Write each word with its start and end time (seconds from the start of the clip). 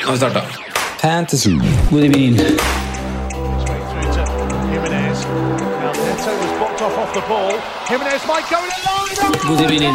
Nå 0.00 0.06
har 0.06 0.12
vi 0.12 0.18
starta. 0.18 0.42
Fantasy. 1.00 1.50
God 1.90 2.04
evening. 2.04 2.36
God 9.48 9.60
evening. 9.60 9.94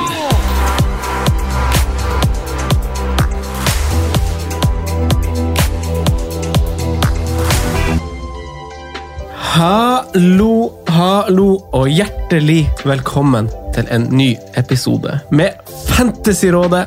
Hallo, 9.36 10.72
hallo 10.88 11.60
og 11.72 11.88
hjertelig 11.88 12.70
velkommen 12.86 13.50
til 13.74 13.88
en 13.92 14.10
ny 14.12 14.36
episode 14.58 15.20
med 15.32 15.50
Fantasyrådet. 15.88 16.86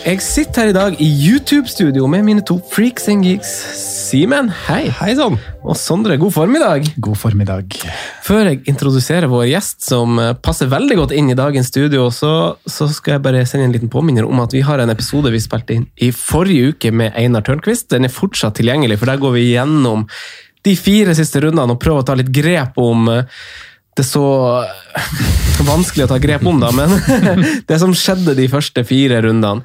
Jeg 0.00 0.22
sitter 0.24 0.62
her 0.62 0.70
i 0.70 0.72
dag 0.72 0.94
i 1.04 1.06
YouTube-studio 1.06 2.06
med 2.08 2.22
mine 2.24 2.42
to 2.48 2.54
freaks 2.72 3.04
and 3.12 3.20
geeks. 3.26 3.50
Simen, 4.08 4.48
hei. 4.64 4.86
Hei 4.96 5.10
sann. 5.18 5.36
Og 5.60 5.76
Sondre, 5.76 6.16
god 6.16 6.32
formiddag. 6.32 6.88
God 7.04 7.18
formiddag. 7.20 7.76
Før 8.24 8.48
jeg 8.48 8.62
introduserer 8.72 9.28
vår 9.28 9.50
gjest, 9.50 9.84
som 9.84 10.16
passer 10.40 10.72
veldig 10.72 10.96
godt 11.02 11.12
inn 11.12 11.28
i 11.28 11.36
dagens 11.36 11.68
studio, 11.68 12.08
så, 12.16 12.32
så 12.64 12.88
skal 12.88 13.18
jeg 13.18 13.24
bare 13.28 13.44
sende 13.44 13.68
en 13.68 13.76
liten 13.76 13.92
påminner 13.92 14.24
om 14.24 14.40
at 14.40 14.56
vi 14.56 14.64
har 14.64 14.80
en 14.80 14.94
episode 14.94 15.34
vi 15.34 15.42
spilte 15.44 15.76
inn 15.76 15.88
i 16.00 16.08
forrige 16.16 16.72
uke 16.72 16.94
med 16.96 17.12
Einar 17.20 17.44
Tørnquist. 17.44 17.90
Den 17.92 18.08
er 18.08 18.14
fortsatt 18.14 18.56
tilgjengelig, 18.56 19.02
for 19.02 19.12
der 19.12 19.20
går 19.20 19.36
vi 19.36 19.50
gjennom 19.50 20.08
de 20.64 20.78
fire 20.80 21.12
siste 21.16 21.44
rundene 21.44 21.76
og 21.76 21.80
prøver 21.80 22.00
å 22.00 22.08
ta 22.08 22.16
litt 22.16 22.32
grep 22.32 22.80
om 22.80 23.04
eh, 23.12 23.44
det 23.96 24.04
er 24.04 24.08
så 24.08 24.24
vanskelig 25.70 26.06
å 26.06 26.10
ta 26.14 26.18
grep 26.22 26.44
om, 26.48 26.60
da, 26.62 26.70
men 26.72 26.94
det 27.68 27.78
som 27.82 27.92
skjedde 27.96 28.36
de 28.38 28.46
første 28.52 28.84
fire 28.88 29.20
rundene. 29.26 29.62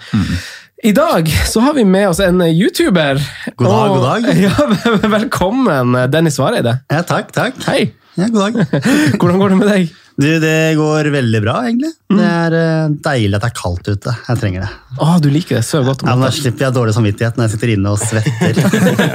I 0.86 0.92
dag 0.94 1.30
så 1.50 1.62
har 1.66 1.74
vi 1.78 1.86
med 1.88 2.10
oss 2.12 2.20
en 2.22 2.42
YouTuber. 2.46 3.22
God 3.58 3.68
dag, 3.70 3.92
Og- 3.92 3.96
god 3.96 4.04
dag. 4.06 4.28
Ja, 4.46 5.08
velkommen, 5.10 5.96
Dennis 6.14 6.38
Vareide. 6.42 6.80
Ja, 6.92 7.02
takk, 7.08 7.32
takk. 7.34 7.58
Hei. 7.70 7.88
Ja, 8.16 8.30
god 8.32 8.42
dag. 8.46 8.82
Hvordan 9.20 9.40
går 9.42 9.54
det 9.54 9.58
med 9.60 9.70
deg? 9.70 9.94
Du, 10.16 10.28
det 10.40 10.78
går 10.80 11.10
veldig 11.12 11.42
bra, 11.44 11.56
egentlig. 11.68 11.90
Det 12.16 12.24
er 12.24 12.54
eh, 12.56 12.94
deilig 13.04 13.36
at 13.36 13.44
det 13.44 13.50
er 13.50 13.56
kaldt 13.58 13.90
ute. 13.90 14.14
Jeg 14.30 14.40
trenger 14.40 14.64
det. 14.64 14.70
Å, 15.04 15.08
du 15.20 15.28
liker 15.34 15.60
det. 15.60 15.66
så 15.68 15.82
godt 15.84 16.06
Ja, 16.08 16.14
men 16.16 16.24
Da 16.24 16.32
slipper 16.32 16.70
jeg 16.70 16.78
dårlig 16.78 16.96
samvittighet 16.96 17.36
når 17.36 17.50
jeg 17.50 17.56
sitter 17.58 17.74
inne 17.74 17.92
og 17.92 18.00
svetter. 18.00 18.62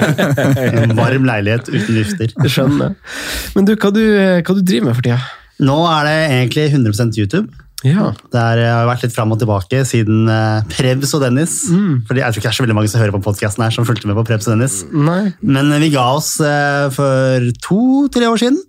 En 0.85 0.95
varm 0.99 1.25
leilighet 1.29 1.73
uten 1.73 1.97
lufter. 1.97 2.37
Jeg 2.37 2.53
Skjønner. 2.53 2.95
Men 3.57 3.71
du, 3.71 3.75
hva 3.81 3.95
du, 3.97 4.05
hva 4.45 4.59
du 4.59 4.61
driver 4.61 4.91
med 4.91 5.01
for 5.01 5.09
tida? 5.09 5.19
Nå 5.65 5.81
er 5.89 6.09
det 6.09 6.17
egentlig 6.37 6.69
100% 6.75 7.21
YouTube. 7.21 7.49
Ja. 7.87 8.11
Det 8.29 8.41
har 8.41 8.89
vært 8.89 9.07
litt 9.07 9.15
fram 9.15 9.33
og 9.33 9.41
tilbake 9.41 9.83
siden 9.89 10.29
uh, 10.29 10.61
Prebz 10.69 11.15
og 11.17 11.25
Dennis. 11.25 11.63
Fordi 12.09 12.21
Jeg 12.21 12.35
tror 12.35 12.43
ikke 12.43 12.49
det 12.49 12.53
er 12.53 12.59
så 12.59 12.65
veldig 12.67 12.77
mange 12.77 12.93
som 12.93 13.01
hører 13.01 13.17
på 13.17 13.23
podkasten 13.25 13.65
her 13.65 13.73
som 13.73 13.89
fulgte 13.89 14.11
med 14.11 14.19
på 14.21 14.27
Prebz 14.29 14.49
og 14.49 14.59
Dennis. 14.59 14.83
Nei. 14.93 15.31
Men 15.41 15.73
eh, 15.73 15.81
vi 15.81 15.93
ga 15.95 16.11
oss 16.19 16.35
eh, 16.45 16.91
for 16.93 17.49
to-tre 17.65 18.29
år 18.29 18.43
siden. 18.43 18.61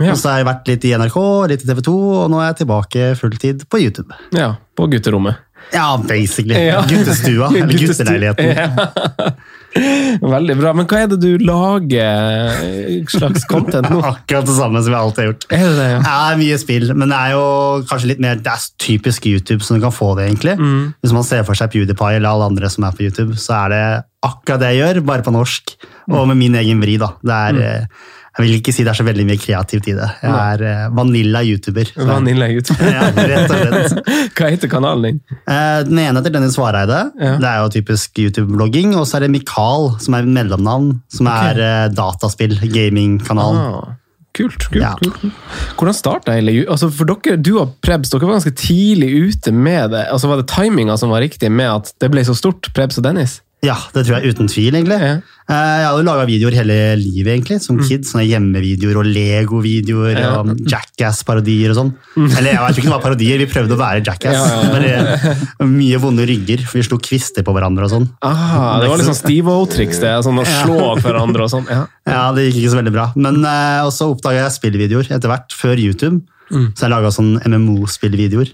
Ja. 0.00 0.12
Og 0.12 0.18
så 0.18 0.32
har 0.32 0.40
jeg 0.40 0.48
vært 0.48 0.68
litt 0.72 0.84
i 0.88 0.92
NRK, 0.96 1.18
litt 1.52 1.64
i 1.64 1.68
TV 1.68 1.82
2, 1.84 1.96
og 2.22 2.28
nå 2.32 2.40
er 2.40 2.52
jeg 2.52 2.62
tilbake 2.62 3.08
fulltid 3.20 3.66
på 3.68 3.82
YouTube. 3.84 4.12
ja. 4.36 4.54
På 4.72 4.86
gutterommet. 4.88 5.36
Ja, 5.72 6.00
basically. 6.08 6.56
Ja. 6.66 6.82
Guttestua, 6.88 7.50
eller 7.56 7.78
gutteleiligheten. 7.78 8.46
Ja. 8.56 9.32
Veldig 10.20 10.56
bra. 10.58 10.72
Men 10.76 10.86
hva 10.88 10.98
er 11.00 11.08
det 11.08 11.18
du 11.22 11.40
lager 11.40 12.58
eh, 12.60 13.06
slags 13.08 13.46
content 13.48 13.88
nå? 13.88 14.02
Akkurat 14.10 14.48
det 14.48 14.56
samme 14.56 14.82
som 14.84 14.92
jeg 14.92 15.00
alltid 15.00 15.22
har 15.22 15.28
gjort. 15.30 15.46
Er 15.48 15.64
det 15.64 15.76
det, 15.78 15.86
ja? 15.94 16.00
Det 16.04 16.14
er 16.16 16.40
mye 16.42 16.58
spill, 16.60 16.88
men 16.92 17.12
det 17.14 17.20
er 17.20 17.34
jo 17.36 17.44
kanskje 17.88 18.10
litt 18.12 18.22
mer 18.24 18.40
Det 18.42 18.52
er 18.52 18.66
typisk 18.84 19.28
YouTube 19.30 19.64
som 19.64 19.78
du 19.78 19.84
kan 19.84 19.94
få 19.94 20.12
det, 20.18 20.28
egentlig. 20.28 20.56
Mm. 20.60 20.92
Hvis 21.00 21.16
man 21.16 21.28
ser 21.28 21.46
for 21.48 21.58
seg 21.58 21.72
PewDiePie 21.72 22.18
eller 22.18 22.32
alle 22.34 22.50
andre 22.52 22.72
som 22.72 22.88
er 22.88 22.96
på 22.98 23.06
YouTube, 23.06 23.38
så 23.40 23.62
er 23.62 23.72
det 23.72 23.84
akkurat 24.28 24.62
det 24.62 24.74
jeg 24.74 24.82
gjør, 24.82 25.04
bare 25.08 25.26
på 25.26 25.34
norsk. 25.34 25.76
Og 26.12 26.26
med 26.30 26.38
min 26.42 26.58
egen 26.60 26.82
vri, 26.82 26.98
da. 27.00 27.14
Det 27.24 27.38
er, 27.48 27.62
eh, 27.62 28.10
jeg 28.32 28.46
vil 28.46 28.54
ikke 28.58 28.72
si 28.72 28.84
det 28.86 28.92
er 28.94 28.96
så 28.96 29.04
veldig 29.04 29.24
mye 29.28 29.36
kreativt 29.42 29.88
i 29.92 29.94
det. 29.98 30.06
Jeg 30.22 30.32
er 30.32 30.62
eh, 30.64 30.84
vanilla-youtuber. 30.96 31.90
Så- 31.92 32.06
Vanilla 32.08 32.46
YouTuber. 32.48 32.88
Ja, 32.94 33.08
rett 33.12 33.50
og 33.52 33.58
slett. 33.60 34.12
Hva 34.38 34.48
heter 34.54 34.70
kanalen 34.72 35.02
din? 35.04 35.18
Eh, 35.44 35.82
Den 35.84 35.98
ene 36.00 36.20
heter 36.22 36.32
Dennis 36.38 36.56
Vareide. 36.56 37.00
Ja. 37.20 37.34
Det 37.42 37.50
er 37.50 37.58
jo 37.60 37.68
typisk 37.76 38.16
YouTube-blogging. 38.24 38.94
Og 38.96 39.04
så 39.10 39.18
er 39.18 39.26
det 39.26 39.32
Mikael, 39.34 39.90
som 40.00 40.16
er 40.16 40.24
mellomnavn, 40.24 40.94
som 41.12 41.28
er 41.28 41.60
eh, 41.60 41.88
dataspill, 41.92 42.56
gamingkanal. 42.72 43.60
Ah, 43.60 43.92
kult, 44.32 44.64
kult, 44.72 44.80
Ja. 44.80 44.94
kult. 44.96 45.28
Hvordan 45.76 45.94
starta 45.98 46.32
hele 46.32 46.62
altså 46.72 46.88
For 46.88 47.04
dere, 47.12 47.36
du 47.36 47.58
og 47.60 47.74
Prebz, 47.84 48.08
dere 48.14 48.24
var 48.30 48.38
ganske 48.40 48.54
tidlig 48.56 49.10
ute 49.28 49.52
med 49.52 49.90
det. 49.92 50.06
Altså 50.08 50.30
Var 50.32 50.40
det 50.40 50.48
timinga 50.48 50.96
som 50.96 51.12
var 51.12 51.20
riktig 51.20 51.52
med 51.52 51.68
at 51.68 51.92
det 52.00 52.08
ble 52.14 52.24
så 52.24 52.32
stort, 52.38 52.72
Prebz 52.72 52.96
og 52.96 53.04
Dennis? 53.04 53.42
Ja, 53.62 53.76
det 53.94 54.02
tror 54.08 54.16
jeg 54.18 54.32
uten 54.34 54.48
tvil, 54.50 54.74
egentlig. 54.74 54.96
Ja. 54.98 55.10
Eh, 55.46 55.76
Jeg 55.78 55.84
har 55.86 55.94
jo 55.94 56.02
laga 56.02 56.24
videoer 56.26 56.54
hele 56.58 56.76
livet, 56.98 57.28
egentlig, 57.36 57.60
som 57.62 57.76
kid. 57.78 58.02
Sånne 58.08 58.24
hjemmevideoer 58.26 58.96
og 58.98 59.06
Lego-videoer 59.06 60.18
Ja. 60.18 60.32
og 60.40 60.64
Jackass-parodier 60.66 61.70
og 61.70 61.76
sånn. 61.78 61.92
Eller 62.38 62.56
jeg 62.56 62.58
vet 62.64 62.80
ikke 62.80 62.88
om 62.88 62.90
det 62.90 62.96
var 62.96 63.04
parodier, 63.06 63.38
vi 63.38 63.46
prøvde 63.46 63.76
å 63.76 63.78
være 63.78 64.02
Jackass. 64.02 64.34
Ja, 64.34 64.80
ja, 64.82 65.04
ja. 65.14 65.34
Mye 65.62 66.00
vonde 66.02 66.26
rygger, 66.26 66.64
for 66.66 66.80
vi 66.80 66.86
slo 66.88 66.98
kvister 66.98 67.46
på 67.46 67.54
hverandre 67.54 67.86
og 67.86 67.90
sånn. 67.94 68.08
Ah, 68.26 68.80
det 68.82 68.88
var 68.90 68.98
litt 68.98 69.06
sånn 69.06 69.20
Steve 69.22 69.46
O-triks, 69.54 70.02
det. 70.02 70.10
Sånn 70.26 70.42
å 70.42 70.46
slå 70.48 70.96
hverandre 70.98 71.46
og 71.46 71.50
sånn. 71.54 71.70
Ja. 71.70 71.86
Ja, 72.10 72.24
det 72.34 72.48
gikk 72.50 72.64
ikke 72.64 72.74
så 72.74 72.82
veldig 72.82 72.92
bra. 72.98 73.06
Men 73.14 73.44
uh, 73.46 73.86
også 73.86 74.10
oppdaga 74.10 74.42
jeg 74.42 74.56
spillvideoer 74.58 75.06
etter 75.14 75.30
hvert, 75.30 75.54
før 75.54 75.78
YouTube. 75.78 76.18
Så 76.50 76.82
jeg 76.84 76.90
laga 76.90 77.14
sånn 77.14 77.38
MMO-spillvideoer. 77.46 78.50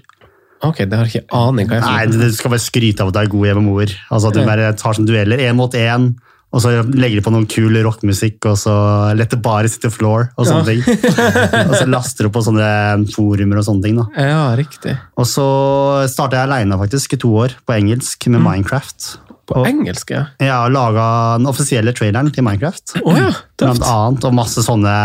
Ok, 0.67 0.81
det 0.91 0.97
har 0.99 1.07
jeg 1.07 1.23
ikke 1.23 1.37
aning 1.39 1.69
hva 1.71 1.79
jeg 1.79 1.85
Nei, 1.87 2.07
du 2.11 2.33
skal 2.35 2.51
bare 2.55 2.63
skryte 2.65 3.05
av 3.05 3.13
at 3.13 3.15
du 3.15 3.21
er 3.21 3.31
god 3.31 3.61
MMO-er. 3.61 3.93
Altså 4.11 4.31
at 4.33 4.39
du 4.39 4.43
bare 4.49 4.73
tar 4.79 4.97
sånn 4.97 5.07
dueller 5.07 5.39
én 5.45 5.55
mot 5.59 5.75
én, 5.79 6.09
og 6.49 6.63
så 6.65 6.71
legger 6.81 7.21
du 7.21 7.25
på 7.27 7.33
noen 7.35 7.47
kul 7.51 7.77
rockmusikk, 7.85 8.41
og 8.49 8.57
så 8.57 8.75
let 9.19 9.35
it 9.37 9.43
bare 9.45 9.69
sitte 9.69 9.91
floor, 9.93 10.31
og 10.41 10.49
sånne 10.49 10.65
ting. 10.65 10.83
og 11.69 11.75
så 11.77 11.85
laster 11.87 12.27
du 12.27 12.33
på 12.33 12.43
sånne 12.47 12.69
forumer 13.13 13.61
og 13.61 13.67
sånne 13.69 13.85
ting. 13.85 13.99
da. 14.01 14.07
Ja, 14.31 14.43
riktig. 14.57 14.97
Og 15.21 15.29
så 15.29 15.47
starta 16.09 16.41
jeg 16.41 16.49
aleine 16.49 16.79
faktisk 16.81 17.19
i 17.19 17.21
to 17.21 17.35
år, 17.45 17.59
på 17.69 17.77
engelsk, 17.77 18.31
med 18.33 18.41
Minecraft. 18.47 19.11
På 19.49 19.61
Og 19.63 19.69
engelsk, 19.69 20.11
ja. 20.17 20.25
Ja, 20.45 20.63
laga 20.73 21.37
den 21.39 21.49
offisielle 21.53 21.93
traileren 21.97 22.33
til 22.33 22.45
Minecraft. 22.49 22.99
Oh, 23.05 23.13
ja, 23.17 23.31
Blant 23.61 23.85
annet, 23.85 24.25
og 24.29 24.37
masse 24.41 24.65
sånne 24.65 24.97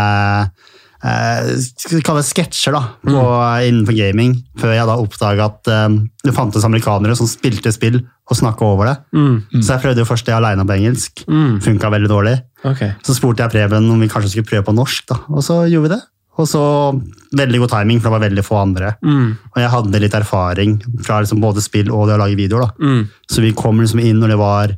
eh, 1.04 2.22
sketsjer 2.24 2.74
da, 2.74 2.82
på, 3.04 3.20
innenfor 3.68 3.96
gaming, 3.96 4.38
før 4.60 4.74
jeg 4.76 4.88
da 4.88 4.96
oppdaga 5.00 5.50
at 5.50 5.70
eh, 5.72 5.98
det 6.24 6.34
fantes 6.36 6.64
amerikanere 6.66 7.16
som 7.18 7.28
spilte 7.30 7.72
spill 7.74 8.00
og 8.02 8.38
snakka 8.38 8.64
over 8.64 8.88
det. 8.88 8.96
Så 9.60 9.74
jeg 9.74 9.82
prøvde 9.82 10.00
jo 10.00 10.08
først 10.08 10.26
det 10.26 10.34
aleine 10.36 10.64
på 10.64 10.78
engelsk. 10.78 11.26
Mm. 11.28 11.60
Funka 11.64 11.92
veldig 11.92 12.08
dårlig. 12.08 12.38
Okay. 12.64 12.94
Så 13.04 13.18
spurte 13.18 13.44
jeg 13.44 13.52
Preben 13.52 13.90
om 13.92 14.00
vi 14.00 14.08
kanskje 14.08 14.32
skulle 14.32 14.48
prøve 14.48 14.64
på 14.70 14.76
norsk, 14.76 15.04
da, 15.12 15.20
og 15.28 15.44
så 15.44 15.64
gjorde 15.68 15.88
vi 15.88 15.94
det. 15.96 16.02
Og 16.34 16.48
så 16.50 16.62
veldig 17.38 17.60
god 17.62 17.70
timing, 17.76 18.00
for 18.00 18.08
det 18.08 18.16
var 18.16 18.24
veldig 18.26 18.44
få 18.44 18.56
andre. 18.58 18.94
Mm. 19.06 19.28
Og 19.52 19.60
jeg 19.62 19.70
hadde 19.70 20.00
litt 20.02 20.16
erfaring 20.18 20.72
fra 21.06 21.20
liksom 21.22 21.42
både 21.42 21.62
spill 21.62 21.92
og 21.94 22.08
det 22.08 22.16
å 22.16 22.22
lage 22.24 22.38
videoer. 22.38 22.66
da. 22.66 22.88
Mm. 22.88 23.04
Så 23.30 23.44
vi 23.44 23.52
kom 23.54 23.78
liksom 23.82 24.02
inn, 24.02 24.18
når 24.22 24.34
det 24.34 24.40
var 24.40 24.74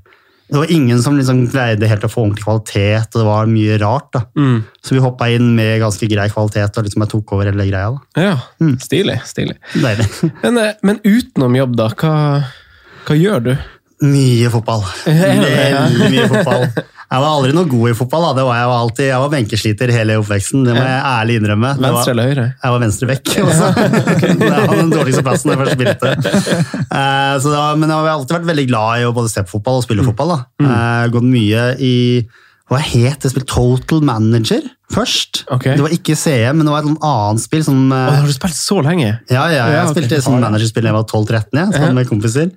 det 0.48 0.58
var 0.60 0.70
ingen 0.70 1.00
som 1.02 1.16
liksom 1.18 1.40
greide 1.50 1.88
helt 1.90 2.04
å 2.06 2.10
få 2.10 2.22
ordentlig 2.22 2.44
kvalitet, 2.44 3.08
og 3.14 3.20
det 3.22 3.26
var 3.26 3.46
mye 3.50 3.78
rart. 3.82 4.14
Mm. 4.38 4.60
Så 4.84 4.94
vi 4.94 5.00
hoppa 5.02 5.26
inn 5.34 5.48
med 5.56 5.80
ganske 5.82 6.06
grei 6.10 6.28
kvalitet, 6.30 6.76
og 6.78 6.86
liksom 6.86 7.02
jeg 7.02 7.10
tok 7.10 7.32
over 7.34 7.50
hele 7.50 7.66
greia. 7.66 7.90
da. 7.90 8.22
Ja, 8.22 8.36
Mm. 8.60 8.76
stilig. 8.78 9.18
stilig. 9.26 9.56
Men, 10.42 10.58
eh, 10.58 10.72
men 10.82 11.00
utenom 11.04 11.56
jobb, 11.58 11.76
da, 11.76 11.88
hva, 11.98 12.44
hva 13.08 13.16
gjør 13.18 13.42
du? 13.48 13.56
Mye 14.06 14.50
fotball. 14.52 14.84
Veldig 15.06 16.10
mye 16.12 16.28
fotball. 16.28 16.66
Jeg 17.06 17.22
var 17.22 17.28
aldri 17.36 17.52
noe 17.54 17.68
god 17.70 17.90
i 17.90 17.94
fotball. 17.94 18.24
da. 18.26 18.30
Det 18.40 18.44
var 18.48 18.56
jeg, 18.58 18.68
var 18.70 18.80
alltid, 18.84 19.04
jeg 19.06 19.22
var 19.22 19.30
benkesliter 19.34 19.92
hele 19.94 20.16
oppveksten, 20.20 20.64
det 20.66 20.72
må 20.74 20.82
jeg 20.82 21.02
ærlig 21.10 21.36
innrømme. 21.40 21.70
Det 21.76 21.84
Venstre 21.84 21.98
var, 22.00 22.08
eller 22.14 22.30
høyre? 22.32 22.46
jeg 22.64 22.74
var 22.74 22.82
venstre 22.82 23.10
vekk. 23.12 23.34
også. 23.44 23.68
det 24.40 24.50
var 24.50 24.74
den 24.80 24.90
dårligste 24.94 25.22
plassen 25.26 25.52
jeg 25.52 25.60
først 25.60 25.76
spilte. 25.78 26.14
Eh, 26.16 27.36
så 27.42 27.52
det 27.52 27.60
var, 27.60 27.78
men 27.78 27.92
jeg 27.92 28.00
har 28.00 28.10
alltid 28.16 28.36
vært 28.40 28.50
veldig 28.50 28.66
glad 28.72 29.04
i 29.04 29.06
å 29.06 29.14
både 29.16 29.30
se 29.32 29.46
på 29.46 29.54
fotball 29.58 29.78
og 29.80 29.86
spille 29.86 30.06
fotball. 30.06 30.34
da. 30.34 30.40
Mm. 30.64 30.72
Eh, 30.72 31.04
gått 31.14 31.30
mye 31.30 31.68
i 31.78 31.94
hva 32.66 32.80
het 32.82 33.22
det 33.22 33.30
spillet? 33.30 33.46
Total 33.46 34.00
Manager 34.02 34.64
først. 34.90 35.44
Okay. 35.54 35.76
Det 35.78 35.84
var 35.84 35.92
ikke 35.94 36.16
CM, 36.18 36.58
men 36.58 36.66
det 36.66 36.72
var 36.74 36.82
et 36.82 37.04
annet 37.06 37.42
spill 37.44 37.62
som 37.66 37.78
oh, 37.94 38.08
har 38.10 38.26
du 38.26 38.34
spilt 38.34 38.58
så 38.58 38.80
lenge? 38.82 39.12
ja, 39.30 39.44
ja, 39.54 39.66
jeg 39.70 39.76
Ja, 39.76 39.84
ok. 39.86 39.94
spilte 39.94 40.18
sånn 40.24 40.42
managerspill 40.42 40.82
da 40.82 40.90
jeg 40.90 40.96
var 40.98 41.06
12-13, 41.06 41.60
ja, 41.60 41.66
sammen 41.76 42.00
med 42.00 42.10
kompiser. 42.10 42.50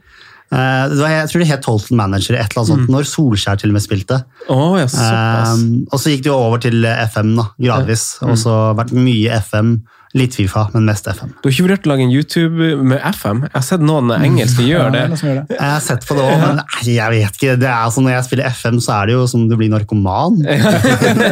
Eh, 0.49 0.95
var, 0.97 1.11
jeg 1.13 1.29
tror 1.29 1.43
det 1.43 1.49
het 1.51 1.61
Total 1.65 1.97
Manager, 1.99 2.33
et 2.33 2.49
eller 2.49 2.63
annet 2.63 2.71
sånt, 2.71 2.89
når 2.89 3.05
Solskjær 3.05 3.59
til 3.61 3.69
og 3.69 3.77
med 3.77 3.85
spilte. 3.85 4.17
Å 4.49 4.59
ja. 4.79 4.87
Um, 4.89 5.65
og 5.91 6.01
så 6.01 6.13
gikk 6.13 6.25
det 6.25 6.31
jo 6.31 6.39
over 6.39 6.61
til 6.63 6.85
FM, 6.89 7.35
da, 7.37 7.49
gradvis. 7.61 8.05
Og 8.25 8.37
så 8.41 8.55
vært 8.79 8.95
mye 8.97 9.37
FM, 9.45 9.75
litt 10.17 10.33
Fifa, 10.33 10.65
men 10.73 10.87
mest 10.89 11.05
FM. 11.05 11.35
Du 11.37 11.47
har 11.47 11.53
ikke 11.53 11.65
vurdert 11.67 11.85
å 11.85 11.91
lage 11.91 12.05
en 12.07 12.13
YouTube 12.13 12.69
med 12.81 12.97
FM? 13.11 13.43
Jeg 13.45 13.53
har 13.53 13.65
sett 13.67 13.83
noen 13.85 14.09
engelske 14.15 14.65
gjøre 14.71 14.89
det. 14.95 15.03
Ja, 15.05 15.19
gjør 15.21 15.37
det. 15.37 15.43
Jeg 15.53 15.73
har 15.73 15.83
sett 15.85 16.07
på 16.09 16.17
det 16.17 16.23
òg, 16.25 16.41
men 16.41 16.61
jeg 16.87 17.13
vet 17.13 17.37
ikke. 17.37 17.57
Det 17.61 17.69
er 17.69 17.93
sånn, 17.93 18.07
Når 18.07 18.15
jeg 18.15 18.27
spiller 18.29 18.49
FM, 18.49 18.79
så 18.81 18.95
er 18.95 19.09
det 19.09 19.17
jo 19.17 19.27
som 19.29 19.45
du 19.49 19.55
blir 19.59 19.69
narkoman. 19.73 20.39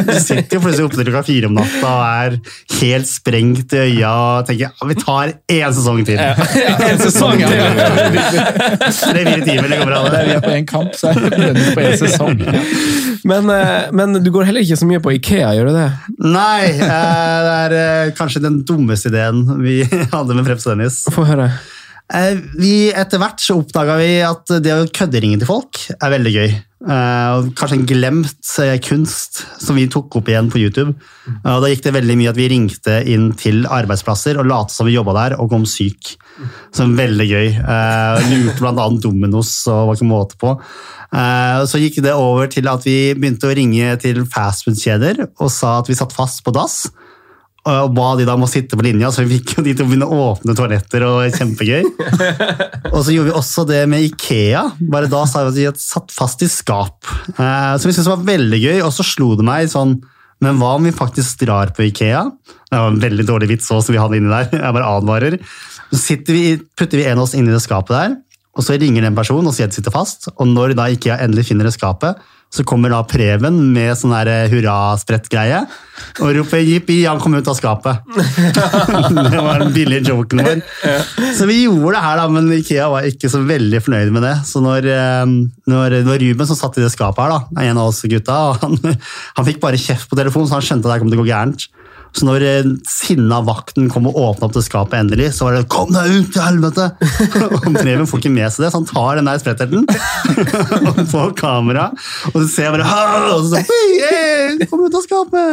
Du 0.08 0.14
sitter 0.20 0.58
jo 0.58 0.62
plutselig 0.62 0.86
oppe 0.86 0.98
til 0.98 1.08
klokka 1.08 1.24
fire 1.26 1.48
om 1.48 1.56
natta 1.56 1.88
og 1.88 2.02
er 2.06 2.36
helt 2.78 3.08
sprengt 3.08 3.74
i 3.74 3.80
øya 3.82 4.10
og 4.12 4.48
tenker 4.48 4.68
ja, 4.68 4.88
vi 4.88 4.96
tar 4.98 5.32
én 5.52 5.74
sesong 5.74 6.00
til. 6.06 6.20
En 6.20 7.02
sesong 7.02 7.42
til! 7.42 7.82
Tre-fire 8.98 9.42
timer, 9.44 9.68
det 9.68 9.80
går 9.80 9.90
bra. 9.90 10.02
Der 10.12 10.28
vi 10.28 10.36
er 10.36 10.44
på 10.44 10.54
én 10.54 10.68
kamp, 10.68 10.94
så 10.98 11.12
er 11.12 11.28
det 11.28 11.66
på 11.74 11.84
én 11.84 11.98
sesong. 12.00 12.42
Men, 13.28 13.50
eh, 13.50 13.90
men 13.92 14.18
du 14.22 14.30
går 14.34 14.48
heller 14.48 14.64
ikke 14.64 14.78
så 14.78 14.88
mye 14.88 15.02
på 15.02 15.12
Ikea, 15.16 15.50
gjør 15.56 15.70
du 15.70 15.76
det? 15.76 15.88
Nei, 16.24 16.70
eh, 16.70 17.38
det 17.48 17.54
er 17.56 17.76
eh, 17.78 18.12
kanskje 18.18 18.42
den 18.44 18.60
dummeste 18.68 19.10
ideen 19.12 19.42
vi 19.64 19.80
hadde 20.14 20.36
med 20.38 20.48
Tennis. 20.62 21.02
Få 21.14 21.26
høre. 21.28 21.50
Eh, 22.14 22.38
Vi, 22.56 22.88
etter 22.96 23.20
hvert 23.20 23.42
så 23.42 23.58
oppdaga 23.60 23.98
vi 24.00 24.14
at 24.24 24.56
det 24.64 24.72
å 24.72 24.86
kødde 24.88 25.20
ringen 25.20 25.42
til 25.42 25.50
folk 25.50 25.80
er 25.98 26.14
veldig 26.16 26.34
gøy. 26.38 26.56
Og 26.88 27.48
kanskje 27.58 27.74
en 27.74 27.88
glemt 27.90 28.50
eh, 28.62 28.76
kunst 28.80 29.40
som 29.60 29.76
vi 29.76 29.88
tok 29.90 30.14
opp 30.20 30.28
igjen 30.30 30.48
på 30.52 30.60
YouTube. 30.62 30.94
Og 31.42 31.64
da 31.64 31.70
gikk 31.72 31.82
det 31.84 31.92
veldig 31.96 32.16
mye 32.20 32.30
at 32.30 32.38
vi 32.38 32.46
ringte 32.52 33.00
inn 33.10 33.32
til 33.36 33.66
arbeidsplasser 33.66 34.38
og 34.38 34.46
lot 34.48 34.72
som 34.72 34.86
vi 34.86 34.94
jobba 34.94 35.16
der 35.16 35.36
og 35.42 35.50
kom 35.52 35.66
syk. 35.68 36.14
Som 36.72 36.94
veldig 36.96 37.26
gøy. 37.28 37.48
Eh, 37.58 38.30
lurte 38.30 38.70
annet 38.70 39.02
Dominos 39.04 39.52
og 39.66 39.90
var 39.90 39.98
ikke 39.98 40.08
måte 40.12 40.40
på. 40.40 40.54
Så 41.08 41.78
gikk 41.80 42.02
det 42.04 42.12
over 42.12 42.50
til 42.52 42.66
at 42.68 42.82
vi 42.84 43.14
begynte 43.16 43.48
å 43.48 43.54
ringe 43.56 43.94
til 44.02 44.26
fastfood-kjeder 44.28 45.22
og 45.40 45.48
sa 45.48 45.78
at 45.80 45.88
vi 45.88 45.96
satt 45.96 46.12
fast 46.12 46.42
på 46.44 46.52
dass. 46.52 46.82
Og 47.68 47.90
ba 47.96 48.08
de 48.18 48.24
da 48.28 48.34
om 48.38 48.44
å 48.46 48.48
sitte 48.50 48.78
på 48.78 48.84
linja, 48.86 49.10
så 49.12 49.24
vi 49.26 49.38
fikk 49.38 49.58
jo 49.58 49.64
de 49.66 49.74
til 49.76 49.84
å 49.84 49.88
begynne 49.90 50.08
å 50.08 50.18
åpne 50.30 50.54
toaletter. 50.56 51.04
og 51.04 51.34
kjempegøy. 51.36 51.82
Og 52.94 53.02
så 53.04 53.12
gjorde 53.14 53.28
vi 53.30 53.36
også 53.36 53.64
det 53.68 53.82
med 53.90 54.06
Ikea. 54.06 54.62
Bare 54.92 55.10
da 55.10 55.24
sa 55.28 55.42
vi 55.48 55.66
at 55.68 55.76
de 55.76 55.82
satt 55.82 56.14
fast 56.14 56.42
i 56.44 56.48
skap. 56.50 57.04
Eh, 57.34 57.74
Så 57.76 57.88
vi 57.88 57.92
syntes 57.92 58.08
det 58.08 58.14
var 58.14 58.28
veldig 58.30 58.60
gøy, 58.62 58.78
og 58.86 58.94
så 58.96 59.04
slo 59.06 59.34
det 59.38 59.44
meg 59.46 59.68
sånn 59.72 59.98
Men 60.44 60.58
hva 60.60 60.76
om 60.78 60.84
vi 60.86 60.92
faktisk 60.94 61.40
drar 61.42 61.72
på 61.74 61.82
Ikea? 61.88 62.22
Det 62.70 62.78
var 62.78 62.92
en 62.92 63.00
veldig 63.02 63.26
dårlig 63.26 63.48
vits 63.56 63.68
også, 63.74 63.88
som 63.88 63.96
vi 63.96 64.00
hadde 64.00 64.20
inni 64.20 64.30
der. 64.30 64.48
Jeg 64.54 64.74
bare 64.76 64.90
advarer. 64.96 65.38
Så 65.90 66.18
vi, 66.30 66.44
putter 66.78 67.00
vi 67.00 67.06
en 67.10 67.18
av 67.18 67.24
oss 67.26 67.34
inn 67.34 67.48
i 67.48 67.54
det 67.54 67.62
skapet 67.64 67.90
der, 67.96 68.14
og 68.54 68.62
så 68.66 68.76
ringer 68.78 69.02
den 69.02 69.16
personen 69.18 69.48
og 69.50 69.56
sier 69.56 69.66
at 69.66 69.74
de 69.74 69.80
sitter 69.80 69.94
fast. 69.94 70.28
Og 70.36 70.46
når 70.46 70.76
da 70.78 70.86
Ikea 70.94 71.16
endelig 71.24 71.48
finner 71.50 71.66
det 71.66 71.74
skapet, 71.74 72.20
så 72.48 72.64
kommer 72.64 72.92
da 72.92 73.02
Preben 73.04 73.58
med 73.74 73.92
sånn 73.98 74.14
hurra-sprett-greie 74.52 75.60
og 76.22 76.30
roper 76.36 76.62
'jippi, 76.62 77.02
han 77.04 77.20
kom 77.20 77.34
ut 77.34 77.48
av 77.50 77.56
skapet'. 77.58 78.04
det 79.32 79.42
var 79.42 79.62
den 79.64 79.72
billige 79.74 80.12
joken 80.14 80.42
vår. 80.46 80.62
Så 81.36 81.48
vi 81.50 81.64
gjorde 81.64 81.96
det 81.96 82.04
her, 82.04 82.20
da, 82.20 82.28
men 82.32 82.52
Ikea 82.54 82.88
var 82.92 83.08
ikke 83.08 83.30
så 83.32 83.42
veldig 83.46 83.82
fornøyd 83.84 84.14
med 84.14 84.24
det. 84.24 84.34
Så 84.48 84.62
når, 84.64 84.88
eh, 84.88 85.34
når 85.68 85.98
var 86.08 86.22
Ruben 86.22 86.48
som 86.48 86.58
satt 86.58 86.78
i 86.78 86.84
det 86.84 86.92
skapet 86.94 87.24
her, 87.24 87.34
da, 87.34 87.66
en 87.68 87.82
av 87.82 87.90
oss 87.92 88.02
gutta, 88.08 88.38
han, 88.62 88.78
han 89.36 89.48
fikk 89.48 89.60
bare 89.64 89.80
kjeft 89.80 90.08
på 90.08 90.18
telefonen, 90.18 90.48
så 90.48 90.58
han 90.58 90.68
skjønte 90.70 90.88
at 90.88 90.96
det 90.96 91.02
kom 91.04 91.12
til 91.12 91.20
å 91.20 91.24
gå 91.26 91.30
gærent. 91.30 91.68
Så 92.16 92.26
når 92.26 92.44
eh, 92.46 92.70
sinna 92.88 93.40
vakten 93.46 93.88
kom 93.92 94.08
og 94.10 94.16
åpna 94.18 94.48
opp 94.48 94.56
det 94.56 94.64
skapet 94.66 94.98
endelig, 94.98 95.30
så 95.36 95.48
var 95.48 95.58
det 95.58 95.68
'kom 95.68 95.92
deg 95.92 96.14
ut, 96.14 96.30
til 96.32 96.42
helvete'! 96.42 96.86
Og 97.68 97.74
Preben 97.76 98.08
får 98.08 98.22
ikke 98.22 98.32
med 98.34 98.52
seg 98.52 98.64
det, 98.64 98.72
så 98.72 98.80
han 98.80 98.88
tar 98.88 99.18
den 99.18 99.28
der 99.28 99.40
spretterten 99.42 99.84
på 101.12 101.22
kamera, 101.42 101.90
og 102.32 102.38
så 102.42 102.46
ser 102.48 102.68
jeg 102.68 102.74
bare 102.76 102.88
«Hå!» 102.88 103.02
og 103.36 103.44
så 103.44 103.48
sånn 103.52 103.66
«Hey, 103.68 104.66
Kom 104.68 104.84
ut 104.84 104.96
av 104.96 105.04
skapet! 105.04 105.46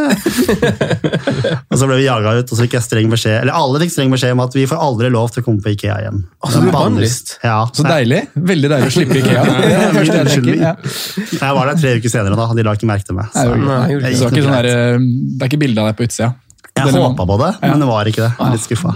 og 1.72 1.78
så 1.80 1.90
ble 1.90 2.00
vi 2.00 2.08
jaga 2.08 2.36
ut, 2.40 2.48
og 2.48 2.56
så 2.56 2.62
fikk 2.64 2.78
jeg 2.78 2.86
streng 2.86 3.12
beskjed 3.12 3.38
Eller 3.42 3.56
alle 3.56 3.82
fikk 3.84 3.94
streng 3.94 4.14
beskjed 4.14 4.36
om 4.36 4.44
at 4.46 4.56
vi 4.56 4.66
får 4.70 4.82
aldri 4.82 5.12
lov 5.14 5.34
til 5.34 5.44
å 5.44 5.48
komme 5.48 5.64
på 5.64 5.74
Ikea 5.76 5.98
igjen. 6.04 6.24
Altså, 6.46 6.64
du 6.64 6.72
bannlyst? 6.74 7.36
Ja. 7.44 7.58
Så 7.76 7.86
deilig. 7.86 8.22
Veldig 8.36 8.72
deilig 8.72 8.92
å 8.92 8.96
slippe 8.96 9.20
Ikea. 9.22 9.44
Jeg 9.66 10.30
tenker. 10.32 10.56
Ja. 10.62 10.74
Jeg 11.36 11.58
var 11.58 11.72
der 11.72 11.80
tre 11.82 11.94
uker 12.00 12.12
senere, 12.12 12.40
da. 12.40 12.48
De 12.56 12.66
la 12.66 12.76
ikke 12.78 12.90
merke 12.90 13.08
til 13.08 13.18
meg. 13.20 13.30
Så. 13.34 13.46
Nei, 13.52 13.78
det, 13.92 14.00
er 14.00 14.16
ikke 14.16 14.32
Ikke 14.32 14.46
sånn 14.46 14.58
der, 14.58 14.72
eh, 14.72 15.06
det 15.06 15.46
er 15.46 15.52
ikke 15.52 15.62
bilde 15.66 15.84
av 15.84 15.92
deg 15.92 16.00
på 16.00 16.08
utsida. 16.08 16.32
Jeg 16.76 16.92
håpa 16.92 17.24
på 17.24 17.36
det, 17.40 17.50
men 17.64 17.80
det 17.82 17.88
var 17.88 18.10
ikke 18.10 18.22
det. 18.26 18.32
Jeg 18.36 18.46
er 18.46 18.56
litt 18.56 18.66
skuffa. 18.66 18.92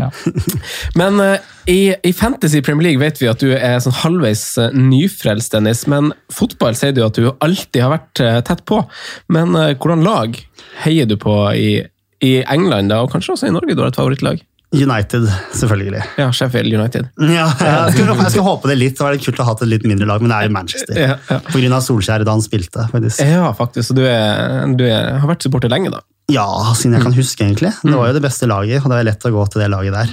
Ja. 0.00 0.06
Men 1.00 1.20
uh, 1.20 1.50
i, 1.68 1.92
i 1.92 2.12
Fantasy 2.16 2.62
Premier 2.64 2.88
League 2.88 3.02
vet 3.02 3.20
vi 3.20 3.28
at 3.28 3.42
du 3.42 3.52
er 3.52 3.76
sånn 3.84 3.98
halvveis 4.00 4.44
eh, 4.58 4.72
nyfrelst, 4.72 5.52
Dennis. 5.52 5.84
Men 5.92 6.14
fotball 6.32 6.78
sier 6.78 6.96
du 6.96 7.02
at 7.04 7.20
du 7.20 7.28
alltid 7.36 7.84
har 7.84 7.92
vært 7.98 8.24
uh, 8.24 8.40
tett 8.48 8.64
på. 8.64 8.80
Men 9.28 9.52
hvordan 9.52 10.06
lag 10.06 10.40
heier 10.86 11.10
du 11.10 11.18
på 11.20 11.36
i, 11.52 11.82
i 12.24 12.38
England, 12.48 12.94
da, 12.94 13.02
og 13.04 13.12
kanskje 13.12 13.36
også 13.36 13.50
i 13.50 13.54
Norge? 13.54 13.76
Du 13.76 13.84
har 13.84 13.92
et 13.92 14.00
favorittlag? 14.00 14.40
United, 14.72 15.26
selvfølgelig. 15.52 16.02
Ja, 16.16 16.28
Sheffield 16.32 16.74
United. 16.74 17.08
Ja, 17.18 17.48
jeg 17.60 17.96
skulle, 17.96 18.14
jeg 18.14 18.30
skulle 18.30 18.46
håpe 18.46 18.70
det 18.70 18.76
litt. 18.78 18.94
Det 18.96 19.02
var 19.02 19.16
litt 19.16 19.24
kult 19.26 19.42
å 19.42 19.46
ha 19.48 19.54
et 19.56 19.64
litt 19.66 19.86
mindre 19.88 20.06
lag, 20.06 20.22
men 20.22 20.30
det 20.30 20.36
er 20.38 20.46
jo 20.46 20.54
Manchester. 20.54 21.00
Ja, 21.00 21.16
ja. 21.26 21.40
Av 21.74 21.82
Solskjær 21.84 22.24
da 22.26 22.36
han 22.36 22.44
spilte, 22.44 22.86
faktisk. 22.92 23.24
Ja, 23.26 23.50
faktisk. 23.58 23.90
Så 23.90 23.98
du, 23.98 24.04
er, 24.06 24.70
du 24.78 24.86
er, 24.86 25.18
har 25.18 25.26
vært 25.32 25.46
supporter 25.46 25.72
lenge, 25.72 25.90
da? 25.92 26.04
Ja, 26.30 26.46
siden 26.78 26.94
jeg 26.94 27.02
kan 27.02 27.14
huske, 27.16 27.42
egentlig. 27.42 27.72
Det 27.82 27.92
var 27.96 28.10
jo 28.10 28.14
det 28.14 28.22
beste 28.22 28.46
laget, 28.46 28.84
og 28.84 28.92
det 28.92 28.98
er 29.00 29.06
lett 29.08 29.24
å 29.26 29.32
gå 29.34 29.44
til 29.50 29.62
det 29.64 29.68
laget 29.72 29.96
der. 29.96 30.10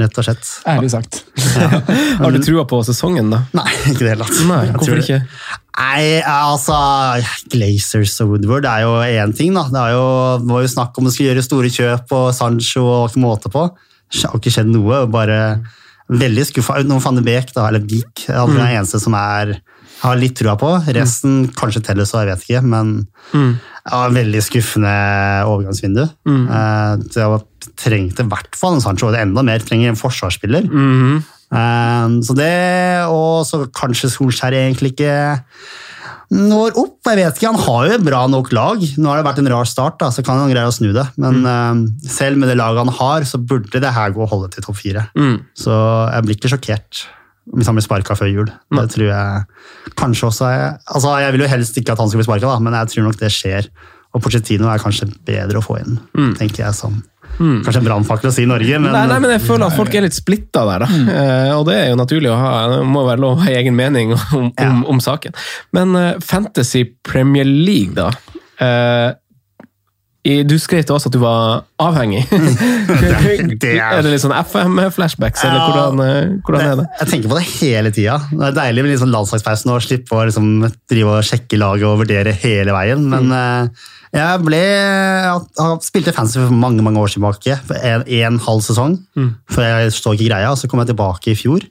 Rett 0.00 0.20
og 0.20 0.24
slett. 0.24 0.52
Ærlig 0.70 0.90
sagt. 0.94 1.18
Har 2.22 2.32
du 2.32 2.38
trua 2.44 2.64
på 2.68 2.78
sesongen, 2.88 3.28
da? 3.34 3.42
Nei, 3.58 3.66
ikke 3.90 4.06
det 4.06 4.14
hele 4.14 4.28
tatt. 4.28 4.38
Nei, 4.48 4.62
hvorfor 4.72 5.02
ikke? 5.02 5.18
Nei, 5.78 6.04
altså 6.24 6.78
Glazers 7.52 8.16
og 8.24 8.32
Woodward 8.32 8.66
er 8.66 8.86
jo 8.86 8.94
én 9.04 9.34
ting, 9.36 9.52
da. 9.58 9.66
Det, 9.68 9.82
er 9.82 9.98
jo, 9.98 10.06
det 10.42 10.54
var 10.54 10.64
jo 10.64 10.72
snakk 10.72 10.98
om 10.98 11.10
å 11.10 11.12
skulle 11.12 11.34
gjøre 11.34 11.44
store 11.46 11.72
kjøp 11.74 12.16
og 12.16 12.30
Sancho 12.34 12.86
og 12.86 13.10
ikke 13.10 13.22
måte 13.26 13.52
på. 13.52 13.68
Det 14.08 14.24
har 14.24 14.40
ikke 14.40 14.54
skjedd 14.56 14.72
noe. 14.72 15.04
Bare 15.12 15.38
veldig 16.08 16.46
skuffa. 16.48 16.80
Noen 16.88 17.04
van 17.04 17.20
de 17.20 17.24
Beek, 17.26 17.52
da, 17.52 17.68
eller 17.68 17.84
Beek. 17.84 18.24
Det 18.24 18.32
er 18.32 18.54
den 18.54 18.64
eneste 18.64 19.00
som 19.02 19.16
er 19.18 19.58
har 20.02 20.18
litt 20.20 20.36
trua 20.38 20.54
på. 20.60 20.70
Resten 20.94 21.48
kanskje 21.58 21.82
telles, 21.88 22.12
og 22.14 22.22
jeg 22.22 22.30
vet 22.30 22.44
ikke. 22.46 22.62
Men 22.74 22.92
mm. 23.32 23.50
ja, 23.90 24.02
veldig 24.14 24.42
skuffende 24.46 24.92
overgangsvindu. 25.48 26.04
Eh, 26.28 26.92
Det 27.08 27.26
var- 27.34 27.46
trengte 27.78 28.24
i 28.24 28.28
hvert 28.30 28.56
fall 28.58 28.74
en 28.76 28.80
Sancho, 28.82 29.08
og 29.08 29.12
det 29.14 29.20
enda 29.22 29.42
mer 29.46 29.58
trenger 29.62 29.90
en 29.92 29.98
forsvarsspiller. 29.98 30.68
Eh, 30.68 32.06
Så 32.22 32.34
det, 32.36 33.04
og 33.08 33.44
så 33.46 33.66
kanskje 33.72 34.10
Solskjær 34.10 34.52
egentlig 34.54 34.92
ikke 34.94 35.50
når 36.30 36.76
opp. 36.76 36.98
Jeg 37.08 37.16
vet 37.16 37.38
ikke, 37.38 37.48
Han 37.48 37.62
har 37.64 37.86
jo 37.88 37.94
et 37.94 38.04
bra 38.04 38.26
nok 38.28 38.52
lag. 38.52 38.78
Nå 38.98 39.08
har 39.08 39.16
det 39.22 39.26
vært 39.26 39.38
en 39.38 39.48
rar 39.48 39.64
start, 39.64 39.98
da, 39.98 40.10
så 40.10 40.22
kan 40.22 40.38
han 40.38 40.50
greie 40.52 40.68
å 40.68 40.74
snu 40.74 40.92
det. 40.92 41.06
Men 41.16 41.40
eh, 41.46 42.08
selv 42.08 42.36
med 42.38 42.48
det 42.50 42.58
laget 42.58 42.84
han 42.84 42.94
har, 43.00 43.22
så 43.24 43.38
burde 43.40 43.80
det 43.80 43.94
her 43.94 44.10
gå 44.12 44.22
og 44.22 44.28
holde 44.30 44.50
til 44.52 44.62
topp 44.62 44.76
fire. 44.76 45.06
Så 45.56 45.72
jeg 46.12 46.22
blir 46.26 46.36
ikke 46.36 46.52
sjokkert 46.52 47.06
hvis 47.56 47.66
han 47.70 47.76
blir 47.78 47.84
sparka 47.86 48.14
før 48.18 48.28
jul. 48.32 48.48
Det 48.76 48.86
tror 48.94 49.06
jeg 49.08 49.92
kanskje 49.98 50.26
også 50.28 50.48
er, 50.52 50.64
altså 50.94 51.14
Jeg 51.22 51.32
vil 51.36 51.44
jo 51.46 51.52
helst 51.52 51.78
ikke 51.80 51.92
at 51.94 51.98
han 52.02 52.08
skal 52.10 52.20
bli 52.22 52.26
sparka, 52.28 52.56
men 52.60 52.76
jeg 52.80 52.92
tror 52.94 53.06
nok 53.08 53.20
det 53.20 53.30
skjer. 53.32 53.70
Og 54.16 54.22
Pochettino 54.24 54.68
er 54.72 54.80
kanskje 54.80 55.10
bedre 55.28 55.60
å 55.60 55.64
få 55.64 55.78
inn, 55.82 55.98
tenker 56.38 56.64
jeg 56.66 56.74
som 56.76 57.02
Kanskje 57.38 57.78
en 57.82 57.84
brannfakkel 57.86 58.30
å 58.30 58.32
si 58.34 58.42
i 58.42 58.48
Norge, 58.50 58.78
men, 58.82 58.90
Nei, 58.90 59.02
nei, 59.06 59.18
men 59.22 59.30
jeg 59.30 59.42
føler 59.44 59.68
at 59.68 59.76
folk 59.76 59.92
er 59.94 60.02
litt 60.02 60.16
splitta 60.16 60.62
der, 60.66 60.82
da. 60.82 60.86
Eh, 61.12 61.50
og 61.54 61.66
det 61.68 61.74
er 61.76 61.90
jo 61.92 61.98
naturlig 62.00 62.30
å 62.32 62.38
ha. 62.40 62.48
Det 62.72 62.78
må 62.88 63.04
være 63.06 63.20
lov 63.22 63.36
å 63.36 63.42
ha 63.44 63.52
egen 63.60 63.76
mening 63.78 64.14
om, 64.16 64.48
Ja. 64.58 64.70
om, 64.72 64.80
om 64.96 64.98
saken. 65.04 65.36
Men 65.76 65.94
eh, 65.94 66.16
Fantasy 66.24 66.82
Premier 67.06 67.46
League, 67.46 67.94
da. 67.94 68.08
Eh, 68.58 69.12
du 70.24 70.54
skrev 70.60 70.82
til 70.84 70.96
oss 70.96 71.06
at 71.08 71.12
du 71.14 71.20
var 71.22 71.62
avhengig. 71.80 72.24
det 73.62 73.70
er- 73.78 73.98
er 73.98 74.02
det 74.02 74.10
litt 74.12 74.20
sånn 74.20 74.34
FM-flashbacks, 74.34 75.44
eller 75.46 75.58
Ja. 75.58 75.68
hvordan, 75.68 76.40
hvordan 76.44 76.60
det, 76.60 76.66
er 76.72 76.76
det? 76.76 76.86
Jeg 77.00 77.08
tenker 77.12 77.28
på 77.30 77.38
det 77.38 77.46
hele 77.60 77.90
tida. 77.94 78.18
Det 78.30 78.48
er 78.48 78.56
deilig 78.58 78.82
med 78.82 78.90
litt 78.92 79.00
sånn 79.00 79.14
landslagspausen 79.14 79.72
og 79.72 79.80
slippe 79.86 80.18
å 80.18 80.26
liksom 80.28 80.50
drive 80.90 81.14
og 81.14 81.24
sjekke 81.24 81.60
laget 81.60 81.86
og 81.88 82.02
vurdere 82.02 82.34
hele 82.34 82.74
veien. 82.76 83.06
Men 83.08 83.30
mm. 83.30 83.70
jeg 84.18 84.42
ble 84.44 84.60
jeg 84.60 85.78
spilte 85.86 86.12
fancy 86.16 86.42
for 86.42 86.50
mange 86.52 86.82
mange 86.82 87.00
år 87.00 87.14
tilbake. 87.14 87.56
En, 87.80 88.04
en 88.04 88.38
halv 88.38 88.60
sesong. 88.66 88.98
For 89.48 89.64
jeg 89.64 89.94
så 89.96 90.12
ikke 90.12 90.28
greia, 90.32 90.52
så 90.58 90.68
kom 90.68 90.82
jeg 90.82 90.92
tilbake 90.92 91.32
i 91.32 91.38
fjor. 91.38 91.64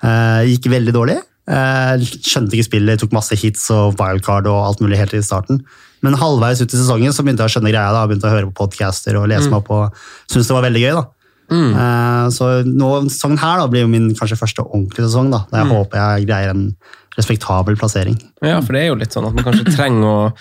Uh, 0.00 0.40
gikk 0.48 0.70
veldig 0.72 0.94
dårlig. 0.96 1.18
Uh, 1.50 1.98
skjønte 2.00 2.56
ikke 2.56 2.70
spillet, 2.70 3.00
tok 3.02 3.12
masse 3.12 3.36
hits 3.36 3.66
og 3.74 3.98
wildcard 4.00 4.46
og 4.48 4.62
alt 4.70 4.80
mulig 4.80 4.96
helt 5.00 5.12
i 5.18 5.20
starten. 5.24 5.60
Men 6.02 6.14
halvveis 6.14 6.60
ut 6.62 6.72
i 6.72 6.76
sesongen 6.80 7.12
så 7.12 7.22
begynte 7.22 7.44
jeg 7.44 7.50
å 7.50 7.54
skjønne 7.60 7.70
greia. 7.72 7.92
da, 7.92 8.06
Begynte 8.06 8.28
å 8.28 8.34
høre 8.34 8.50
på 8.50 8.54
podcaster 8.68 9.16
og 9.20 9.28
lese 9.28 9.46
Mm. 9.48 9.50
meg 9.50 9.58
opp 9.60 9.70
og 9.70 9.94
syntes 10.30 10.46
det 10.48 10.56
var 10.56 10.62
veldig 10.70 10.82
gøy. 10.86 10.94
da. 10.96 11.04
Eh, 11.50 12.26
så 12.30 12.62
nå, 12.64 12.88
sesongen 13.10 13.38
her 13.38 13.58
da, 13.58 13.66
blir 13.68 13.80
jo 13.82 13.88
min 13.88 14.14
kanskje 14.14 14.38
første 14.38 14.62
ordentlige 14.64 15.08
sesong. 15.10 15.30
da, 15.30 15.44
da 15.50 15.58
jeg 15.58 15.66
Mm. 15.66 15.72
håper 15.76 15.96
jeg 16.18 16.26
greier 16.28 16.50
en 16.50 16.76
respektabel 17.18 17.76
plassering. 17.76 18.16
Ja, 18.42 18.60
for 18.60 18.72
det 18.72 18.82
er 18.82 18.86
jo 18.88 18.94
litt 18.94 19.10
sånn 19.12 19.26
at 19.26 19.34
man 19.34 19.44
kanskje 19.44 19.74
trenger 19.76 20.04
å 20.04 20.32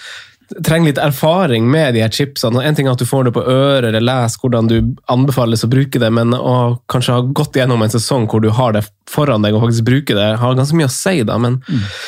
trenger 0.66 0.92
litt 0.92 1.02
erfaring 1.02 1.68
med 1.72 1.94
de 1.94 2.04
her 2.04 2.14
chipsene. 2.14 2.64
En 2.66 2.76
ting 2.76 2.88
er 2.88 2.96
at 2.96 3.02
du 3.02 3.08
får 3.08 3.28
det 3.28 3.36
på 3.36 3.44
øret 3.44 3.90
eller 3.92 4.04
leser 4.06 4.42
hvordan 4.42 4.70
du 4.70 4.78
anbefales 5.12 5.66
å 5.66 5.72
bruke 5.72 6.02
det, 6.02 6.10
men 6.14 6.34
å 6.36 6.80
kanskje 6.92 7.18
ha 7.18 7.26
gått 7.26 7.60
gjennom 7.60 7.84
en 7.86 7.94
sesong 7.94 8.28
hvor 8.30 8.44
du 8.44 8.50
har 8.56 8.74
det 8.76 8.86
foran 9.10 9.42
deg 9.42 9.56
og 9.58 9.64
faktisk 9.64 9.88
bruker 9.88 10.18
det, 10.18 10.28
har 10.42 10.58
ganske 10.58 10.78
mye 10.78 10.90
å 10.90 10.94
si. 10.94 11.16
da, 11.26 11.38
men... 11.42 11.58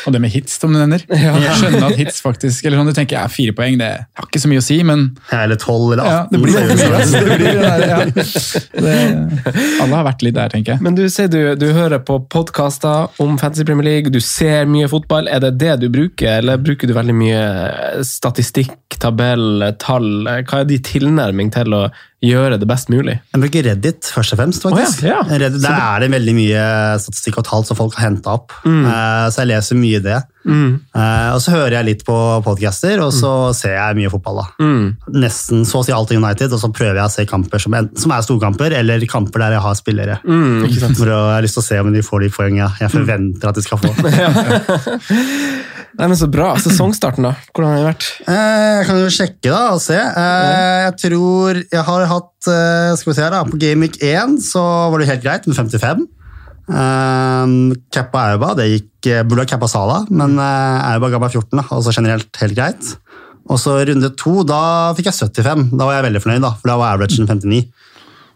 Og 0.05 0.13
det 0.13 0.21
med 0.21 0.33
hits, 0.33 0.60
som 0.62 0.74
du 0.74 0.79
nevner. 0.79 1.05
Ja. 1.21 1.36
Jeg 1.38 1.53
skjønner 1.60 1.83
at 1.86 2.00
hits 2.00 2.17
faktisk, 2.24 2.65
eller 2.65 2.79
sånn 2.79 2.88
du 2.89 2.95
tenker, 2.98 3.19
ja, 3.19 3.27
fire 3.29 3.53
poeng, 3.55 3.75
det 3.77 3.89
har 4.01 4.25
ikke 4.25 4.39
så 4.41 4.50
mye 4.50 4.62
å 4.62 4.63
si, 4.65 4.79
men 4.88 5.03
Eller 5.36 5.60
12 5.60 5.93
eller 5.93 6.01
18. 6.01 6.10
ja, 6.10 6.21
det 6.31 6.39
blir 6.41 6.55
det. 6.55 6.77
det 6.79 7.12
Det 7.12 7.38
blir 7.38 7.60
der, 7.62 7.83
ja. 7.86 8.00
det, 8.74 8.95
alle 9.83 10.00
har 10.00 10.07
vært 10.07 10.25
litt 10.25 10.38
der, 10.38 10.53
tenker 10.53 10.74
jeg. 10.74 10.83
Men 10.88 10.98
du 10.98 11.03
sier 11.13 11.29
du, 11.31 11.39
du 11.62 11.67
hører 11.77 12.01
på 12.07 12.17
podkaster 12.31 13.21
om 13.21 13.38
Fantasy 13.41 13.67
Premier 13.67 13.88
League, 13.88 14.13
du 14.13 14.17
ser 14.24 14.65
mye 14.69 14.89
fotball. 14.91 15.29
Er 15.29 15.43
det 15.45 15.53
det 15.62 15.77
du 15.83 15.88
bruker, 15.93 16.39
eller 16.41 16.62
bruker 16.62 16.89
du 16.89 16.95
veldig 16.98 17.17
mye 17.21 17.45
statistikk, 18.07 18.31
tabell, 19.02 19.66
tall? 19.82 20.08
Hva 20.48 20.62
er 20.62 20.70
din 20.70 20.84
tilnærming 20.86 21.52
til 21.54 21.74
å 21.74 21.86
gjøre 22.22 22.60
det 22.62 22.68
best 22.70 22.92
mulig? 22.94 23.18
Jeg 23.34 23.42
bruker 23.42 23.66
Reddit 23.66 24.10
først 24.14 24.36
og 24.36 24.42
fremst. 24.42 24.66
faktisk. 24.66 25.02
Oh, 25.02 25.08
ja, 25.08 25.22
ja. 25.26 25.40
Reddit, 25.42 25.64
der 25.64 25.78
er 25.78 26.04
det 26.04 26.12
veldig 26.14 26.36
mye 26.38 26.66
statistikk 27.02 27.40
og 27.42 27.48
tall 27.48 27.66
som 27.66 27.80
folk 27.80 27.98
har 27.98 28.10
henta 28.10 28.36
opp. 28.38 28.54
Mm. 28.62 28.84
Eh, 28.86 29.26
så 29.34 29.42
jeg 29.42 29.52
leser 29.54 29.82
mye 29.82 30.04
det. 30.06 30.22
Mm. 30.42 30.80
og 30.98 31.38
så 31.38 31.52
hører 31.54 31.76
jeg 31.76 31.86
litt 31.86 32.00
på 32.02 32.16
podcaster, 32.42 32.98
og 33.06 33.12
så 33.14 33.52
ser 33.54 33.76
jeg 33.76 33.98
mye 34.00 34.10
fotball. 34.10 34.40
da. 34.42 34.66
Mm. 34.66 34.88
Nesten 35.22 35.68
så 35.70 35.82
å 35.82 35.86
si 35.86 35.94
alltid 35.94 36.18
United, 36.18 36.56
og 36.56 36.64
så 36.64 36.72
prøver 36.74 36.98
jeg 36.98 37.06
å 37.06 37.14
se 37.14 37.28
kamper 37.30 37.62
som, 37.62 37.78
som 37.94 38.16
er 38.16 38.26
storkamper, 38.26 38.74
eller 38.80 39.06
kamper 39.10 39.46
der 39.46 39.58
jeg 39.58 39.66
har 39.68 39.78
spillere. 39.78 40.18
Mm? 40.26 40.66
For 40.98 41.06
å, 41.06 41.20
jeg 41.30 41.38
har 41.38 41.46
lyst 41.46 41.60
til 41.60 41.66
å 41.66 41.68
se 41.68 41.82
om 41.84 41.94
de 41.94 42.06
får 42.06 42.26
de 42.26 42.34
poengene 42.34 42.72
jeg 42.82 42.94
forventer 42.94 43.54
at 43.54 43.62
de 43.62 43.66
skal 43.66 43.82
få. 43.82 43.94
Nei, 46.00 46.07
men 46.07 46.15
Så 46.17 46.27
bra. 46.31 46.53
Sesongstarten, 46.62 47.25
da? 47.27 47.33
Hvordan 47.51 47.69
har 47.74 47.77
den 47.81 47.89
vært? 47.89 48.05
Eh, 48.24 48.77
Jeg 48.79 48.86
kan 48.88 49.00
jo 49.01 49.10
sjekke 49.12 49.51
da 49.51 49.62
og 49.75 49.81
se. 49.83 49.98
Eh, 49.98 50.79
Jeg 50.88 50.95
tror 51.03 51.60
jeg 51.60 51.83
har 51.89 52.05
hatt 52.07 52.48
eh, 52.48 52.95
Skal 52.95 53.12
vi 53.12 53.15
se 53.17 53.25
her 53.25 53.31
da, 53.36 53.43
På 53.50 53.60
Gameweek 53.60 53.98
1 54.01 54.38
så 54.45 54.63
var 54.91 55.00
det 55.03 55.10
helt 55.12 55.24
greit 55.25 55.48
med 55.51 55.55
55. 55.60 56.07
Um, 56.71 57.74
Kappa 57.91 58.29
Auba, 58.31 58.53
det 58.55 58.67
gikk 58.69 59.10
Burde 59.27 59.43
ha 59.43 59.50
kappa 59.50 59.67
Sala, 59.67 60.05
men 60.13 60.38
Auba 60.39 61.10
ga 61.12 61.19
meg 61.19 61.33
14, 61.33 61.57
da, 61.57 61.63
altså 61.74 61.91
generelt 61.98 62.38
helt 62.39 62.55
greit. 62.55 62.91
Og 63.50 63.57
så 63.60 63.74
runde 63.89 64.12
to, 64.15 64.43
da 64.48 64.93
fikk 64.95 65.10
jeg 65.10 65.17
75. 65.33 65.71
Da 65.74 65.88
var 65.89 65.98
jeg 65.98 66.05
veldig 66.05 66.21
fornøyd, 66.24 66.43
da, 66.45 66.51
for 66.62 66.69
da 66.71 66.77
var 66.79 66.93
averagen 66.95 67.27
59. 67.27 67.65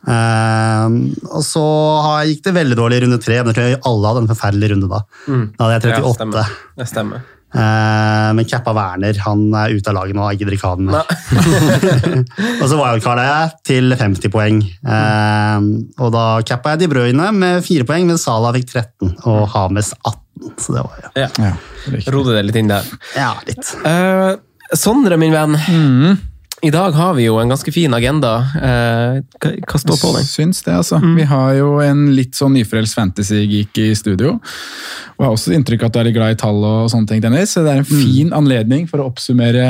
Uh, 0.06 0.90
og 1.34 1.42
så 1.46 1.62
har- 2.06 2.26
gikk 2.30 2.44
det 2.50 2.54
veldig 2.58 2.76
dårlig 2.78 2.98
i 3.00 3.06
runde 3.06 3.22
tre, 3.24 3.38
men 3.44 3.54
jeg 3.54 3.58
tror 3.80 3.88
alle 3.94 4.10
hadde 4.12 4.22
en 4.26 4.32
forferdelig 4.34 4.72
runde 4.74 4.90
da. 4.92 5.00
Da 5.30 5.70
hadde 5.70 5.78
jeg 5.78 5.96
38. 5.96 6.04
Ja, 6.04 6.14
stemmer. 6.20 6.52
Det 6.82 6.88
stemmer. 6.92 7.24
Eh, 7.56 8.30
men 8.36 8.48
Kappa 8.50 8.74
Werner 8.76 9.18
han 9.24 9.46
er 9.56 9.76
ute 9.76 9.92
av 9.92 9.98
laget 10.00 10.18
nå. 10.18 10.28
Jeg 10.34 10.42
gidder 10.42 10.58
ikke 10.58 10.72
ha 10.72 10.80
den 10.80 10.90
mer. 10.92 11.08
og 12.62 12.66
så 12.68 12.80
wildcarda 12.80 13.26
jeg 13.30 13.54
til 13.72 13.96
50 13.96 14.34
poeng. 14.34 14.62
Eh, 14.66 15.70
og 16.04 16.12
da 16.16 16.26
cappa 16.48 16.76
jeg 16.76 16.84
De 16.84 16.92
Bruyne 16.92 17.32
med 17.36 17.64
4 17.66 17.88
poeng, 17.88 18.10
men 18.10 18.20
Salah 18.22 18.56
fikk 18.58 18.74
13 18.74 19.16
og 19.32 19.48
Hames 19.56 19.94
18. 20.04 20.22
Så 20.60 20.76
det 20.76 20.84
var 20.84 21.00
jo 21.00 21.12
Ja. 21.16 21.30
Ja, 21.40 21.54
det. 21.88 22.04
Rode 22.12 22.36
det 22.36 22.48
litt 22.50 22.60
inn 22.60 22.72
der. 22.72 22.88
Ja, 23.16 23.36
litt. 23.48 23.72
Uh, 23.86 24.36
Sondre, 24.76 25.16
min 25.22 25.36
venn. 25.36 25.56
I 26.64 26.72
dag 26.72 26.96
har 26.96 27.14
vi 27.18 27.26
jo 27.26 27.36
en 27.42 27.50
ganske 27.52 27.72
fin 27.76 27.94
agenda. 27.94 28.32
Eh, 28.56 29.18
hva, 29.44 29.80
står 29.82 29.98
på 30.00 30.12
den? 30.16 30.24
Syns 30.28 30.64
det, 30.64 30.74
altså. 30.74 31.02
Vi 31.18 31.26
har 31.28 31.54
jo 31.58 31.80
en 31.84 32.08
litt 32.16 32.38
sånn 32.38 32.56
nyfrelst 32.56 32.96
fantasy-geek 32.96 33.82
i 33.84 33.90
studio. 33.98 34.38
Og 35.18 35.26
har 35.26 35.36
også 35.36 35.54
inntrykk 35.54 35.84
av 35.84 35.92
at 35.92 35.98
du 35.98 36.00
er 36.00 36.08
litt 36.10 36.18
glad 36.18 36.36
i 36.38 36.40
tall 36.40 36.64
og 36.64 36.90
sånne 36.94 37.12
ting, 37.12 37.22
Dennis. 37.22 37.54
Så 37.54 37.66
det 37.66 37.74
er 37.74 37.84
en 37.84 37.90
fin 37.90 38.32
anledning 38.34 38.88
for 38.90 39.04
å 39.04 39.10
oppsummere 39.12 39.66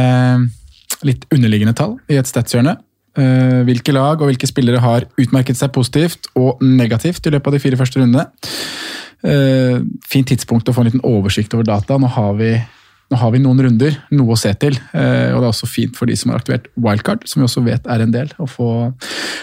litt 1.05 1.25
underliggende 1.33 1.75
tall 1.77 1.97
i 2.11 2.19
et 2.21 2.29
statshjørne. 2.29 2.77
Eh, 3.17 3.59
Hvilke 3.67 3.93
lag 3.95 4.21
og 4.21 4.29
hvilke 4.29 4.47
spillere 4.49 4.81
har 4.83 5.07
utmerket 5.21 5.57
seg 5.59 5.73
positivt 5.75 6.29
og 6.37 6.61
negativt 6.63 7.25
i 7.25 7.33
løpet 7.33 7.47
av 7.49 7.57
de 7.57 7.63
fire 7.63 7.79
første 7.81 8.01
rundene. 8.01 8.27
Eh, 9.25 9.81
Fint 10.05 10.29
tidspunkt 10.31 10.69
å 10.69 10.75
få 10.75 10.83
en 10.83 10.91
liten 10.91 11.05
oversikt 11.07 11.53
over 11.57 11.67
data. 11.67 11.97
Nå 11.97 12.11
har 12.13 12.33
vi, 12.39 12.53
nå 13.11 13.17
har 13.21 13.31
vi 13.35 13.39
noen 13.43 13.59
runder, 13.61 13.95
noe 14.17 14.33
å 14.33 14.39
se 14.39 14.49
til. 14.57 14.73
Eh, 14.97 15.29
Og 15.35 15.41
det 15.41 15.45
er 15.45 15.51
også 15.51 15.69
fint 15.69 15.95
for 15.97 16.09
de 16.09 16.15
som 16.17 16.31
har 16.31 16.39
aktivert 16.41 16.67
wildcard, 16.75 17.27
som 17.29 17.41
vi 17.41 17.45
også 17.47 17.61
vet 17.65 17.85
er 17.85 18.01
en 18.01 18.11
del. 18.15 18.31
Å 18.41 18.47
få, 18.49 18.69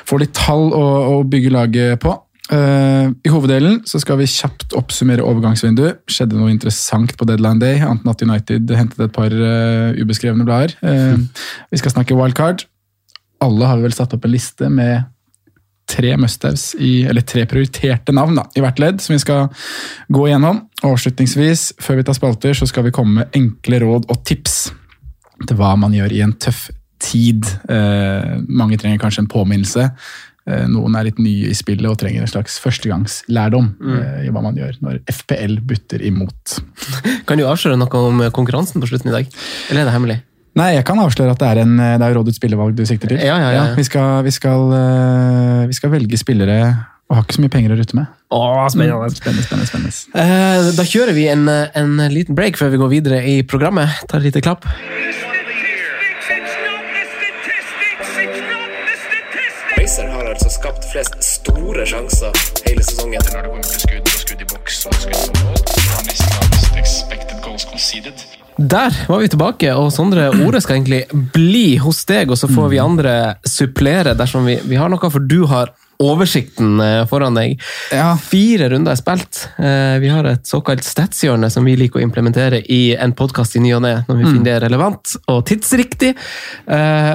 få 0.08 0.18
litt 0.22 0.34
tall 0.34 0.72
å, 0.74 0.84
å 1.14 1.22
bygge 1.24 1.52
laget 1.54 2.00
på. 2.02 2.16
Eh, 2.52 3.06
I 3.24 3.30
hoveddelen 3.32 3.78
så 3.88 4.00
skal 4.02 4.18
vi 4.18 4.26
kjapt 4.28 4.74
oppsummere 4.76 5.22
overgangsvinduet. 5.24 6.02
Skjedde 6.10 6.36
noe 6.36 6.50
interessant 6.52 7.14
på 7.16 7.28
deadline 7.28 7.62
day, 7.62 7.78
annet 7.86 8.02
enn 8.02 8.12
at 8.12 8.26
United 8.26 8.74
hentet 8.76 9.06
et 9.06 9.14
par 9.14 9.30
eh, 9.32 9.94
ubeskrevne 10.02 10.44
blader. 10.48 10.74
Eh, 10.82 11.22
vi 11.70 11.80
skal 11.80 11.94
snakke 11.94 12.18
wildcard. 12.18 12.66
Alle 13.42 13.70
har 13.70 13.80
vel 13.82 13.94
satt 13.94 14.12
opp 14.14 14.26
en 14.26 14.34
liste 14.34 14.68
med 14.70 15.06
tre 15.92 16.14
must-haves, 16.20 16.72
eller 16.80 17.24
tre 17.28 17.44
prioriterte 17.48 18.14
navn 18.16 18.38
da, 18.40 18.46
i 18.56 18.64
hvert 18.64 18.80
ledd, 18.80 19.02
som 19.04 19.14
vi 19.14 19.22
skal 19.22 19.48
gå 20.12 20.26
igjennom. 20.28 20.64
Avslutningsvis, 20.88 21.72
før 21.82 22.00
vi 22.00 22.06
tar 22.08 22.18
spalter, 22.18 22.56
så 22.56 22.68
skal 22.70 22.88
vi 22.88 22.94
komme 22.94 23.20
med 23.20 23.36
enkle 23.38 23.82
råd 23.84 24.08
og 24.12 24.22
tips 24.28 24.62
til 25.46 25.58
hva 25.58 25.74
man 25.78 25.94
gjør 25.96 26.14
i 26.14 26.22
en 26.24 26.34
tøff 26.40 26.68
tid. 27.02 27.46
Eh, 27.68 28.36
mange 28.48 28.78
trenger 28.78 29.00
kanskje 29.02 29.24
en 29.24 29.30
påminnelse. 29.30 29.88
Eh, 30.42 30.64
noen 30.70 30.96
er 30.98 31.06
litt 31.06 31.20
nye 31.22 31.50
i 31.50 31.56
spillet 31.56 31.86
og 31.90 31.98
trenger 32.00 32.24
en 32.24 32.30
slags 32.30 32.58
førstegangslærdom 32.62 33.68
eh, 33.94 34.18
i 34.26 34.32
hva 34.34 34.42
man 34.44 34.58
gjør 34.58 34.78
når 34.82 35.00
FPL 35.10 35.60
butter 35.66 36.02
imot. 36.06 36.58
Kan 37.28 37.38
du 37.38 37.46
avsløre 37.46 37.78
noe 37.78 38.04
om 38.10 38.24
konkurransen 38.34 38.82
på 38.82 38.90
slutten 38.90 39.12
i 39.12 39.16
dag? 39.20 39.40
Eller 39.70 39.84
er 39.84 39.90
det 39.90 39.96
hemmelig? 39.96 40.20
Nei, 40.58 40.74
jeg 40.76 40.84
kan 40.84 41.00
avsløre 41.00 41.32
at 41.32 41.40
det 41.40 41.48
er, 41.48 41.62
en, 41.64 41.76
det 41.80 42.04
er 42.04 42.16
rådets 42.18 42.36
spillevalg 42.36 42.76
du 42.76 42.84
sikter 42.84 43.14
til. 43.14 43.22
Ja, 43.24 43.38
ja, 43.40 43.52
ja. 43.56 43.62
vi, 43.76 43.84
skal, 43.88 44.20
vi, 44.26 44.32
skal, 44.34 44.66
eh, 44.76 45.62
vi 45.70 45.76
skal 45.76 45.94
velge 45.94 46.18
spillere 46.20 46.58
og 47.08 47.16
har 47.16 47.24
ikke 47.26 47.36
så 47.36 47.42
mye 47.44 47.52
penger 47.52 47.72
å 47.74 47.76
rutte 47.76 47.96
med. 47.96 48.12
Åh, 48.32 48.68
spennende. 48.72 49.08
Spennende, 49.16 49.44
spennende, 49.44 49.68
spennende. 49.68 49.92
Eh, 50.16 50.70
da 50.76 50.84
kjører 50.88 51.16
vi 51.16 51.26
en, 51.28 51.44
en 51.48 51.96
liten 52.12 52.36
break 52.36 52.56
før 52.60 52.72
vi 52.72 52.80
går 52.80 52.92
videre 52.92 53.18
i 53.28 53.34
programmet. 53.44 54.00
Tar 54.08 54.22
et 54.22 54.30
lite 54.30 54.44
klapp. 54.44 54.64
Racer 59.76 60.08
har 60.08 60.30
altså 60.32 60.52
skapt 60.52 60.88
flest 60.92 61.16
store 61.26 61.84
sjanser 61.88 62.44
hele 62.68 62.84
sesongen. 62.86 63.20
Når 63.32 63.40
det 63.40 63.50
kommer 63.50 63.68
til 63.72 63.84
skudd 63.84 64.08
og 64.08 64.20
skudd 64.24 64.46
i 64.46 64.52
boks 64.54 64.84
og 64.86 65.00
skudd 65.00 65.26
på 65.26 65.48
mål, 65.48 66.80
expected 66.80 67.44
goals 67.44 67.68
conceded. 67.68 68.41
Der 68.56 68.94
var 69.08 69.22
vi 69.22 69.28
tilbake, 69.32 69.70
og 69.74 69.88
Sondre, 69.94 70.28
ordet 70.44 70.62
skal 70.64 70.76
egentlig 70.80 71.04
bli 71.34 71.78
hos 71.80 72.02
deg, 72.08 72.30
og 72.30 72.36
så 72.38 72.50
får 72.52 72.68
vi 72.74 72.80
andre 72.82 73.14
supplere 73.48 74.12
dersom 74.18 74.44
vi, 74.48 74.58
vi 74.68 74.76
har 74.76 74.92
noe, 74.92 75.10
for 75.10 75.24
du 75.24 75.46
har 75.50 75.72
oversikten 76.02 76.80
eh, 76.82 77.04
foran 77.08 77.36
deg. 77.38 77.60
Ja. 77.94 78.12
Fire 78.18 78.68
runder 78.72 78.92
er 78.92 78.98
spilt. 78.98 79.44
Eh, 79.56 79.96
Vi 80.02 80.10
har 80.10 80.26
et 80.26 80.48
såkalt 80.50 80.82
statshjørne 80.84 81.48
som 81.52 81.64
vi 81.64 81.76
liker 81.78 82.00
å 82.00 82.04
implementere 82.04 82.58
i 82.66 82.94
en 82.98 83.14
podkast 83.16 83.56
i 83.56 83.62
ny 83.62 83.72
og 83.76 83.84
ne, 83.86 83.94
når 84.08 84.18
vi 84.18 84.24
finner 84.26 84.48
det 84.50 84.56
relevant 84.66 85.14
og 85.30 85.44
tidsriktig. 85.48 86.16
Eh, 86.66 87.12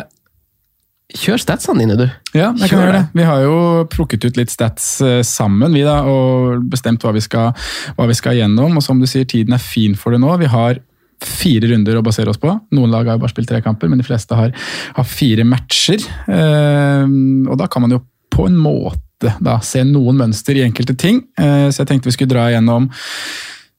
Kjør 1.17 1.39
statsene 1.39 1.79
dine, 1.85 1.95
du. 1.95 2.03
Ja, 2.35 2.49
jeg 2.51 2.67
Kjør 2.67 2.71
kan 2.71 2.81
gjøre 2.81 2.95
det. 2.97 3.03
Vi 3.15 3.27
har 3.29 3.43
jo 3.45 3.59
plukket 3.91 4.25
ut 4.27 4.39
litt 4.39 4.51
stats 4.51 4.89
sammen 5.23 5.71
vi 5.75 5.85
da, 5.85 6.01
og 6.03 6.65
bestemt 6.67 7.05
hva 7.05 7.13
vi, 7.15 7.21
skal, 7.23 7.53
hva 7.95 8.07
vi 8.09 8.17
skal 8.17 8.35
gjennom. 8.35 8.75
Og 8.75 8.83
som 8.83 8.99
du 8.99 9.07
sier, 9.07 9.23
tiden 9.23 9.55
er 9.55 9.63
fin 9.63 9.95
for 9.95 10.11
det 10.11 10.19
nå. 10.19 10.33
Vi 10.43 10.49
har 10.51 10.81
fire 11.23 11.71
runder 11.71 11.97
å 11.97 12.05
basere 12.05 12.31
oss 12.31 12.41
på. 12.41 12.51
Noen 12.75 12.93
lag 12.93 13.07
har 13.07 13.17
jo 13.17 13.23
bare 13.25 13.33
spilt 13.33 13.49
tre 13.49 13.61
kamper, 13.65 13.89
men 13.89 14.01
de 14.01 14.07
fleste 14.07 14.37
har, 14.37 14.53
har 14.97 15.09
fire 15.09 15.45
matcher. 15.47 16.03
Eh, 16.29 17.05
og 17.47 17.57
da 17.59 17.69
kan 17.71 17.85
man 17.85 17.97
jo 17.97 18.03
på 18.33 18.47
en 18.49 18.57
måte 18.59 19.33
da, 19.41 19.57
se 19.65 19.81
noen 19.87 20.19
mønster 20.19 20.59
i 20.59 20.65
enkelte 20.65 20.97
ting. 20.99 21.23
Eh, 21.39 21.69
så 21.71 21.81
jeg 21.81 21.91
tenkte 21.91 22.11
vi 22.11 22.17
skulle 22.17 22.35
dra 22.35 22.49
igjennom 22.51 22.91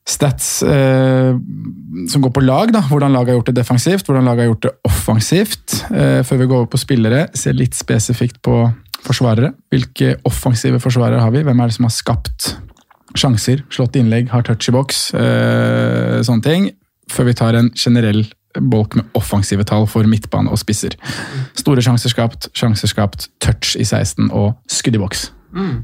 stats 0.08 0.62
eh, 0.64 1.36
som 2.08 2.24
går 2.24 2.32
på 2.34 2.44
lag. 2.44 2.72
da, 2.72 2.82
Hvordan 2.88 3.14
laget 3.14 3.34
har 3.34 3.40
gjort 3.40 3.50
det 3.50 3.58
defensivt, 3.60 4.06
hvordan 4.08 4.28
laget 4.28 4.46
har 4.46 4.50
gjort 4.52 4.66
det 4.66 4.74
offensivt. 4.88 5.82
Eh, 5.92 6.20
før 6.26 6.42
vi 6.42 6.48
går 6.48 6.62
over 6.62 6.70
på 6.72 6.80
spillere, 6.80 7.26
se 7.36 7.52
litt 7.52 7.76
spesifikt 7.76 8.40
på 8.44 8.62
forsvarere. 9.04 9.52
Hvilke 9.70 10.16
offensive 10.28 10.80
forsvarere 10.82 11.22
har 11.22 11.34
vi? 11.34 11.44
Hvem 11.46 11.60
er 11.60 11.70
det 11.70 11.76
som 11.76 11.86
har 11.86 11.94
skapt 11.94 12.54
sjanser, 13.18 13.62
slått 13.72 13.96
innlegg, 14.00 14.32
har 14.32 14.44
touch 14.46 14.70
i 14.70 14.74
boks? 14.74 15.02
Eh, 15.14 16.18
sånne 16.26 16.44
ting. 16.44 16.70
Før 17.10 17.24
vi 17.30 17.34
tar 17.38 17.54
en 17.58 17.70
generell 17.76 18.26
bolk 18.58 18.94
med 18.96 19.04
offensive 19.14 19.64
tall 19.68 19.86
for 19.86 20.02
midtbane 20.08 20.50
og 20.50 20.58
spisser. 20.58 20.94
Store 21.54 21.82
sjanser 21.84 22.10
skapt, 22.10 22.48
sjanser 22.56 22.88
skapt, 22.90 23.28
touch 23.44 23.76
i 23.78 23.84
16 23.84 24.30
og 24.32 24.54
skudd 24.68 24.96
i 24.96 24.98
boks. 25.02 25.28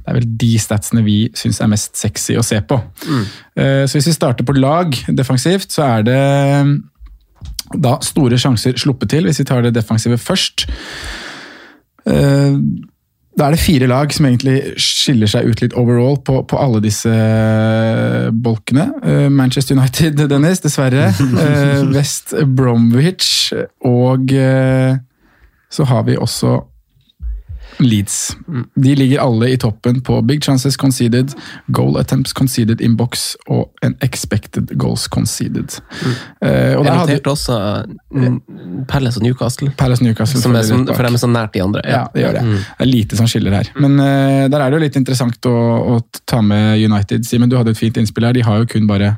Det 0.04 0.10
er 0.10 0.16
vel 0.18 0.26
de 0.40 0.48
statsene 0.60 1.04
vi 1.06 1.30
syns 1.34 1.60
er 1.64 1.70
mest 1.72 1.96
sexy 1.96 2.34
å 2.36 2.42
se 2.44 2.58
på. 2.60 2.76
Eh, 3.56 3.86
Så 3.86 3.96
hvis 3.96 4.06
vi 4.10 4.12
starter 4.16 4.44
på 4.44 4.52
lag 4.58 4.92
defensivt, 5.16 5.70
så 5.72 5.82
er 5.98 6.02
det 6.02 6.82
da 7.80 7.94
store 8.04 8.36
sjanser 8.38 8.76
sluppet 8.76 9.08
til, 9.10 9.24
hvis 9.24 9.38
vi 9.40 9.44
tar 9.48 9.62
det 9.62 9.74
defensive 9.74 10.18
først. 10.18 10.66
Eh, 13.34 13.38
Da 13.38 13.46
er 13.48 13.50
det 13.56 13.60
fire 13.60 13.86
lag 13.90 14.12
som 14.14 14.26
egentlig 14.26 14.74
skiller 14.78 15.26
seg 15.26 15.48
ut 15.50 15.60
litt 15.60 15.74
overall 15.74 16.20
på, 16.22 16.40
på 16.46 16.58
alle 16.60 16.80
disse 16.84 17.10
bolkene. 18.32 18.86
Eh, 19.02 19.28
Manchester 19.30 19.74
United, 19.76 20.22
Dennis, 20.32 20.60
dessverre. 20.62 21.08
Eh, 21.10 21.82
West 21.94 22.34
Bromwich. 22.56 23.52
Og 23.84 24.32
eh, 24.32 24.96
så 25.70 25.84
har 25.90 26.06
vi 26.06 26.16
også 26.16 26.60
Leeds. 27.78 28.36
De 28.74 28.94
ligger 28.94 29.20
alle 29.20 29.50
i 29.50 29.56
toppen 29.60 30.00
på 30.04 30.20
big 30.22 30.44
chances 30.44 30.76
conceded, 30.76 31.34
goal 31.66 31.98
attempts 31.98 32.32
conceded 32.32 32.80
in 32.80 32.96
box 32.96 33.34
og 33.50 33.70
en 33.82 33.96
expected 34.04 34.72
goals 34.78 35.06
conceded. 35.08 35.78
Eh, 36.40 36.74
og 36.78 36.84
Jeg 36.84 36.94
noterte 36.94 37.32
også 37.32 37.58
mm, 38.14 38.38
Palace 38.88 39.20
og 39.20 39.26
Newcastle. 39.26 39.70
Palace 39.78 40.04
Newcastle 40.04 40.42
Som 40.42 40.54
er 40.54 40.62
følger 40.62 40.76
sånn, 40.76 40.86
for 40.94 41.06
de 41.06 41.12
er 41.12 41.24
så 41.24 41.30
nært 41.30 41.54
de 41.56 41.64
andre. 41.64 41.84
Ja, 41.88 42.04
det 42.14 42.24
gjør 42.24 42.38
det. 42.38 42.46
Mm. 42.46 42.56
Det 42.62 42.86
er 42.86 42.90
lite 42.90 43.20
som 43.20 43.30
skiller 43.30 43.58
her. 43.58 43.72
Men 43.80 43.98
uh, 43.98 44.46
der 44.52 44.60
er 44.60 44.70
det 44.70 44.78
jo 44.78 44.84
litt 44.86 45.00
interessant 45.00 45.50
å, 45.50 45.58
å 45.94 46.00
ta 46.28 46.42
med 46.44 46.78
United. 46.84 47.26
Simen, 47.28 47.50
du 47.50 47.58
hadde 47.58 47.74
et 47.74 47.80
fint 47.80 47.98
innspill 48.00 48.28
her. 48.28 48.36
De 48.36 48.44
har 48.46 48.62
jo 48.62 48.70
kun 48.76 48.88
bare 48.90 49.16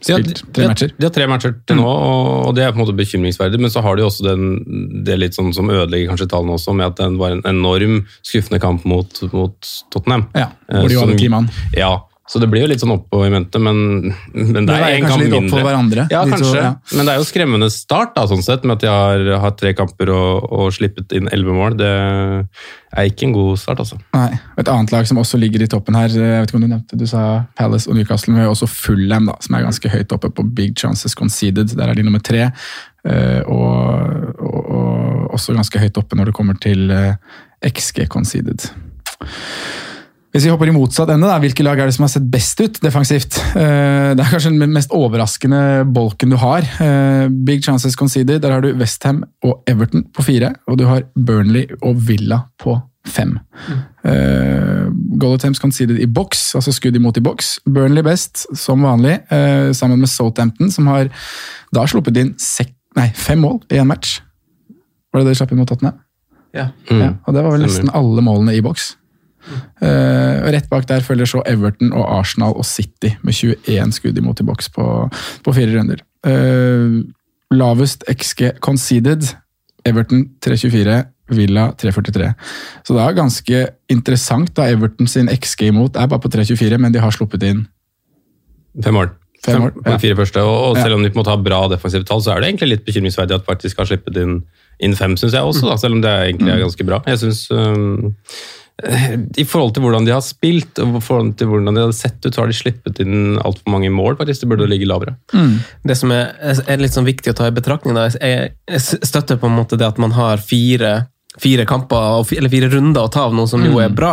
spilt 0.00 0.26
de, 0.28 0.34
tre 0.52 0.62
har, 0.66 0.72
matcher. 0.74 0.90
de 0.98 1.06
har 1.08 1.14
tre 1.14 1.26
matcher 1.30 1.54
til 1.66 1.76
nå, 1.80 1.86
og, 1.86 2.54
det 2.56 2.64
er 2.64 2.72
på 2.72 2.78
en 2.80 2.84
måte 2.84 2.96
bekymringsverdig. 2.96 3.60
Men 3.60 3.70
så 3.72 3.82
har 3.82 3.96
de 3.96 4.02
også 4.06 4.26
den, 4.28 5.02
det 5.06 5.18
litt 5.18 5.34
sånn 5.38 5.52
som 5.56 5.70
ødelegger 5.72 6.12
kanskje 6.12 6.28
tallene 6.32 6.56
også, 6.58 6.74
med 6.76 6.86
at 6.92 6.96
det 7.00 7.08
var 7.20 7.30
en 7.36 7.42
enorm 7.48 8.02
skuffende 8.26 8.60
kamp 8.62 8.84
mot, 8.84 9.22
mot 9.32 9.72
Tottenham. 9.94 10.28
Ja, 10.34 10.50
Eh, 10.68 10.80
hvor 10.80 10.88
de 10.88 10.96
var 10.96 11.06
hadde 11.06 11.12
som- 11.16 11.18
ti 11.18 11.28
mann. 11.28 11.50
Ja, 11.76 11.92
så 12.26 12.40
det 12.42 12.48
blir 12.50 12.64
jo 12.64 12.68
litt 12.72 12.80
sånn 12.82 12.90
oppå 12.96 13.20
i 13.26 13.30
mente, 13.30 13.60
men, 13.62 13.76
men 14.34 14.52
det 14.56 14.64
Det 14.66 14.76
er 14.82 14.96
en 14.96 15.04
kamp 15.06 15.22
litt 15.22 15.30
mindre. 15.36 15.60
hverandre, 15.62 16.06
Ja, 16.10 16.24
kanskje. 16.26 16.40
kanskje. 16.42 16.62
ja. 16.64 16.72
Men 16.98 17.06
det 17.06 17.12
er 17.14 17.20
jo 17.20 17.26
skremmende 17.28 17.68
start, 17.70 18.14
da, 18.16 18.24
sånn 18.26 18.42
sett, 18.42 18.64
med 18.66 18.76
at 18.76 18.80
de 18.82 18.88
har 18.90 19.40
hatt 19.44 19.58
tre 19.60 19.72
kamper 19.78 20.10
og, 20.10 20.48
og 20.50 20.72
slippet 20.74 21.14
inn 21.14 21.28
elleve 21.30 21.54
mål. 21.54 21.76
Det 21.78 21.90
er 22.96 23.10
ikke 23.10 23.28
en 23.28 23.36
god 23.36 23.58
start, 23.62 23.78
altså. 23.84 23.98
Nei. 24.16 24.32
Et 24.58 24.68
annet 24.72 24.90
lag 24.94 25.06
som 25.06 25.20
også 25.22 25.38
ligger 25.38 25.62
i 25.62 25.68
toppen 25.70 25.94
her, 25.94 26.08
jeg 26.10 26.40
vet 26.42 26.50
ikke 26.50 26.58
om 26.58 26.66
du 26.66 26.70
nevnte, 26.72 26.98
du 26.98 27.06
sa 27.06 27.22
Palace 27.56 27.86
og 27.90 27.94
Newcastle, 27.98 28.32
men 28.34 28.42
vi 28.42 28.46
har 28.48 28.54
også 28.56 28.68
Fullham, 28.74 29.26
da, 29.30 29.36
som 29.46 29.54
er 29.60 29.66
ganske 29.68 29.92
høyt 29.94 30.12
oppe 30.18 30.32
på 30.34 30.46
big 30.56 30.74
chances 30.82 31.14
conceded. 31.14 31.76
Der 31.78 31.88
er 31.92 31.94
de 31.94 32.02
nummer 32.06 32.20
tre. 32.26 32.50
eh, 33.06 33.40
Og, 33.46 34.34
og, 34.42 34.60
og 34.66 35.30
også 35.38 35.54
ganske 35.54 35.78
høyt 35.78 35.96
oppe 36.02 36.16
når 36.18 36.32
det 36.32 36.34
kommer 36.34 36.58
til 36.58 36.90
eh, 36.90 37.14
XG 37.70 38.08
conceded. 38.10 38.66
Hvis 40.36 40.44
vi 40.44 40.50
hopper 40.52 40.68
i 40.68 40.72
motsatt 40.76 41.08
ende, 41.08 41.24
da, 41.30 41.38
hvilke 41.40 41.64
lag 41.64 41.78
er 41.80 41.88
det 41.88 41.94
som 41.96 42.04
har 42.04 42.10
sett 42.12 42.24
best 42.28 42.58
ut 42.60 42.76
defensivt? 42.84 43.38
Eh, 43.56 44.10
Det 44.12 44.20
er 44.20 44.28
kanskje 44.28 44.50
den 44.52 44.74
mest 44.74 44.90
overraskende 44.92 45.60
bolken 45.88 46.34
du 46.34 46.36
har. 46.36 46.60
Eh, 46.76 47.28
Big 47.48 47.64
chances 47.64 47.96
conceded, 47.96 48.42
der 48.44 48.52
har 48.52 48.60
du 48.60 48.74
Westham 48.76 49.22
og 49.42 49.62
Everton 49.66 50.04
på 50.12 50.22
fire, 50.26 50.50
og 50.68 50.76
du 50.76 50.84
har 50.84 51.06
Burnley 51.16 51.64
og 51.80 51.96
Villa 52.04 52.42
på 52.60 52.76
fem. 53.08 53.38
Eh, 54.04 54.90
goal 55.16 55.38
attempts 55.38 55.62
conceded 55.62 55.96
i 56.04 56.06
boks, 56.06 56.52
altså 56.60 56.74
skudd 56.76 57.00
imot 57.00 57.16
i 57.16 57.24
boks. 57.24 57.54
Burnley 57.64 58.04
best, 58.04 58.44
som 58.60 58.84
vanlig, 58.84 59.16
eh, 59.32 59.72
sammen 59.72 59.98
med 60.04 60.12
Southampton, 60.12 60.70
som 60.70 60.86
har 60.92 61.08
da 61.72 61.86
sluppet 61.88 62.20
inn 62.20 62.34
sek 62.36 62.74
nei, 62.94 63.08
fem 63.14 63.40
mål 63.40 63.62
i 63.72 63.80
en 63.80 63.88
match. 63.88 64.20
Var 65.14 65.22
det 65.22 65.30
det 65.30 65.32
de 65.32 65.40
slapp 65.40 65.52
inn 65.56 65.64
mot 65.64 65.68
Tottenham? 65.72 65.96
Ja. 66.52 66.68
Ja, 66.90 67.14
og 67.26 67.32
det 67.32 67.42
var 67.42 67.56
vel 67.56 67.64
nesten 67.64 67.88
alle 67.94 68.20
målene 68.20 68.52
i 68.52 68.60
boks. 68.60 68.96
Og 69.46 70.48
rett 70.54 70.68
bak 70.70 70.88
der 70.88 71.04
følger 71.04 71.28
så 71.30 71.42
Everton 71.46 71.92
og 71.94 72.06
Arsenal 72.18 72.56
og 72.58 72.66
City 72.66 73.12
med 73.22 73.36
21 73.36 73.92
skudd 73.94 74.18
imot 74.18 74.40
i 74.42 74.46
boks 74.48 74.70
på, 74.74 74.86
på 75.44 75.54
fire 75.56 75.76
runder. 75.76 76.02
Uh, 76.26 77.04
lavest 77.54 78.02
XG 78.10 78.56
conceded, 78.64 79.28
Everton 79.86 80.26
3.24, 80.42 80.96
Villa 81.36 81.68
3.43. 81.78 82.32
Så 82.86 82.94
det 82.94 83.04
er 83.04 83.18
ganske 83.18 83.62
interessant 83.92 84.52
da 84.56 84.66
Everton 84.70 85.10
sin 85.10 85.30
XG 85.30 85.68
imot 85.70 85.98
er 85.98 86.10
bare 86.10 86.22
på 86.22 86.30
3.24, 86.32 86.78
men 86.82 86.94
de 86.94 87.02
har 87.02 87.14
sluppet 87.14 87.46
inn 87.46 87.66
Fem 88.84 88.92
mål. 88.92 89.08
Fem 89.44 89.62
mål, 89.62 89.72
på 89.72 89.84
de 89.86 89.94
ja. 89.94 90.00
fire 90.02 90.16
første. 90.18 90.42
Og, 90.42 90.76
selv 90.76 90.98
om 90.98 91.04
de 91.04 91.08
på 91.08 91.16
en 91.16 91.22
måte 91.22 91.32
har 91.32 91.40
bra 91.40 91.62
defensive 91.72 92.04
tall, 92.04 92.20
så 92.20 92.34
er 92.34 92.42
det 92.42 92.50
egentlig 92.50 92.74
litt 92.74 92.84
bekymringsverdig 92.84 93.38
at 93.38 93.46
faktisk 93.46 93.80
har 93.80 93.88
sluppet 93.88 94.18
inn, 94.20 94.34
inn 94.84 94.96
fem, 94.98 95.14
syns 95.16 95.36
jeg 95.36 95.48
også. 95.48 95.64
Da, 95.70 95.76
selv 95.80 95.96
om 95.96 96.02
det 96.04 96.12
egentlig 96.12 96.52
er 96.52 96.60
ganske 96.60 96.86
bra. 96.88 96.98
Jeg 97.08 97.22
synes, 97.22 97.46
um, 97.54 98.12
I 98.76 99.44
forhold 99.48 99.72
til 99.72 99.86
hvordan 99.86 100.04
de 100.04 100.12
har 100.12 100.24
spilt 100.24 100.76
og 100.84 100.98
i 100.98 101.00
forhold 101.04 101.32
til 101.40 101.48
hvordan 101.48 101.78
de 101.78 101.84
har 101.86 101.94
sett 101.96 102.20
ut, 102.26 102.34
så 102.34 102.42
har 102.42 102.50
de 102.52 102.56
sluppet 102.58 103.00
inn 103.00 103.38
altfor 103.40 103.72
mange 103.72 103.88
mål. 103.90 104.18
faktisk. 104.20 104.42
Det 104.42 104.50
burde 104.50 104.68
ligge 104.68 104.88
lavere. 104.88 105.16
Det 105.86 105.96
som 105.96 106.12
er, 106.12 106.34
er 106.44 106.82
litt 106.82 106.96
sånn 106.96 107.08
viktig 107.08 107.32
å 107.32 107.38
ta 107.38 107.48
i 107.48 107.56
betraktning, 107.56 107.96
da, 107.96 108.10
jeg, 108.12 108.52
jeg 108.68 109.06
støtter 109.08 109.40
på 109.40 109.48
en 109.48 109.56
måte 109.56 109.78
det 109.80 109.88
at 109.88 110.00
man 110.02 110.12
har 110.12 110.42
fire, 110.44 111.06
fire 111.40 111.64
kamper, 111.68 112.20
eller 112.36 112.52
fire 112.52 112.68
runder 112.74 113.08
å 113.08 113.12
ta 113.12 113.24
av, 113.30 113.36
noe 113.36 113.48
som 113.48 113.64
jo 113.64 113.80
er 113.80 113.96
bra. 113.96 114.12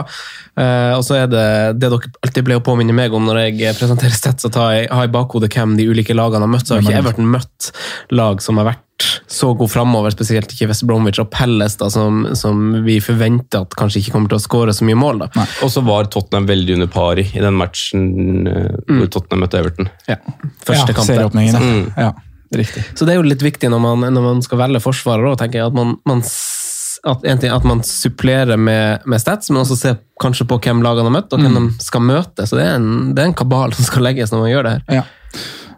Uh, 0.56 0.96
og 0.96 1.04
så 1.04 1.18
er 1.24 1.28
det 1.28 1.46
det 1.82 1.90
dere 1.90 2.12
alltid 2.24 2.48
ble 2.48 2.60
å 2.60 2.64
påminne 2.64 2.96
meg 2.96 3.14
om 3.16 3.28
når 3.28 3.42
jeg 3.48 3.76
presenterer 3.82 4.16
stats, 4.16 4.48
og 4.48 4.56
har 4.62 4.80
i, 4.80 4.88
har 4.88 5.10
i 5.10 5.12
bakhodet 5.12 5.52
hvem 5.52 5.76
de 5.80 5.90
ulike 5.92 6.16
lagene 6.16 6.48
har 6.48 6.56
møtt. 6.56 6.70
Så 6.70 6.78
har 6.78 6.86
ikke 6.86 7.04
Everton 7.04 7.28
møtt 7.36 7.74
lag 8.16 8.40
som 8.46 8.64
har 8.64 8.72
vært 8.72 8.83
så 9.34 9.54
god 9.58 9.72
framover, 9.72 10.14
spesielt 10.14 10.52
ikke 10.54 10.68
West 10.70 10.86
Bromwich 10.88 11.22
og 11.22 11.30
Palace, 11.34 11.80
da, 11.82 11.90
som, 11.92 12.24
som 12.38 12.60
vi 12.86 13.00
forventer 13.04 13.66
at 13.66 13.74
kanskje 13.80 14.04
ikke 14.04 14.16
kommer 14.16 14.34
til 14.34 14.40
å 14.40 14.44
skåre 14.44 14.76
så 14.76 14.86
mye 14.88 15.00
mål. 15.00 15.24
da. 15.24 15.46
Og 15.66 15.72
så 15.74 15.82
var 15.86 16.10
Tottenham 16.14 16.46
veldig 16.50 16.78
under 16.78 16.92
par 16.94 17.22
i 17.22 17.26
den 17.34 17.58
matchen 17.58 18.46
eh, 18.50 18.76
hvor 18.92 19.10
Tottenham 19.16 19.46
møtte 19.46 19.62
Everton. 19.64 19.90
Ja, 20.10 20.20
første 20.68 20.94
ja, 20.94 20.98
kampen. 21.00 21.42
ja. 21.48 21.64
Mm. 21.64 21.88
Ja, 21.98 22.12
riktig. 22.60 22.86
Så 22.94 23.08
det 23.08 23.16
er 23.16 23.22
jo 23.22 23.26
litt 23.28 23.46
viktig 23.46 23.72
når 23.74 23.82
man, 23.88 24.06
når 24.14 24.28
man 24.28 24.46
skal 24.46 24.62
velge 24.62 24.84
forsvarer 24.84 25.32
òg, 25.32 25.40
tenker 25.42 25.64
jeg. 25.64 25.74
At 25.74 25.80
man, 25.80 25.96
man, 26.10 26.22
at, 26.24 27.26
en 27.34 27.42
ting, 27.42 27.56
at 27.58 27.66
man 27.68 27.82
supplerer 27.88 28.60
med, 28.60 29.10
med 29.10 29.24
stats, 29.24 29.50
men 29.50 29.64
også 29.64 29.80
ser 29.80 30.00
kanskje 30.22 30.48
på 30.50 30.62
hvem 30.62 30.86
lagene 30.86 31.10
har 31.10 31.18
møtt, 31.18 31.34
og 31.34 31.42
hvem 31.42 31.58
de 31.58 31.84
skal 31.84 32.06
møte. 32.06 32.46
Så 32.46 32.60
det 32.60 32.70
er, 32.70 32.78
en, 32.78 33.12
det 33.18 33.26
er 33.26 33.32
en 33.32 33.38
kabal 33.42 33.74
som 33.74 33.90
skal 33.90 34.06
legges 34.12 34.32
når 34.32 34.46
man 34.46 34.54
gjør 34.54 34.70
det 34.70 34.78
her. 34.78 35.02
Ja. 35.02 35.06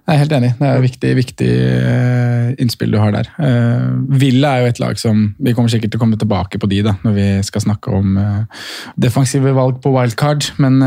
Jeg 0.06 0.14
er 0.14 0.20
helt 0.22 0.34
enig. 0.38 0.52
Det 0.60 0.68
er 0.68 0.76
et 0.78 0.84
viktig, 0.84 1.12
viktig 1.18 1.48
eh, 1.50 2.50
innspill 2.62 2.92
du 2.94 3.00
har 3.02 3.10
der. 3.16 3.30
Eh, 3.42 3.86
Villa 4.22 4.52
er 4.54 4.62
jo 4.62 4.68
et 4.70 4.82
lag 4.84 5.00
som 5.02 5.24
Vi 5.42 5.54
kommer 5.58 5.72
sikkert 5.74 5.96
til 5.96 5.98
å 5.98 6.04
komme 6.04 6.20
tilbake 6.22 6.60
på 6.62 6.70
de 6.70 6.84
da, 6.86 6.94
når 7.02 7.16
vi 7.16 7.26
skal 7.48 7.64
snakke 7.64 7.90
om 7.90 8.20
eh, 8.22 8.62
defensive 9.02 9.56
valg 9.58 9.80
på 9.82 9.90
wildcard. 9.96 10.52
Men 10.62 10.78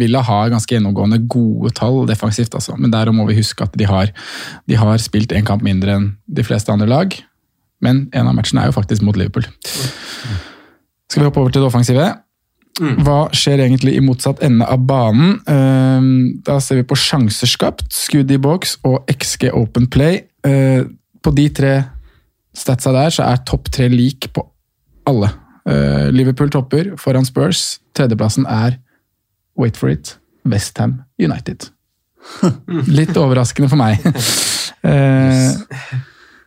Villa 0.00 0.24
har 0.24 0.54
ganske 0.54 0.72
gjennomgående 0.72 1.20
gode 1.28 1.74
tall 1.76 2.06
defensivt. 2.08 2.56
Altså. 2.56 2.78
Men 2.80 2.94
der 2.94 3.12
må 3.12 3.28
vi 3.28 3.36
huske 3.42 3.68
at 3.68 3.76
de 3.76 3.84
har, 3.90 4.14
de 4.64 4.80
har 4.80 5.04
spilt 5.04 5.36
én 5.36 5.44
kamp 5.44 5.60
mindre 5.66 5.98
enn 5.98 6.08
de 6.24 6.46
fleste 6.46 6.72
andre 6.72 6.88
lag. 6.88 7.18
Men 7.84 8.06
en 8.16 8.30
av 8.30 8.38
matchene 8.38 8.64
er 8.64 8.72
jo 8.72 8.78
faktisk 8.78 9.04
mot 9.04 9.20
Liverpool. 9.20 9.44
Skal 11.12 11.26
vi 11.26 11.28
hoppe 11.28 11.44
over 11.44 11.52
til 11.52 11.60
det 11.60 11.68
offensive? 11.68 12.08
Hva 12.80 13.26
skjer 13.36 13.60
egentlig 13.66 13.92
i 13.98 14.00
motsatt 14.04 14.40
ende 14.42 14.64
av 14.64 14.78
banen? 14.88 15.40
Ehm, 15.46 16.42
Da 16.44 16.58
ser 16.60 16.76
vi 16.80 16.82
på 16.88 16.96
sjanser 16.96 17.46
skapt, 17.50 17.84
skudd 17.92 18.30
i 18.30 18.38
boks 18.40 18.78
og 18.84 19.04
XG 19.12 19.50
Open 19.52 19.86
Play. 19.86 20.22
Eh, 20.44 20.84
På 21.22 21.30
de 21.34 21.48
tre 21.50 21.84
statsa 22.56 22.92
der 22.92 23.10
så 23.10 23.22
er 23.28 23.36
topp 23.46 23.70
tre 23.70 23.88
lik 23.88 24.32
på 24.32 24.42
alle. 25.06 25.28
Eh, 25.68 26.10
Liverpool 26.10 26.50
topper 26.50 26.96
foran 26.96 27.24
Spurs. 27.24 27.78
Tredjeplassen 27.94 28.46
er, 28.46 28.78
wait 29.56 29.76
for 29.76 29.88
it, 29.88 30.16
Westham 30.44 31.02
United. 31.20 31.68
Litt 32.88 33.14
overraskende 33.16 33.68
for 33.68 33.76
meg. 33.76 33.98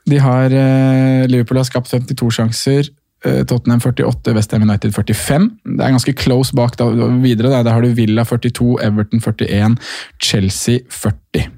De 0.06 0.20
har, 0.22 0.52
eh, 0.54 1.26
Liverpool 1.28 1.58
har 1.58 1.66
skapt 1.66 1.90
52 1.90 2.30
sjanser. 2.32 2.90
Eh, 3.26 3.44
Tottenham 3.50 3.82
48, 3.82 4.34
Westham 4.38 4.66
United 4.68 4.94
45. 4.96 5.50
Det 5.64 5.84
er 5.84 5.96
ganske 5.96 6.16
close 6.18 6.56
bak 6.56 6.78
da, 6.80 6.90
videre. 7.24 7.52
Da. 7.52 7.64
Der 7.66 7.76
har 7.76 7.84
du 7.86 7.94
Villa 7.98 8.26
42, 8.26 8.78
Everton 8.86 9.22
41, 9.22 9.78
Chelsea 10.22 10.86
40. 10.90 11.50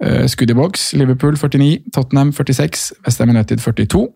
Eh, 0.00 0.26
Skudd 0.30 0.50
i 0.50 0.58
boks, 0.58 0.92
Liverpool 0.98 1.38
49, 1.38 1.78
Tottenham 1.94 2.32
46, 2.32 2.92
Westham 3.06 3.34
United 3.34 3.62
42. 3.62 4.08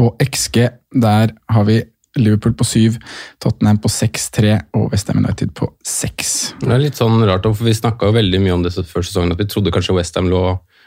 Og 0.00 0.22
XG, 0.22 0.68
der 1.02 1.34
har 1.50 1.64
vi 1.68 1.82
Liverpool 2.18 2.54
på 2.54 2.64
7, 2.64 2.98
Tottenham 3.38 3.78
på 3.78 3.88
6-3 3.88 4.56
og 4.74 4.90
Westham 4.90 5.20
United 5.22 5.52
på 5.54 5.68
6. 5.86 6.32
Det 6.62 6.72
er 6.74 6.82
litt 6.82 6.98
sånn 6.98 7.22
rart, 7.26 7.46
for 7.46 7.66
Vi 7.66 7.74
snakka 7.76 8.10
veldig 8.14 8.40
mye 8.42 8.56
om 8.56 8.64
det 8.64 8.74
før 8.74 9.06
sesongen, 9.06 9.32
at 9.32 9.38
vi 9.38 9.46
trodde 9.50 9.72
kanskje 9.74 9.94
Westham 9.94 10.30
lå 10.30 10.42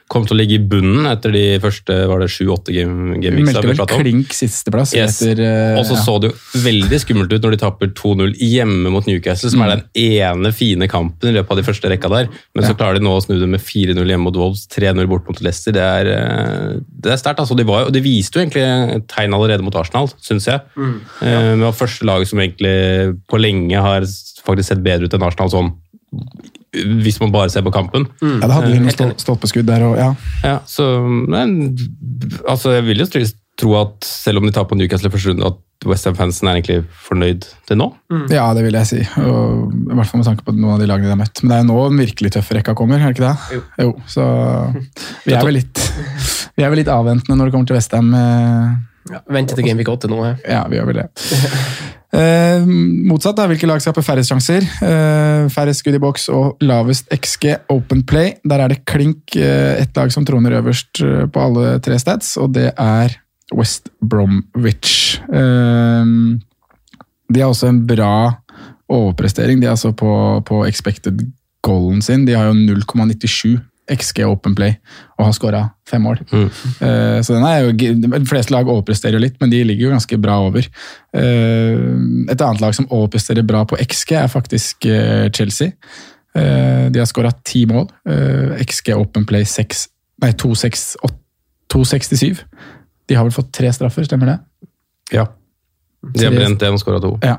kom 0.10 0.26
til 0.28 0.36
å 0.36 0.38
ligge 0.38 0.56
i 0.60 0.64
bunnen 0.70 1.06
etter 1.10 1.32
de 1.34 1.58
første 1.60 1.96
var 2.08 2.20
det 2.20 2.28
sju-åtte 2.30 2.70
game, 2.76 3.16
Vi 3.20 3.32
meldte 3.32 3.64
vel 3.66 3.76
pratet 3.80 3.96
om. 3.98 4.02
klink 4.04 4.34
sisteplass 4.36 4.94
Yes. 4.94 5.22
eh, 5.24 5.78
Og 5.80 5.86
så 5.88 5.96
ja. 5.96 6.02
så 6.04 6.20
det 6.22 6.30
jo 6.32 6.60
veldig 6.62 7.00
skummelt 7.02 7.34
ut 7.34 7.42
når 7.42 7.52
de 7.52 7.58
taper 7.58 7.88
2-0 7.98 8.36
hjemme 8.38 8.92
mot 8.92 9.06
Newcastle, 9.08 9.50
som 9.50 9.62
Mm. 9.62 9.66
er 9.66 9.76
den 9.76 9.84
ene 9.96 10.52
fine 10.54 10.88
kampen 10.88 11.30
i 11.30 11.34
løpet 11.34 11.50
av 11.52 11.58
de 11.58 11.64
første 11.64 11.90
rekka 11.90 12.10
der. 12.10 12.30
Men 12.54 12.64
så 12.64 12.76
klarer 12.78 12.96
de 13.00 13.06
nå 13.06 13.16
å 13.18 13.24
snu 13.26 13.40
det 13.40 13.48
med 13.50 13.60
4-0 13.62 14.06
hjemme 14.06 14.24
mot 14.24 14.36
Wolves, 14.36 14.68
3-0 14.68 15.08
bort 15.08 15.26
mot 15.28 15.42
Leicester. 15.42 15.72
Det 15.72 15.82
er, 15.82 16.06
eh, 16.08 16.80
det 17.02 17.12
er 17.12 17.18
sterkt. 17.18 17.40
Altså. 17.40 17.56
De, 17.56 17.64
var 17.64 17.86
jo- 17.86 17.92
de 17.92 18.02
viste 18.02 18.34
jo 18.36 18.46
egentlig 18.46 19.08
tegn 19.08 19.34
allerede 19.34 19.64
mot 19.64 19.74
Arsenal, 19.76 20.08
syns 20.22 20.46
jeg. 20.46 20.62
Mm. 20.78 21.00
Eh, 21.22 21.56
Det 21.56 21.60
var 21.60 21.72
første 21.72 22.04
laget 22.06 22.28
som 22.28 22.40
egentlig 22.40 23.18
på 23.28 23.40
lenge 23.40 23.82
har 23.82 24.02
faktisk 24.02 24.66
sett 24.66 24.84
bedre 24.84 25.06
ut 25.06 25.14
enn 25.14 25.24
Arsenal 25.24 25.50
sånn 25.50 25.74
hvis 26.74 27.20
man 27.22 27.34
bare 27.34 27.52
ser 27.54 27.66
på 27.66 27.74
kampen. 27.74 28.08
Ja, 28.22 28.48
det 28.48 28.56
hadde 28.56 28.72
de 28.72 28.74
Eh, 28.74 28.82
noen 28.82 28.90
helt 28.90 29.22
stolpeskudd 29.22 29.68
der 29.70 29.86
og 29.86 29.98
ja. 30.00 30.10
ja, 30.44 30.58
så 30.66 30.88
men, 31.06 31.78
altså, 32.50 32.74
Jeg 32.78 32.88
vil 32.88 33.04
jo 33.04 33.10
tro, 33.14 33.22
tro 33.62 33.76
at 33.82 34.08
selv 34.08 34.42
om 34.42 34.48
de 34.48 34.54
tar 34.56 34.66
på 34.70 34.78
Newcastle 34.80 35.12
første 35.14 35.32
runde, 35.32 35.52
at 35.54 35.88
Westham-fansen 35.88 36.48
er 36.48 36.58
egentlig 36.58 36.80
fornøyd 37.06 37.46
til 37.68 37.78
nå. 37.78 37.90
Ja, 38.32 38.46
det 38.56 38.64
vil 38.64 38.78
jeg 38.80 38.88
si. 38.88 39.02
Og, 39.20 39.74
I 39.74 39.98
hvert 39.98 40.10
fall 40.10 40.22
med 40.22 40.30
tanke 40.30 40.46
på 40.48 40.56
noen 40.56 40.78
av 40.78 40.82
de 40.82 40.88
lagene 40.88 41.10
de 41.10 41.14
har 41.14 41.20
møtt. 41.20 41.44
Men 41.44 41.52
det 41.52 41.58
er 41.58 41.66
jo 41.66 41.70
nå 41.70 41.80
den 41.92 42.02
virkelig 42.06 42.32
tøffe 42.38 42.56
rekka 42.56 42.76
kommer, 42.80 43.04
er 43.04 43.12
det 43.12 43.20
ikke 43.20 43.34
det? 43.34 43.62
Jo. 43.84 43.94
Så 44.08 44.24
vi 45.28 45.36
er 45.36 45.44
vel 45.44 45.60
litt, 45.60 45.84
vi 46.58 46.66
er 46.66 46.74
vel 46.74 46.82
litt 46.82 46.92
avventende 46.94 47.38
når 47.38 47.52
det 47.52 47.58
kommer 47.58 47.70
til 47.70 47.78
Westham. 47.78 48.14
Ja, 49.12 49.20
Vente 49.36 49.58
til 49.58 49.68
Gameweek 49.68 49.92
8 49.92 50.08
nå. 50.08 50.22
Ja, 50.48 50.64
vi 50.72 50.80
gjør 50.80 50.94
vel 50.94 51.04
det. 51.04 51.10
Eh, 52.14 52.66
motsatt, 53.10 53.40
da, 53.40 53.48
hvilke 53.50 53.66
lag 53.66 53.82
skaper 53.82 54.06
færrest 54.06 54.30
sjanser? 54.30 54.66
Eh, 54.86 55.48
færrest 55.54 55.82
skudd 55.82 55.98
i 55.98 56.02
boks 56.02 56.28
og 56.30 56.62
lavest 56.62 57.10
XG 57.14 57.56
Open 57.74 58.04
Play. 58.06 58.36
Der 58.46 58.62
er 58.62 58.70
det 58.70 58.84
klink 58.86 59.34
eh, 59.36 59.82
et 59.82 59.98
lag 59.98 60.14
som 60.14 60.26
troner 60.28 60.60
øverst 60.60 61.02
eh, 61.02 61.26
på 61.26 61.42
alle 61.42 61.80
tre 61.84 61.98
stats, 62.02 62.36
og 62.38 62.54
det 62.54 62.70
er 62.78 63.18
West 63.58 63.90
Bromwich. 63.98 65.20
Eh, 65.26 66.14
de 67.34 67.42
har 67.42 67.50
også 67.50 67.72
en 67.72 67.82
bra 67.90 68.14
overprestering. 68.94 69.62
De 69.62 69.66
er 69.66 69.74
altså 69.74 69.94
på, 69.98 70.14
på 70.46 70.64
expected 70.70 71.26
goalen 71.66 72.02
sin. 72.06 72.28
De 72.28 72.38
har 72.38 72.52
jo 72.52 72.54
0,97 72.54 73.58
XG 73.92 74.24
Open 74.28 74.56
Play 74.56 74.76
og 75.18 75.26
har 75.28 75.34
skåra 75.36 75.62
fem 75.90 76.04
mål. 76.06 76.22
Eh, 76.34 77.20
så 77.24 77.36
den 77.36 77.46
er 77.48 77.66
jo, 77.66 77.94
De 78.00 78.22
fleste 78.30 78.54
lag 78.54 78.70
overpresterer 78.70 79.18
jo 79.18 79.24
litt, 79.26 79.36
men 79.42 79.52
de 79.52 79.64
ligger 79.68 79.90
jo 79.90 79.94
ganske 79.96 80.20
bra 80.24 80.40
over. 80.46 80.68
Uh, 81.14 82.30
et 82.32 82.40
annet 82.40 82.64
lag 82.64 82.74
som 82.76 82.88
overpresterer 82.90 83.46
bra 83.46 83.66
på 83.70 83.78
XG, 83.84 84.16
er 84.22 84.32
faktisk 84.32 84.88
uh, 84.90 85.30
Chelsea. 85.36 85.76
De 86.34 86.98
har 86.98 87.06
skåra 87.06 87.30
ti 87.46 87.60
mål. 87.70 87.86
XG 88.66 88.96
Open 88.96 89.28
Play 89.30 89.46
6, 89.46 89.84
nei, 90.24 90.32
2,6 90.34 90.96
åt- 91.06 91.20
2,67. 91.74 92.42
De 93.06 93.16
har 93.18 93.28
vel 93.28 93.36
fått 93.36 93.52
tre 93.54 93.70
straffer, 93.74 94.06
stemmer 94.08 94.32
det? 94.32 94.38
Ja. 95.14 95.28
De 96.12 96.26
har 96.26 96.36
brent 96.36 96.64
en 96.64 96.78
og 96.78 96.82
skåra 96.82 97.00
to. 97.04 97.14
Ja. 97.24 97.38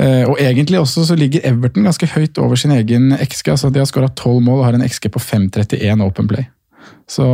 Eh, 0.00 0.24
og 0.26 0.38
egentlig 0.40 0.80
også 0.80 1.04
så 1.06 1.16
ligger 1.18 1.44
Everton 1.44 1.86
ganske 1.86 2.08
høyt 2.14 2.38
over 2.38 2.58
sin 2.58 2.72
egen 2.74 3.12
XG. 3.12 3.48
altså 3.54 3.70
De 3.70 3.78
har 3.82 3.86
skåra 3.90 4.08
tolv 4.16 4.42
mål 4.42 4.62
og 4.62 4.64
har 4.64 4.78
en 4.78 4.88
XG 4.88 5.10
på 5.12 5.22
5,31 5.22 6.02
Open 6.02 6.28
Play. 6.28 6.48
Så, 7.08 7.24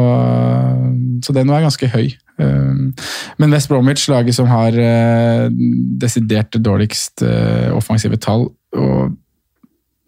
så 1.24 1.32
den 1.32 1.50
er 1.50 1.62
ganske 1.62 1.88
høy. 1.88 2.10
Eh, 2.40 2.74
Men 3.38 3.52
West 3.52 3.68
Bromwich, 3.68 4.08
laget 4.08 4.34
som 4.34 4.50
har 4.50 4.76
eh, 4.76 5.46
desidert 6.00 6.58
dårligst 6.58 7.22
eh, 7.22 7.70
offensive 7.76 8.16
tall, 8.16 8.48
og 8.76 9.16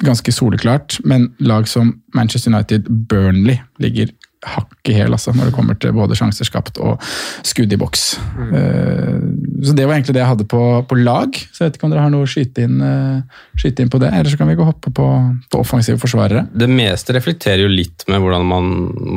ganske 0.02 0.32
soleklart, 0.32 0.98
men 1.04 1.30
lag 1.38 1.68
som 1.68 1.94
Manchester 2.14 2.50
United, 2.50 2.90
Burnley, 3.08 3.56
ligger 3.78 4.10
hakk 4.42 4.90
i 4.90 4.94
hæl 4.96 5.14
altså, 5.14 5.30
når 5.36 5.48
det 5.48 5.54
kommer 5.54 5.76
til 5.78 5.94
både 5.94 6.16
sjanser 6.18 6.46
skapt 6.46 6.80
og 6.82 7.02
skudd 7.46 7.72
i 7.72 7.78
boks. 7.78 8.02
Eh, 8.42 9.20
så 9.62 9.74
det 9.78 9.86
var 9.86 9.94
egentlig 9.94 10.16
det 10.16 10.22
jeg 10.22 10.30
hadde 10.32 10.46
på, 10.50 10.62
på 10.88 10.98
lag. 10.98 11.36
Så 11.52 11.62
jeg 11.62 11.70
vet 11.70 11.78
ikke 11.78 11.86
om 11.86 11.94
dere 11.94 12.02
har 12.02 12.12
noe 12.12 12.26
å 12.26 12.30
skyte 12.30 12.64
inn, 12.66 12.80
uh, 12.82 13.44
skyte 13.58 13.84
inn 13.84 13.92
på 13.92 14.00
det, 14.02 14.10
eller 14.10 14.32
så 14.32 14.40
kan 14.40 14.50
vi 14.50 14.56
gå 14.58 14.66
hoppe 14.66 14.90
på, 14.94 15.06
på 15.52 15.60
offensive 15.62 16.00
forsvarere. 16.02 16.46
Det 16.50 16.68
meste 16.70 17.14
reflekterer 17.14 17.62
jo 17.64 17.70
litt 17.70 18.06
med 18.10 18.22
hvordan 18.22 18.48
man, 18.48 18.72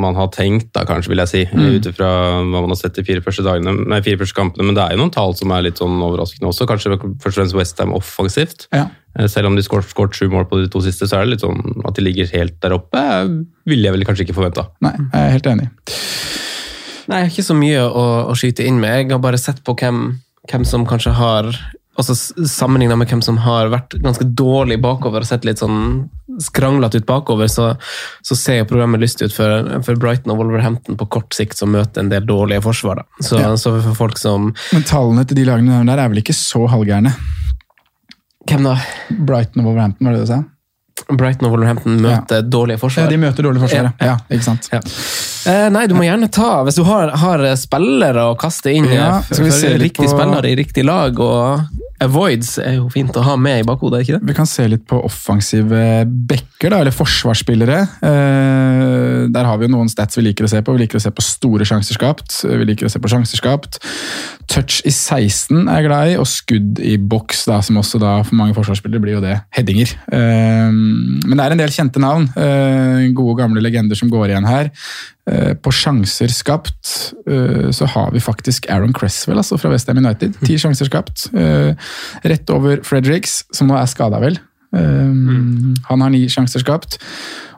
man 0.05 0.19
har 0.19 0.29
tenkt, 0.35 0.69
da, 0.77 0.85
kanskje, 0.87 1.13
vil 1.13 1.23
jeg 1.23 1.33
si. 1.33 1.43
Mm. 1.49 1.65
Ut 1.79 1.89
ifra 1.89 2.11
hva 2.43 2.61
man 2.61 2.75
har 2.75 2.81
sett 2.81 2.99
de 2.99 3.05
fire 3.07 3.25
første, 3.25 3.45
dagene, 3.47 3.73
nei, 3.89 4.03
fire 4.05 4.21
første 4.21 4.37
kampene. 4.37 4.67
Men 4.67 4.77
det 4.77 4.85
er 4.85 4.93
jo 4.93 5.01
noen 5.01 5.15
tall 5.15 5.33
som 5.37 5.55
er 5.55 5.65
litt 5.65 5.81
sånn 5.81 5.97
overraskende 5.97 6.51
også. 6.51 6.69
Kanskje 6.69 6.99
først 7.01 7.33
og 7.33 7.39
fremst 7.39 7.57
Westham 7.57 7.97
offensivt. 7.97 8.69
Ja. 8.75 8.91
Eh, 9.19 9.27
Selv 9.31 9.47
om 9.47 9.55
de 9.55 9.63
skåret 9.63 9.87
skåret 9.91 10.13
sju 10.17 10.27
mål 10.31 10.45
på 10.49 10.61
de 10.63 10.67
to 10.71 10.81
siste, 10.83 11.07
så 11.07 11.17
er 11.19 11.25
det 11.25 11.35
litt 11.35 11.45
sånn 11.45 11.85
at 11.87 11.95
de 11.95 12.03
ligger 12.05 12.27
helt 12.33 12.57
der 12.61 12.75
oppe. 12.77 12.99
eh, 12.99 13.29
Ville 13.69 13.87
jeg 13.89 13.95
vel 13.97 14.05
kanskje 14.07 14.25
ikke 14.27 14.35
forventa. 14.37 14.67
Nei, 14.85 14.95
jeg 14.97 15.21
er 15.21 15.33
helt 15.37 15.47
enig. 15.53 15.69
Nei, 17.07 17.19
jeg 17.21 17.27
har 17.27 17.33
ikke 17.35 17.45
så 17.51 17.55
mye 17.57 17.81
å, 17.85 18.05
å 18.31 18.35
skyte 18.37 18.65
inn 18.65 18.79
med. 18.81 18.95
Jeg 19.05 19.11
har 19.13 19.21
bare 19.21 19.37
sett 19.41 19.59
på 19.65 19.75
hvem, 19.77 20.05
hvem 20.49 20.63
som 20.65 20.85
kanskje 20.89 21.13
har 21.17 21.51
altså 21.95 22.11
Sammenligna 22.51 22.97
med 22.99 23.07
hvem 23.07 23.21
som 23.23 23.37
har 23.39 23.69
vært 23.71 23.93
ganske 24.03 24.25
dårlig 24.35 24.81
bakover 24.83 25.23
og 25.23 25.27
sett 25.29 25.45
litt 25.47 25.61
sånn 25.61 26.09
skranglete 26.43 26.99
ut 26.99 27.05
bakover, 27.07 27.47
så, 27.47 27.69
så 28.25 28.35
ser 28.35 28.57
jo 28.57 28.65
programmet 28.67 28.99
lystig 28.99 29.29
ut 29.29 29.35
for, 29.37 29.69
for 29.85 29.95
Brighton 30.01 30.33
og 30.33 30.41
Wolverhampton 30.41 30.97
på 30.99 31.07
kort 31.07 31.31
sikt, 31.37 31.55
som 31.55 31.71
møter 31.71 32.03
en 32.03 32.09
del 32.11 32.25
dårlige 32.27 32.59
forsvar. 32.65 32.99
Da. 32.99 33.23
Så, 33.23 33.39
Ja. 33.39 33.53
så 33.55 33.77
for 33.79 33.95
folk 33.95 34.19
som 34.19 34.49
Men 34.73 34.83
tallene 34.83 35.23
til 35.29 35.39
de 35.39 35.45
lagene 35.47 35.85
der 35.87 36.01
er 36.03 36.11
vel 36.11 36.19
ikke 36.19 36.35
så 36.35 36.65
halvgærne? 36.67 37.13
Hvem 38.49 38.67
da? 38.67 38.75
Brighton 39.09 39.63
og 39.63 39.71
Wolverhampton, 39.71 40.07
var 40.07 40.17
det 40.17 40.25
du 40.25 40.29
sa? 40.29 40.43
Brighton 41.09 41.47
og 41.47 41.55
Wolverhampton 41.55 41.97
møter 42.01 42.45
dårlige 42.45 42.81
forsvar. 42.81 43.07
Ja, 43.07 43.13
de 43.13 43.21
møter 43.21 43.47
dårlige 43.47 43.65
forsvar, 43.65 43.89
ja. 43.99 44.13
ja. 44.13 44.19
Ikke 44.31 44.45
sant? 44.45 44.69
Eh, 45.45 45.69
nei, 45.69 45.85
du 45.87 45.93
må 45.97 46.03
gjerne 46.07 46.29
ta 46.33 46.63
Hvis 46.65 46.77
du 46.79 46.83
har, 46.87 47.11
har 47.21 47.43
spillere 47.59 48.23
å 48.31 48.35
kaste 48.39 48.71
inn 48.73 48.87
Ja, 48.91 49.21
skal 49.27 49.45
vi 49.45 49.51
se 49.55 49.73
riktig 49.77 50.05
på- 50.07 50.13
spillere 50.15 50.51
i 50.51 50.55
riktig 50.57 50.85
lag, 50.87 51.19
og 51.19 51.81
avoids 52.01 52.57
er 52.59 52.75
jo 52.75 52.89
fint 52.91 53.15
å 53.15 53.21
ha 53.23 53.35
med 53.39 53.61
i 53.61 53.65
bakhodet, 53.67 54.01
ikke 54.03 54.17
det? 54.17 54.27
Vi 54.27 54.33
kan 54.35 54.45
se 54.49 54.65
litt 54.67 54.83
på 54.89 54.97
offensive 55.07 56.03
backer, 56.27 56.73
da, 56.73 56.81
eller 56.83 56.91
forsvarsspillere. 56.91 57.77
Eh, 58.03 59.21
der 59.31 59.47
har 59.47 59.57
vi 59.57 59.65
jo 59.67 59.71
noen 59.77 59.89
stats 59.89 60.17
vi 60.19 60.25
liker 60.27 60.45
å 60.45 60.51
se 60.51 60.59
på. 60.61 60.75
Vi 60.75 60.83
liker 60.83 60.99
å 60.99 61.03
se 61.05 61.13
på 61.15 61.23
store 61.23 61.65
sjanser 61.67 61.95
skapt. 61.97 62.35
Vi 62.43 62.67
liker 62.67 62.89
å 62.89 62.91
se 62.91 62.99
på 63.01 63.09
sjanser 63.11 63.39
skapt. 63.39 63.79
Touch 64.51 64.81
i 64.85 64.91
16 64.93 65.69
er 65.71 65.79
jeg 65.81 65.87
glad 65.87 66.11
i, 66.11 66.17
og 66.21 66.27
skudd 66.29 66.83
i 66.83 66.97
boks, 67.01 67.45
da, 67.49 67.61
som 67.65 67.79
også 67.81 68.01
da 68.03 68.17
for 68.27 68.35
mange 68.37 68.53
forsvarsspillere 68.59 69.01
blir 69.01 69.17
jo 69.17 69.23
det 69.23 69.39
headinger. 69.55 69.95
Eh, 70.11 70.69
men 70.75 71.31
det 71.39 71.45
er 71.47 71.55
en 71.55 71.63
del 71.63 71.73
kjente 71.73 72.03
navn. 72.03 72.27
Eh, 72.35 73.07
gode, 73.15 73.39
gamle 73.39 73.63
legender 73.63 73.95
som 73.97 74.11
går 74.11 74.33
igjen 74.33 74.45
her. 74.51 74.69
Eh, 75.25 75.53
På 75.57 75.71
sjanser 75.73 76.29
skapt 76.29 77.13
eh, 77.25 77.71
så 77.73 77.87
har 77.89 78.11
vi 78.13 78.19
faktisk 78.21 78.67
Aaron 78.69 78.93
Cresswell 78.93 79.39
altså 79.41 79.57
fra 79.57 79.71
Westham 79.73 79.97
United. 79.97 80.35
Ti 80.45 80.57
sjanser 80.61 80.85
skapt. 80.85 81.29
Eh, 81.33 81.71
Rett 82.29 82.49
over 82.53 82.83
Fredericks, 82.85 83.39
som 83.53 83.67
nå 83.71 83.77
er 83.79 83.89
skada, 83.89 84.19
vel. 84.21 84.37
Eh, 84.75 85.15
Han 85.89 86.01
har 86.05 86.13
ni 86.13 86.27
sjanser 86.29 86.61
skapt. 86.61 86.99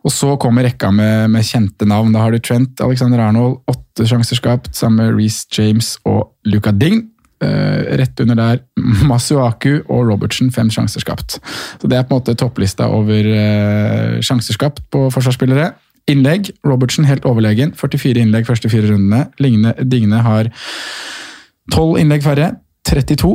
Og 0.08 0.14
så 0.16 0.38
kommer 0.40 0.64
rekka 0.64 0.94
med, 0.96 1.28
med 1.34 1.44
kjente 1.44 1.84
navn. 1.90 2.14
Da 2.16 2.22
har 2.24 2.32
du 2.32 2.40
Trent 2.40 2.80
Alexander 2.86 3.20
Arnold, 3.26 3.58
åtte 3.68 4.06
sjanser 4.08 4.40
skapt, 4.40 4.72
sammen 4.78 5.02
med 5.02 5.18
Reece 5.18 5.50
James 5.52 5.98
og 6.08 6.30
Luca 6.48 6.72
Ding. 6.72 7.10
Rett 7.42 8.18
under 8.24 8.38
der 8.40 8.62
Masuaku 9.10 9.82
og 9.90 10.08
Robertson, 10.08 10.48
fem 10.56 10.72
sjanser 10.74 11.04
skapt. 11.04 11.36
Så 11.82 11.90
Det 11.92 11.98
er 12.00 12.08
på 12.08 12.16
en 12.16 12.22
måte 12.22 12.38
topplista 12.40 12.88
over 12.88 13.28
sjanser 14.24 14.56
skapt 14.56 14.86
på 14.94 15.04
forsvarsspillere. 15.14 15.74
Innlegg. 16.08 16.52
Robertsen 16.66 17.08
helt 17.08 17.26
overlegen. 17.28 17.74
44 17.76 18.24
innlegg 18.24 18.48
første 18.48 18.70
fire 18.72 18.92
rundene. 18.94 19.28
Ligne, 19.44 19.74
Digne 19.84 20.22
har 20.24 20.52
12 21.74 22.00
innlegg 22.04 22.24
færre. 22.24 22.54
32. 22.88 23.34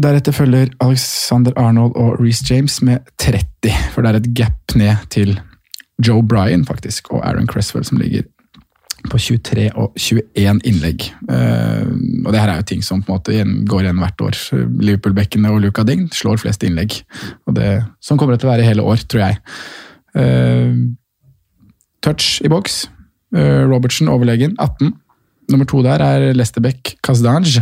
Deretter 0.00 0.32
følger 0.32 0.68
Alexander 0.80 1.52
Arnold 1.56 1.96
og 1.96 2.20
Reece 2.20 2.44
James 2.50 2.82
med 2.82 2.98
30. 3.18 3.72
For 3.94 4.02
det 4.02 4.10
er 4.10 4.20
et 4.20 4.34
gap 4.36 4.76
ned 4.76 5.08
til 5.10 5.40
Joe 6.06 6.22
Bryan 6.26 6.64
faktisk, 6.64 7.10
og 7.12 7.26
Aaron 7.28 7.48
Cresswell 7.48 7.84
som 7.84 7.98
ligger 8.00 8.22
på 9.10 9.18
23 9.18 9.70
og 9.80 9.96
21 9.96 10.60
innlegg. 10.68 11.08
Uh, 11.24 11.88
og 12.26 12.32
det 12.32 12.40
her 12.40 12.52
er 12.52 12.60
jo 12.60 12.68
ting 12.68 12.84
som 12.84 13.02
på 13.02 13.12
en 13.12 13.16
måte 13.16 13.44
går 13.68 13.86
igjen 13.86 14.00
hvert 14.02 14.24
år. 14.26 14.38
Liverpool-bekkene 14.80 15.52
og 15.52 15.60
Luca 15.64 15.84
Ding 15.88 16.08
slår 16.14 16.40
flest 16.42 16.64
innlegg. 16.66 17.00
Og 17.48 17.56
det, 17.56 17.70
sånn 18.04 18.20
kommer 18.20 18.36
det 18.36 18.42
til 18.44 18.50
å 18.50 18.54
være 18.54 18.68
hele 18.68 18.84
år, 18.84 19.04
tror 19.08 19.24
jeg. 19.24 19.40
Eh, 20.20 20.74
touch 22.02 22.40
i 22.44 22.50
boks. 22.52 22.82
Robertsen 23.30 24.08
overlegen, 24.10 24.56
18. 24.58 24.90
Nummer 25.50 25.68
to 25.68 25.82
der 25.86 26.02
er 26.02 26.32
Lesterbeck 26.34 26.96
Kazdanj. 27.04 27.60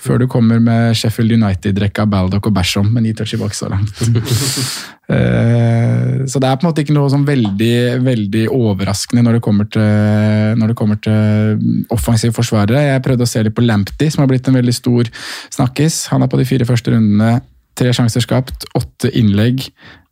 Før 0.00 0.22
du 0.22 0.24
kommer 0.30 0.60
med 0.64 0.96
Sheffield 0.96 1.34
United-rekka 1.36 2.06
Baldock 2.08 2.46
og 2.48 2.54
Basham 2.56 2.88
med 2.92 3.04
ni 3.04 3.10
touch 3.16 3.34
i 3.36 3.40
boks 3.40 3.64
så 3.64 3.72
langt. 3.72 3.98
Eh, 5.08 6.26
så 6.28 6.36
det 6.36 6.44
er 6.44 6.58
på 6.60 6.66
en 6.66 6.68
måte 6.68 6.82
ikke 6.84 6.92
noe 6.92 7.08
sånn 7.08 7.22
veldig, 7.24 8.02
veldig 8.04 8.42
overraskende 8.52 9.22
når 9.24 9.38
det 9.38 9.40
kommer 9.46 9.64
til, 9.72 10.58
når 10.60 10.68
det 10.68 10.76
kommer 10.76 10.98
til 11.00 11.86
offensive 11.96 12.36
forsvarere. 12.36 12.82
Jeg 12.90 13.02
prøvde 13.06 13.24
å 13.24 13.30
se 13.30 13.40
litt 13.46 13.56
på 13.56 13.64
Lamptey, 13.64 14.12
som 14.12 14.20
har 14.20 14.28
blitt 14.28 14.50
en 14.52 14.58
veldig 14.58 14.74
stor 14.76 15.08
snakkis. 15.46 15.96
Han 16.12 16.26
er 16.26 16.28
på 16.28 16.42
de 16.42 16.44
fire 16.50 16.68
første 16.68 16.92
rundene. 16.92 17.38
Tre 17.80 17.94
sjanser 17.96 18.20
skapt, 18.26 18.68
åtte 18.76 19.08
innlegg. 19.16 19.64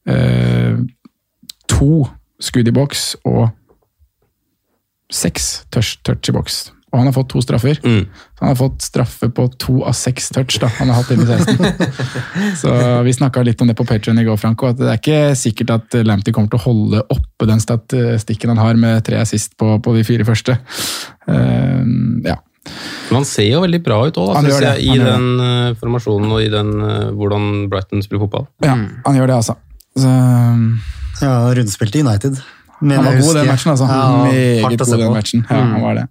eh, 0.09 0.81
to 1.68 2.07
skudd 2.42 2.68
i 2.68 2.75
boks 2.75 3.14
og 3.25 3.49
seks 5.12 5.66
touch, 5.70 5.96
touch 6.07 6.31
i 6.31 6.35
boks. 6.35 6.66
Og 6.94 7.01
han 7.01 7.09
har 7.11 7.16
fått 7.16 7.29
to 7.35 7.42
straffer. 7.44 7.79
Mm. 7.85 8.07
Han 8.40 8.49
har 8.49 8.57
fått 8.57 8.85
straffe 8.87 9.29
på 9.35 9.44
to 9.61 9.81
av 9.85 9.94
seks 9.99 10.31
touch 10.33 10.57
da, 10.62 10.70
han 10.79 10.88
har 10.92 11.03
hatt 11.03 11.11
inne 11.12 11.27
i 11.27 11.38
16. 11.44 11.90
så 12.62 12.72
vi 13.05 13.14
snakka 13.16 13.42
litt 13.44 13.61
om 13.61 13.68
det 13.68 13.77
på 13.77 13.85
Patreon 13.88 14.22
i 14.22 14.27
går, 14.27 14.38
Franco. 14.40 14.70
at 14.70 14.81
Det 14.81 14.88
er 14.88 15.01
ikke 15.01 15.20
sikkert 15.38 15.75
at 15.75 15.99
Lamptey 16.07 16.35
kommer 16.35 16.53
til 16.53 16.61
å 16.61 16.66
holde 16.66 17.03
oppe 17.12 17.51
den 17.51 17.62
statistikken 17.62 18.55
han 18.55 18.62
har 18.62 18.81
med 18.81 19.05
tre 19.07 19.20
assist 19.20 19.59
på, 19.61 19.75
på 19.83 19.96
de 19.99 20.07
fire 20.09 20.27
første. 20.29 20.57
Uh, 21.29 21.85
ja. 22.25 22.38
Men 23.11 23.20
han 23.20 23.29
ser 23.29 23.51
jo 23.51 23.62
veldig 23.62 23.83
bra 23.85 24.01
ut 24.09 24.16
òg, 24.18 24.33
i 24.83 24.96
den 24.99 25.27
eh, 25.38 25.77
formasjonen 25.79 26.33
og 26.35 26.40
i 26.42 26.49
den 26.51 26.72
uh, 26.83 27.12
hvordan 27.14 27.68
Brighton 27.70 28.03
spiller 28.03 28.25
fotball. 28.25 28.49
ja, 28.64 28.75
han 29.05 29.18
gjør 29.18 29.31
det, 29.31 29.37
altså. 29.44 29.55
Så, 29.96 30.11
Ja, 31.22 31.38
rundspilte 31.57 32.02
United. 32.05 32.38
Men 32.79 32.98
han 32.98 33.07
var 33.07 33.14
god 33.22 33.31
i 33.31 33.38
den 33.38 33.46
matchen, 33.48 33.70
altså. 33.72 33.87
Ja, 33.88 34.00
Meget 34.26 34.79
god 34.83 34.88
i 34.98 35.00
den 35.00 35.12
matchen. 35.14 35.46
Ja, 35.48 35.61
han 35.72 35.81
var 35.81 35.94
det. 35.96 36.02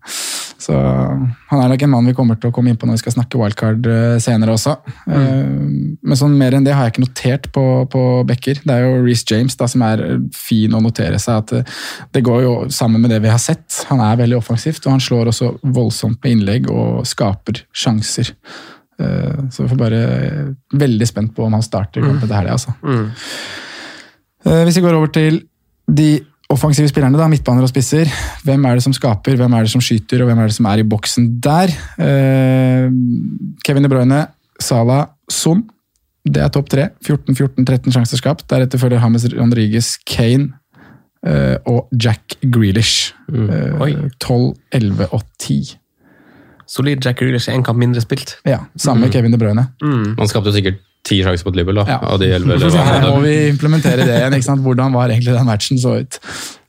Så 0.66 0.74
han 0.74 1.60
er 1.62 1.68
nok 1.70 1.84
en 1.86 1.90
mann 1.92 2.08
vi 2.10 2.14
kommer 2.18 2.40
til 2.42 2.50
å 2.50 2.54
komme 2.56 2.72
inn 2.72 2.78
på 2.82 2.88
når 2.90 2.96
vi 2.98 3.02
skal 3.04 3.14
snakke 3.14 3.38
wildcard 3.38 3.86
eh, 3.86 4.16
senere 4.24 4.56
også. 4.56 4.74
Eh, 5.06 6.00
Men 6.02 6.18
sånn 6.18 6.34
mer 6.40 6.56
enn 6.58 6.66
det 6.66 6.74
har 6.74 6.88
jeg 6.88 6.96
ikke 6.96 7.04
notert 7.04 7.50
på, 7.54 7.66
på 7.94 8.02
Becker. 8.26 8.64
Det 8.66 8.74
er 8.74 8.88
jo 8.88 9.04
Reece 9.06 9.28
James 9.30 9.54
da, 9.60 9.68
som 9.70 9.84
er 9.86 10.02
fin 10.34 10.74
å 10.74 10.82
notere 10.82 11.20
seg. 11.22 11.44
at 11.44 11.54
eh, 11.60 11.76
Det 12.18 12.24
går 12.26 12.42
jo 12.48 12.54
sammen 12.74 13.04
med 13.04 13.14
det 13.14 13.20
vi 13.22 13.30
har 13.30 13.42
sett. 13.44 13.84
Han 13.92 14.02
er 14.02 14.18
veldig 14.24 14.40
offensivt, 14.40 14.82
og 14.88 14.96
han 14.96 15.04
slår 15.06 15.30
også 15.36 15.52
voldsomt 15.70 16.18
med 16.26 16.34
innlegg 16.40 16.72
og 16.74 17.06
skaper 17.06 17.62
sjanser. 17.76 18.34
Så 18.98 19.60
vi 19.60 19.68
får 19.68 19.76
bare 19.78 19.98
veldig 20.72 21.08
spent 21.10 21.34
på 21.36 21.44
om 21.44 21.54
han 21.54 21.64
starter 21.66 22.00
kampen 22.02 22.30
til 22.30 22.38
helga. 22.38 22.54
Altså. 22.56 22.72
Eh, 22.88 23.26
Hvis 24.46 24.78
vi 24.78 24.86
går 24.86 24.94
over 24.94 25.10
til 25.14 25.42
de 25.90 26.10
offensive 26.54 26.90
spillerne, 26.90 27.18
da, 27.18 27.28
midtbaner 27.30 27.66
og 27.66 27.72
spisser. 27.72 28.10
Hvem 28.46 28.66
er 28.70 28.78
det 28.78 28.86
som 28.86 28.94
skaper, 28.94 29.38
hvem 29.40 29.54
er 29.58 29.66
det 29.66 29.72
som 29.74 29.84
skyter, 29.84 30.22
og 30.22 30.30
hvem 30.30 30.44
er 30.44 30.52
det 30.52 30.58
som 30.58 30.68
er 30.70 30.82
i 30.82 30.88
boksen 30.88 31.30
der? 31.44 31.74
Eh, 31.98 32.90
Kevin 33.66 33.86
De 33.86 33.92
Bruyne, 33.92 34.26
Salah, 34.62 35.08
Son. 35.32 35.64
Det 36.26 36.42
er 36.42 36.50
topp 36.54 36.70
tre. 36.74 36.90
14-14-13 37.06 37.94
sjanser 37.94 38.22
skapt. 38.22 38.46
Deretter 38.50 38.82
følger 38.82 39.02
James 39.02 39.26
Rodriguez, 39.34 39.92
Kane 40.10 40.54
eh, 41.26 41.58
og 41.70 41.90
Jack 41.94 42.38
Grealish. 42.46 43.14
Eh, 43.30 43.82
Oi. 43.82 43.92
12, 44.22 44.54
11 44.74 45.10
og 45.12 45.22
10. 45.42 45.76
Solid 46.70 47.06
Jack 47.06 47.22
Grealish, 47.22 47.50
én 47.54 47.66
kamp 47.66 47.78
mindre 47.78 48.02
spilt. 48.02 48.40
Ja, 48.46 48.64
samme 48.78 49.10
Kevin 49.14 49.34
De 49.34 49.42
Bruyne. 49.42 49.68
Man 49.82 50.30
skapte 50.30 50.50
jo 50.50 50.58
sikkert 50.58 50.82
ti 51.06 51.20
sjanser 51.22 51.46
mot 51.46 51.56
Liverpool, 51.56 51.84
da, 51.84 51.86
Ja. 51.92 51.98
Og 52.14 52.20
de 52.20 52.32
elleve. 52.34 52.58
Så 52.60 52.68
eller 52.72 52.88
her 52.90 53.04
må 53.14 53.20
vi 53.22 53.34
implementere 53.52 54.06
det 54.08 54.16
igjen. 54.18 54.34
ikke 54.34 54.48
sant? 54.48 54.64
Hvordan 54.66 54.92
var 54.96 55.12
egentlig 55.14 55.36
den 55.38 55.46
matchen 55.46 55.78
så 55.78 56.00
ut? 56.02 56.18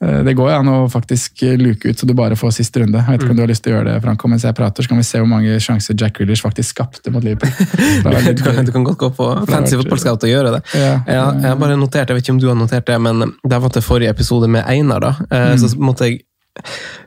Eh, 0.05 0.23
Det 0.27 0.35
går 0.37 0.51
jo 0.51 0.57
an 0.59 0.69
å 0.69 0.77
faktisk 0.93 1.41
luke 1.57 1.89
ut 1.89 1.97
så 1.97 2.07
du 2.07 2.13
bare 2.15 2.37
får 2.37 2.53
siste 2.59 2.83
runde. 2.83 2.99
Jeg 3.01 3.07
vet 3.17 3.23
ikke 3.25 3.31
om 3.33 3.37
du 3.37 3.43
har 3.43 3.49
lyst 3.49 3.65
til 3.65 3.73
å 3.73 3.77
gjøre 3.79 3.95
det, 3.95 4.03
Franco, 4.05 4.29
mens 4.29 4.45
jeg 4.45 4.55
prater, 4.55 4.83
så 4.85 4.89
kan 4.93 4.99
vi 5.01 5.07
se 5.09 5.19
hvor 5.19 5.27
mange 5.31 5.57
sjanser 5.59 5.97
Jack 5.99 6.19
Grealish 6.21 6.43
faktisk 6.45 6.69
skapte 6.77 7.11
mot 7.11 7.25
Liverpool. 7.25 7.49
Litt, 8.13 8.37
Du 8.37 8.45
kan, 8.45 8.65
du 8.65 8.73
kan 8.73 8.85
godt 8.85 8.99
gå 8.99 9.11
på 9.17 9.31
fancy 9.49 9.77
football 9.81 9.99
scout 10.05 10.23
og 10.23 10.29
gjøre 10.31 10.53
det. 10.59 10.63
Ja. 10.77 10.93
Jeg, 11.07 11.41
jeg 11.41 11.49
har 11.49 11.57
bare 11.57 11.77
notert, 11.81 12.09
jeg 12.13 12.17
vet 12.21 12.25
ikke 12.29 12.37
om 12.37 12.41
du 12.45 12.49
har 12.53 12.61
notert 12.61 12.87
det, 12.87 13.01
men 13.01 13.33
det 13.43 13.63
var 13.63 13.73
til 13.73 13.83
forrige 13.83 14.11
episode 14.13 14.49
med 14.53 14.65
Einar. 14.69 15.01
da, 15.01 15.15
eh, 15.31 15.57
Så 15.57 15.73
måtte 15.81 16.05
jeg 16.11 16.21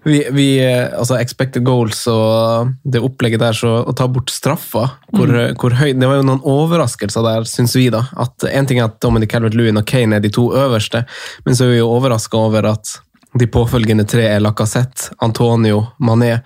vi, 0.03 0.21
vi, 0.35 0.47
eh, 0.63 0.87
altså 0.93 1.17
Expected 1.19 1.65
goals 1.67 2.05
og 2.11 2.71
det 2.83 3.01
opplegget 3.03 3.41
der, 3.41 3.57
så 3.57 3.79
å 3.81 3.95
ta 3.97 4.07
bort 4.11 4.31
straffa 4.33 4.85
hvor, 5.15 5.33
hvor 5.59 5.75
høy, 5.79 5.91
Det 5.97 6.07
var 6.07 6.19
jo 6.19 6.27
noen 6.27 6.45
overraskelser 6.45 7.25
der, 7.25 7.49
syns 7.49 7.75
vi. 7.77 7.89
da, 7.93 8.05
at 8.19 8.47
En 8.51 8.69
ting 8.69 8.81
er 8.81 8.89
at 8.89 8.99
Dominic 9.03 9.33
Calvert-Lewin 9.33 9.81
og 9.81 9.87
Kane 9.89 10.19
er 10.19 10.23
de 10.23 10.31
to 10.33 10.49
øverste, 10.55 11.05
men 11.45 11.57
så 11.57 11.67
er 11.67 11.75
vi 11.75 11.81
jo 11.81 11.91
overraska 11.93 12.39
over 12.39 12.69
at 12.73 12.99
de 13.37 13.45
påfølgende 13.45 14.07
tre 14.09 14.23
er 14.25 14.39
Lacassette, 14.41 15.11
Antonio, 15.21 15.83
Mané, 16.01 16.39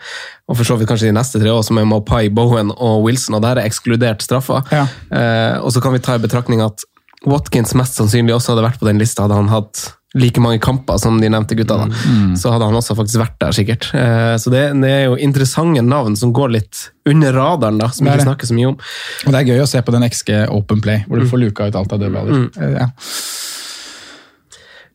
og 0.49 0.57
for 0.59 0.67
så 0.67 0.75
vidt 0.75 0.89
kanskje 0.89 1.07
de 1.07 1.15
neste 1.15 1.39
tre 1.39 1.51
også, 1.53 1.69
som 1.69 1.79
er 1.79 1.87
Mopai, 1.87 2.27
Bowen 2.33 2.73
og 2.75 3.05
Wilson, 3.05 3.37
og 3.37 3.45
der 3.45 3.61
er 3.61 3.69
ekskludert 3.69 4.25
straffa. 4.25 4.59
Ja. 4.73 4.83
Eh, 5.07 5.61
og 5.63 5.71
så 5.71 5.83
kan 5.83 5.95
vi 5.95 6.03
ta 6.03 6.17
i 6.17 6.23
betraktning 6.23 6.63
at 6.65 6.83
Watkins 7.23 7.71
mest 7.79 7.95
sannsynlig 7.95 8.35
også 8.35 8.51
hadde 8.51 8.65
vært 8.65 8.81
på 8.81 8.89
den 8.89 8.99
lista, 8.99 9.23
hadde 9.23 9.39
han 9.39 9.51
hatt 9.51 9.85
like 10.13 10.41
mange 10.41 10.59
kamper 10.61 10.99
som 11.01 11.15
de 11.21 11.29
nevnte 11.31 11.55
gutta. 11.57 11.77
da. 11.81 12.01
Så 12.37 12.51
hadde 12.53 12.67
han 12.69 12.77
også 12.77 12.95
faktisk 12.97 13.21
vært 13.21 13.37
der, 13.41 13.55
sikkert. 13.57 13.87
Eh, 13.97 14.35
så 14.41 14.51
det, 14.53 14.61
det 14.83 14.91
er 14.91 15.05
jo 15.07 15.15
interessante 15.17 15.81
navn 15.85 16.17
som 16.19 16.33
går 16.35 16.53
litt 16.53 16.83
under 17.09 17.33
radaren, 17.33 17.79
da, 17.81 17.89
som 17.89 18.05
vi 18.05 18.13
ikke 18.13 18.27
snakker 18.29 18.51
så 18.51 18.57
mye 18.57 18.69
om. 18.73 18.77
Og 19.25 19.33
det 19.33 19.41
er 19.41 19.49
gøy 19.53 19.63
å 19.63 19.69
se 19.69 19.81
på 19.81 19.95
den 19.95 20.05
XG 20.09 20.35
Open 20.53 20.83
Play, 20.85 21.01
hvor 21.07 21.21
du 21.23 21.29
får 21.29 21.41
luka 21.47 21.67
ut 21.69 21.79
alt 21.79 21.95
av 21.97 22.03
dødballer. 22.03 22.45
Mm. 22.45 22.77
Ja. 22.77 22.91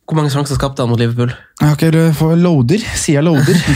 Hvor 0.08 0.16
mange 0.16 0.32
sjanser 0.32 0.56
skapte 0.56 0.80
han 0.80 0.88
mot 0.88 1.00
Liverpool? 1.00 1.34
Ikke 1.66 1.90
du 1.92 2.00
får 2.16 2.38
loader. 2.40 2.86
jeg 3.10 3.24
loader. 3.26 3.58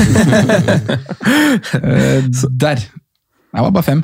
Eh, 1.83 2.25
Der. 2.51 2.81
Det 3.53 3.61
var 3.61 3.71
bare 3.75 3.85
fem. 3.85 4.01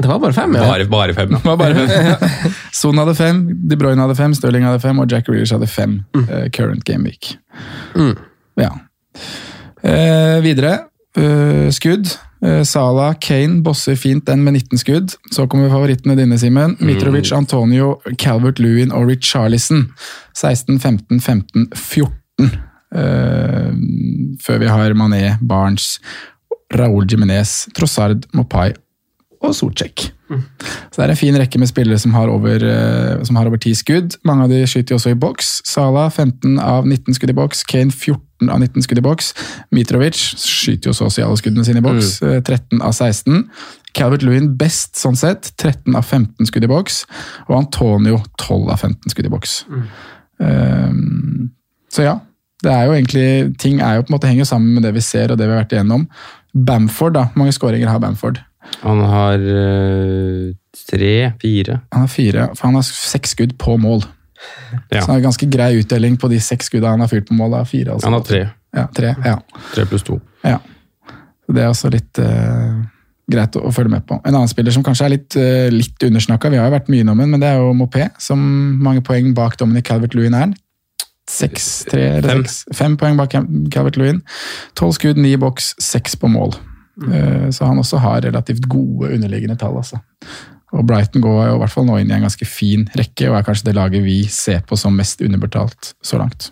Det 0.00 0.08
var 0.08 0.18
bare 0.18 0.32
fem, 0.32 0.54
ja. 0.56 0.64
Bare, 0.64 0.84
bare 0.88 1.14
fem. 1.14 1.28
Det 1.28 1.44
var 1.44 1.56
bare 1.60 1.86
fem. 1.88 2.28
Son 2.72 2.96
hadde 2.98 3.14
fem, 3.14 3.42
De 3.68 3.76
Bruyne 3.76 4.00
hadde 4.00 4.16
fem, 4.16 4.32
Stirling 4.34 4.64
hadde 4.64 4.80
fem, 4.80 4.98
og 5.02 5.12
Jack 5.12 5.28
Reelish 5.28 5.52
hadde 5.52 5.68
fem. 5.68 5.98
eh, 6.16 6.48
current 6.50 6.84
game 6.88 7.04
week. 7.04 7.34
Mm. 7.94 8.14
Ja. 8.60 8.70
Uh, 9.84 10.40
videre. 10.44 10.78
Uh, 11.18 11.68
skudd. 11.74 12.08
Uh, 12.42 12.62
Salah, 12.64 13.12
Kane 13.20 13.60
bosser 13.62 13.98
fint 14.00 14.24
den 14.26 14.44
med 14.46 14.56
19 14.56 14.80
skudd. 14.80 15.16
Så 15.30 15.44
kommer 15.46 15.68
favorittene 15.70 16.16
dine, 16.16 16.38
Simen. 16.40 16.78
Mitrovic, 16.80 17.32
Antonio, 17.36 17.98
Calvert 18.18 18.58
Lewin 18.64 18.92
og 18.96 19.10
Richarlison. 19.12 19.90
16, 20.34 20.80
15, 20.80 21.20
15, 21.20 21.68
14. 21.76 22.50
Eh, 22.92 23.68
før 24.42 24.58
vi 24.60 24.68
har 24.68 24.96
Mané, 24.96 25.36
Barnes, 25.40 25.98
Raúl 26.72 27.06
Jiminez, 27.08 27.66
Trossard, 27.76 28.26
Mopai 28.32 28.72
og 29.42 29.54
Socek. 29.56 30.12
Så 30.92 30.96
det 30.96 31.04
er 31.04 31.12
en 31.12 31.18
fin 31.18 31.36
rekke 31.36 31.58
med 31.60 31.68
spillere 31.68 31.98
som 31.98 32.14
har 32.14 32.30
over, 32.32 32.62
eh, 32.64 33.24
som 33.26 33.36
har 33.36 33.46
over 33.46 33.58
10 33.58 33.74
skudd. 33.74 34.16
Mange 34.24 34.44
av 34.44 34.50
de 34.50 34.62
skyter 34.66 34.96
også 34.96 35.12
i 35.12 35.18
boks. 35.18 35.50
Salah 35.68 36.10
15 36.10 36.58
av 36.58 36.86
19 36.86 37.14
skudd 37.14 37.30
i 37.30 37.36
boks. 37.36 37.64
Kane 37.68 37.90
14 37.90 38.50
av 38.50 38.60
19 38.60 38.86
skudd 38.86 38.98
i 38.98 39.04
boks. 39.04 39.32
Mitrovic 39.74 40.18
skyter 40.38 40.90
jo 40.90 40.96
så 40.96 41.08
å 41.08 41.12
si 41.12 41.24
alle 41.24 41.36
skuddene 41.40 41.66
sine 41.66 41.82
i 41.82 41.84
boks. 41.84 42.20
Mm. 42.22 42.42
13 42.42 42.82
av 42.82 42.92
16. 42.96 43.44
Calvert 43.92 44.24
Lewin 44.24 44.52
best 44.56 44.96
sånn 45.00 45.18
sett. 45.18 45.52
13 45.58 45.96
av 45.98 46.06
15 46.06 46.48
skudd 46.48 46.64
i 46.64 46.70
boks. 46.70 47.04
Og 47.48 47.56
Antonio 47.58 48.22
12 48.38 48.70
av 48.72 48.78
15 48.78 49.12
skudd 49.12 49.28
i 49.28 49.32
boks. 49.32 49.64
Um, 50.38 51.50
så 51.92 52.06
ja. 52.08 52.20
Det 52.62 52.70
er 52.70 52.86
jo 52.86 52.94
egentlig, 52.94 53.58
Ting 53.58 53.80
er 53.82 53.96
jo 53.96 54.04
på 54.06 54.12
en 54.12 54.14
måte 54.14 54.30
henger 54.30 54.46
sammen 54.46 54.76
med 54.76 54.84
det 54.86 54.94
vi 54.94 55.02
ser 55.02 55.32
og 55.32 55.38
det 55.38 55.48
vi 55.48 55.54
har 55.54 55.64
vært 55.64 55.74
igjennom. 55.74 56.06
Bamford, 56.54 57.16
da. 57.16 57.26
Hvor 57.32 57.42
mange 57.42 57.54
skåringer 57.56 57.90
har 57.90 57.98
Bamford? 57.98 58.38
Han 58.82 59.02
har 59.10 59.42
eh, 59.52 60.52
tre, 60.90 61.14
fire. 61.42 61.80
Han 61.92 62.06
har 62.06 62.10
fire, 62.10 62.48
for 62.56 62.68
han 62.68 62.78
har 62.78 62.86
seks 62.86 63.36
skudd 63.36 63.56
på 63.60 63.76
mål. 63.80 64.04
Ja. 64.90 65.02
Så 65.02 65.06
han 65.06 65.16
har 65.16 65.26
ganske 65.28 65.46
grei 65.50 65.74
utdeling 65.80 66.16
på 66.18 66.30
de 66.32 66.40
seks 66.42 66.70
skudda 66.70 66.94
han 66.94 67.02
har 67.04 67.10
fyrt 67.10 67.28
på 67.28 67.36
mål. 67.38 67.54
Da. 67.58 67.64
Fire, 67.68 67.96
altså. 67.96 68.08
Han 68.08 68.18
har 68.18 68.26
tre. 68.26 68.46
Ja, 68.72 68.86
tre, 68.94 69.14
ja. 69.24 69.36
Tre 69.74 69.86
pluss 69.86 70.06
to. 70.06 70.20
ja. 70.46 70.58
Så 71.46 71.52
Det 71.52 71.62
er 71.62 71.68
også 71.72 71.90
litt 71.90 72.18
eh, 72.22 72.82
greit 73.30 73.56
å, 73.58 73.64
å 73.68 73.72
følge 73.74 73.92
med 73.92 74.06
på. 74.08 74.18
En 74.22 74.34
annen 74.34 74.50
spiller 74.50 74.74
som 74.74 74.84
kanskje 74.86 75.06
er 75.06 75.14
litt, 75.16 75.36
uh, 75.38 75.68
litt 75.74 76.04
undersnakka, 76.06 76.50
vi 76.52 76.60
har 76.60 76.68
jo 76.68 76.76
vært 76.76 76.90
mye 76.92 77.04
innom 77.04 77.22
ham, 77.22 77.32
men 77.34 77.42
det 77.42 77.50
er 77.50 77.60
jo 77.60 77.72
Mopé, 77.76 78.08
som 78.22 78.42
mange 78.82 79.02
poeng 79.06 79.32
bak 79.36 79.58
Dominic 79.60 79.88
Calvert-Lewin 79.90 80.36
er. 80.38 80.52
Seks, 81.30 81.66
tre, 81.90 82.04
eller 82.18 82.42
seks. 82.44 82.62
Fem 82.76 82.96
poeng 83.00 83.18
bak 83.18 83.34
Calvert-Lewin. 83.34 84.22
Tolv 84.78 84.94
skudd, 84.98 85.20
ni 85.22 85.34
boks, 85.40 85.72
seks 85.82 86.14
på 86.18 86.30
mål. 86.30 86.54
Eh, 87.10 87.50
Så 87.50 87.64
han 87.66 87.78
også 87.78 87.98
har 87.98 88.20
relativt 88.24 88.68
gode 88.68 89.12
underliggende 89.14 89.56
tall, 89.58 89.76
altså. 89.76 89.98
Og 90.72 90.86
Brighton 90.86 91.20
går 91.20 91.48
jo 91.48 91.54
i 91.54 91.58
hvert 91.60 91.70
fall 91.70 91.84
nå 91.84 91.98
inn 92.00 92.10
i 92.10 92.14
en 92.16 92.24
ganske 92.24 92.46
fin 92.48 92.86
rekke, 92.96 93.28
og 93.28 93.36
er 93.36 93.42
kanskje 93.44 93.66
det 93.68 93.74
laget 93.76 94.04
vi 94.04 94.22
ser 94.32 94.62
på 94.64 94.76
som 94.80 94.94
mest 94.96 95.20
underbetalt 95.20 95.92
så 96.02 96.18
langt. 96.18 96.50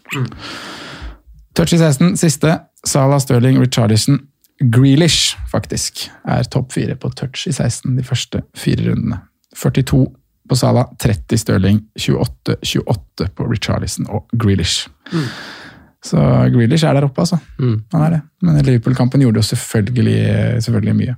Touch 1.57 1.73
i 1.73 1.79
16, 1.79 2.17
siste. 2.21 2.59
Salah, 2.87 3.21
Stirling, 3.21 3.59
Richarlison. 3.61 4.21
Grealish, 4.61 5.37
faktisk, 5.49 6.11
er 6.29 6.45
topp 6.53 6.73
fire 6.77 6.95
på 7.01 7.09
touch 7.17 7.47
i 7.49 7.53
16 7.53 7.97
de 7.97 8.05
første 8.05 8.43
fire 8.57 8.91
rundene. 8.91 9.23
42 9.57 10.03
på 10.51 10.57
Salah, 10.59 10.91
30 11.01 11.39
Stirling, 11.41 11.81
28, 11.97 12.57
28 12.63 13.29
på 13.37 13.47
Richarlison 13.49 14.07
og 14.11 14.29
Grealish. 14.37 14.89
Så 16.05 16.17
Grealish 16.55 16.85
er 16.89 16.95
der 16.97 17.05
oppe, 17.09 17.21
altså. 17.21 17.37
Han 17.61 18.05
er 18.07 18.11
det. 18.17 18.21
Men 18.43 18.63
Liverpool-kampen 18.65 19.21
gjorde 19.21 19.43
jo 19.43 19.49
selvfølgelig, 19.51 20.63
selvfølgelig 20.65 20.95
mye. 20.97 21.17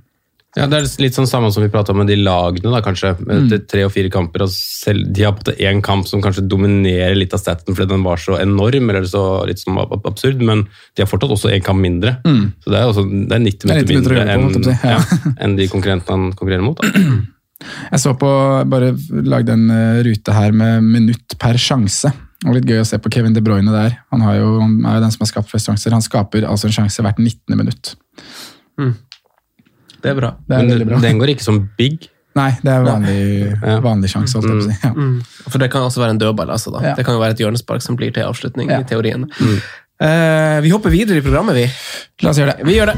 Ja, 0.53 0.67
Det 0.69 0.77
er 0.77 0.85
litt 1.01 1.15
sånn 1.17 1.25
samme 1.25 1.47
som 1.51 1.63
vi 1.63 1.69
prata 1.73 1.95
om 1.95 1.97
med 2.03 2.11
de 2.11 2.17
lagene, 2.19 2.69
da, 2.69 2.81
kanskje. 2.85 3.15
Med 3.25 3.31
Mm. 3.39 3.45
etter 3.47 3.61
tre 3.71 3.85
og 3.87 3.91
fire 3.91 4.09
kamper. 4.13 4.43
Og 4.43 4.49
selv, 4.53 5.07
de 5.11 5.23
har 5.23 5.31
på 5.33 5.39
en 5.39 5.45
måte 5.47 5.57
én 5.65 5.81
kamp 5.81 6.05
som 6.07 6.21
kanskje 6.21 6.47
dominerer 6.47 7.15
litt 7.17 7.33
av 7.33 7.39
staten 7.41 7.73
fordi 7.73 7.89
den 7.89 8.03
var 8.03 8.17
så 8.17 8.37
enorm, 8.39 8.89
eller 8.91 9.01
så 9.09 9.47
litt 9.47 9.57
sånn 9.63 9.79
absurd, 10.05 10.41
men 10.41 10.67
de 10.95 11.01
har 11.01 11.07
fortsatt 11.09 11.31
også 11.33 11.49
én 11.49 11.63
kamp 11.63 11.79
mindre. 11.81 12.17
Mm. 12.23 12.53
Så 12.61 12.69
det 12.69 12.77
er, 12.77 12.85
også, 12.85 13.03
det 13.09 13.33
er 13.33 13.39
90 13.39 13.65
Det 13.65 13.71
er 13.71 13.81
90 13.81 13.87
minutter 13.87 14.13
mindre 14.13 14.27
enn 14.29 14.63
si, 14.63 14.69
ja. 14.83 14.99
ja, 14.99 15.33
en 15.39 15.55
de 15.55 15.67
konkurrentene 15.67 16.09
han 16.19 16.33
konkurrerer 16.33 16.61
mot. 16.61 16.77
Da. 16.77 16.91
Jeg 17.93 17.99
så 18.03 18.13
på, 18.19 18.29
bare 18.69 18.91
lagde 19.23 19.53
en 19.55 19.69
eh, 19.71 20.03
rute 20.03 20.33
her 20.35 20.51
med 20.51 20.83
minutt 20.83 21.37
per 21.39 21.55
sjanse. 21.57 22.11
Og 22.43 22.57
litt 22.57 22.67
gøy 22.67 22.81
å 22.81 22.87
se 22.87 22.99
på 22.99 23.11
Kevin 23.13 23.35
De 23.35 23.41
Bruyne 23.43 23.71
der. 23.71 23.97
Han, 24.11 24.23
har 24.25 24.35
jo, 24.39 24.57
han 24.59 24.79
er 24.83 24.97
jo 24.97 25.03
den 25.05 25.13
som 25.15 25.23
har 25.23 25.29
skapt 25.31 25.51
flest 25.51 25.69
sjanser. 25.69 25.95
Han 25.95 26.03
skaper 26.03 26.47
altså 26.49 26.67
en 26.67 26.75
sjanse 26.75 27.05
hvert 27.05 27.21
19. 27.21 27.55
minutt. 27.59 27.93
Det 30.03 30.11
er 30.11 30.17
bra. 30.17 30.33
Det 30.47 30.57
er 30.57 30.67
Men 30.67 30.87
bra. 30.89 30.99
den 31.05 31.21
går 31.21 31.35
ikke 31.35 31.45
som 31.45 31.61
big. 31.79 32.09
Nei, 32.33 32.49
det 32.65 32.71
er 32.73 32.81
vanlig, 32.81 33.19
vanlig 33.85 34.09
sjanse. 34.09 34.41
å 34.41 34.41
si. 34.65 34.73
Ja. 34.81 34.89
Mm. 34.91 35.19
For 35.45 35.61
det 35.61 35.69
kan 35.71 35.85
også 35.85 36.01
være 36.01 36.15
en 36.15 36.21
dødball. 36.21 36.49
Altså, 36.51 36.73
da. 36.73 36.81
Ja. 36.81 36.95
Det 36.97 37.05
kan 37.05 37.15
jo 37.15 37.21
være 37.21 37.37
et 37.37 37.43
hjørnespark 37.43 37.85
som 37.85 37.95
blir 37.99 38.11
til 38.15 38.25
avslutning. 38.25 38.71
Ja. 38.73 38.81
i 38.81 38.89
teorien. 38.89 39.29
Uh, 40.01 40.59
vi 40.65 40.73
hopper 40.73 40.91
videre 40.91 41.21
i 41.21 41.23
programmet, 41.23 41.55
vi. 41.55 41.67
La 42.25 42.33
oss 42.33 42.41
gjøre 42.41 42.57
det. 42.57 42.65
Vi 42.67 42.75
gjør 42.79 42.91
det. 42.91 42.97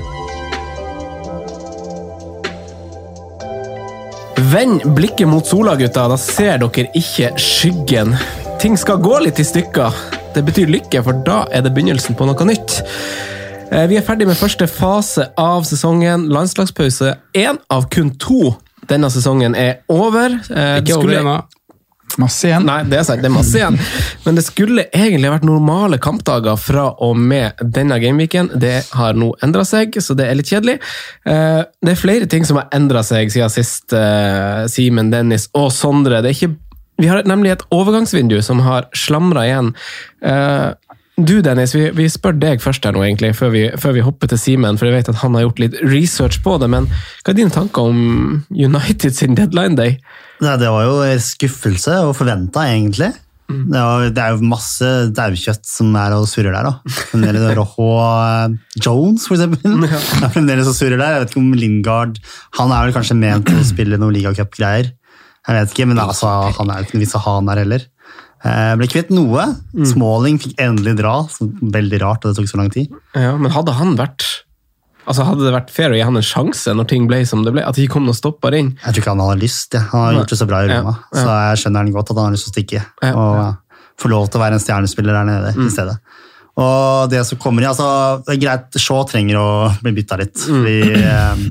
Vend 4.56 4.88
blikket 4.96 5.28
mot 5.28 5.46
sola, 5.48 5.76
gutta. 5.76 6.08
Da 6.10 6.18
ser 6.22 6.64
dere 6.64 6.90
ikke 6.96 7.34
skyggen. 7.42 8.16
Ting 8.60 8.78
skal 8.78 8.98
gå 9.04 9.18
litt 9.22 9.40
i 9.40 9.46
stykker. 9.46 9.94
Det 10.36 10.42
betyr 10.48 10.70
lykke, 10.72 11.02
for 11.06 11.18
da 11.26 11.44
er 11.54 11.64
det 11.66 11.74
begynnelsen 11.76 12.18
på 12.18 12.26
noe 12.28 12.48
nytt. 12.48 12.80
Eh, 13.72 13.86
Vi 13.90 13.98
er 14.00 14.06
ferdig 14.06 14.28
med 14.30 14.38
første 14.40 14.68
fase 14.70 15.30
av 15.38 15.64
sesongen. 15.68 16.28
Landslagspause 16.34 17.16
én 17.38 17.60
av 17.70 17.88
kun 17.94 18.12
to. 18.22 18.56
Denne 18.90 19.10
sesongen 19.14 19.56
er 19.58 19.80
over. 19.90 20.40
Eh, 20.50 20.80
Ikke 20.82 20.98
over 20.98 21.20
ennå. 21.20 21.38
Masse 22.18 22.48
igjen. 22.48 22.64
Nei, 22.66 22.84
det 22.88 23.00
er 23.00 23.04
sant, 23.04 23.20
det 23.22 23.28
er 23.28 23.34
masse 23.36 23.58
igjen. 23.60 23.78
Men 24.26 24.36
det 24.38 24.46
skulle 24.46 24.86
egentlig 24.96 25.32
vært 25.34 25.44
normale 25.44 25.98
kampdager 26.00 26.56
fra 26.58 26.86
og 27.04 27.18
med 27.20 27.60
denne 27.60 27.98
gameweeken. 28.00 28.54
Det 28.62 28.86
har 28.96 29.14
nå 29.20 29.34
endra 29.44 29.66
seg, 29.68 29.98
så 30.00 30.16
det 30.16 30.30
er 30.30 30.36
litt 30.40 30.48
kjedelig. 30.50 30.78
Eh, 31.26 31.64
Det 31.84 31.92
er 31.92 32.00
flere 32.02 32.26
ting 32.32 32.46
som 32.46 32.58
har 32.58 32.70
endra 32.72 33.04
seg 33.04 33.30
siden 33.34 33.50
sist. 33.52 33.90
Simen, 34.72 35.12
Dennis 35.12 35.50
og 35.54 35.72
Sondre. 35.76 36.22
Det 36.24 36.32
er 36.32 36.38
ikke, 36.48 36.56
vi 37.02 37.10
har 37.12 37.26
nemlig 37.28 37.52
et 37.56 37.66
overgangsvindu 37.76 38.38
som 38.46 38.62
har 38.66 38.90
slamra 38.96 39.48
igjen. 39.50 39.74
Eh, 40.24 40.74
Du, 41.16 41.38
Dennis, 41.40 41.72
vi, 41.72 41.86
vi 41.96 42.10
spør 42.12 42.34
deg 42.36 42.60
først 42.60 42.84
her 42.84 42.92
nå, 42.92 43.00
egentlig, 43.06 43.30
før 43.40 43.54
vi, 43.54 43.62
før 43.80 43.94
vi 43.96 44.02
hopper 44.04 44.28
til 44.28 44.40
Simen, 44.42 44.76
for 44.76 44.90
jeg 44.90 44.98
vet 44.98 45.12
at 45.14 45.22
han 45.22 45.38
har 45.38 45.46
gjort 45.46 45.62
litt 45.64 45.78
research 45.88 46.42
på 46.44 46.58
det. 46.60 46.68
Men 46.74 46.90
hva 46.92 47.32
er 47.32 47.38
dine 47.38 47.54
tanker 47.56 47.88
om 47.88 48.42
United 48.52 49.16
sin 49.16 49.38
deadline 49.38 49.80
day? 49.80 49.94
Nei, 50.44 50.58
det 50.60 50.68
var 50.68 50.84
jo 50.84 50.98
skuffelse 51.24 52.02
og 52.04 52.18
forventa, 52.20 52.66
egentlig. 52.68 53.14
Det, 53.48 53.78
var, 53.80 54.10
det 54.10 54.22
er 54.26 54.34
jo 54.36 54.50
masse 54.50 54.92
daukjøtt 55.16 55.64
som 55.70 55.96
er 56.02 56.18
og 56.18 56.28
surrer 56.28 56.52
der. 56.52 56.68
da. 56.68 56.96
Fremdeles 57.14 57.48
Rojo 57.62 57.90
eh, 58.02 58.60
Jones, 58.82 59.28
for 59.30 59.38
eksempel. 59.38 59.86
er 60.26 60.36
fremdeles 60.36 60.68
og 60.68 60.76
surrer 60.76 61.00
der. 61.00 61.16
Jeg 61.16 61.24
vet 61.24 61.32
ikke 61.32 61.44
om 61.46 61.56
Lingard 61.64 62.20
Han 62.60 62.74
er 62.76 62.90
vel 62.90 62.96
kanskje 62.98 63.20
ment 63.22 63.48
til 63.48 63.62
å 63.62 63.68
spille 63.72 64.02
noen 64.02 64.18
ligacupgreier. 64.18 64.92
Jeg 65.46 65.56
vet 65.60 65.74
ikke, 65.76 65.86
men 65.92 66.00
altså, 66.02 66.30
han 66.58 66.72
er 66.74 66.80
jo 66.82 66.88
ikke 66.88 66.98
noe 66.98 67.04
vits 67.06 67.16
å 67.18 67.22
ha 67.26 67.36
han 67.38 67.50
der 67.52 67.62
heller. 67.62 67.84
Jeg 68.46 68.78
ble 68.80 68.88
kvitt 68.92 69.12
noe. 69.14 69.44
Smalling 69.90 70.40
fikk 70.42 70.60
endelig 70.62 70.96
dra. 71.00 71.14
Veldig 71.76 72.00
rart 72.04 72.26
at 72.26 72.34
det 72.34 72.40
tok 72.42 72.50
så 72.52 72.60
lang 72.62 72.72
tid. 72.74 72.92
Ja, 73.18 73.36
men 73.42 73.54
hadde 73.54 73.74
han 73.78 73.96
vært 74.00 74.26
Altså 75.06 75.22
Hadde 75.22 75.46
det 75.46 75.52
vært 75.54 75.70
fair 75.70 75.94
å 75.94 75.98
gi 76.00 76.02
han 76.02 76.16
en 76.18 76.24
sjanse 76.26 76.72
når 76.74 76.88
ting 76.90 77.04
ble 77.06 77.20
som 77.30 77.44
det 77.46 77.52
ble? 77.54 77.62
At 77.62 77.78
ikke 77.78 77.94
kom 78.00 78.08
og 78.10 78.16
stopper 78.18 78.56
inn? 78.58 78.72
Jeg 78.82 78.96
tror 78.96 79.04
ikke 79.04 79.12
han 79.14 79.22
hadde 79.22 79.44
lyst. 79.44 79.76
Ja. 79.78 79.84
Han 79.92 80.02
har 80.02 80.16
gjort 80.18 80.32
det 80.34 80.38
så 80.40 80.48
bra 80.50 80.62
i 80.66 80.70
Roma, 80.72 80.94
ja. 81.14 81.20
så 81.20 81.36
jeg 81.52 81.60
skjønner 81.62 81.84
han 81.84 81.92
godt 81.94 82.10
at 82.10 82.18
han 82.18 82.26
har 82.26 82.34
lyst 82.34 82.48
til 82.48 82.50
å 82.50 82.56
stikke. 82.56 82.82
Ja, 83.06 83.12
og 83.14 84.02
få 84.02 84.10
lov 84.10 84.26
til 84.34 84.42
å 84.42 84.44
være 84.48 84.58
en 84.58 84.64
stjernespiller 84.64 85.14
der 85.20 85.28
nede 85.30 85.52
Mm. 85.54 85.68
i 85.68 85.74
stedet. 85.76 85.94
Og 86.56 87.10
det 87.12 87.20
som 87.28 87.38
kommer 87.38 87.66
i, 87.66 87.68
altså, 87.68 87.86
det 88.24 88.32
er 88.38 88.40
greit, 88.46 88.78
Shaw 88.80 89.02
trenger 89.10 89.36
å 89.42 89.48
bli 89.84 89.92
bytta 89.98 90.16
litt, 90.22 90.36
Mm. 90.48 90.62
fordi 90.64 90.94
eh, 91.02 91.42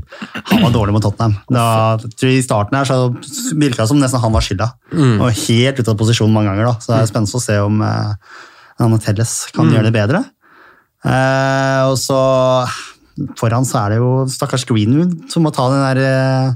han 0.48 0.62
var 0.64 0.72
dårlig 0.72 0.94
mot 0.96 1.02
Tottenham. 1.04 1.34
Da, 1.52 1.98
I 2.24 2.40
starten 2.40 2.78
her 2.78 2.88
så 2.88 3.12
virka 3.52 3.82
det 3.84 3.88
som 3.90 4.00
nesten 4.00 4.22
han 4.22 4.32
var 4.32 4.40
skylda. 4.46 4.70
Mm. 4.94 5.20
Og 5.20 5.28
helt 5.44 5.78
ute 5.82 5.90
av 5.92 5.98
posisjon 6.00 6.32
mange 6.32 6.48
ganger. 6.54 6.64
da, 6.70 6.74
Så 6.80 6.94
det 6.94 7.02
er 7.02 7.12
spennende 7.12 7.36
å 7.36 7.44
se 7.44 7.58
om 7.60 7.82
eh, 7.84 8.14
Anne 8.80 8.98
Telles 8.98 9.34
kan 9.52 9.66
Mm. 9.68 9.74
gjøre 9.76 9.90
det 9.90 9.92
bedre. 10.00 10.24
Eh, 11.04 11.82
og 11.84 11.98
så 12.00 12.18
foran 13.38 13.64
så 13.68 13.84
er 13.84 13.88
det 13.94 13.98
jo 14.00 14.24
stakkars 14.30 14.64
Greenwood 14.66 15.30
som 15.30 15.44
må 15.44 15.52
ta 15.54 15.68
den 15.70 15.84
der 15.84 16.00
eh, 16.00 16.54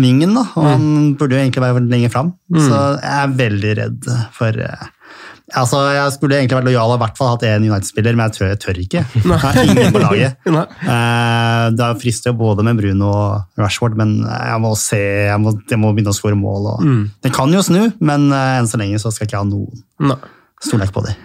vingen, 0.00 0.34
da. 0.36 0.44
Og 0.54 0.64
han 0.68 1.14
burde 1.18 1.34
jo 1.34 1.40
egentlig 1.42 1.64
være 1.64 1.88
lenger 1.88 2.12
fram. 2.12 2.34
Mm. 2.52 2.60
Så 2.60 2.76
jeg 3.00 3.16
er 3.24 3.36
veldig 3.40 3.72
redd 3.80 4.10
for 4.36 4.48
eh, 4.68 4.84
Altså, 5.56 5.80
Jeg 5.94 6.12
skulle 6.14 6.36
egentlig 6.38 6.58
vært 6.60 6.68
lojal 6.68 6.92
og 6.92 6.98
i 6.98 7.02
hvert 7.04 7.16
fall 7.18 7.30
hatt 7.32 7.42
én 7.48 7.64
United-spiller, 7.66 8.14
men 8.16 8.28
jeg 8.30 8.36
tør, 8.38 8.48
jeg 8.52 8.60
tør 8.62 8.80
ikke. 8.84 9.04
Jeg 9.16 9.38
har 9.42 9.60
ingen 9.64 9.92
på 9.96 10.02
laget. 10.06 10.36
Nei. 10.46 10.64
Eh, 10.94 11.66
Det 11.80 11.88
frister 12.02 12.32
både 12.36 12.64
med 12.66 12.78
Bruno 12.80 13.10
og 13.10 13.60
Rashford, 13.60 13.96
men 13.98 14.16
jeg 14.26 14.60
må 14.62 14.74
se, 14.78 15.00
jeg 15.30 15.40
må, 15.42 15.54
jeg 15.70 15.78
må 15.82 15.92
begynne 15.94 16.14
å 16.14 16.18
skåre 16.20 16.38
mål. 16.38 16.70
Og, 16.74 16.84
Mm. 16.86 17.10
Det 17.22 17.32
kan 17.34 17.52
jo 17.52 17.60
snu, 17.62 17.92
men 18.00 18.30
eh, 18.32 18.58
enn 18.60 18.68
så 18.70 18.78
lenge 18.80 18.98
så 19.02 19.10
skal 19.12 19.26
jeg 19.26 19.32
ikke 19.32 19.42
ha 19.42 19.48
noen 19.50 19.82
Nei. 20.10 20.16
storlek 20.62 20.92
på 20.94 21.02
det. 21.06 21.16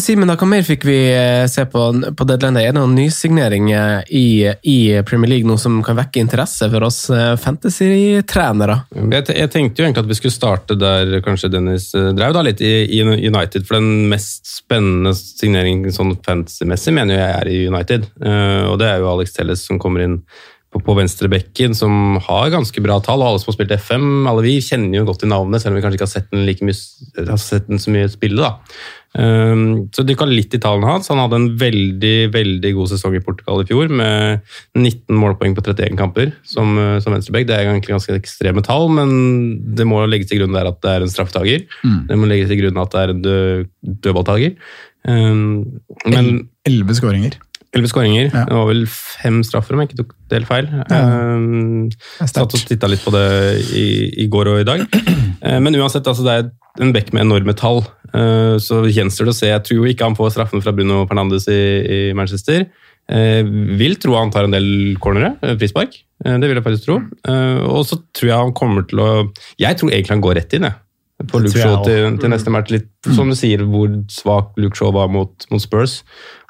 Simen, 0.00 0.30
hva 0.30 0.46
mer 0.48 0.62
fikk 0.64 0.86
vi 0.88 0.96
eh, 1.12 1.44
se 1.50 1.64
på, 1.68 1.80
på 2.16 2.26
deadline? 2.28 2.60
Er 2.62 2.70
det 2.70 2.78
noen 2.78 2.94
nysigneringer 2.96 4.06
i, 4.14 4.48
i 4.48 4.76
Premier 5.04 5.34
League 5.34 5.48
nå 5.48 5.58
som 5.60 5.80
kan 5.84 5.98
vekke 5.98 6.22
interesse 6.22 6.68
for 6.72 6.86
oss 6.86 7.00
eh, 7.12 7.34
fantasy-trenere? 7.40 8.78
Jeg, 8.96 9.26
jeg 9.36 9.50
tenkte 9.52 9.82
jo 9.82 9.88
egentlig 9.88 10.04
at 10.06 10.08
vi 10.08 10.16
skulle 10.16 10.36
starte 10.36 10.78
der 10.80 11.18
kanskje 11.26 11.52
Dennis 11.52 11.90
eh, 11.98 12.08
drev, 12.16 12.32
da, 12.36 12.44
litt 12.46 12.62
i, 12.64 12.72
i 12.88 13.02
United. 13.02 13.66
For 13.68 13.76
den 13.76 14.08
mest 14.12 14.48
spennende 14.48 15.12
signeringen 15.18 15.92
sånn 15.92 16.16
fantasy-messig 16.24 16.96
mener 16.96 17.20
jeg 17.20 17.36
er 17.36 17.52
i 17.52 17.60
United. 17.68 18.08
Eh, 18.24 18.64
og 18.70 18.80
det 18.80 18.88
er 18.88 19.02
jo 19.02 19.12
Alex 19.12 19.36
Telles 19.36 19.66
som 19.68 19.82
kommer 19.82 20.06
inn 20.06 20.22
på, 20.72 20.80
på 20.80 20.96
venstre 20.96 21.28
bekken, 21.28 21.76
som 21.76 22.16
har 22.24 22.48
ganske 22.54 22.80
bra 22.84 22.96
tall. 23.04 23.20
Og 23.20 23.34
alle 23.34 23.44
som 23.44 23.52
har 23.52 23.58
spilt 23.58 23.76
FM, 23.76 24.08
alle 24.30 24.46
vi 24.46 24.56
kjenner 24.64 25.02
jo 25.02 25.06
godt 25.10 25.20
til 25.26 25.32
navnet, 25.32 25.60
selv 25.60 25.74
om 25.74 25.80
vi 25.80 25.84
kanskje 25.84 26.00
ikke 26.00 26.08
har 26.08 26.14
sett 26.16 26.32
den, 26.32 26.46
like 26.48 26.64
mye, 26.64 27.28
har 27.28 27.40
sett 27.40 27.68
den 27.68 27.82
så 27.82 27.92
mye 27.92 28.08
spille. 28.12 28.40
da. 28.40 28.56
Um, 29.12 29.90
så 29.92 30.04
dykka 30.08 30.24
litt 30.28 30.54
i 30.56 30.60
tallene 30.62 30.88
hans. 30.88 31.10
Han 31.12 31.20
hadde 31.20 31.36
en 31.36 31.48
veldig 31.60 32.30
veldig 32.32 32.72
god 32.78 32.92
sesong 32.94 33.16
i 33.18 33.22
Portugal 33.24 33.60
i 33.60 33.68
fjor, 33.68 33.92
med 33.92 34.40
19 34.78 35.18
målpoeng 35.20 35.56
på 35.56 35.64
31 35.66 35.98
kamper 36.00 36.32
som, 36.48 36.72
uh, 36.80 36.96
som 37.04 37.12
venstreback. 37.12 37.48
Det 37.50 37.58
er 37.58 37.68
egentlig 37.68 37.96
ganske 37.96 38.16
ekstreme 38.16 38.64
tall, 38.64 38.88
men 38.94 39.12
det 39.76 39.88
må 39.88 40.00
legges 40.08 40.32
til 40.32 40.42
grunn 40.42 40.56
der 40.56 40.70
at 40.72 40.80
det 40.84 40.96
er 40.96 41.04
en 41.04 41.12
straffetaker. 41.12 41.66
Mm. 41.84 42.00
Det 42.08 42.18
må 42.18 42.30
legges 42.30 42.52
til 42.52 42.62
grunn 42.62 42.82
at 42.82 42.96
det 42.96 43.04
er 43.04 43.14
en 43.14 43.22
død, 43.28 43.70
dødballtaker. 44.06 44.58
Um, 45.08 45.80
men 46.06 46.34
Elleve 46.68 46.94
skåringer. 46.94 47.40
Elleve 47.72 47.88
skåringer. 47.88 48.28
Ja. 48.28 48.44
Det 48.48 48.56
var 48.56 48.66
vel 48.68 48.82
fem 48.92 49.40
straffer, 49.46 49.74
om 49.74 49.82
jeg 49.82 49.90
ikke 49.90 50.02
tok 50.02 50.10
det 50.28 50.38
helt 50.38 50.50
feil. 50.50 50.68
Ja. 50.76 51.00
Sterkt. 52.20 52.34
satt 52.36 52.56
og 52.58 52.66
titta 52.68 52.90
litt 52.92 53.04
på 53.04 53.14
det 53.14 53.28
i, 53.76 53.86
i 54.24 54.26
går 54.32 54.52
og 54.52 54.60
i 54.62 54.68
dag. 54.68 54.84
Eh, 55.42 55.58
Men 55.58 55.74
uansett, 55.74 56.06
altså, 56.06 56.22
det 56.22 56.34
er 56.38 56.84
en 56.84 56.92
bekk 56.94 57.08
med 57.10 57.24
enorme 57.24 57.50
tall. 57.58 57.80
Eh, 58.14 58.56
Så 58.58 58.82
gjenstår 58.92 59.28
det 59.28 59.34
å 59.34 59.38
se. 59.40 59.48
Jeg 59.50 59.64
tror 59.64 59.80
jo 59.82 59.90
ikke 59.92 60.04
han 60.08 60.16
får 60.18 60.34
straffen 60.36 60.62
fra 60.64 60.72
Bruno 60.76 61.06
Fernandes 61.08 61.48
i, 61.48 61.60
i 61.96 62.00
Manchester. 62.14 62.66
Eh, 63.10 63.42
vil 63.78 63.96
tro 64.00 64.14
han 64.14 64.30
tar 64.30 64.44
en 64.44 64.54
del 64.54 64.96
cornere, 65.02 65.36
eh, 65.42 65.56
frispark. 65.56 65.96
Eh, 66.24 66.38
Det 66.38 66.48
vil 66.48 66.56
jeg 66.60 66.64
faktisk 66.64 66.84
tro. 66.86 67.00
Eh, 67.28 67.58
Og 67.66 67.84
så 67.88 67.98
tror 68.14 68.28
jeg 68.28 68.38
han 68.38 68.52
kommer 68.52 68.86
til 68.88 68.98
å 69.02 69.10
Jeg 69.58 69.76
tror 69.78 69.90
egentlig 69.90 70.16
han 70.16 70.20
går 70.22 70.34
rett 70.36 70.54
inn, 70.54 70.62
jeg. 70.68 70.74
På 71.30 71.40
Luke 71.42 71.54
Shaw 71.54 71.82
til, 71.86 72.16
til 72.20 72.32
neste 72.32 72.52
match. 72.52 72.72
Litt 72.72 72.88
som 73.16 73.30
du 73.30 73.36
sier, 73.38 73.64
hvor 73.66 73.90
svak 74.12 74.52
Luke 74.60 74.78
Shaw 74.78 74.92
var 74.94 75.10
mot, 75.12 75.46
mot 75.50 75.62
Spurs. 75.62 76.00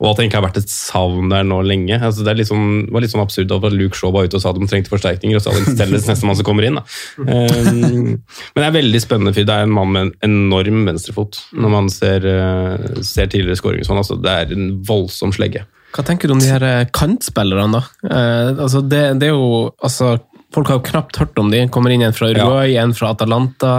Og 0.01 0.11
at 0.11 0.19
det 0.19 0.25
egentlig 0.25 0.39
har 0.41 0.47
vært 0.47 0.61
et 0.63 0.73
savn 0.73 1.33
der 1.33 1.47
nå 1.49 1.61
lenge. 1.67 1.99
Altså, 1.99 2.25
det 2.27 2.47
sånn, 2.49 2.87
var 2.93 3.05
litt 3.05 3.13
sånn 3.15 3.25
absurd 3.25 3.55
at 3.55 3.69
Luke 3.75 3.99
Shaw 3.99 4.15
var 4.15 4.29
ute 4.29 4.39
og 4.39 4.45
sa 4.45 4.55
de 4.57 4.69
trengte 4.71 4.93
forsterkninger, 4.93 5.39
og 5.39 5.45
så 5.45 5.55
hadde 5.55 5.77
Stelles 5.77 6.09
nestemann 6.11 6.39
som 6.39 6.49
kommer 6.49 6.69
inn. 6.69 6.81
Um, 7.19 7.29
men 8.55 8.59
det 8.59 8.67
er 8.69 8.79
veldig 8.79 9.03
spennende 9.05 9.35
fyr. 9.37 9.47
Det 9.49 9.59
er 9.59 9.69
en 9.69 9.77
mann 9.77 9.95
med 9.95 10.09
en 10.09 10.17
enorm 10.31 10.83
venstrefot. 10.91 11.41
Når 11.57 11.77
man 11.77 11.93
ser, 11.93 12.27
eh, 12.29 12.91
ser 13.07 13.31
tidligere 13.31 13.61
skåringer 13.61 13.89
sånn. 13.89 14.03
Altså, 14.03 14.19
det 14.21 14.35
er 14.43 14.57
en 14.57 14.75
voldsom 14.89 15.35
slegge. 15.37 15.67
Hva 15.93 16.05
tenker 16.09 16.29
du 16.29 16.37
om 16.37 16.41
de 16.41 16.49
her 16.49 16.65
eh, 16.65 16.89
kantspillerne, 16.95 17.81
da? 17.81 17.83
Eh, 18.09 18.61
altså 18.65 18.81
det, 18.85 19.03
det 19.21 19.29
er 19.29 19.35
jo 19.35 19.73
altså, 19.77 20.15
Folk 20.53 20.69
har 20.69 20.79
jo 20.79 20.85
knapt 20.91 21.17
hørt 21.21 21.39
om 21.41 21.51
de. 21.53 21.63
Kommer 21.73 21.95
inn 21.95 22.05
en 22.05 22.15
fra 22.17 22.29
Uruguay, 22.33 22.77
en 22.81 22.93
fra 22.97 23.13
Atalanta. 23.15 23.79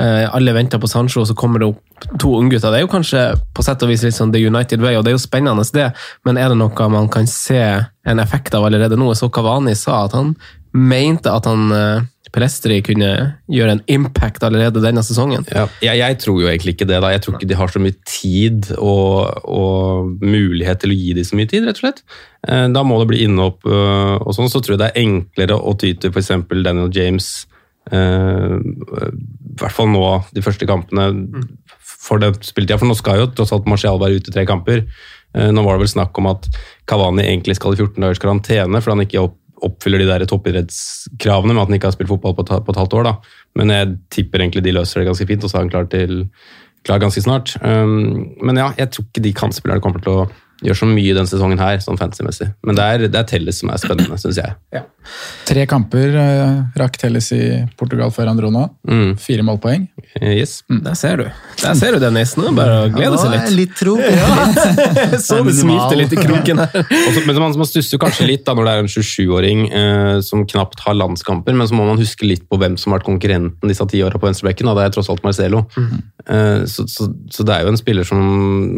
Eh, 0.00 0.24
alle 0.28 0.54
venter 0.56 0.80
på 0.80 0.88
Sancho, 0.88 1.20
og 1.22 1.28
så 1.28 1.36
kommer 1.36 1.60
det 1.60 1.68
opp 1.72 2.08
to 2.20 2.32
unggutter. 2.38 2.72
Det 2.72 2.80
er 2.80 2.86
jo 2.86 2.92
kanskje 2.92 3.24
på 3.54 3.64
sett 3.64 3.82
og 3.84 3.92
vis 3.92 4.04
litt 4.06 4.16
sånn 4.16 4.32
The 4.34 4.42
United 4.42 4.82
Way, 4.84 4.96
og 4.98 5.04
det 5.04 5.12
er 5.12 5.18
jo 5.18 5.24
spennende, 5.24 5.66
det. 5.76 5.90
Men 6.24 6.40
er 6.40 6.52
det 6.52 6.58
noe 6.60 6.88
man 6.92 7.10
kan 7.12 7.28
se 7.30 7.60
en 7.60 8.22
effekt 8.22 8.56
av 8.56 8.66
allerede 8.66 8.98
nå? 9.00 9.12
Så 9.16 9.30
Kavani 9.32 9.76
sa 9.78 10.04
at 10.06 10.16
han 10.16 10.34
mente 10.74 11.30
at 11.30 11.46
han 11.46 11.70
eh, 11.72 12.08
Pelestri 12.34 12.80
kunne 12.82 13.08
gjøre 13.46 13.76
en 13.76 13.82
impact 13.94 14.42
allerede 14.42 14.82
denne 14.82 15.04
sesongen. 15.06 15.44
Ja, 15.54 15.68
jeg, 15.84 16.00
jeg 16.00 16.18
tror 16.24 16.40
jo 16.42 16.48
egentlig 16.50 16.74
ikke 16.74 16.88
det. 16.90 16.98
da. 17.04 17.12
Jeg 17.14 17.22
tror 17.22 17.36
ikke 17.38 17.48
de 17.52 17.58
har 17.60 17.70
så 17.70 17.82
mye 17.82 17.94
tid 18.10 18.72
og, 18.74 19.46
og 19.46 20.16
mulighet 20.24 20.82
til 20.82 20.90
å 20.94 20.98
gi 20.98 21.14
dem 21.14 21.28
så 21.28 21.38
mye 21.38 21.50
tid, 21.52 21.68
rett 21.68 21.78
og 21.78 21.84
slett. 21.86 22.02
Eh, 22.48 22.66
Da 22.74 22.82
må 22.82 22.98
det 23.00 23.08
bli 23.12 23.22
innhopp 23.28 23.62
øh, 23.70 24.16
og 24.18 24.34
sånn. 24.34 24.50
Så 24.50 24.60
tror 24.64 24.74
jeg 24.74 24.82
det 24.82 24.90
er 24.92 25.02
enklere 25.06 25.60
å 25.62 25.76
ty 25.78 25.94
til 25.94 26.10
f.eks. 26.10 26.32
Daniel 26.50 26.90
James, 26.94 27.30
eh, 27.94 28.58
i 28.58 29.58
hvert 29.62 29.76
fall 29.76 29.92
nå 29.94 30.02
de 30.34 30.42
første 30.44 30.66
kampene 30.68 31.08
for 32.04 32.20
det 32.20 32.34
spilletida. 32.44 32.80
For 32.82 32.90
nå 32.90 32.96
skal 32.98 33.22
jo 33.22 33.30
tross 33.32 33.54
alt 33.54 33.68
Marcial 33.70 34.00
være 34.02 34.18
ute 34.18 34.32
i 34.32 34.34
tre 34.34 34.44
kamper. 34.48 34.82
Eh, 35.34 35.48
Nå 35.54 35.62
var 35.66 35.78
det 35.78 35.86
vel 35.86 35.94
snakk 35.94 36.18
om 36.20 36.28
at 36.34 36.50
Kavani 36.90 37.24
egentlig 37.24 37.56
skal 37.58 37.74
i 37.74 37.80
14 37.80 37.96
dagers 38.04 38.20
karantene 38.22 38.82
fordi 38.82 38.94
han 38.98 39.06
ikke 39.06 39.22
opp, 39.24 39.38
oppfyller 39.66 40.02
de 40.02 40.08
der 40.08 40.26
toppidrettskravene 40.30 41.54
med 41.54 41.62
at 41.62 41.70
han 41.70 41.78
ikke 41.78 41.90
har 41.90 41.96
spilt 41.96 42.12
fotball 42.12 42.36
på, 42.38 42.44
på 42.44 42.74
et 42.74 42.80
halvt 42.80 42.96
år. 43.00 43.08
da. 43.08 43.14
Men 43.58 43.72
jeg 43.74 43.96
tipper 44.14 44.44
egentlig 44.44 44.64
de 44.66 44.76
løser 44.76 45.00
det 45.00 45.08
ganske 45.10 45.28
fint, 45.30 45.44
og 45.44 45.50
så 45.50 45.58
er 45.58 45.66
han 45.66 45.72
klar 45.72 45.90
til, 45.92 46.24
klar 46.86 47.02
ganske 47.02 47.24
snart. 47.24 47.54
Um, 47.64 48.34
men 48.44 48.60
ja, 48.60 48.70
jeg 48.78 48.92
tror 48.94 49.08
ikke 49.08 49.24
de 49.24 49.36
kantspillerne 49.36 49.84
kommer 49.84 50.04
til 50.04 50.14
å 50.14 50.26
gjøre 50.62 50.78
så 50.78 50.88
mye 50.88 51.14
denne 51.16 51.30
sesongen 51.30 51.60
her, 51.60 51.80
sånn 51.82 51.98
fantasy-messig. 52.00 52.50
Men 52.66 52.78
det 52.78 52.84
er, 52.84 53.06
det 53.10 53.20
er 53.20 53.26
Telles 53.28 53.58
som 53.60 53.72
er 53.72 53.80
spennende, 53.82 54.18
syns 54.20 54.38
jeg. 54.40 54.84
Tre 55.44 55.64
kamper 55.68 56.14
uh, 56.16 56.60
rakk 56.80 56.96
Telles 57.00 57.26
i 57.36 57.42
Portugal 57.76 58.12
før 58.14 58.30
han 58.30 58.38
dro 58.38 58.50
nå. 58.52 58.62
Mm. 58.88 59.10
Fire 59.20 59.44
målpoeng. 59.44 59.88
Yes. 60.20 60.62
Der 60.70 60.96
ser 60.96 61.20
du. 61.20 61.26
Der 61.60 61.76
ser 61.76 61.96
du, 61.96 62.00
Dennis. 62.00 62.36
Nå 62.40 62.54
bare 62.56 62.84
å 62.86 62.88
glede 62.92 63.18
seg 63.20 63.34
litt. 63.34 63.52
Litt 63.58 63.76
tro. 63.80 63.98
Ja. 64.14 65.18
så 65.20 65.40
du 65.42 65.50
smilte 65.52 65.96
litt 65.98 66.12
i 66.14 66.18
kroken 66.20 66.60
her. 66.60 66.84
Også, 67.08 67.24
men 67.26 67.38
man, 67.40 67.54
man 67.58 67.68
stusser 67.68 67.98
kanskje 68.00 68.28
litt 68.28 68.44
da 68.46 68.54
når 68.54 68.68
det 68.68 68.74
er 68.74 68.82
en 68.84 68.90
27-åring 68.92 69.64
uh, 69.72 70.18
som 70.24 70.44
knapt 70.48 70.84
har 70.84 70.96
landskamper, 70.96 71.56
men 71.56 71.68
så 71.68 71.76
må 71.76 71.86
man 71.88 72.00
huske 72.00 72.28
litt 72.28 72.44
på 72.48 72.58
hvem 72.60 72.78
som 72.80 72.92
har 72.92 73.00
vært 73.00 73.08
konkurrenten 73.08 73.70
disse 73.70 73.86
ti 73.90 74.02
åra 74.06 74.20
på 74.20 74.28
venstrebekken. 74.28 74.70
Det 74.70 74.86
er 74.86 74.94
tross 74.94 75.10
alt 75.12 75.24
Marcelo. 75.26 75.64
Eh, 76.26 76.64
så, 76.64 76.86
så, 76.88 77.08
så 77.30 77.44
det 77.44 77.52
er 77.52 77.66
jo 77.66 77.72
en 77.74 77.76
spiller 77.76 78.06
som 78.08 78.20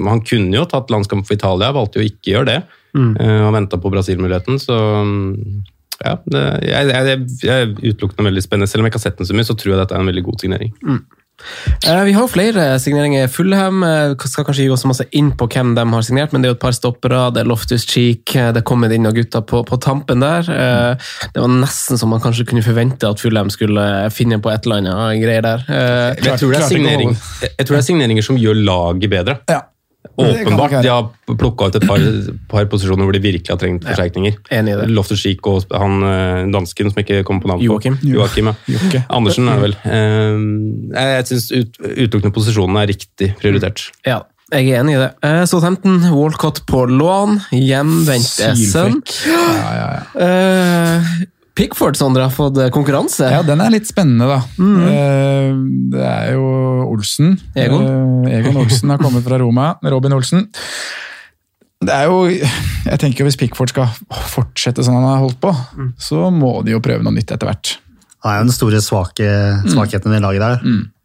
Han 0.09 0.19
kunne 0.27 0.57
jo 0.57 0.65
tatt 0.67 0.91
landskamp 0.91 1.29
for 1.29 1.37
Italia, 1.37 1.66
valgte 1.75 2.01
jo 2.01 2.07
ikke 2.07 2.31
å 2.31 2.35
gjøre 2.39 2.51
det. 2.53 2.61
Mm. 2.97 3.11
og 3.21 3.51
venta 3.53 3.77
på 3.77 3.91
Brasil-muligheten, 3.93 4.57
så 4.57 4.73
mm, 5.05 5.33
ja, 6.01 6.15
det, 6.33 6.43
jeg, 6.65 6.89
jeg, 6.93 7.21
jeg, 7.45 7.69
utelukker 7.83 8.21
den 8.21 8.31
veldig 8.31 8.45
spennende. 8.45 8.71
Selv 8.71 8.83
om 8.83 8.89
jeg 8.89 8.95
ikke 8.95 9.01
har 9.03 9.09
sett 9.11 9.21
den 9.21 9.29
så 9.29 9.37
mye, 9.37 9.49
så 9.49 9.57
tror 9.57 9.75
jeg 9.75 9.81
dette 9.83 9.97
er 9.97 10.05
en 10.05 10.11
veldig 10.11 10.25
god 10.25 10.43
signering. 10.45 10.73
Eh, 11.85 12.03
Vi 12.05 12.15
har 12.17 12.29
flere 12.33 12.65
signeringer. 12.81 13.29
Fulham 13.33 13.83
eh, 13.85 14.15
skal 14.29 14.47
kanskje 14.47 14.67
gi 14.67 14.73
oss 14.73 14.87
masse 14.89 15.07
inn 15.17 15.31
på 15.37 15.49
hvem 15.53 15.75
de 15.77 15.85
har 15.93 16.05
signert, 16.07 16.33
men 16.33 16.43
det 16.43 16.49
er 16.49 16.55
jo 16.55 16.59
et 16.59 16.65
par 16.65 16.77
stoppere. 16.77 17.21
Det 17.37 17.43
er 17.43 17.49
Loftus 17.49 17.87
Cheek, 17.89 18.35
eh, 18.37 18.51
det 18.53 18.63
er 18.63 18.67
kommet 18.69 18.93
inn 18.97 19.05
noen 19.07 19.17
gutter 19.17 19.45
på, 19.49 19.63
på 19.69 19.81
tampen 19.83 20.25
der. 20.25 20.49
Eh, 20.53 21.13
Det 21.33 21.45
var 21.45 21.53
nesten 21.53 22.01
som 22.01 22.13
man 22.13 22.25
kanskje 22.25 22.49
kunne 22.49 22.65
forvente 22.65 23.09
at 23.09 23.23
Fulham 23.23 23.53
skulle 23.53 23.87
finne 24.15 24.41
på 24.41 24.53
et 24.53 24.69
eller 24.69 24.85
annet 24.85 25.23
greier 25.23 25.45
der. 25.45 25.65
Eh, 25.69 26.11
Jeg 26.25 26.41
tror, 26.41 26.57
jeg 26.57 26.69
tror 27.65 27.77
det 27.77 27.83
er 27.83 27.89
signeringer 27.89 28.25
som 28.25 28.41
gjør 28.41 28.61
laget 28.65 29.11
bedre. 29.13 29.41
Ja. 29.53 29.65
Åpenbart. 30.17 30.77
De 30.85 30.91
har 30.93 31.09
plukka 31.39 31.69
ut 31.71 31.79
et 31.81 31.87
par, 31.89 32.05
par 32.51 32.69
posisjoner 32.73 33.05
hvor 33.09 33.17
de 33.17 33.23
virkelig 33.25 33.51
har 33.53 33.59
trengt 33.61 33.85
forsterkninger. 33.89 34.39
Enig 34.55 34.75
i 34.75 34.79
det. 34.83 34.87
Loftus 34.95 35.21
Cheek 35.25 35.47
og 35.51 35.67
han 35.75 35.99
eh, 36.07 36.45
dansken 36.55 36.93
som 36.93 37.03
ikke 37.03 37.23
kommer 37.27 37.43
på 37.45 37.51
navn. 37.53 37.65
Joakim. 37.67 37.99
Joakim, 38.07 38.53
ja. 38.53 39.03
Andersen 39.17 39.51
er 39.53 39.61
vel. 39.65 39.77
Eh, 39.85 40.41
Jeg, 40.97 41.29
syns 41.33 41.51
ut, 41.53 41.77
utelukkende 41.83 42.35
posisjonene 42.37 42.85
er 42.87 42.93
riktig 42.95 43.33
prioritert. 43.41 43.89
Ja, 44.07 44.23
jeg 44.55 44.71
er 44.71 44.83
enig 44.85 44.95
i 44.95 45.01
det. 45.03 45.11
Eh, 45.27 45.43
Southampton, 45.51 45.99
Walcott 46.15 46.63
på 46.71 46.85
lån. 46.87 47.41
Hjemvendt 47.51 48.37
Essen. 48.47 49.01
Ja, 49.27 49.47
ja, 49.75 49.89
ja. 49.97 50.05
Eh, 50.27 51.17
Pickford, 51.57 51.97
Sondre, 51.97 52.27
har 52.27 52.35
fått 52.35 52.59
eh, 52.61 52.69
konkurranse. 52.75 53.31
Ja, 53.33 53.41
den 53.47 53.63
er 53.65 53.73
litt 53.73 53.89
spennende, 53.89 54.29
da. 54.29 54.39
Mm. 54.61 55.63
Det 55.95 56.03
er 56.05 56.35
jo 56.35 56.45
Olsen. 56.91 57.35
Egon. 57.57 57.87
Eh, 58.29 58.37
Egon 58.39 58.61
Olsen 58.61 58.93
har 58.93 59.01
kommet 59.01 59.25
fra 59.25 59.41
Roma. 59.41 59.71
Robin 59.85 60.17
Olsen. 60.17 60.47
Det 61.87 61.93
er 61.93 62.07
jo 62.09 62.23
Jeg 62.33 62.99
tenker 63.03 63.21
jo 63.21 63.27
Hvis 63.27 63.37
Pickford 63.37 63.69
skal 63.69 63.91
fortsette 64.33 64.81
sånn 64.85 64.97
han 64.97 65.05
har 65.05 65.19
holdt 65.21 65.37
på, 65.43 65.51
så 66.01 66.31
må 66.33 66.55
de 66.65 66.73
jo 66.73 66.81
prøve 66.85 67.05
noe 67.05 67.13
nytt 67.17 67.35
etter 67.35 67.49
hvert. 67.51 67.75
Det 67.77 68.31
er 68.33 68.39
jo 68.41 68.47
den 68.49 68.57
store 68.57 68.81
svake, 68.83 69.27
svakheten 69.71 70.17
i 70.17 70.23
laget 70.25 70.43
der. 70.43 70.63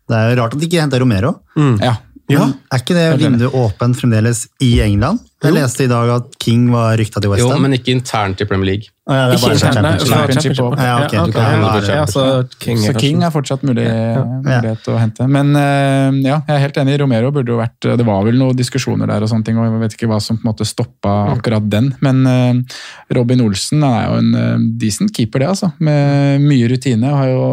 Det 0.09 0.17
er 0.17 0.31
jo 0.31 0.37
rart 0.39 0.55
at 0.55 0.61
de 0.61 0.67
ikke 0.67 0.79
henter 0.81 1.03
Romero. 1.03 1.35
Ja. 1.83 1.97
ja. 2.31 2.47
Er 2.71 2.83
ikke 2.83 2.95
det 2.97 3.09
vinduet 3.21 3.55
åpent 3.55 3.99
fremdeles 3.99 4.45
i 4.63 4.73
England? 4.83 5.21
Jeg 5.41 5.55
leste 5.55 5.85
i 5.87 5.89
dag 5.89 6.09
at 6.13 6.35
King 6.41 6.67
var 6.69 6.93
rykta 6.99 7.21
til 7.21 7.33
Jo, 7.39 7.47
men 7.57 7.73
ikke 7.73 7.95
internt 7.95 8.43
i 8.43 8.45
Premier 8.45 8.75
League. 8.75 8.91
Å, 9.09 9.15
ja, 9.17 9.21
det 9.31 9.37
er 9.37 9.39
Ikke 9.39 9.55
internt, 9.57 9.81
nei, 9.81 9.93
championship. 10.05 10.59
Ja, 10.61 10.91
okay, 11.01 11.17
Ja, 11.17 11.23
du 11.25 11.37
ja, 11.39 11.45
hende 11.49 11.95
ja, 11.95 12.03
så 12.09 12.25
King 12.61 12.77
Så 12.83 12.93
King 12.93 13.23
er 13.25 13.33
fortsatt 13.33 13.63
mulig, 13.65 13.87
mulighet 14.45 14.89
å 14.93 14.99
hente. 15.01 15.25
Men 15.25 15.49
eh, 15.57 16.19
ja, 16.27 16.37
jeg 16.45 16.53
er 16.53 16.61
helt 16.67 16.77
enig. 16.83 16.99
Romero 17.01 17.31
burde 17.33 17.55
jo 17.55 17.57
vært 17.57 17.89
Det 17.89 18.05
var 18.05 18.21
vel 18.27 18.37
noen 18.37 18.59
diskusjoner 18.59 19.09
der, 19.09 19.25
og 19.25 19.31
sånne 19.31 19.47
ting, 19.47 19.57
og 19.57 19.65
jeg 19.65 19.81
vet 19.81 19.97
ikke 19.97 20.11
hva 20.11 20.19
som 20.21 20.37
på 20.37 20.45
en 20.45 20.51
måte 20.51 20.67
stoppa 20.69 21.15
akkurat 21.33 21.65
den. 21.73 21.89
Men 22.05 22.21
eh, 22.29 22.77
Robin 23.17 23.41
Olsen 23.47 23.81
er 23.87 24.05
jo 24.05 24.21
en 24.21 24.37
eh, 24.43 24.69
decent 24.83 25.09
keeper, 25.17 25.41
det, 25.41 25.49
altså. 25.55 25.71
Med 25.81 26.45
mye 26.45 26.69
rutine. 26.69 27.15
Har 27.17 27.33
jo 27.33 27.49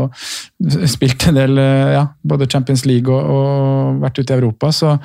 spilt 0.92 1.24
en 1.32 1.40
del, 1.40 1.56
ja, 1.96 2.04
både 2.20 2.50
Champions 2.52 2.84
League 2.84 3.08
og, 3.08 3.32
og 3.32 4.04
vært 4.04 4.20
ute 4.20 4.36
i 4.36 4.40
Europa, 4.42 4.74
så 4.76 4.98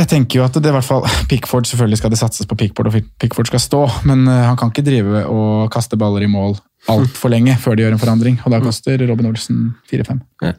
jeg 0.00 0.08
tenker 0.08 0.38
jo 0.40 0.44
at 0.46 0.54
det 0.56 0.70
i 0.70 0.72
hvert 0.72 0.84
fall 0.88 1.04
Pickford 1.30 1.66
selvfølgelig 1.68 1.98
skal 2.00 2.10
det 2.14 2.18
satses 2.22 2.46
på 2.48 2.56
Pickford, 2.56 2.88
og 2.88 3.00
Pickford 3.20 3.46
skal 3.50 3.60
stå, 3.60 3.80
men 4.08 4.26
eh, 4.28 4.44
han 4.48 4.56
kan 4.56 4.70
ikke 4.72 4.84
drive 4.86 5.24
og 5.28 5.70
kaste 5.74 5.98
baller 6.00 6.22
i 6.24 6.30
mål 6.32 6.56
altfor 6.90 7.30
lenge 7.30 7.54
før 7.62 7.76
de 7.78 7.84
gjør 7.84 7.92
en 7.94 8.00
forandring. 8.02 8.36
Og 8.42 8.50
da 8.50 8.58
koster 8.58 8.98
Robin 9.06 9.28
Olsen 9.28 9.68
4-5. 9.86 10.16
Jeg 10.42 10.56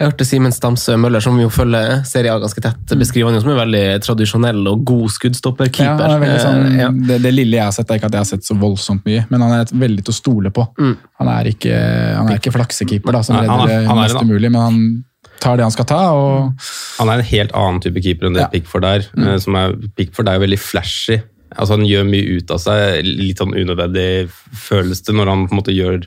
hørte 0.00 0.24
Simen 0.26 0.50
Stamsø 0.50 0.96
Møller, 0.98 1.22
som 1.22 1.36
jo 1.38 1.46
følger 1.54 2.00
Serie 2.08 2.32
A 2.34 2.40
ganske 2.42 2.64
tett, 2.64 2.94
beskriver 2.98 3.30
han 3.30 3.36
jo 3.38 3.44
som 3.44 3.52
en 3.54 3.60
veldig 3.60 3.82
tradisjonell 4.02 4.58
og 4.72 4.82
god 4.90 5.04
Ja, 5.06 5.12
skuddstopperkeeper. 5.14 6.16
Ja, 6.26 6.34
sånn, 6.42 6.66
Eh, 6.72 6.80
ja. 6.82 6.88
det, 6.90 7.20
det 7.22 7.30
lille 7.36 7.60
jeg 7.60 7.62
har 7.68 7.76
sett, 7.76 7.92
er 7.94 8.00
ikke 8.00 8.10
at 8.10 8.16
jeg 8.18 8.24
har 8.24 8.30
sett 8.32 8.48
så 8.48 8.56
voldsomt 8.58 9.06
mye, 9.06 9.22
men 9.30 9.46
han 9.46 9.54
er 9.60 9.70
veldig 9.84 10.02
til 10.08 10.16
å 10.16 10.18
stole 10.18 10.50
på. 10.50 10.66
Han 10.82 11.30
er 11.36 11.52
ikke, 11.52 11.78
han 12.18 12.32
er 12.34 12.42
ikke 12.42 12.56
flaksekeeper 12.58 13.14
da, 13.14 13.22
som 13.22 13.38
er- 13.38 13.46
redder 13.46 13.86
det 13.86 13.96
mest 14.02 14.18
umulig, 14.26 14.50
men 14.50 14.60
han 14.66 14.82
tar 15.42 15.58
det 15.58 15.66
han 15.66 15.74
skal 15.74 15.88
ta. 15.90 16.00
og 16.14 16.70
Han 17.00 17.10
er 17.12 17.20
en 17.20 17.28
helt 17.32 17.52
annen 17.58 17.82
type 17.84 18.02
keeper 18.04 18.30
enn 18.30 18.38
det 18.38 18.46
Ja. 18.46 18.50
Pickford 18.54 18.86
er. 18.88 19.06
Mm. 19.18 19.34
Som 19.42 19.58
er. 19.58 19.76
Pickford 19.98 20.30
er 20.30 20.42
veldig 20.42 20.60
flashy. 20.62 21.20
Altså 21.52 21.74
Han 21.76 21.82
gjør 21.84 22.06
mye 22.08 22.38
ut 22.38 22.50
av 22.54 22.60
seg. 22.62 23.02
Litt 23.04 23.40
sånn 23.42 23.52
unødvendig 23.52 24.30
føles 24.56 25.02
det 25.04 25.12
når 25.18 25.28
han 25.28 25.42
på 25.48 25.52
en 25.52 25.58
måte 25.58 25.74
gjør 25.76 25.98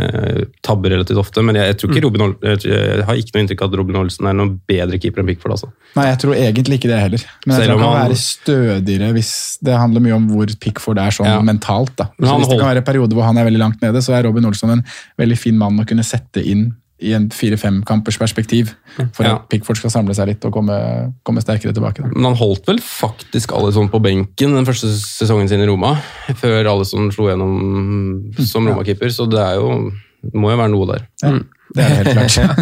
eh, 0.00 0.44
tabber 0.64 0.94
relativt 0.94 1.20
ofte. 1.20 1.42
Men 1.44 1.58
jeg, 1.58 1.66
jeg 1.72 1.76
tror 1.80 1.90
ikke 1.92 2.04
Robin 2.06 2.24
Olsen, 2.24 2.46
jeg, 2.64 3.04
har 3.04 3.20
ikke 3.20 3.34
noe 3.36 3.44
inntrykk 3.44 3.64
av 3.66 3.68
at 3.72 3.76
Robin 3.82 3.98
Olsen 4.00 4.30
er 4.30 4.38
noen 4.38 4.54
bedre 4.70 5.00
keeper 5.02 5.20
enn 5.20 5.28
Pickford. 5.28 5.52
altså. 5.58 5.68
Nei, 5.98 6.06
jeg 6.08 6.20
tror 6.24 6.38
egentlig 6.40 6.78
ikke 6.80 6.90
det 6.94 7.00
heller. 7.02 7.26
Men 7.44 7.52
jeg 7.56 7.60
Selv 7.66 7.74
tror 7.74 7.82
han 7.84 7.92
kan 7.98 8.00
være 8.08 8.20
stødigere 8.22 9.10
hvis 9.18 9.32
det 9.68 9.76
handler 9.82 10.06
mye 10.06 10.16
om 10.16 10.30
hvor 10.32 10.54
Pickford 10.64 11.02
er 11.04 11.10
sånn 11.18 11.28
Ja. 11.28 11.40
mentalt. 11.44 11.92
da. 12.00 12.08
Så 12.20 12.38
hvis 12.38 12.48
det 12.48 12.58
kan 12.58 12.68
være 12.70 12.80
være 12.80 12.86
perioder 12.88 13.14
hvor 13.20 13.28
han 13.28 13.36
er 13.38 13.44
veldig 13.50 13.60
langt 13.60 13.84
nede, 13.84 14.00
så 14.02 14.16
er 14.16 14.24
Robin 14.24 14.48
Olsen 14.48 14.70
en 14.78 14.84
veldig 15.20 15.38
fin 15.38 15.58
mann 15.60 15.78
å 15.78 15.86
kunne 15.86 16.02
sette 16.06 16.40
inn 16.44 16.72
i 17.02 17.12
en 17.16 17.26
fire-fem 17.34 17.82
kampers 17.84 18.16
perspektiv, 18.18 18.70
for 19.12 19.24
Ja. 19.24 19.34
at 19.34 19.48
Pickford 19.50 19.76
skal 19.76 19.90
samle 19.90 20.14
seg 20.14 20.28
litt 20.28 20.44
og 20.44 20.52
komme, 20.52 21.12
komme 21.24 21.42
sterkere 21.42 21.74
tilbake. 21.74 22.02
Da. 22.02 22.08
Men 22.14 22.24
han 22.30 22.36
holdt 22.38 22.66
vel 22.66 22.78
faktisk 22.78 23.52
Alison 23.52 23.88
på 23.90 24.00
benken 24.00 24.54
den 24.54 24.64
første 24.64 24.86
sesongen 24.94 25.48
sin 25.48 25.60
i 25.60 25.66
Roma, 25.66 25.96
før 26.38 26.70
Alison 26.70 27.10
slo 27.12 27.26
gjennom 27.28 28.32
som 28.46 28.66
Roma-keeper, 28.66 29.10
så 29.10 29.28
det 29.28 29.40
er 29.40 29.54
jo 29.58 29.92
må 30.32 30.50
jo 30.50 30.56
være 30.56 30.70
noe 30.72 30.86
der. 30.86 31.02
Det 31.74 31.82
er 31.82 31.96
helt 31.98 32.14
klart. 32.14 32.58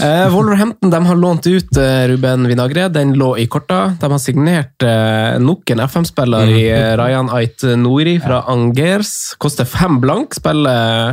uh, 0.00 0.26
Wolverhampton 0.34 0.92
de 0.92 1.00
har 1.06 1.18
lånt 1.20 1.46
ut 1.46 1.76
eh, 1.76 2.06
Ruben 2.08 2.46
Vinagre. 2.48 2.86
Den 2.88 3.12
lå 3.18 3.34
i 3.36 3.44
korta. 3.52 3.96
De 4.00 4.08
har 4.08 4.22
signert 4.22 4.84
uh, 4.86 5.36
nok 5.42 5.68
en 5.74 5.82
FM-spiller 5.84 6.52
i 6.54 6.62
eh, 6.72 6.94
Rayan 6.96 7.28
Ait 7.36 7.66
Nouri 7.76 8.16
fra 8.22 8.40
Angers. 8.48 9.34
Koster 9.42 9.68
fem 9.68 9.98
blank. 10.00 10.32
Spiller 10.38 11.12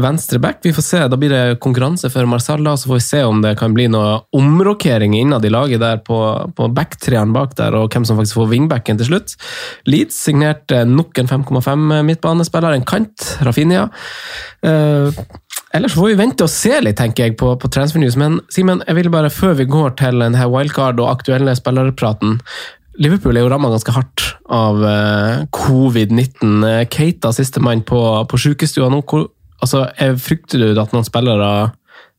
venstre 0.00 0.40
back. 0.40 0.62
Vi 0.64 0.72
får 0.72 0.86
se. 0.86 1.02
Da 1.12 1.18
blir 1.20 1.34
det 1.34 1.58
konkurranse 1.64 2.08
for 2.12 2.28
Marsala, 2.30 2.76
så 2.80 2.88
får 2.88 3.00
vi 3.00 3.06
se 3.08 3.22
om 3.28 3.44
det 3.44 3.52
kan 3.60 3.76
bli 3.76 3.90
noe 3.92 4.22
omrokering 4.36 5.18
innad 5.18 5.44
i 5.44 5.52
laget 5.52 5.84
der 5.84 6.00
på, 6.04 6.18
på 6.56 6.70
backtreene 6.72 7.36
bak 7.36 7.52
der, 7.60 7.76
og 7.76 7.92
hvem 7.92 8.08
som 8.08 8.16
faktisk 8.20 8.40
får 8.40 8.52
wingbacken 8.54 9.00
til 9.00 9.10
slutt. 9.12 9.36
Leeds 9.88 10.16
signerte 10.24 10.86
nok 10.88 11.20
en 11.20 11.28
5,5 11.28 12.00
midtbanespiller, 12.08 12.78
en 12.78 12.88
kant, 12.88 13.28
Rafinha. 13.44 13.90
Eh, 14.64 15.22
Ellers 15.76 15.94
får 15.94 16.08
vi 16.08 16.16
vente 16.16 16.46
og 16.46 16.50
se 16.52 16.72
litt, 16.80 16.96
tenker 16.96 17.26
jeg, 17.26 17.36
på, 17.40 17.52
på 17.60 17.68
Transfer 17.72 18.00
News. 18.00 18.16
Men 18.20 18.38
Simen, 18.52 18.80
jeg 18.88 18.96
vil 18.96 19.10
bare 19.12 19.32
før 19.32 19.58
vi 19.58 19.68
går 19.68 19.96
til 20.00 20.22
denne 20.24 20.48
wildcard 20.48 21.00
og 21.02 21.10
aktuelle 21.12 21.54
spillerpraten 21.58 22.38
Liverpool 22.98 23.36
er 23.38 23.44
jo 23.44 23.50
ramma 23.52 23.70
ganske 23.70 23.94
hardt 23.94 24.24
av 24.50 24.80
uh, 24.82 25.44
covid-19. 25.54 26.64
Eh, 26.66 26.80
Keita, 26.90 27.30
sistemann 27.36 27.84
på, 27.86 28.00
på 28.26 28.40
sjukestua 28.42 28.88
nå. 28.90 29.04
Hvor, 29.06 29.28
altså, 29.62 29.84
jeg 30.00 30.18
Frykter 30.24 30.64
du 30.64 30.80
at 30.82 30.94
noen 30.94 31.06
spillere 31.06 31.50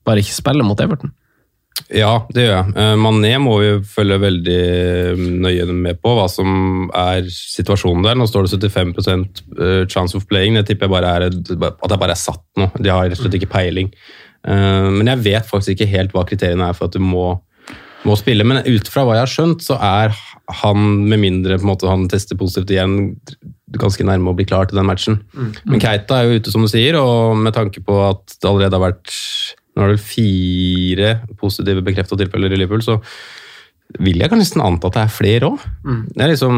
bare 0.07 0.23
ikke 0.23 0.37
spiller 0.37 0.63
mot 0.63 0.79
Everton? 0.79 1.11
Ja, 1.89 2.11
det 2.29 2.43
gjør 2.43 2.51
jeg. 2.53 2.73
Eh, 2.77 2.95
Mané 3.01 3.31
må 3.41 3.55
vi 3.63 3.69
følge 3.89 4.19
veldig 4.21 4.57
eh, 4.61 5.21
nøye 5.41 5.65
med 5.73 5.97
på 6.03 6.13
hva 6.13 6.27
som 6.29 6.87
er 6.93 7.25
situasjonen 7.33 8.05
der. 8.05 8.17
Nå 8.19 8.27
står 8.29 8.45
det 8.45 8.69
75 8.69 8.93
eh, 9.57 9.83
chance 9.89 10.17
of 10.17 10.27
playing. 10.29 10.59
Det 10.59 10.67
tipper 10.69 10.85
jeg 10.85 10.93
bare 10.93 11.13
er 11.17 11.27
at 11.29 11.49
jeg 11.49 11.57
bare 11.97 12.13
er 12.13 12.19
satt 12.19 12.45
nå. 12.61 12.69
De 12.77 12.93
har 12.93 13.07
rett 13.07 13.17
og 13.17 13.25
slett 13.25 13.39
ikke 13.39 13.53
peiling. 13.57 13.93
Men 14.39 15.09
jeg 15.09 15.19
vet 15.25 15.47
faktisk 15.49 15.73
ikke 15.73 15.89
helt 15.91 16.13
hva 16.15 16.21
kriteriene 16.23 16.69
er 16.69 16.75
for 16.77 16.87
at 16.87 16.93
du 16.95 17.03
må, 17.03 17.33
må 18.07 18.15
spille. 18.15 18.45
Men 18.47 18.61
ut 18.63 18.87
fra 18.87 19.03
hva 19.03 19.17
jeg 19.17 19.25
har 19.25 19.33
skjønt, 19.33 19.65
så 19.65 19.75
er 19.83 20.13
han, 20.61 20.85
med 21.09 21.19
mindre 21.19 21.57
måte, 21.59 21.89
han 21.91 22.07
tester 22.09 22.39
positivt 22.39 22.71
igjen, 22.71 23.17
ganske 23.75 24.05
nærme 24.07 24.31
å 24.31 24.37
bli 24.37 24.47
klar 24.47 24.69
til 24.69 24.79
den 24.79 24.87
matchen. 24.87 25.19
Men 25.67 25.83
Keita 25.83 26.21
er 26.21 26.29
jo 26.29 26.39
ute, 26.39 26.53
som 26.53 26.63
du 26.63 26.71
sier, 26.71 26.95
og 27.01 27.35
med 27.43 27.57
tanke 27.57 27.83
på 27.83 27.99
at 28.05 28.37
det 28.37 28.47
allerede 28.47 28.79
har 28.79 28.85
vært 28.93 29.11
nå 29.79 29.85
er 29.85 29.93
det 29.93 29.97
vel 29.97 30.07
fire 30.11 31.11
positive 31.39 31.83
bekrefta 31.87 32.17
tilfeller 32.19 32.51
i 32.51 32.59
Liverpool, 32.59 32.83
så 32.83 32.99
vil 34.03 34.19
jeg 34.21 34.29
kan 34.29 34.37
nesten 34.37 34.61
anta 34.61 34.91
at 34.91 34.97
det 34.99 35.01
er 35.01 35.13
flere 35.15 35.47
òg. 35.47 35.61
Det, 36.13 36.21
er 36.21 36.29
liksom, 36.29 36.57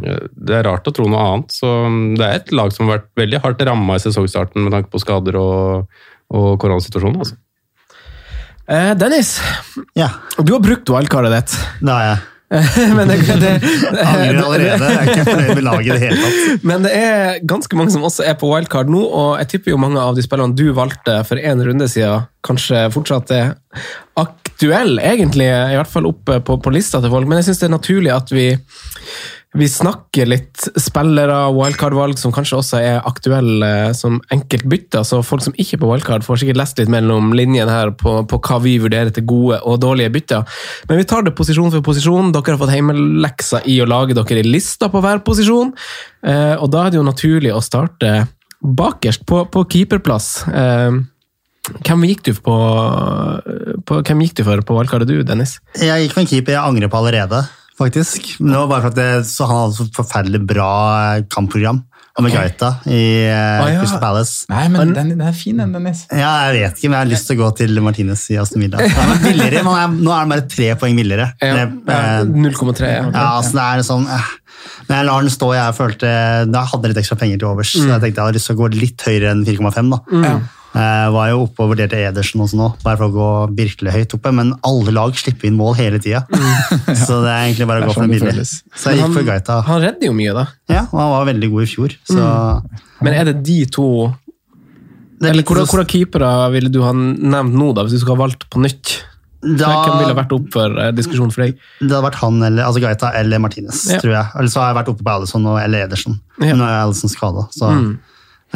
det 0.00 0.54
er 0.56 0.64
rart 0.64 0.86
å 0.88 0.92
tro 0.96 1.04
noe 1.10 1.20
annet. 1.20 1.52
Så 1.52 1.68
det 2.16 2.24
er 2.24 2.38
et 2.38 2.54
lag 2.56 2.72
som 2.72 2.86
har 2.86 3.02
vært 3.02 3.10
veldig 3.20 3.40
hardt 3.44 3.64
ramma 3.68 3.98
i 3.98 4.04
sesongstarten 4.06 4.64
med 4.64 4.72
tanke 4.72 4.88
på 4.94 5.02
skader 5.02 5.36
og, 5.36 5.98
og 6.32 6.48
koronasituasjonen. 6.62 7.18
Altså. 7.26 7.36
Eh, 8.72 8.94
Dennis, 8.98 9.34
Ja, 9.98 10.08
du 10.40 10.54
har 10.56 10.64
brukt 10.64 10.88
wildcardet 10.90 11.34
ditt. 11.34 11.58
det 11.82 11.92
har 11.92 12.06
jeg. 12.08 12.24
men, 12.96 13.08
det, 13.10 13.16
det, 13.40 13.52
Angrer 14.06 14.38
allerede. 14.38 14.90
Jeg 14.90 14.98
er 15.00 15.08
ikke 15.10 15.24
fornøyd 15.26 15.48
med 15.56 15.64
laget 15.66 15.86
i 15.86 15.90
det 15.90 16.02
hele 16.04 16.18
tatt. 16.20 16.64
men 16.70 16.84
det 16.86 16.92
er 16.94 17.40
ganske 17.42 17.78
mange 17.78 17.94
som 17.94 18.06
også 18.06 18.26
er 18.28 18.36
på 18.38 18.50
wildcard 18.52 18.90
nå, 18.92 19.02
og 19.02 19.32
jeg 19.42 19.50
tipper 19.50 19.74
jo 19.74 19.80
mange 19.82 19.98
av 20.02 20.14
de 20.14 20.22
spillerne 20.22 20.54
du 20.54 20.68
valgte 20.76 21.18
for 21.26 21.42
en 21.42 21.64
runde 21.66 21.88
siden, 21.90 22.28
kanskje 22.46 22.84
fortsatt 22.94 23.32
er 23.34 23.56
aktuelle, 24.16 25.02
egentlig, 25.02 25.48
i 25.50 25.74
hvert 25.76 25.90
fall 25.90 26.06
oppe 26.08 26.38
på, 26.46 26.60
på 26.62 26.74
lista 26.74 27.02
til 27.02 27.10
folk. 27.12 27.26
Men 27.26 27.42
jeg 27.42 27.50
syns 27.50 27.64
det 27.64 27.68
er 27.68 27.74
naturlig 27.74 28.14
at 28.14 28.30
vi 28.32 28.46
vi 29.56 29.68
snakker 29.70 30.28
litt 30.28 30.66
spillere, 30.80 31.36
wildcard-valg, 31.56 32.18
som 32.20 32.32
kanskje 32.34 32.58
også 32.58 32.80
er 32.80 33.08
aktuelle 33.08 33.70
som 33.96 34.18
enkeltbytter. 34.34 35.04
Så 35.06 35.22
folk 35.24 35.44
som 35.44 35.56
ikke 35.56 35.78
er 35.78 35.82
på 35.82 35.90
wildcard, 35.90 36.26
får 36.26 36.42
sikkert 36.42 36.60
lest 36.60 36.80
litt 36.80 36.92
mellom 36.92 37.32
linjene 37.36 37.72
her 37.72 37.92
på, 37.96 38.18
på 38.28 38.40
hva 38.44 38.60
vi 38.64 38.76
vurderer 38.82 39.14
til 39.14 39.26
gode 39.28 39.62
og 39.64 39.80
dårlige 39.84 40.12
bytter. 40.14 40.60
Men 40.90 41.00
vi 41.00 41.08
tar 41.08 41.26
det 41.26 41.34
posisjon 41.38 41.72
for 41.74 41.86
posisjon. 41.86 42.32
Dere 42.34 42.54
har 42.54 42.62
fått 42.62 42.74
heimeleksa 42.74 43.64
i 43.64 43.80
å 43.80 43.88
lage 43.88 44.16
dere 44.18 44.46
lista 44.46 44.90
på 44.92 45.02
hver 45.04 45.24
posisjon. 45.26 45.74
Eh, 46.26 46.54
og 46.56 46.70
da 46.74 46.86
er 46.86 46.94
det 46.94 47.00
jo 47.00 47.08
naturlig 47.08 47.54
å 47.54 47.64
starte 47.64 48.14
bakerst, 48.60 49.26
på, 49.28 49.44
på 49.52 49.66
keeperplass. 49.72 50.30
Eh, 50.48 51.04
hvem 51.66 52.04
gikk 52.06 52.28
på, 52.46 52.56
på 53.86 54.00
hvem 54.06 54.26
gikk 54.26 54.36
du 54.38 54.42
for 54.46 54.62
på 54.66 54.76
wildcardet 54.76 55.10
du, 55.10 55.20
Dennis? 55.26 55.58
Jeg 55.80 56.04
gikk 56.04 56.14
for 56.14 56.22
en 56.22 56.30
keeper 56.30 56.54
jeg 56.54 56.62
angrer 56.62 56.92
på 56.92 57.00
allerede, 57.00 57.42
faktisk. 57.78 58.36
Men 58.40 58.52
det 58.54 58.62
var 58.62 58.70
bare 58.74 58.86
for 58.86 58.94
at 58.94 58.96
det, 59.00 59.10
så 59.28 59.46
han 59.50 59.60
hadde 59.64 59.76
så 59.80 59.86
forferdelig 59.96 60.40
bra 60.48 60.70
kampprogram. 61.32 61.84
Med 62.16 62.32
Gaita 62.32 62.70
i 62.88 63.28
Ah, 63.28 63.66
ja. 63.68 63.80
Crystal 63.82 64.00
Palace. 64.00 64.46
Nei, 64.48 64.62
men 64.72 64.94
den, 64.96 65.10
den 65.12 65.20
er 65.20 65.34
fin, 65.36 65.58
den, 65.60 65.74
Dennis. 65.76 66.06
Ja, 66.08 66.30
jeg 66.48 66.62
vet 66.62 66.78
ikke, 66.78 66.88
men 66.88 66.96
jeg 66.96 67.02
har 67.04 67.10
lyst 67.10 67.26
til 67.28 67.36
å 67.36 67.40
gå 67.42 67.50
til 67.58 67.80
Martinez 67.84 68.22
i 68.32 68.38
Aston 68.40 68.64
Villa. 68.64 68.80
Han 68.96 69.12
er 69.12 69.20
billigere, 69.20 69.60
men 69.66 69.76
er, 69.76 69.90
nå 70.00 70.14
er 70.14 70.22
han 70.22 70.32
bare 70.32 70.46
tre 70.48 70.70
poeng 70.80 70.96
billigere. 70.96 71.26
Ja, 71.44 71.66
Det, 71.66 71.92
eh, 71.92 72.22
0,3. 72.24 72.88
Ja. 72.88 73.02
Ja, 73.12 73.26
altså 73.36 73.52
det 73.58 73.66
er 73.68 73.84
sånn 73.90 74.08
eh. 74.08 74.32
Men 74.88 74.96
jeg 75.02 75.06
lar 75.10 75.26
den 75.26 75.30
stå. 75.36 75.50
Jeg 75.58 75.76
følte, 75.76 76.08
da 76.56 76.62
hadde 76.72 76.88
jeg 76.88 76.94
litt 76.94 77.02
ekstra 77.04 77.18
penger 77.20 77.42
til 77.42 77.50
overs. 77.50 77.74
Så 77.76 77.84
jeg 77.84 78.00
tenkte 78.00 78.16
jeg 78.16 78.24
hadde 78.24 78.38
lyst 78.38 78.48
til 78.48 78.56
å 78.56 78.60
gå 78.62 78.70
litt 78.72 79.04
høyere 79.10 79.34
enn 79.36 79.44
4,5. 79.44 79.92
da. 79.92 80.32
Eh, 80.76 81.06
var 81.14 81.30
jo 81.30 81.38
oppe 81.46 81.62
og 81.64 81.70
vurderte 81.72 81.96
Edersen 82.04 82.42
også 82.44 82.58
nå, 82.58 82.66
bare 82.82 82.98
for 83.00 83.08
å 83.08 83.14
gå 83.14 83.28
virkelig 83.56 83.94
høyt 83.94 84.14
oppe. 84.18 84.32
Men 84.36 84.50
alle 84.66 84.92
lag 84.92 85.14
slipper 85.16 85.48
inn 85.48 85.56
mål 85.56 85.74
hele 85.78 86.00
tida. 86.04 86.20
Så 87.06 87.22
det 87.24 87.32
er 87.32 87.46
egentlig 87.46 87.68
bare 87.70 87.80
å 87.80 87.86
gå 87.88 87.94
for 87.94 88.02
sånn 88.02 88.10
en 88.10 88.12
det 88.18 88.20
billig. 88.28 88.44
Så 88.76 88.92
jeg 88.92 89.00
gikk 89.00 89.14
for 89.16 89.28
Gaita. 89.30 89.56
Han 89.70 89.80
redder 89.86 90.10
jo 90.10 90.12
mye, 90.18 90.34
da. 90.36 90.44
Ja, 90.68 90.82
og 90.90 91.00
han 91.00 91.12
var 91.14 91.26
veldig 91.32 91.50
god 91.54 91.64
i 91.64 91.70
fjor. 91.72 91.96
Så 92.10 92.28
Men 93.06 93.14
er 93.16 93.30
det 93.30 93.36
de 93.46 93.58
to 93.72 93.86
er 95.22 95.30
Eller 95.30 95.42
så- 95.64 95.84
keepere 95.88 96.28
ville 96.52 96.68
du 96.68 96.82
ha 96.82 96.92
nevnt 96.92 97.54
nå, 97.56 97.72
da, 97.74 97.82
hvis 97.86 97.92
du 97.96 97.98
skulle 98.02 98.18
ha 98.18 98.26
valgt 98.26 98.50
på 98.52 98.60
nytt? 98.60 98.98
da, 99.46 99.68
Hvem 99.86 99.98
ville 100.00 100.14
vært 100.16 100.32
opp 100.34 100.46
for 100.52 100.78
eh, 100.80 100.90
diskusjon 100.96 101.30
for 101.32 101.44
deg? 101.44 101.56
Det 101.80 101.88
hadde 101.92 102.02
vært 102.10 102.16
han 102.20 102.42
eller 102.42 102.64
altså 102.66 102.80
Gaita 102.82 103.12
eller 103.14 103.38
Martinez, 103.38 103.84
Ja. 103.92 104.00
tror 104.00 104.12
jeg. 104.12 104.26
Eller 104.34 104.48
så 104.50 104.60
har 104.60 104.74
jeg 104.74 104.78
vært 104.84 104.88
oppe 104.92 105.04
på 105.06 105.12
Alison 105.14 105.46
eller 105.46 105.84
Ederson. 105.86 106.18
Ja. 106.40 106.48
Men 106.52 106.58
nå 106.58 106.64
er 106.68 106.80
Alison 106.84 107.08
skada. 107.12 107.46
Så 107.54 107.68
Mm. 107.70 107.98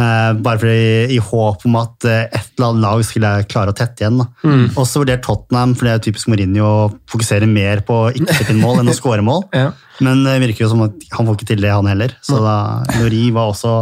Eh, 0.01 0.32
bare 0.42 0.59
fordi, 0.62 1.14
i 1.14 1.18
håp 1.22 1.64
om 1.68 1.76
at 1.80 2.05
eh, 2.09 2.24
et 2.30 2.51
eller 2.59 2.68
annet 2.70 2.82
lag 2.84 3.05
skulle 3.07 3.30
klare 3.51 3.72
å 3.72 3.76
tette 3.76 4.05
igjen. 4.05 4.18
Mm. 4.44 4.64
Og 4.74 4.80
Også 4.84 5.03
vurderte 5.05 5.24
Tottenham, 5.26 5.74
for 5.76 5.86
det 5.88 5.92
er 5.94 6.03
typisk 6.09 6.28
Mourinho 6.32 6.64
å 6.66 6.90
fokusere 7.11 7.46
mer 7.51 7.80
på 7.86 8.01
ikke 8.14 8.34
slippe 8.38 8.55
inn 8.57 8.61
mål 8.64 8.80
enn 8.82 8.92
å 8.92 8.96
skåre 8.98 9.22
mål. 9.26 9.46
Ja. 9.61 9.70
Men 10.01 10.22
det 10.24 10.38
virker 10.40 10.64
jo 10.64 10.70
som 10.72 10.80
at 10.86 10.94
han 11.12 11.26
får 11.28 11.34
ikke 11.36 11.48
til 11.51 11.61
det, 11.61 11.70
han 11.76 11.84
heller. 11.90 12.14
Så 12.24 12.38
da, 12.40 12.55
Nori 12.96 13.26
var 13.36 13.51
også 13.53 13.72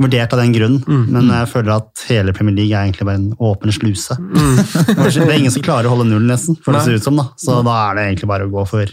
vurdert 0.00 0.32
av 0.32 0.38
den 0.40 0.52
grunn, 0.54 0.76
Mm. 0.86 1.02
men 1.12 1.26
jeg 1.28 1.48
føler 1.50 1.74
at 1.74 2.04
hele 2.08 2.32
Premier 2.32 2.54
League 2.56 2.72
er 2.72 2.86
egentlig 2.86 3.04
bare 3.08 3.18
en 3.20 3.32
åpen 3.36 3.72
sluse. 3.74 4.14
Det 4.96 5.26
er 5.26 5.34
ingen 5.36 5.52
som 5.52 5.62
klarer 5.66 5.90
å 5.90 5.96
holde 5.96 6.06
null, 6.08 6.24
nesten, 6.30 6.56
for 6.62 6.72
det 6.72 6.80
Mm. 6.80 6.86
Ser 6.86 6.96
ut 7.00 7.04
som. 7.08 7.16
da. 7.20 7.26
Så 7.36 7.58
da 7.66 7.74
er 7.90 7.98
det 7.98 8.04
egentlig 8.06 8.28
bare 8.30 8.46
å 8.46 8.52
gå 8.54 8.62
for 8.70 8.86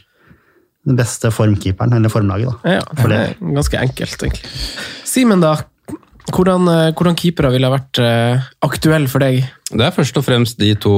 den 0.88 0.96
beste 0.98 1.30
formkeeperen, 1.32 1.94
eller 1.96 2.10
formlaget. 2.12 2.52
da. 2.64 2.76
Ja, 2.80 2.82
For 3.00 3.08
det 3.12 3.18
det. 3.22 3.38
er 3.38 3.56
ganske 3.56 3.80
enkelt, 3.86 4.18
egentlig. 4.24 4.52
Simen, 5.08 5.42
da. 5.44 5.54
Hvordan, 6.28 6.68
eh, 6.72 6.90
hvordan 6.98 7.16
keepere 7.18 7.52
ville 7.54 7.70
vært 7.72 8.00
eh, 8.04 8.48
aktuelle 8.68 9.08
for 9.12 9.24
deg? 9.24 9.42
Det 9.68 9.84
er 9.84 9.92
først 9.96 10.18
og 10.20 10.24
fremst 10.24 10.60
de 10.60 10.74
to 10.80 10.92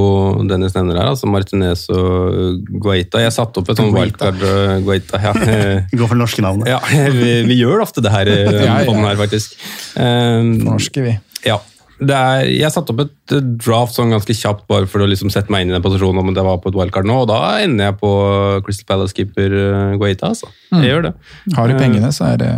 Dennis 0.49 0.75
nevner 0.77 0.99
her, 0.99 1.09
altså 1.13 1.29
Martinez 1.29 1.87
og 1.93 2.59
Guaita. 2.81 3.21
Jeg 3.23 3.33
satte 3.33 3.61
opp 3.61 3.71
et 3.73 3.81
sånt 3.81 3.93
wildcard 3.95 4.43
Guaita. 4.85 5.21
Ja. 5.23 5.33
går 5.99 6.11
for 6.11 6.19
norske 6.19 6.45
navn. 6.45 6.65
ja, 6.69 6.77
vi, 7.19 7.31
vi 7.49 7.59
gjør 7.61 7.85
ofte 7.85 8.03
det 8.05 8.13
her 8.13 8.29
Ja, 8.29 8.79
ja. 8.83 8.99
her, 9.07 9.19
faktisk. 9.21 9.57
Um, 9.97 10.55
Norske, 10.67 11.05
vi. 11.05 11.17
ja. 11.47 11.57
Det 11.99 12.15
er, 12.15 12.45
jeg 12.47 12.71
satte 12.71 12.93
opp 12.93 13.01
et 13.03 13.33
eh, 13.35 13.47
draft 13.59 13.95
sånn 13.97 14.13
ganske 14.13 14.35
kjapt 14.35 14.65
bare 14.71 14.87
for 14.89 15.03
å 15.03 15.07
liksom 15.09 15.31
sette 15.33 15.51
meg 15.51 15.65
inn 15.65 15.73
i 15.73 15.75
den 15.75 15.83
posisjonen 15.83 16.21
om 16.21 16.35
det 16.35 16.45
var 16.45 16.61
på 16.63 16.71
et 16.71 16.77
wildcard 16.79 17.07
nå, 17.09 17.17
og 17.23 17.27
da 17.31 17.39
ender 17.63 17.89
jeg 17.89 17.97
på 17.99 18.11
Crystal 18.65 18.87
Palace-keeper 18.93 19.55
uh, 19.55 19.95
Guaita. 19.99 20.31
Altså. 20.31 20.47
Jeg 20.71 20.93
gjør 20.93 21.09
det. 21.09 21.13
Har 21.57 21.71
du 21.71 21.75
pengene, 21.79 22.11
så 22.15 22.29
er 22.31 22.39
det 22.39 22.51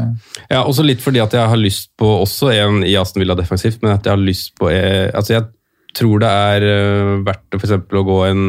Ja, 0.51 0.61
også 0.61 0.85
litt 0.85 1.01
fordi 1.01 1.23
at 1.23 1.33
jeg 1.37 1.49
har 1.53 1.59
lyst 1.59 1.89
på 1.99 2.09
også 2.21 2.51
en 2.53 2.85
i 2.85 2.93
Aston 2.99 3.23
Villa 3.23 3.37
defensivt, 3.39 3.81
men 3.81 3.95
at 3.95 4.05
jeg 4.05 4.13
har 4.13 4.21
lyst 4.21 4.53
på 4.59 4.69
eh, 4.69 5.09
Altså, 5.09 5.39
jeg 5.39 5.49
tror 5.97 6.21
det 6.23 6.29
er 6.29 6.67
eh, 6.67 7.15
verdt 7.25 7.57
for 7.57 7.65
eksempel 7.65 8.01
å 8.01 8.05
gå 8.07 8.19
en 8.29 8.43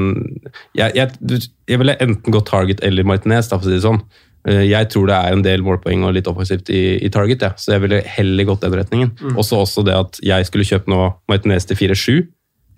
jeg, 0.79 0.93
jeg, 0.95 1.41
jeg 1.71 1.81
ville 1.81 1.97
enten 2.05 2.35
gå 2.35 2.43
Target 2.47 2.85
eller 2.87 3.09
Martinez, 3.09 3.49
da, 3.51 3.59
for 3.59 3.67
å 3.67 3.73
si 3.73 3.79
det 3.79 3.87
sånn. 3.87 4.03
Eh, 4.49 4.65
Jeg 4.71 4.89
tror 4.91 5.07
det 5.07 5.15
er 5.17 5.33
en 5.37 5.43
del 5.45 5.63
målpoeng 5.63 6.03
og 6.05 6.15
litt 6.17 6.27
offensivt 6.27 6.71
i, 6.75 6.99
i 7.05 7.09
Target, 7.15 7.43
ja. 7.43 7.53
så 7.57 7.73
jeg 7.77 7.83
ville 7.85 8.03
heller 8.17 8.45
gått 8.49 8.63
den 8.65 8.75
retningen. 8.75 9.13
Også, 9.37 9.61
også 9.63 9.85
det 9.87 9.95
at 9.95 10.19
jeg 10.23 10.47
skulle 10.49 10.67
kjøpt 10.67 10.89
nå 10.91 11.13
Martinez 11.31 11.65
til 11.69 11.77
4-7, 11.79 12.23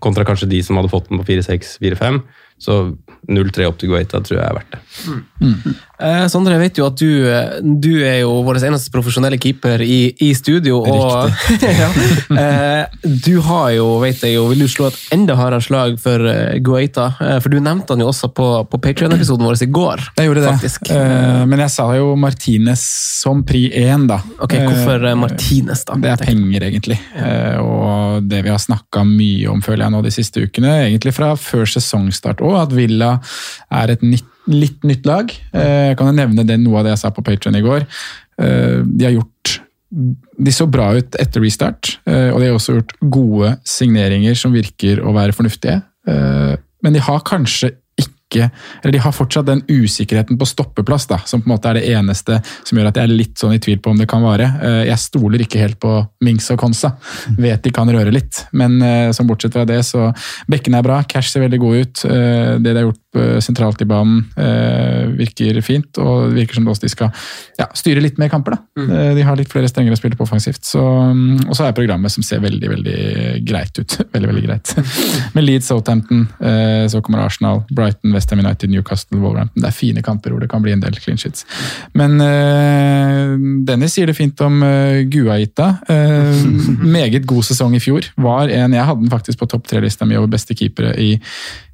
kontra 0.04 0.24
kanskje 0.28 0.50
de 0.50 0.58
som 0.62 0.76
hadde 0.76 0.90
fått 0.92 1.08
den 1.08 1.20
på 1.22 1.24
4-6, 1.30 1.78
4-5. 1.80 2.18
Så 2.60 2.74
0-3 3.28 3.64
opp 3.66 3.78
til 3.80 3.88
Guaita 3.90 4.20
tror 4.22 4.36
jeg 4.38 4.44
er 4.46 4.58
verdt 4.58 4.74
det. 4.76 4.80
Eh, 5.94 6.24
Sondre, 6.30 6.56
jeg 6.56 6.62
vet 6.64 6.78
jo 6.80 6.86
at 6.88 6.98
du, 6.98 7.10
eh, 7.30 7.58
du 7.62 7.92
er 8.02 8.20
jo 8.24 8.40
vår 8.46 8.58
eneste 8.66 8.90
profesjonelle 8.94 9.38
keeper 9.38 9.82
i, 9.84 10.14
i 10.26 10.32
studio. 10.34 10.80
Og, 10.82 11.30
ja, 11.62 11.90
eh, 12.34 12.96
du 13.04 13.38
har 13.46 13.70
jo, 13.76 13.86
vet 14.02 14.24
jeg 14.26 14.34
jo, 14.34 14.48
vil 14.50 14.64
du 14.64 14.70
slå 14.70 14.88
et 14.90 14.98
enda 15.14 15.36
hardere 15.38 15.62
slag 15.64 15.98
for 16.02 16.26
uh, 16.26 16.56
Guaita? 16.64 17.12
Eh, 17.22 17.38
for 17.44 17.54
du 17.54 17.60
nevnte 17.62 17.94
han 17.94 18.02
jo 18.02 18.10
også 18.10 18.32
på, 18.34 18.48
på 18.70 18.82
Patreon-episoden 18.88 19.46
vår 19.46 19.62
i 19.62 19.70
går. 19.70 20.04
Jeg 20.18 20.30
gjorde 20.30 20.44
det. 20.48 20.72
Eh, 20.94 21.44
men 21.46 21.62
jeg 21.64 21.74
sa 21.76 21.86
jo 21.96 22.12
Martinez 22.18 22.82
som 23.22 23.44
pri 23.46 23.68
én, 23.84 24.08
da. 24.10 24.18
Ok, 24.42 24.56
Hvorfor 24.64 25.06
eh, 25.06 25.16
Martinez, 25.18 25.84
da? 25.86 25.98
Det 26.00 26.12
er 26.14 26.26
penger, 26.26 26.68
egentlig. 26.68 26.98
Eh, 27.14 27.58
og 27.62 28.26
det 28.28 28.42
vi 28.44 28.52
har 28.52 28.60
snakka 28.62 29.04
mye 29.06 29.50
om 29.52 29.62
føler 29.64 29.86
jeg 29.86 29.94
nå 29.94 30.02
de 30.04 30.14
siste 30.14 30.44
ukene, 30.44 30.74
egentlig 30.88 31.14
fra 31.16 31.34
før 31.38 31.68
sesongstart 31.70 32.42
òg, 32.44 32.58
at 32.66 32.74
Villa 32.74 33.16
er 33.70 33.94
et 33.94 34.02
nytt, 34.04 34.26
litt 34.50 34.82
nytt 34.84 35.06
lag. 35.08 35.30
Eh, 35.54 35.90
jeg 35.90 35.98
kan 36.00 36.10
jo 36.10 36.16
nevne 36.16 36.46
det, 36.46 36.58
noe 36.60 36.80
av 36.80 36.86
det 36.86 36.94
jeg 36.94 37.04
sa 37.04 37.12
på 37.14 37.24
Patreon 37.24 37.58
i 37.58 37.64
går. 37.64 37.86
Eh, 38.42 38.80
de 38.84 39.08
har 39.08 39.16
gjort 39.16 39.60
de 39.94 40.52
så 40.52 40.66
bra 40.66 40.88
ut 40.98 41.16
etter 41.22 41.42
restart, 41.44 41.98
eh, 42.08 42.30
og 42.32 42.40
de 42.40 42.48
har 42.48 42.56
også 42.56 42.78
gjort 42.78 42.94
gode 43.14 43.52
signeringer 43.68 44.34
som 44.38 44.54
virker 44.54 45.02
å 45.04 45.14
være 45.14 45.36
fornuftige. 45.36 45.82
Eh, 46.08 46.54
men 46.84 46.96
de 46.96 47.02
har 47.04 47.22
kanskje 47.26 47.74
ikke 48.34 48.50
eller 48.82 48.92
De 48.92 49.00
har 49.04 49.14
fortsatt 49.14 49.46
den 49.46 49.62
usikkerheten 49.70 50.36
på 50.40 50.46
stoppeplass, 50.48 51.06
da, 51.06 51.20
som 51.24 51.40
på 51.40 51.48
en 51.48 51.54
måte 51.54 51.70
er 51.70 51.78
det 51.78 51.86
eneste 51.94 52.40
som 52.66 52.78
gjør 52.78 52.90
at 52.90 52.98
jeg 52.98 53.06
er 53.08 53.14
litt 53.14 53.38
sånn 53.40 53.54
i 53.54 53.60
tvil 53.62 53.78
på 53.80 53.92
om 53.94 54.00
det 54.00 54.08
kan 54.10 54.22
vare. 54.24 54.50
Eh, 54.62 54.80
Jeg 54.90 54.98
stoler 54.98 55.40
ikke 55.44 55.60
helt 55.62 55.78
på 55.80 55.94
Mings 56.26 56.50
og 56.50 56.58
Konsa. 56.60 56.94
Vet 57.38 57.62
de 57.64 57.70
kan 57.74 57.88
røre 57.88 58.12
litt, 58.12 58.44
men 58.52 58.76
eh, 58.82 59.12
som 59.14 59.26
bortsett 59.30 59.54
fra 59.54 59.64
det, 59.68 59.80
så 59.86 60.10
Bekkene 60.50 60.80
er 60.82 60.86
bra, 60.86 60.98
Cash 61.08 61.30
ser 61.32 61.44
veldig 61.46 61.60
god 61.62 61.76
ut. 61.80 62.04
Eh, 62.10 62.58
Det 62.58 62.72
de 62.74 62.76
har 62.82 62.90
gjort 62.90 63.00
sentralt 63.44 63.78
i 63.78 63.86
banen, 63.86 64.24
virker 65.14 65.60
fint, 65.62 65.98
og 66.02 66.32
det 66.32 66.40
virker 66.40 66.58
som 66.58 66.66
også 66.72 66.82
de 66.82 66.90
skal 66.90 67.12
ja, 67.60 67.68
styre 67.76 68.02
litt 68.02 68.18
mer 68.18 68.30
kamper. 68.32 68.56
da. 68.56 68.82
Eh, 68.82 69.12
De 69.14 69.22
har 69.22 69.38
litt 69.38 69.52
flere 69.52 69.68
strengere 69.70 69.94
spille 69.98 70.18
på 70.18 70.26
offensivt. 70.26 70.64
Så, 70.66 70.82
mm, 70.82 71.44
og 71.48 71.54
så 71.54 71.68
er 71.68 71.76
programmet 71.76 72.10
som 72.10 72.24
ser 72.26 72.42
veldig 72.42 72.72
veldig 72.72 72.98
greit 73.46 73.78
ut. 73.78 73.98
veldig, 74.14 74.30
veldig 74.32 74.44
greit. 74.48 74.74
Med 75.36 75.46
Leeds, 75.46 75.70
Southampton, 75.70 76.26
så 76.90 77.00
kommer 77.04 77.22
Arsenal, 77.24 77.62
Brighton, 77.70 78.12
Westham 78.24 78.40
United, 78.40 78.70
Newcastle, 78.70 79.20
Wolverhampton. 79.20 79.60
Det 79.62 79.68
er 79.68 79.76
fine 79.76 80.02
kamper 80.04 80.32
hvor 80.32 80.40
det 80.40 80.48
kan 80.50 80.62
bli 80.64 80.72
en 80.72 80.80
del 80.82 80.96
clean 80.96 81.20
shits. 81.20 81.44
Men 81.96 82.16
uh, 82.22 83.34
Dennis 83.68 83.94
sier 83.96 84.08
det 84.08 84.16
fint 84.16 84.40
om 84.44 84.62
uh, 84.64 85.02
Guaita. 85.12 85.68
Uh, 85.88 86.40
meget 86.96 87.26
god 87.28 87.44
sesong 87.50 87.76
i 87.76 87.82
fjor. 87.84 88.08
Var 88.16 88.54
en, 88.56 88.72
Jeg 88.78 88.88
hadde 88.88 89.04
den 89.04 89.12
faktisk 89.12 89.42
på 89.42 89.48
topp 89.52 89.68
tre-lista 89.68 90.08
mi 90.08 90.16
over 90.16 90.30
beste 90.32 90.56
keepere 90.56 90.94
i 91.00 91.14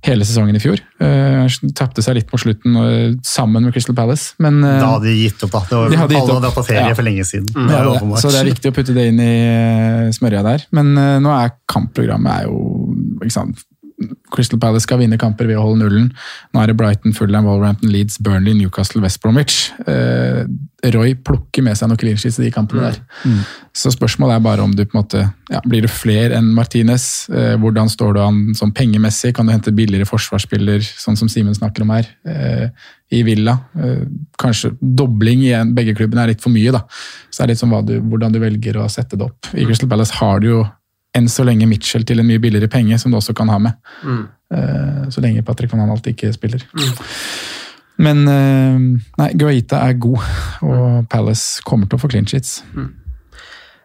hele 0.06 0.24
sesongen 0.26 0.56
i 0.56 0.62
fjor. 0.62 0.80
Uh, 1.00 1.46
Tapte 1.76 2.02
seg 2.02 2.18
litt 2.18 2.30
på 2.30 2.40
slutten 2.40 2.76
uh, 2.76 3.14
sammen 3.26 3.66
med 3.66 3.76
Crystal 3.76 3.94
Palace, 3.96 4.34
men 4.42 4.58
uh, 4.64 4.78
Da 4.80 4.92
hadde 4.96 5.10
de 5.10 5.16
gitt 5.20 5.46
opp, 5.46 5.54
da. 5.54 5.64
Det 5.70 5.78
var, 5.78 5.94
De 5.94 6.02
hadde 6.02 6.20
alle 6.24 6.38
hadde 6.40 6.54
på 6.56 6.66
ferie 6.66 6.86
Ja. 6.88 6.96
for 6.98 7.06
lenge 7.06 7.26
siden. 7.28 7.50
Ja, 7.70 7.84
Det 7.86 8.22
så 8.24 8.32
det 8.32 8.42
er 8.42 8.50
viktig 8.50 8.72
å 8.72 8.76
putte 8.80 8.96
det 8.96 9.08
inn 9.12 9.20
i 9.22 9.32
smørja 10.16 10.42
der. 10.46 10.66
Men 10.74 10.94
nå 10.96 11.34
er 11.36 11.54
kampprogrammet 11.70 12.40
er 12.40 12.48
jo 12.48 12.56
ikke 13.20 13.36
sant, 13.36 13.60
Crystal 14.32 14.60
Palace 14.60 14.86
skal 14.86 15.00
vinne 15.02 15.18
kamper 15.20 15.48
ved 15.50 15.58
å 15.60 15.66
holde 15.66 15.84
nullen. 15.84 16.10
Nå 16.54 16.62
er 16.62 16.70
det 16.70 16.76
Brighton, 16.78 17.14
Fulham, 17.16 17.48
Wolverhampton, 17.48 17.90
Leeds, 17.92 18.18
Burnley, 18.22 18.54
Newcastle, 18.56 19.02
West 19.04 19.20
Bromwich. 19.22 19.70
Eh, 19.90 20.44
Roy 20.94 21.12
plukker 21.20 21.64
med 21.64 21.76
seg 21.76 21.90
noen 21.90 22.00
clean 22.00 22.16
sheets 22.20 22.38
i 22.40 22.46
de 22.46 22.52
kampene 22.54 22.88
der. 22.88 23.00
Så 23.76 23.92
spørsmålet 23.92 24.38
er 24.38 24.44
bare 24.44 24.64
om 24.64 24.72
du 24.72 24.82
på 24.86 24.96
en 24.96 25.02
måte 25.02 25.24
ja, 25.50 25.60
Blir 25.66 25.84
det 25.84 25.92
flere 25.92 26.38
enn 26.38 26.48
Martinez? 26.56 27.28
Eh, 27.28 27.52
hvordan 27.60 27.90
står 27.92 28.16
du 28.16 28.22
an 28.24 28.40
sånn 28.56 28.72
pengemessig? 28.76 29.34
Kan 29.36 29.48
du 29.50 29.54
hente 29.54 29.74
billigere 29.76 30.08
forsvarsspiller, 30.08 30.80
sånn 30.80 31.18
som 31.20 31.28
Simen 31.28 31.56
snakker 31.56 31.84
om 31.84 31.92
her, 31.92 32.08
eh, 32.24 32.88
i 33.12 33.22
Villa? 33.26 33.58
Eh, 33.76 34.06
kanskje 34.40 34.72
dobling 34.80 35.44
i 35.50 35.54
begge 35.76 35.98
klubbene 35.98 36.24
er 36.24 36.32
litt 36.32 36.44
for 36.44 36.54
mye, 36.54 36.72
da. 36.72 36.86
Så 37.28 37.42
det 37.42 37.44
er 37.44 37.52
litt 37.52 37.62
sånn 37.62 37.74
hva 37.74 37.84
du, 37.84 37.98
hvordan 38.00 38.32
du 38.32 38.40
velger 38.40 38.80
å 38.80 38.88
sette 38.88 39.20
det 39.20 39.28
opp. 39.28 39.52
I 39.52 39.68
Crystal 39.68 39.90
Palace 39.90 40.16
har 40.22 40.40
du 40.40 40.52
jo 40.54 40.62
enn 41.16 41.28
så 41.30 41.44
lenge 41.46 41.68
Mitchell 41.70 42.04
til 42.06 42.22
en 42.22 42.28
mye 42.28 42.42
billigere 42.42 42.70
penge, 42.70 42.98
som 42.98 43.10
du 43.10 43.18
også 43.18 43.34
kan 43.36 43.50
ha 43.50 43.58
med. 43.62 43.78
Mm. 44.04 44.22
Uh, 44.54 45.02
så 45.10 45.22
lenge 45.24 45.42
Patrick 45.46 45.72
van 45.72 45.84
Anholt 45.84 46.06
ikke 46.10 46.32
spiller. 46.34 46.64
Men 48.00 48.22
uh, 48.28 48.78
nei, 49.20 49.28
Guaita 49.38 49.82
er 49.88 49.98
god, 50.00 50.22
og 50.66 51.04
Palace 51.10 51.64
kommer 51.66 51.90
til 51.90 51.98
å 51.98 52.04
få 52.04 52.10
clean 52.12 52.28
sheets. 52.30 52.60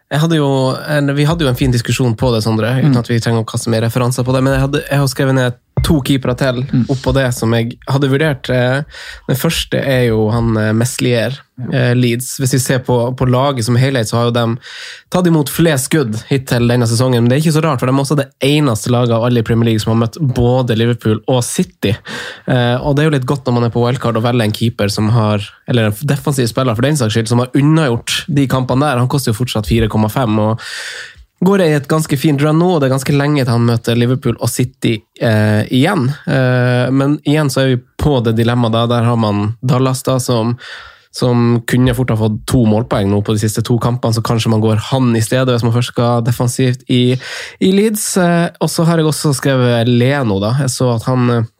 Jeg 0.06 0.22
hadde 0.22 0.38
jo 0.38 0.48
en, 0.86 1.10
vi 1.18 1.26
hadde 1.26 1.42
jo 1.42 1.50
en 1.50 1.58
fin 1.58 1.72
diskusjon 1.74 2.14
på 2.18 2.30
det, 2.30 2.44
Sondre, 2.44 2.76
uten 2.78 2.98
at 3.00 3.08
vi 3.10 3.18
trenger 3.22 3.42
å 3.42 3.48
kaste 3.48 3.72
mer 3.74 3.82
referanser 3.82 4.26
på 4.26 4.34
det. 4.36 4.42
Men 4.46 4.54
jeg, 4.54 4.62
hadde, 4.68 4.82
jeg 4.86 5.02
har 5.02 5.08
skrevet 5.10 5.38
ned 5.38 5.56
to 5.86 6.00
keepere 6.02 6.34
til 6.38 6.62
oppå 6.90 7.12
det 7.14 7.28
som 7.36 7.52
jeg 7.54 7.76
hadde 7.86 8.08
vurdert. 8.10 8.50
Eh, 8.50 8.82
Den 9.30 9.38
første 9.38 9.78
er 9.80 10.08
jo 10.10 10.24
han 10.34 10.56
eh, 10.58 10.72
Meslier, 10.74 11.38
ja. 11.56 11.94
Leeds. 11.96 12.34
Hvis 12.42 12.52
vi 12.52 12.58
ser 12.60 12.82
på, 12.84 12.94
på 13.16 13.24
laget 13.32 13.64
som 13.64 13.78
helhet, 13.80 14.10
så 14.10 14.18
har 14.18 14.26
jo 14.28 14.34
de 14.36 14.42
tatt 15.14 15.28
imot 15.30 15.48
flest 15.48 15.88
skudd 15.88 16.18
hittil 16.28 16.66
denne 16.68 16.84
sesongen. 16.90 17.22
Men 17.24 17.30
det 17.32 17.38
er 17.38 17.44
ikke 17.46 17.54
så 17.56 17.62
rart, 17.64 17.80
for 17.80 17.88
de 17.88 17.94
er 17.94 18.02
også 18.02 18.18
det 18.18 18.26
eneste 18.44 18.92
laget 18.92 19.14
av 19.16 19.24
alle 19.24 19.40
i 19.40 19.46
Premier 19.46 19.70
League 19.70 19.80
som 19.80 19.94
har 19.94 20.02
møtt 20.02 20.18
både 20.36 20.76
Liverpool 20.76 21.22
og 21.32 21.40
City. 21.46 21.94
Eh, 22.44 22.76
Og 22.82 22.92
det 22.98 23.04
er 23.06 23.08
jo 23.08 23.14
litt 23.16 23.28
godt 23.30 23.46
når 23.48 23.56
man 23.56 23.68
er 23.70 23.72
på 23.72 23.80
wildcard 23.86 24.18
og 24.20 24.26
velger 24.26 24.50
en 24.50 24.56
keeper 24.58 24.92
som 24.92 25.08
har, 25.16 25.46
eller 25.70 25.88
en 25.88 25.96
defensiv 26.12 26.50
spiller 26.52 26.76
for 26.76 26.84
den 26.84 26.98
saks 27.00 27.16
skyld, 27.16 27.30
som 27.32 27.40
har 27.40 27.54
unnagjort 27.56 28.24
de 28.28 28.44
kampene 28.52 28.84
der. 28.90 29.00
Han 29.00 29.08
koster 29.08 29.32
jo 29.32 29.38
fortsatt 29.40 29.70
4,5. 29.70 30.36
og 30.50 30.60
går 31.44 31.60
i 31.60 31.72
et 31.76 31.88
ganske 31.88 32.16
fint 32.16 32.40
run 32.42 32.58
nå, 32.58 32.68
og 32.74 32.80
det 32.80 32.88
er 32.88 32.96
ganske 32.96 33.16
lenge 33.16 33.44
til 33.44 33.52
han 33.52 33.68
møter 33.68 33.98
Liverpool 33.98 34.36
og 34.40 34.50
City 34.50 34.96
eh, 35.20 35.62
igjen. 35.74 36.08
Eh, 36.32 36.88
men 36.92 37.18
igjen 37.28 37.52
så 37.52 37.62
er 37.62 37.72
vi 37.74 37.80
på 38.00 38.20
det 38.24 38.36
dilemmaet 38.38 38.76
da. 38.76 38.84
Der 38.90 39.08
har 39.10 39.18
man 39.20 39.50
Dallas, 39.60 40.00
da, 40.06 40.16
som, 40.22 40.54
som 41.14 41.60
kunne 41.68 41.94
fort 41.96 42.14
ha 42.14 42.18
fått 42.20 42.40
to 42.48 42.62
målpoeng 42.68 43.10
nå 43.12 43.20
på 43.26 43.36
de 43.36 43.42
siste 43.44 43.64
to 43.66 43.76
kampene, 43.82 44.16
så 44.16 44.24
kanskje 44.24 44.54
man 44.54 44.64
går 44.64 44.80
han 44.88 45.12
i 45.16 45.24
stedet 45.24 45.52
hvis 45.52 45.66
man 45.66 45.76
først 45.76 45.92
skal 45.92 46.24
defensivt 46.24 46.86
i, 46.88 47.18
i 47.60 47.72
Leeds. 47.74 48.08
Eh, 48.22 48.48
og 48.56 48.72
så 48.72 48.88
har 48.88 49.02
jeg 49.02 49.10
også 49.12 49.34
skrevet 49.36 49.92
Leno, 49.92 50.40
da. 50.42 50.54
Jeg 50.64 50.72
så 50.72 50.94
at 50.96 51.04
han 51.10 51.28
eh, 51.34 51.52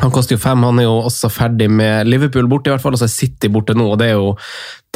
han 0.00 0.12
koster 0.14 0.36
jo 0.36 0.40
fem, 0.40 0.62
han 0.64 0.78
er 0.80 0.86
jo 0.86 0.94
også 1.04 1.28
ferdig 1.32 1.68
med 1.72 2.08
Liverpool 2.08 2.48
borte, 2.48 2.70
i 2.70 2.72
hvert 2.72 2.82
fall, 2.82 2.96
og 2.96 3.00
så 3.02 3.06
er 3.08 3.12
City 3.12 3.50
borte 3.52 3.74
nå. 3.76 3.90
og 3.92 3.98
Det 4.00 4.08
er 4.08 4.16
jo 4.16 4.30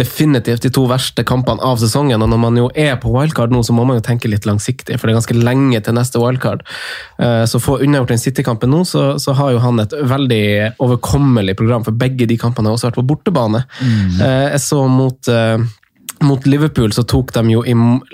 definitivt 0.01 0.65
de 0.65 0.71
to 0.75 0.87
verste 0.91 1.23
kampene 1.29 1.63
av 1.63 1.79
sesongen. 1.83 2.23
og 2.23 2.31
Når 2.33 2.41
man 2.41 2.57
jo 2.59 2.71
er 2.75 2.97
på 3.03 3.13
wildcard 3.13 3.53
nå, 3.53 3.61
så 3.67 3.77
må 3.77 3.85
man 3.87 3.99
jo 4.01 4.05
tenke 4.07 4.31
litt 4.33 4.49
langsiktig, 4.49 4.97
for 4.99 5.07
det 5.07 5.15
er 5.15 5.21
ganske 5.21 5.37
lenge 5.39 5.81
til 5.85 5.97
neste 5.99 6.23
wildcard. 6.23 6.65
Eh, 7.19 7.45
Så 7.51 7.61
få 7.63 7.79
unnagjort 7.85 8.15
den 8.15 8.23
City-kampen 8.23 8.73
nå, 8.73 8.83
så, 8.89 9.19
så 9.21 9.37
har 9.37 9.53
jo 9.53 9.63
han 9.63 9.81
et 9.85 9.93
veldig 9.93 10.45
overkommelig 10.83 11.57
program, 11.61 11.85
for 11.85 11.93
begge 11.93 12.27
de 12.27 12.39
kampene 12.41 12.71
har 12.71 12.79
også 12.79 12.91
vært 12.91 13.01
på 13.03 13.09
bortebane. 13.13 13.65
Mm. 13.81 14.23
Jeg 14.25 14.63
så 14.65 14.87
mot 14.89 15.29
eh, 15.29 15.59
mot 16.25 16.47
Liverpool 16.47 16.93
så 16.95 17.03
tok 17.05 17.35
de 17.35 17.43
jo 17.53 17.61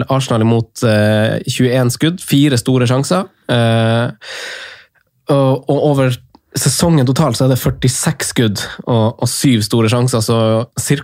Arsenal 0.09 0.43
imot 0.43 0.83
eh, 0.89 1.39
21 1.47 1.95
skudd, 1.95 2.25
fire 2.25 2.59
store 2.59 2.89
sjanser. 2.91 3.29
Eh, 3.47 4.35
og 5.31 5.71
over 5.71 6.11
sesongen 6.59 7.07
totalt 7.07 7.39
så 7.39 7.47
er 7.47 7.53
det 7.53 7.61
46 7.61 8.31
skudd 8.33 8.63
og, 8.85 9.21
og 9.23 9.29
syv 9.31 9.63
store 9.67 9.91
sjanser, 9.93 10.23
så 10.25 10.39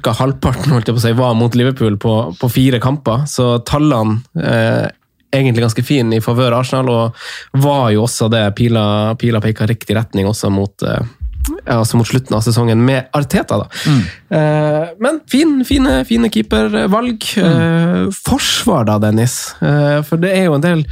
ca. 0.02 0.14
halvparten 0.18 0.74
holdt 0.74 0.90
jeg 0.90 0.96
på 0.96 1.02
å 1.02 1.04
si, 1.04 1.12
var 1.18 1.36
mot 1.38 1.54
Liverpool 1.58 1.98
på, 2.02 2.14
på 2.40 2.50
fire 2.50 2.80
kamper. 2.82 3.26
Så 3.30 3.52
tallene 3.68 4.20
eh, 4.42 4.88
egentlig 5.36 5.66
ganske 5.66 5.84
fine 5.86 6.18
i 6.18 6.24
favør 6.24 6.58
Arsenal, 6.58 6.90
og 6.90 7.62
var 7.62 7.92
jo 7.94 8.04
også 8.06 8.30
det. 8.32 8.42
Pila, 8.58 9.14
pila 9.20 9.42
peka 9.44 9.68
riktig 9.70 9.96
retning 9.98 10.26
også 10.30 10.50
mot 10.50 10.82
eh, 10.86 11.14
ja, 11.66 11.78
altså 11.78 11.98
mot 12.00 12.08
slutten 12.08 12.34
av 12.34 12.42
sesongen 12.42 12.82
med 12.82 13.06
Arteta. 13.14 13.60
da. 13.62 13.96
Eh, 14.36 14.92
men 15.02 15.20
fin, 15.30 15.60
fine, 15.68 16.00
fine 16.08 16.30
keepervalg. 16.32 17.30
Eh, 17.42 18.06
forsvar 18.26 18.86
da, 18.88 18.98
Dennis. 19.02 19.54
Eh, 19.62 20.00
for 20.06 20.22
det 20.22 20.34
er 20.34 20.48
jo 20.48 20.56
en 20.58 20.66
del 20.66 20.86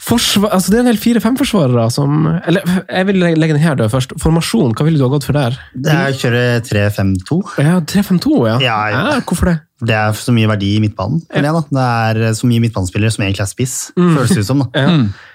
forsvar, 0.00 0.50
altså 0.56 0.72
det 0.72 0.78
er 0.78 0.84
en 0.86 0.90
del 0.90 0.98
fire-fem-forsvarere 1.00 1.86
som 1.92 2.22
Eller 2.48 2.64
jeg 2.88 3.06
vil 3.10 3.18
legge 3.20 3.52
den 3.54 3.62
her 3.62 3.76
død 3.78 3.90
først. 3.92 4.14
Formasjon, 4.22 4.72
hva 4.74 4.86
ville 4.86 4.98
du 5.00 5.04
ha 5.04 5.10
gått 5.12 5.26
for 5.28 5.36
der? 5.36 5.58
Det 5.76 5.92
er 5.92 6.12
å 6.14 6.16
kjøre 6.16 6.44
3-5-2. 6.66 7.40
Ja, 7.60 7.80
3-5-2, 7.84 8.38
ja. 8.48 8.54
Ja, 8.64 8.78
ja. 8.94 9.02
Ja, 9.14 9.20
hvorfor 9.28 9.52
det? 9.52 9.58
Det 9.80 9.94
er 9.96 10.12
så 10.12 10.32
mye 10.36 10.44
verdi 10.50 10.74
i 10.76 10.80
midtbanen. 10.82 11.22
jeg 11.32 11.40
da. 11.42 11.60
Det 11.72 11.84
er 12.28 12.34
så 12.36 12.44
mye 12.48 12.60
midtbanespillere 12.60 13.12
som 13.14 13.22
egentlig 13.24 13.46
er 13.46 13.48
spiss, 13.48 13.76
Mm. 13.96 14.10
føles 14.18 14.34
det 14.36 14.42
ut 14.44 14.48
som. 14.50 14.58
da. 14.64 14.70
Ja. 14.80 14.88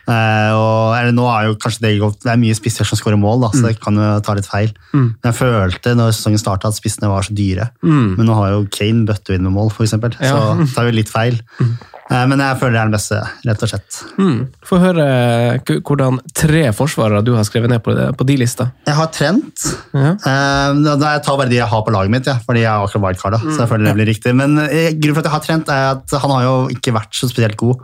Uh, 0.05 0.51
og 0.53 0.91
eller, 0.99 1.13
nå 1.17 1.23
er 1.25 1.47
jo 1.47 1.55
kanskje 1.57 1.81
Det 1.81 1.91
godt, 1.97 2.19
det 2.21 2.29
er 2.29 2.37
mye 2.37 2.53
spisser 2.53 2.85
som 2.85 2.93
skårer 2.99 3.17
mål, 3.17 3.39
da, 3.41 3.47
så 3.57 3.63
det 3.65 3.79
kan 3.81 3.95
jo 3.97 4.19
ta 4.21 4.35
litt 4.37 4.45
feil. 4.45 4.69
Mm. 4.93 5.07
Men 5.17 5.31
jeg 5.31 5.37
følte 5.39 5.95
når 5.97 6.13
sesongen 6.13 6.37
starta 6.43 6.69
at 6.69 6.77
spissene 6.77 7.09
var 7.09 7.25
så 7.25 7.33
dyre. 7.33 7.71
Mm. 7.81 8.11
Men 8.19 8.29
nå 8.29 8.35
har 8.37 8.51
jo 8.53 8.67
Kane 8.69 9.01
bøtte 9.09 9.33
inn 9.33 9.41
med 9.47 9.55
mål, 9.57 9.71
f.eks., 9.73 9.95
Ja. 9.97 10.29
så 10.29 10.57
det 10.61 10.69
tar 10.75 10.85
jo 10.85 10.93
litt 10.93 11.09
feil. 11.09 11.39
Eh, 12.05 12.23
men 12.29 12.41
jeg 12.43 12.59
føler 12.61 12.75
det 12.75 12.81
er 12.81 12.89
den 12.89 12.95
beste, 12.95 13.19
rett 13.47 13.65
og 13.65 13.71
slett. 13.71 13.99
Mm. 14.21 14.39
Få 14.69 14.77
høre 14.83 15.05
hvordan 15.65 16.19
tre 16.37 16.63
forsvarere 16.77 17.23
du 17.25 17.33
har 17.37 17.47
skrevet 17.47 17.71
ned 17.71 17.81
på, 17.85 17.95
det, 17.97 18.11
på 18.19 18.27
de 18.29 18.37
lista. 18.43 18.69
Jeg 18.85 18.97
har 18.99 19.11
Trent. 19.15 19.67
Ja. 19.95 20.13
Eh, 20.13 20.79
jeg 20.85 21.25
tar 21.25 21.39
bare 21.41 21.49
de 21.49 21.59
jeg 21.59 21.71
har 21.71 21.85
på 21.85 21.93
laget 21.95 22.13
mitt, 22.13 22.29
ja, 22.29 22.37
fordi 22.45 22.61
jeg 22.65 22.69
er 22.69 22.85
akkurat 22.85 23.07
wildcarda. 23.07 23.41
Så 23.47 23.59
jeg 23.63 23.71
føler 23.73 23.89
det 23.89 23.97
blir 23.97 24.11
riktig. 24.13 24.35
Men 24.37 24.57
eh, 24.67 24.93
grunnen 24.93 25.17
for 25.17 25.23
at 25.23 25.29
jeg 25.31 25.37
har 25.37 25.45
Trent, 25.49 25.71
er 25.73 25.93
at 25.95 26.17
han 26.21 26.35
har 26.37 26.45
jo 26.45 26.57
ikke 26.75 26.93
vært 26.95 27.17
så 27.17 27.31
spesielt 27.31 27.57
god. 27.59 27.81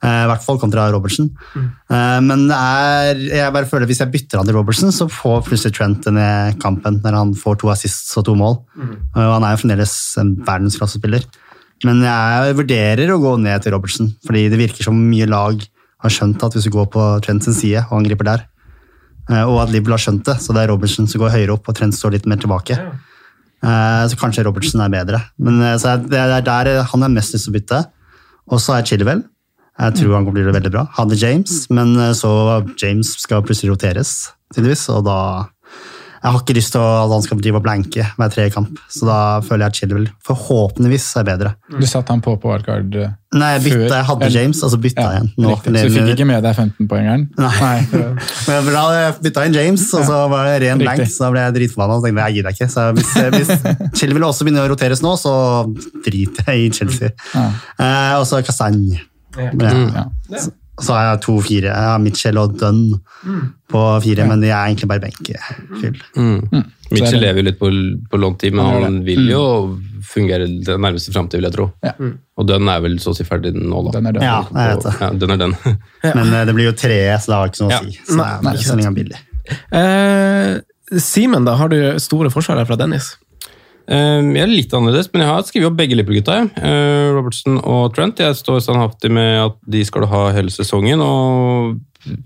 Eh, 0.00 0.22
I 0.24 0.28
hvert 0.30 0.44
fall 0.44 0.58
kontra 0.60 0.86
Robertsen. 0.94 1.28
Eh, 1.54 2.18
men 2.24 2.46
det 2.48 2.56
er, 2.56 3.18
jeg 3.42 3.52
bare 3.52 3.68
føler 3.68 3.84
at 3.84 3.92
hvis 3.92 4.00
jeg 4.00 4.12
bytter 4.14 4.40
han 4.40 4.48
til 4.48 4.56
Robertson, 4.56 4.94
så 4.96 5.06
får 5.12 5.44
plutselig 5.46 5.76
Trent 5.76 6.08
denne 6.08 6.56
kampen, 6.62 7.02
når 7.04 7.18
han 7.18 7.34
får 7.36 7.60
to 7.60 7.70
assists 7.72 8.16
og 8.16 8.24
to 8.30 8.34
mål. 8.38 8.62
Eh, 8.80 9.20
og 9.20 9.34
han 9.36 9.44
er 9.46 9.54
jo 9.54 9.62
fremdeles 9.62 9.94
en 10.22 10.34
verdensklassespiller. 10.46 11.26
Men 11.86 12.02
jeg 12.04 12.56
vurderer 12.58 13.12
å 13.14 13.20
gå 13.22 13.34
ned 13.40 13.62
til 13.64 13.72
Robertsen, 13.72 14.10
fordi 14.26 14.48
det 14.52 14.58
virker 14.60 14.84
som 14.84 14.98
mye 15.00 15.28
lag 15.30 15.62
har 16.00 16.12
skjønt 16.12 16.42
at 16.44 16.56
hvis 16.56 16.66
du 16.68 16.72
går 16.74 16.88
på 16.92 17.04
Trent 17.24 17.44
sin 17.46 17.56
side 17.56 17.84
og 17.88 17.98
angriper 18.00 18.28
der, 18.28 18.42
eh, 19.30 19.44
og 19.44 19.62
at 19.62 19.72
Liverpool 19.72 19.96
har 19.96 20.04
skjønt 20.04 20.24
det, 20.28 20.36
så 20.44 20.56
det 20.56 20.64
er 20.64 20.72
Robertsen 20.72 21.08
som 21.08 21.22
går 21.22 21.32
høyere 21.36 21.56
opp 21.56 21.68
og 21.68 21.76
Trent 21.76 21.96
står 21.96 22.16
litt 22.16 22.28
mer 22.28 22.40
tilbake. 22.40 22.76
Eh, 23.60 24.04
Så 24.08 24.16
kanskje 24.20 24.44
Robertsen 24.44 24.80
er 24.80 24.92
bedre. 24.92 25.22
Men 25.38 25.60
eh, 25.62 25.76
så 25.80 25.96
det 26.00 26.20
er 26.20 26.40
der 26.44 26.82
han 26.84 27.02
er 27.02 27.12
mest 27.12 27.34
lyst 27.36 27.48
til 27.48 27.54
å 27.54 27.58
bytte. 27.58 27.80
Og 28.50 28.60
så 28.60 28.76
er 28.78 28.88
Chilwell. 28.88 29.24
Jeg 29.80 29.96
tror 29.96 30.14
han 30.16 30.26
kommer 30.26 30.40
til 30.40 30.48
å 30.48 30.52
bli 30.52 30.58
veldig 30.60 30.72
bra. 30.74 30.84
Hadde 30.96 31.16
James, 31.16 31.64
men 31.72 31.94
så 32.12 32.30
James 32.82 33.14
skal 33.22 33.40
plutselig 33.46 33.70
roteres, 33.72 34.10
tydeligvis, 34.52 34.82
og 34.92 35.06
da 35.06 35.46
Jeg 36.20 36.34
har 36.34 36.42
ikke 36.42 36.54
lyst 36.58 36.74
til 36.74 36.82
at 36.84 37.12
han 37.14 37.22
skal 37.24 37.38
drive 37.40 37.56
og 37.56 37.64
blanke 37.64 38.04
hver 38.18 38.32
tredje 38.32 38.52
kamp, 38.52 38.76
så 38.92 39.06
da 39.08 39.18
føler 39.46 39.64
jeg 39.64 39.72
at 39.72 39.78
Chilwell 39.78 40.08
forhåpentligvis 40.26 41.06
er 41.16 41.24
bedre. 41.24 41.52
Du 41.72 41.86
satte 41.88 42.12
han 42.12 42.20
på 42.24 42.34
på 42.42 42.50
wildcard 42.50 42.92
før? 42.92 43.14
Nei, 43.40 43.48
jeg 43.54 43.62
bytte, 43.64 43.94
jeg 43.94 44.06
hadde 44.08 44.28
James, 44.34 44.60
og 44.66 44.72
så 44.72 44.78
bytta 44.82 45.06
jeg 45.06 45.16
igjen. 45.16 45.30
Nå, 45.38 45.54
Så 45.62 45.72
du 45.72 45.94
fikk 45.94 46.12
ikke 46.16 46.26
med 46.28 46.42
deg 46.44 46.56
15-poengeren? 46.58 47.24
Nei. 47.38 47.76
Men 48.50 48.70
da 48.74 48.84
bytta 49.22 49.46
inn 49.48 49.56
James, 49.56 49.86
og 49.96 50.06
så 50.10 50.20
var 50.32 50.50
det 50.50 50.56
ren 50.66 50.82
blank, 50.82 51.04
så 51.08 51.24
da 51.24 51.32
ble 51.36 51.44
jeg 51.46 51.56
dritforbanna. 51.60 51.96
Og 51.96 52.02
så 52.02 52.08
tenkte 52.08 52.20
jeg, 52.20 52.26
jeg 52.26 52.36
gir 52.36 52.48
deg 52.48 52.58
ikke. 52.58 52.70
Så 52.74 52.86
hvis, 52.98 53.12
hvis 53.36 53.52
Chilwell 54.02 54.28
også 54.28 54.48
begynner 54.48 54.66
å 54.66 54.72
roteres 54.74 55.04
nå, 55.06 55.14
så 55.20 55.34
driter 56.04 56.50
jeg 56.52 56.66
i 56.66 56.72
Chelsea. 56.80 57.14
Eh, 57.32 58.14
og 58.18 58.26
så 58.28 58.42
Castagne. 58.44 59.06
Ja. 59.38 59.52
Ja. 60.34 60.48
Så, 60.80 60.94
har 60.96 61.04
jeg 61.10 61.20
to-fire. 61.26 61.70
Jeg 61.70 61.88
har 61.92 61.98
Mitchell 62.02 62.38
og 62.40 62.56
Dunn 62.60 63.00
på 63.70 63.80
fire, 64.02 64.26
men 64.26 64.40
de 64.42 64.48
er 64.50 64.66
egentlig 64.70 64.88
bare 64.90 65.02
benkefyll. 65.04 65.98
Mm. 66.16 66.40
Mitchell 66.90 66.98
Så 66.98 67.04
er 67.06 67.10
det- 67.12 67.20
lever 67.22 67.36
jo 67.42 67.46
litt 67.50 67.58
på, 67.60 67.70
på 68.10 68.18
låntid, 68.20 68.52
men 68.54 68.64
Han 68.66 68.82
han 68.82 68.98
vil 69.06 69.28
jo 69.30 69.44
fungere 70.10 70.46
den 70.64 70.80
nærmeste 70.82 71.12
framtid, 71.14 71.38
vil 71.38 71.46
jeg 71.50 71.54
tro. 71.54 71.68
Ja. 71.84 71.92
Og 72.36 72.46
Dunn 72.48 72.68
er 72.68 72.80
vel 72.80 72.96
så 72.98 73.12
å 73.12 73.16
si 73.16 73.22
ferdig 73.24 73.52
nå, 73.54 73.84
da. 73.86 73.90
Den 73.98 74.06
er 74.10 74.12
den. 74.16 74.22
Ja, 74.26 74.40
jeg 74.50 74.76
vet 74.76 74.88
det. 74.88 74.94
Ja, 75.00 75.10
den 75.22 75.30
er 75.30 75.36
den. 75.36 75.54
Men 76.18 76.34
eh, 76.34 76.44
det 76.48 76.54
blir 76.56 76.70
jo 76.70 76.72
tre, 76.72 76.98
så 77.20 77.26
det 77.30 77.36
har 77.38 77.52
ikke 77.52 77.62
noe 77.66 77.78
å 77.78 77.84
si. 77.84 77.98
Så 78.08 78.16
det 78.16 78.26
er 78.26 78.42
bare 78.48 78.64
så 78.66 78.76
lenge 78.80 78.94
billig. 78.96 79.20
Eh, 79.70 80.60
Simen, 80.98 81.44
da, 81.46 81.54
har 81.54 81.68
du 81.70 81.76
store 82.02 82.30
forskjeller 82.34 82.66
fra 82.66 82.74
Dennis? 82.80 83.12
Eh, 83.90 84.22
jeg 84.22 84.44
er 84.44 84.50
litt 84.50 84.74
annerledes, 84.76 85.10
men 85.12 85.24
jeg 85.24 85.32
har 85.32 85.46
skrevet 85.48 85.70
opp 85.72 85.78
begge 85.80 85.98
Liverpool-gutta. 85.98 86.38
jeg. 86.38 86.50
Eh, 86.62 87.10
Robertson 87.16 87.58
og 87.58 87.94
Trent. 87.96 88.22
Jeg 88.22 88.38
står 88.38 88.62
standhaftig 88.62 89.10
med 89.10 89.38
at 89.48 89.56
de 89.66 89.84
skal 89.84 90.06
ha 90.10 90.28
hele 90.36 90.52
sesongen. 90.54 91.02
Og 91.02 91.78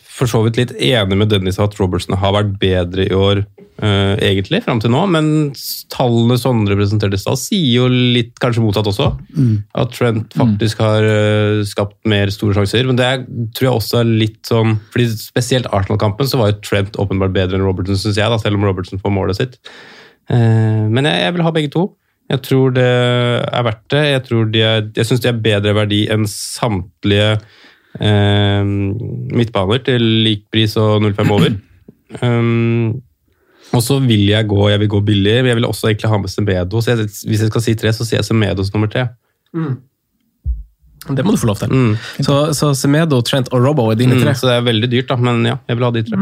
for 0.07 0.31
så 0.31 0.45
vidt 0.45 0.61
litt 0.61 0.75
enig 0.77 1.17
med 1.19 1.33
Dennis 1.33 1.59
at 1.59 1.75
Robertson 1.81 2.17
har 2.21 2.35
vært 2.37 2.53
bedre 2.61 3.09
i 3.09 3.17
år 3.17 3.41
eh, 3.83 4.12
egentlig, 4.23 4.61
fram 4.62 4.79
til 4.83 4.93
nå. 4.95 5.01
Men 5.11 5.27
tallene 5.93 6.37
Sondre 6.39 6.77
presenterte 6.79 7.19
i 7.19 7.23
stad, 7.23 7.41
sier 7.41 7.81
jo 7.81 7.89
litt 7.89 8.37
kanskje 8.43 8.62
motsatt 8.62 8.91
også. 8.93 9.09
At 9.81 9.97
Trent 9.97 10.37
faktisk 10.37 10.85
har 10.85 11.09
eh, 11.09 11.65
skapt 11.67 11.97
mer 12.07 12.31
store 12.35 12.55
sjanser. 12.61 12.87
Men 12.87 13.01
det 13.01 13.09
er, 13.09 13.27
tror 13.57 13.71
jeg 13.71 13.81
også 13.81 14.03
er 14.03 14.15
litt 14.23 14.43
sånn 14.53 14.77
fordi 14.93 15.09
Spesielt 15.17 15.67
Arsenal-kampen 15.75 16.29
så 16.29 16.39
var 16.39 16.53
jo 16.53 16.61
Trent 16.62 17.01
åpenbart 17.01 17.35
bedre 17.35 17.59
enn 17.59 17.67
Robertson, 17.67 17.99
syns 17.99 18.21
jeg, 18.21 18.31
da, 18.31 18.39
selv 18.39 18.61
om 18.61 18.69
Robertson 18.69 19.03
får 19.03 19.17
målet 19.17 19.41
sitt. 19.41 19.59
Eh, 20.31 20.85
men 20.91 21.05
jeg, 21.09 21.20
jeg 21.27 21.35
vil 21.37 21.45
ha 21.47 21.53
begge 21.55 21.70
to. 21.75 21.85
Jeg 22.33 22.41
tror 22.47 22.70
det 22.72 22.85
er 22.89 23.64
verdt 23.66 23.83
det. 23.93 24.03
Jeg, 24.09 24.22
tror 24.29 24.45
de 24.53 24.62
er, 24.64 24.87
jeg 24.97 25.07
syns 25.09 25.20
de 25.20 25.29
er 25.29 25.41
bedre 25.45 25.75
verdi 25.77 26.03
enn 26.12 26.25
samtlige 26.31 27.35
eh, 28.01 28.62
midtbaner 28.64 29.83
til 29.85 30.07
lik 30.25 30.47
pris 30.53 30.77
og 30.81 31.03
0,5 31.05 31.35
over. 31.37 31.59
Um, 32.22 33.03
og 33.75 33.83
så 33.83 33.99
vil 34.05 34.29
jeg 34.31 34.47
gå 34.49 34.68
jeg 34.70 34.81
vil 34.85 34.91
gå 34.93 35.01
billig, 35.05 35.35
men 35.43 35.51
jeg 35.53 35.59
vil 35.61 35.66
også 35.68 35.91
egentlig 35.91 36.11
ha 36.12 36.18
med 36.22 36.33
Semedo. 36.33 36.81
Så 36.81 36.95
jeg, 36.95 37.09
hvis 37.29 37.43
jeg 37.45 37.51
skal 37.53 37.64
si 37.66 37.75
tre, 37.81 37.93
så 37.97 38.07
sier 38.07 38.20
jeg 38.22 38.29
Semedo 38.31 38.64
som 38.64 38.79
nummer 38.79 38.93
tre. 38.93 39.09
Det 41.05 41.20
må 41.27 41.35
du 41.35 41.37
få 41.37 41.49
lov 41.51 41.59
til. 41.61 41.68
Mm. 41.75 41.97
Så, 42.25 42.37
så 42.57 42.70
Semedo, 42.79 43.18
Trent 43.27 43.51
og 43.53 43.61
Robbo 43.66 43.91
er 43.93 43.99
dine 44.01 44.14
Mm, 44.16 44.22
tre. 44.25 44.33
så 44.39 44.49
det 44.49 44.55
er 44.57 44.62
veldig 44.70 44.89
dyrt, 44.93 45.09
da, 45.11 45.16
men 45.20 45.43
ja, 45.45 45.57
jeg 45.68 45.77
vil 45.77 45.85
ha 45.85 45.91
de 45.93 46.03
tre. 46.07 46.20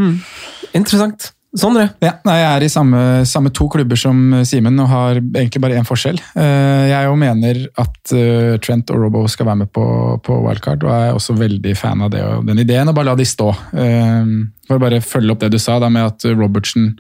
Interessant. 0.74 1.28
Sondre? 1.53 1.90
Ja, 2.00 2.14
nei, 2.24 2.38
Jeg 2.40 2.48
er 2.57 2.64
i 2.64 2.68
samme, 2.72 3.00
samme 3.28 3.50
to 3.53 3.66
klubber 3.68 3.98
som 4.00 4.16
Simen 4.48 4.78
og 4.80 4.86
har 4.88 5.18
egentlig 5.20 5.61
bare 5.61 5.76
én 5.76 5.84
forskjell. 5.84 6.16
Eh, 6.34 6.86
Jeg 6.88 7.05
jo 7.11 7.16
mener 7.20 7.61
at 7.82 8.12
eh, 8.16 8.55
Trent 8.64 8.88
og 8.90 9.03
Robbo 9.03 9.26
skal 9.28 9.50
være 9.50 9.61
med 9.66 9.72
på, 9.72 9.84
på 10.24 10.38
wildcard, 10.46 10.86
og 10.88 10.94
er 10.94 11.12
også 11.12 11.36
veldig 11.36 11.74
fan 11.76 12.00
av 12.07 12.11
det 12.14 12.22
og 12.24 12.46
den 12.48 12.62
ideen, 12.64 12.88
og 12.88 12.96
bare 12.96 13.11
la 13.11 13.16
de 13.20 13.28
stå. 13.28 13.50
Eh, 13.76 14.32
For 14.66 14.78
å 14.80 14.84
bare 14.86 15.03
følge 15.05 15.34
opp 15.36 15.44
det 15.44 15.53
du 15.53 15.59
sa 15.61 15.76
da 15.82 15.92
med 15.92 16.09
at 16.09 16.24
Robertsen 16.32 16.94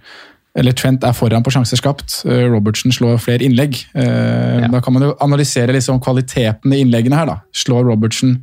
eller 0.54 0.76
Trent 0.76 1.00
er 1.08 1.16
foran 1.16 1.40
på 1.40 1.48
sjanser 1.54 1.80
skapt. 1.80 2.18
Robertsen 2.28 2.92
slår 2.92 3.16
flere 3.24 3.40
innlegg. 3.46 3.78
Da 3.96 4.82
kan 4.84 4.92
man 4.92 5.06
jo 5.06 5.14
analysere 5.24 5.72
liksom 5.72 5.96
kvaliteten 6.04 6.74
i 6.76 6.82
innleggene 6.84 7.16
her. 7.16 7.24
da. 7.30 7.38
Slår 7.56 7.86
Robertsen 7.88 8.42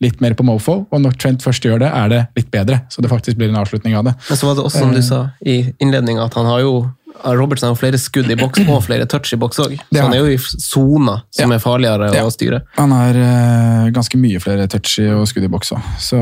litt 0.00 0.20
mer 0.20 0.32
på 0.34 0.44
mofo, 0.48 0.86
og 0.90 1.00
når 1.02 1.18
Trent 1.20 1.42
først 1.44 1.62
gjør 1.66 1.82
det, 1.82 1.90
er 1.92 2.08
det 2.08 2.20
litt 2.36 2.50
bedre. 2.50 2.80
Så 2.88 3.02
det 3.04 3.10
faktisk 3.12 3.36
blir 3.36 3.50
en 3.52 3.60
avslutning 3.60 3.96
av 3.98 4.04
det. 4.08 4.14
Men 4.30 4.36
så 4.40 4.46
var 4.48 4.54
det 4.56 4.64
også, 4.64 4.78
som 4.86 4.94
du 4.96 5.02
sa 5.04 5.28
i 5.44 5.58
innledninga, 5.78 6.24
at 6.24 6.34
han 6.40 6.46
har 6.46 6.60
jo 6.64 6.72
Robertsen 7.20 7.68
har 7.68 7.76
flere 7.76 7.98
skudd 8.00 8.30
i 8.32 8.36
boks 8.38 8.62
og 8.70 8.78
flere 8.86 9.04
touch 9.10 9.34
i 9.34 9.36
boks 9.36 9.58
òg. 9.60 9.74
Så 9.92 10.00
han 10.00 10.14
er 10.14 10.22
jo 10.22 10.28
i 10.30 10.38
sona 10.40 11.18
som 11.28 11.50
Ja. 11.50 11.56
er 11.56 11.60
farligere 11.60 12.06
Ja. 12.14 12.22
å 12.24 12.30
styre. 12.32 12.62
Han 12.78 12.92
har 12.92 13.10
uh, 13.18 13.90
ganske 13.92 14.16
mye 14.16 14.40
flere 14.40 14.66
touchy 14.70 15.04
og 15.12 15.26
skudd 15.28 15.44
i 15.44 15.48
boks 15.52 15.72
òg, 15.74 15.82
så 16.00 16.16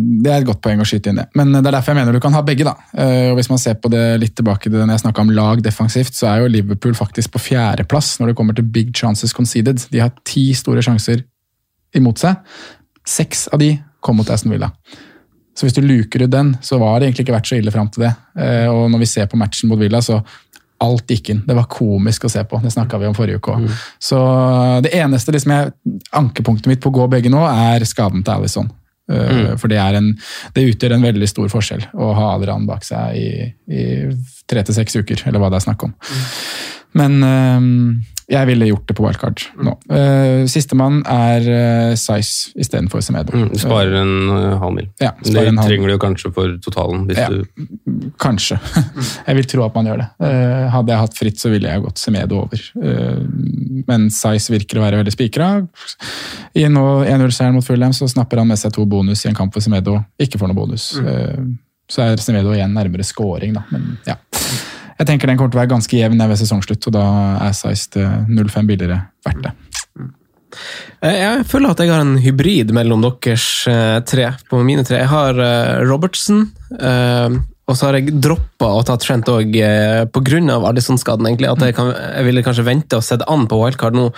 det 0.00 0.32
er 0.32 0.40
et 0.40 0.46
godt 0.48 0.60
poeng 0.64 0.80
å 0.80 0.86
skyte 0.88 1.12
inn 1.12 1.20
det. 1.20 1.28
Men 1.36 1.52
det 1.52 1.66
er 1.66 1.76
derfor 1.76 1.94
jeg 1.94 2.00
mener 2.00 2.12
du 2.12 2.20
kan 2.24 2.32
ha 2.32 2.42
begge. 2.42 2.64
da. 2.64 2.74
Uh, 2.96 3.30
og 3.30 3.36
Hvis 3.38 3.50
man 3.52 3.58
ser 3.62 3.74
på 3.74 3.90
det 3.92 4.18
litt 4.24 4.34
tilbake 4.34 4.62
til 4.66 4.72
når 4.80 4.96
jeg 4.96 5.04
snakka 5.04 5.20
om 5.20 5.30
lag 5.30 5.62
defensivt, 5.62 6.14
så 6.18 6.26
er 6.34 6.40
jo 6.42 6.48
Liverpool 6.48 6.94
faktisk 6.98 7.30
på 7.30 7.38
fjerdeplass 7.52 8.18
når 8.18 8.32
det 8.32 8.36
kommer 8.36 8.56
til 8.56 8.64
big 8.64 8.90
chances 8.96 9.32
conceded. 9.32 9.86
De 9.92 10.00
har 10.00 10.10
ti 10.24 10.52
store 10.52 10.82
sjanser 10.82 11.22
imot 11.94 12.18
seg. 12.18 12.36
Seks 13.08 13.48
av 13.52 13.58
de 13.62 13.74
kom 14.00 14.16
mot 14.20 14.30
Aston 14.30 14.52
Villa. 14.52 14.70
Så 15.56 15.66
hvis 15.66 15.74
du 15.76 15.82
luker 15.84 16.22
ut 16.24 16.30
den, 16.32 16.54
så 16.64 16.78
var 16.80 17.00
det 17.00 17.08
egentlig 17.08 17.26
ikke 17.26 17.34
vært 17.36 17.50
så 17.50 17.58
ille 17.58 17.72
fram 17.74 17.88
til 17.92 18.06
det. 18.06 18.14
Eh, 18.38 18.68
Og 18.70 18.86
når 18.92 19.02
vi 19.02 19.10
ser 19.10 19.26
på 19.28 19.36
matchen 19.40 19.68
mot 19.68 19.80
Villa, 19.80 20.00
så 20.00 20.20
alt 20.80 21.12
gikk 21.12 21.28
inn. 21.34 21.42
Det 21.44 21.56
var 21.56 21.66
komisk 21.68 22.24
å 22.24 22.30
se 22.32 22.40
på. 22.48 22.60
Det 22.62 22.72
snakka 22.72 22.96
vi 23.02 23.08
om 23.10 23.16
forrige 23.16 23.36
uke 23.36 23.52
òg. 23.52 23.66
Så 24.00 24.18
det 24.80 24.94
eneste 24.96 25.34
liksom 25.34 25.52
jeg, 25.52 25.72
ankepunktet 26.16 26.70
mitt 26.70 26.80
på 26.80 26.88
å 26.88 26.96
gå 27.02 27.08
begge 27.12 27.32
nå, 27.32 27.42
er 27.44 27.84
skaden 27.84 28.24
til 28.24 28.38
Alison. 28.38 28.70
Mm. 29.10 29.58
For 29.58 29.68
det, 29.68 29.76
er 29.82 29.98
en, 29.98 30.12
det 30.54 30.64
utgjør 30.70 30.94
en 30.94 31.04
veldig 31.04 31.28
stor 31.28 31.48
forskjell 31.50 31.82
å 31.98 32.12
ha 32.14 32.28
Adrian 32.36 32.64
bak 32.68 32.84
seg 32.86 33.16
i, 33.18 33.30
i 33.66 33.84
tre 34.48 34.62
til 34.64 34.76
seks 34.76 34.96
uker, 35.02 35.24
eller 35.26 35.42
hva 35.42 35.50
det 35.50 35.58
er 35.58 35.66
snakk 35.66 35.82
om. 35.88 35.92
Men 36.96 37.18
eh, 37.26 37.66
jeg 38.30 38.46
ville 38.46 38.68
gjort 38.70 38.86
det 38.88 38.96
på 38.98 39.04
wildcard 39.04 39.44
nå. 39.66 39.74
Uh, 39.90 40.46
Sistemann 40.50 41.00
er 41.10 41.46
uh, 41.50 41.94
Size 41.98 42.54
istedenfor 42.60 43.02
Semedo. 43.04 43.34
Mm, 43.34 43.50
sparer 43.58 43.96
en 44.00 44.14
uh, 44.30 44.58
halv 44.62 44.76
mil. 44.76 44.88
Ja, 45.02 45.12
det 45.24 45.44
halv- 45.48 45.62
trenger 45.64 45.92
du 45.92 45.96
kanskje 46.02 46.32
for 46.34 46.54
totalen. 46.62 47.08
Ja. 47.16 47.28
du 47.28 48.10
Kanskje. 48.20 48.60
Jeg 49.28 49.38
vil 49.40 49.50
tro 49.50 49.66
at 49.66 49.76
man 49.76 49.90
gjør 49.90 50.02
det. 50.04 50.08
Uh, 50.22 50.68
hadde 50.74 50.94
jeg 50.94 51.04
hatt 51.04 51.18
fritt, 51.18 51.40
så 51.42 51.50
ville 51.52 51.68
jeg 51.70 51.82
gått 51.84 52.00
Semedo 52.00 52.44
over. 52.44 52.62
Men 53.88 54.08
Size 54.14 54.52
virker 54.52 54.78
å 54.80 54.84
være 54.84 55.00
veldig 55.00 55.12
spikra. 55.14 55.50
I 56.58 56.66
nå 56.70 56.84
1-0-seieren 57.04 57.56
mot 57.56 57.66
Fulham 57.66 57.94
så 57.96 58.08
snapper 58.10 58.40
han 58.42 58.50
med 58.50 58.60
seg 58.60 58.74
to 58.74 58.86
bonus 58.88 59.24
i 59.24 59.30
en 59.30 59.38
kamp 59.38 59.54
for 59.54 59.64
Semedo 59.64 59.98
ikke 60.20 60.40
får 60.40 60.50
noe 60.50 60.58
bonus. 60.58 60.90
Eh, 60.98 61.38
så 61.90 62.04
er 62.04 62.22
Semedo 62.22 62.52
igjen 62.54 62.74
nærmere 62.76 63.06
scoring, 63.06 63.54
da. 63.56 63.64
Men 63.72 63.96
ja. 64.06 64.16
Jeg 65.00 65.08
tenker 65.08 65.30
den 65.30 65.38
kommer 65.40 65.52
til 65.52 65.58
å 65.58 65.62
være 65.62 65.72
ganske 65.72 65.96
jevn 65.96 66.20
ved 66.20 66.40
sesongslutt, 66.40 66.86
og 66.90 66.96
da 66.96 67.04
er 67.48 67.54
Size 67.56 67.92
til 67.96 68.08
0,5 68.28 68.68
billigere 68.68 68.98
verdt 69.26 69.46
det. 69.46 69.54
Eh, 71.00 71.16
Jeg 71.22 71.46
føler 71.48 71.72
at 71.72 71.80
jeg 71.80 71.92
har 71.92 72.02
en 72.04 72.18
hybrid 72.20 72.74
mellom 72.76 73.04
deres 73.06 73.46
eh, 73.70 74.00
tre. 74.04 74.32
På 74.50 74.60
mine 74.66 74.84
tre. 74.84 75.00
Jeg 75.00 75.12
har 75.12 75.40
Robertsen, 75.88 76.50
eh, 76.76 77.38
og 77.70 77.78
så 77.78 77.86
har 77.86 78.00
jeg 78.00 78.16
droppa 78.18 78.68
å 78.76 78.82
ta 78.84 78.96
Trent 79.00 79.28
òg, 79.30 79.54
pga. 80.10 80.40
Addison-skaden, 80.68 81.28
egentlig, 81.30 81.48
at 81.52 81.62
jeg, 81.64 81.76
kan, 81.78 81.92
jeg 81.94 82.26
ville 82.26 82.42
kanskje 82.44 82.66
vente 82.66 82.98
og 82.98 83.06
sett 83.06 83.22
an 83.30 83.46
på 83.48 83.60
wildcard 83.62 83.96
nå. 83.96 84.08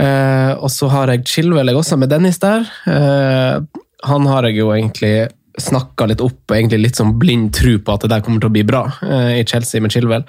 Eh, 0.00 0.52
og 0.56 0.70
så 0.72 0.88
har 0.92 1.12
jeg 1.12 1.26
Chilwell 1.28 1.74
også, 1.76 1.98
med 2.00 2.10
Dennis 2.12 2.40
der. 2.42 2.64
Eh, 2.88 3.60
han 4.08 4.26
har 4.30 4.48
jeg 4.48 4.56
jo 4.62 4.70
egentlig 4.72 5.28
snakka 5.58 6.06
litt 6.10 6.22
opp, 6.24 6.52
egentlig 6.54 6.82
litt 6.84 7.00
sånn 7.00 7.16
blind 7.20 7.54
tro 7.56 7.78
på 7.82 7.96
at 7.96 8.04
det 8.04 8.12
der 8.12 8.22
kommer 8.26 8.42
til 8.42 8.50
å 8.50 8.54
bli 8.54 8.66
bra 8.66 8.84
uh, 9.02 9.32
i 9.34 9.46
Chelsea 9.48 9.82
med 9.82 9.94
Chilwell. 9.94 10.26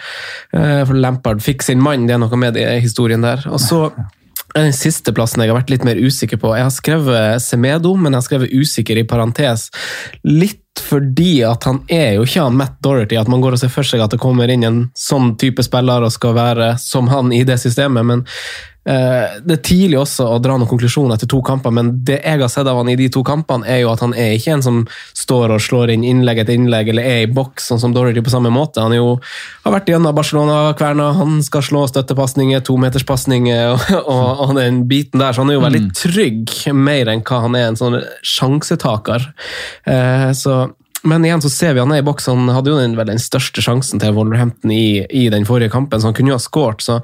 Uh, 0.55 0.81
for 0.87 0.97
Lampard 0.97 1.43
fikk 1.43 1.65
sin 1.65 1.83
mann, 1.83 2.07
det 2.09 2.17
er 2.17 2.23
noe 2.23 2.41
med 2.41 2.57
i 2.59 2.65
historien 2.83 3.23
der. 3.25 3.45
Og 3.51 3.61
så 3.61 3.85
den 4.55 4.73
siste 4.75 5.13
plassen 5.15 5.43
jeg 5.43 5.51
har 5.51 5.59
vært 5.59 5.71
litt 5.71 5.85
mer 5.87 5.99
usikker 5.99 6.39
på. 6.41 6.55
Jeg 6.57 6.67
har 6.67 6.73
skrevet 6.75 7.43
Semedo, 7.43 7.93
men 7.95 8.11
jeg 8.11 8.19
har 8.19 8.27
skrevet 8.27 8.55
usikker 8.55 8.99
i 8.99 9.07
parentes. 9.07 9.69
Litt 10.27 10.59
fordi 10.79 11.41
at 11.43 11.65
han 11.67 11.81
er 11.91 12.15
jo 12.15 12.25
ikke 12.25 12.45
han 12.45 12.57
Matt 12.59 12.77
Dorothy, 12.83 13.17
at 13.19 13.29
man 13.31 13.43
går 13.43 13.55
og 13.55 13.61
ser 13.61 13.71
for 13.71 13.87
seg 13.87 14.03
at 14.03 14.13
det 14.13 14.21
kommer 14.23 14.51
inn 14.51 14.63
en 14.67 14.81
sånn 14.97 15.35
type 15.39 15.63
spiller 15.67 16.03
og 16.03 16.13
skal 16.15 16.35
være 16.37 16.73
som 16.81 17.09
han 17.11 17.31
i 17.35 17.43
det 17.47 17.59
systemet, 17.61 18.07
men 18.07 18.23
eh, 18.23 18.70
det 18.83 19.53
er 19.53 19.61
tidlig 19.61 19.99
også 20.01 20.25
å 20.25 20.39
dra 20.41 20.55
noen 20.57 20.69
konklusjoner 20.69 21.13
etter 21.13 21.29
to 21.29 21.37
kamper, 21.45 21.73
men 21.75 21.91
det 22.07 22.17
jeg 22.23 22.41
har 22.41 22.49
sett 22.49 22.65
av 22.65 22.79
han 22.79 22.89
i 22.89 22.97
de 22.97 23.11
to 23.13 23.21
kampene, 23.25 23.67
er 23.69 23.83
jo 23.83 23.91
at 23.91 24.01
han 24.01 24.15
er 24.17 24.33
ikke 24.33 24.55
en 24.55 24.65
som 24.65 24.79
står 25.17 25.53
og 25.53 25.61
slår 25.61 25.93
inn 25.93 26.05
innlegg 26.07 26.41
etter 26.41 26.57
innlegg, 26.57 26.89
eller 26.89 27.05
er 27.05 27.27
i 27.27 27.29
boks, 27.29 27.69
sånn 27.69 27.81
som 27.83 27.93
Dorothy 27.93 28.23
på 28.25 28.33
samme 28.33 28.49
måte. 28.53 28.81
Han 28.81 28.95
jo, 28.97 29.19
har 29.67 29.75
vært 29.77 29.93
gjennom 29.93 30.17
Barcelona-kverna, 30.17 31.11
han 31.19 31.37
skal 31.45 31.65
slå 31.67 31.85
støttepasninger, 31.91 32.65
tometerspasninger 32.65 33.75
og, 33.75 33.95
og, 34.01 34.45
og 34.47 34.57
den 34.57 34.83
biten 34.89 35.21
der, 35.21 35.35
så 35.35 35.45
han 35.45 35.53
er 35.53 35.59
jo 35.59 35.65
veldig 35.67 35.85
trygg, 36.01 36.57
mer 36.73 37.13
enn 37.13 37.25
hva 37.27 37.45
han 37.45 37.57
er 37.57 37.69
en 37.69 37.79
sånn 37.79 38.01
sjansetaker. 38.25 39.29
Eh, 39.85 40.29
så 40.37 40.63
men 41.03 41.25
igjen 41.25 41.41
så 41.41 41.49
ser 41.49 41.73
vi 41.73 41.81
han 41.81 41.91
er 41.93 42.01
i 42.01 42.05
boks. 42.05 42.27
Han 42.29 42.49
hadde 42.53 42.69
jo 42.69 42.77
den, 42.77 42.95
vel 42.97 43.09
den 43.09 43.21
største 43.21 43.63
sjansen 43.63 44.01
til 44.01 44.13
Wolverhampton 44.15 44.73
i, 44.73 45.03
i 45.09 45.27
den 45.33 45.47
forrige 45.49 45.73
kampen, 45.73 46.01
så 46.01 46.09
han 46.09 46.17
kunne 46.17 46.33
jo 46.33 46.37
ha 46.37 46.43
skåret. 46.43 46.83
Så 46.85 46.99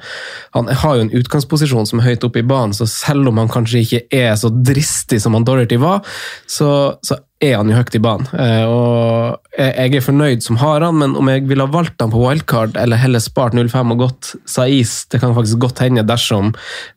han 0.55 0.69
har 0.69 0.97
jo 0.97 1.05
en 1.07 1.13
utgangsposisjon 1.17 1.89
som 1.89 2.01
er 2.01 2.11
høyt 2.11 2.27
oppe 2.27 2.43
i 2.43 2.47
banen, 2.47 2.75
så 2.77 2.87
selv 2.89 3.31
om 3.31 3.41
han 3.41 3.51
kanskje 3.51 3.81
ikke 3.85 4.03
er 4.13 4.35
så 4.39 4.51
dristig 4.53 5.21
som 5.23 5.37
han 5.37 5.47
Dorothy 5.47 5.79
var, 5.81 6.05
så, 6.45 6.69
så 7.05 7.17
er 7.43 7.57
han 7.59 7.71
jo 7.71 7.77
høyt 7.77 7.97
i 7.97 8.03
banen. 8.03 8.29
Eh, 8.37 8.65
og 8.69 9.57
jeg, 9.57 9.95
er 9.97 10.05
fornøyd 10.05 10.45
som 10.45 10.61
har 10.61 10.85
han, 10.85 10.99
men 11.01 11.17
om 11.17 11.33
jeg 11.33 11.47
ville 11.49 11.65
ha 11.65 11.73
valgt 11.73 12.01
han 12.03 12.13
på 12.13 12.21
wildcard, 12.21 12.77
eller 12.77 13.01
heller 13.01 13.23
spart 13.23 13.57
05 13.57 13.95
og 13.95 14.05
gått 14.05 14.33
Saiz, 14.49 14.99
det 15.11 15.21
kan 15.23 15.35
faktisk 15.37 15.61
godt 15.65 15.81
hende 15.85 16.05
dersom 16.05 16.53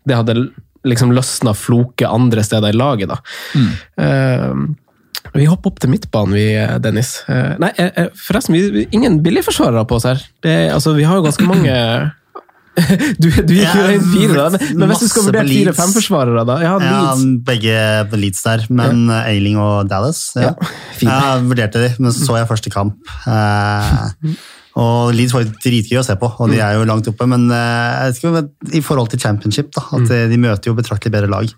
det 0.09 0.21
hadde 0.21 0.37
liksom 0.89 1.13
løsna 1.13 1.53
floke 1.57 2.09
andre 2.09 2.45
steder 2.45 2.73
i 2.73 2.77
laget, 2.77 3.13
da. 3.13 3.19
Eh, 4.01 4.55
vi 5.35 5.49
hopper 5.49 5.73
opp 5.73 5.83
til 5.83 5.93
midtbanen, 5.93 6.37
vi, 6.37 6.47
Dennis. 6.83 7.17
Eh, 7.31 7.57
nei, 7.63 7.71
eh, 7.79 7.91
eh, 8.03 8.09
forresten, 8.27 8.57
vi, 8.57 8.63
vi, 8.75 8.87
ingen 8.97 9.21
billigforsvarere 9.25 9.85
på 9.89 9.99
oss 10.01 10.09
her. 10.09 10.23
Det, 10.45 10.57
altså, 10.75 10.95
vi 10.97 11.07
har 11.07 11.21
jo 11.21 11.27
ganske 11.29 11.47
mange 11.49 11.77
Du, 13.21 13.27
du 13.27 13.51
gikk 13.53 13.75
jo 13.75 13.83
Ja, 13.83 13.89
inn 13.93 14.05
fire, 14.07 14.37
da. 14.37 14.45
Men, 14.55 14.79
men 14.79 14.93
hvis 14.93 15.03
du 15.03 15.11
skal 15.11 15.27
vurdere 15.27 15.49
fire-fem-forsvarere, 15.51 16.45
da? 16.49 16.57
Ja, 16.65 16.77
Ja, 16.81 17.03
begge 17.47 17.75
Leeds 18.17 18.45
der, 18.47 18.65
men 18.73 19.11
Ailing 19.13 19.59
og 19.61 19.91
Dallas. 19.91 20.31
Ja. 20.39 20.55
fine. 20.97 21.19
Jeg 21.19 21.45
vurderte 21.51 21.83
de, 21.83 21.93
men 21.99 22.15
så 22.15 22.31
så 22.31 22.41
jeg 22.41 22.49
første 22.49 22.73
kamp. 22.73 22.97
Eh, 24.81 24.85
og 24.85 25.13
Leeds 25.17 25.35
var 25.35 25.47
dritgøy 25.63 26.01
å 26.01 26.05
se 26.07 26.17
på, 26.21 26.31
og 26.41 26.53
de 26.53 26.61
er 26.65 26.77
jo 26.79 26.87
langt 26.89 27.09
oppe. 27.11 27.27
Men 27.31 27.47
eh, 27.55 28.11
ikke, 28.15 28.45
i 28.77 28.83
forhold 28.85 29.13
til 29.13 29.23
championship, 29.23 29.71
da, 29.77 29.85
at 29.99 30.13
eh, 30.15 30.27
de 30.31 30.39
møter 30.41 30.71
jo 30.71 30.77
betraktelig 30.79 31.15
bedre 31.15 31.31
lag. 31.33 31.51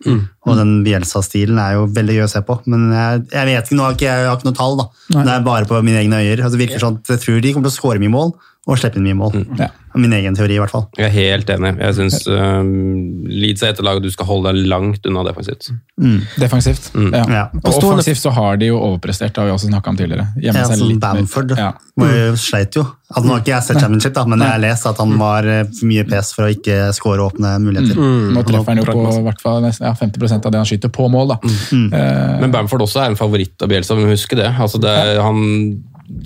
Og 0.47 0.59
den 0.59 0.81
Bielsa-stilen 0.87 1.61
er 1.63 1.77
jo 1.79 1.89
veldig 1.95 2.19
gøy 2.19 2.27
å 2.27 2.33
se 2.33 2.43
på. 2.47 2.59
Men 2.73 2.89
jeg, 2.95 3.27
jeg 3.35 3.51
vet 3.51 3.69
ikke, 3.69 3.79
nå 3.79 3.87
har 3.87 3.99
ikke 3.99 4.09
jeg, 4.09 4.31
har 4.31 4.41
ikke 4.41 4.51
noe 4.51 4.59
tall, 4.59 4.81
da. 4.81 4.89
Det 5.13 5.29
er 5.37 5.47
bare 5.47 5.71
på 5.71 5.83
mine 5.85 6.03
egne 6.03 6.23
øyer. 6.23 6.43
Altså, 6.43 6.61
virker 6.61 6.83
sånn 6.83 6.99
Jeg 7.09 7.23
tror 7.23 7.45
de 7.45 7.55
kommer 7.55 7.71
til 7.71 7.75
å 7.75 7.81
skåre 7.81 8.03
mye 8.03 8.13
mål 8.13 8.35
og 8.63 8.79
slippe 8.79 9.01
inn 9.01 9.09
mye 9.09 9.19
mål. 9.19 9.41
Ja. 9.59 9.73
Min 9.99 10.13
egen 10.17 10.37
teori, 10.39 10.57
i 10.57 10.63
hvert 10.63 10.73
fall. 10.73 10.87
Jeg 10.99 11.09
er 11.09 11.15
helt 11.15 11.51
enig. 11.53 11.75
Jeg 11.81 11.99
syns 11.99 12.23
uh, 12.31 12.63
Leeds 13.29 13.65
er 13.65 13.75
et 13.75 13.83
lag 13.85 14.01
du 14.03 14.09
skal 14.13 14.29
holde 14.29 14.53
deg 14.53 14.71
langt 14.71 15.07
unna 15.09 15.25
defensivt. 15.29 15.71
Defensivt. 16.41 16.91
Mm. 16.95 17.13
Ja. 17.13 17.25
Ja. 17.33 17.45
Og 17.63 17.71
offensivt 17.75 18.23
så 18.23 18.33
har 18.35 18.59
de 18.61 18.73
jo 18.73 18.81
overprestert, 18.81 19.35
det 19.35 19.43
har 19.43 19.51
vi 19.51 19.57
også 19.57 19.71
snakka 19.71 19.93
om 19.93 20.01
tidligere. 20.01 20.29
Ja, 20.43 20.57
altså. 20.65 20.89
Bamford. 21.03 21.55
Ja. 21.59 21.73
Jo, 22.01 22.37
sleit 22.41 22.77
jo. 22.79 22.87
Altså, 23.13 23.27
nå 23.29 23.35
har 23.35 23.43
ikke 23.43 23.53
jeg 23.53 23.65
sett 23.67 23.81
Championship, 23.83 24.15
da, 24.17 24.23
men 24.25 24.41
jeg 24.41 24.55
har 24.55 24.61
lest 24.63 24.87
at 24.89 25.01
han 25.03 25.11
var 25.21 25.49
eh, 25.53 25.65
for 25.69 25.89
mye 25.91 26.05
pes 26.09 26.31
for 26.33 26.47
å 26.47 26.53
ikke 26.55 26.77
skåre 26.97 27.27
åpne 27.27 27.51
muligheter. 27.61 27.99
Nå 28.33 28.45
treffer 28.49 28.73
han 28.73 28.81
jo 28.81 28.87
på 28.89 29.03
i 29.19 29.25
hvert 29.27 29.43
fall 29.43 29.61
nesten, 29.67 29.85
ja, 29.91 29.93
50% 29.99 30.49
av 30.49 30.55
det 30.55 30.63
han 30.63 30.69
skyter 30.71 30.93
på 30.97 31.09
mål. 31.13 31.35
da. 31.35 31.39
Uh, 31.45 32.41
Men 32.41 32.55
Bamford 32.55 32.87
også 32.87 33.03
er 33.03 33.13
en 33.13 33.19
favoritt 33.21 33.61
av 33.61 33.69
Bielsa, 33.73 33.99
vi 33.99 34.07
må 34.07 34.15
huske 34.15 34.39
det. 34.39 34.49
Altså 34.57 34.81
det 34.81 34.95
er, 35.03 35.21
han 35.21 35.43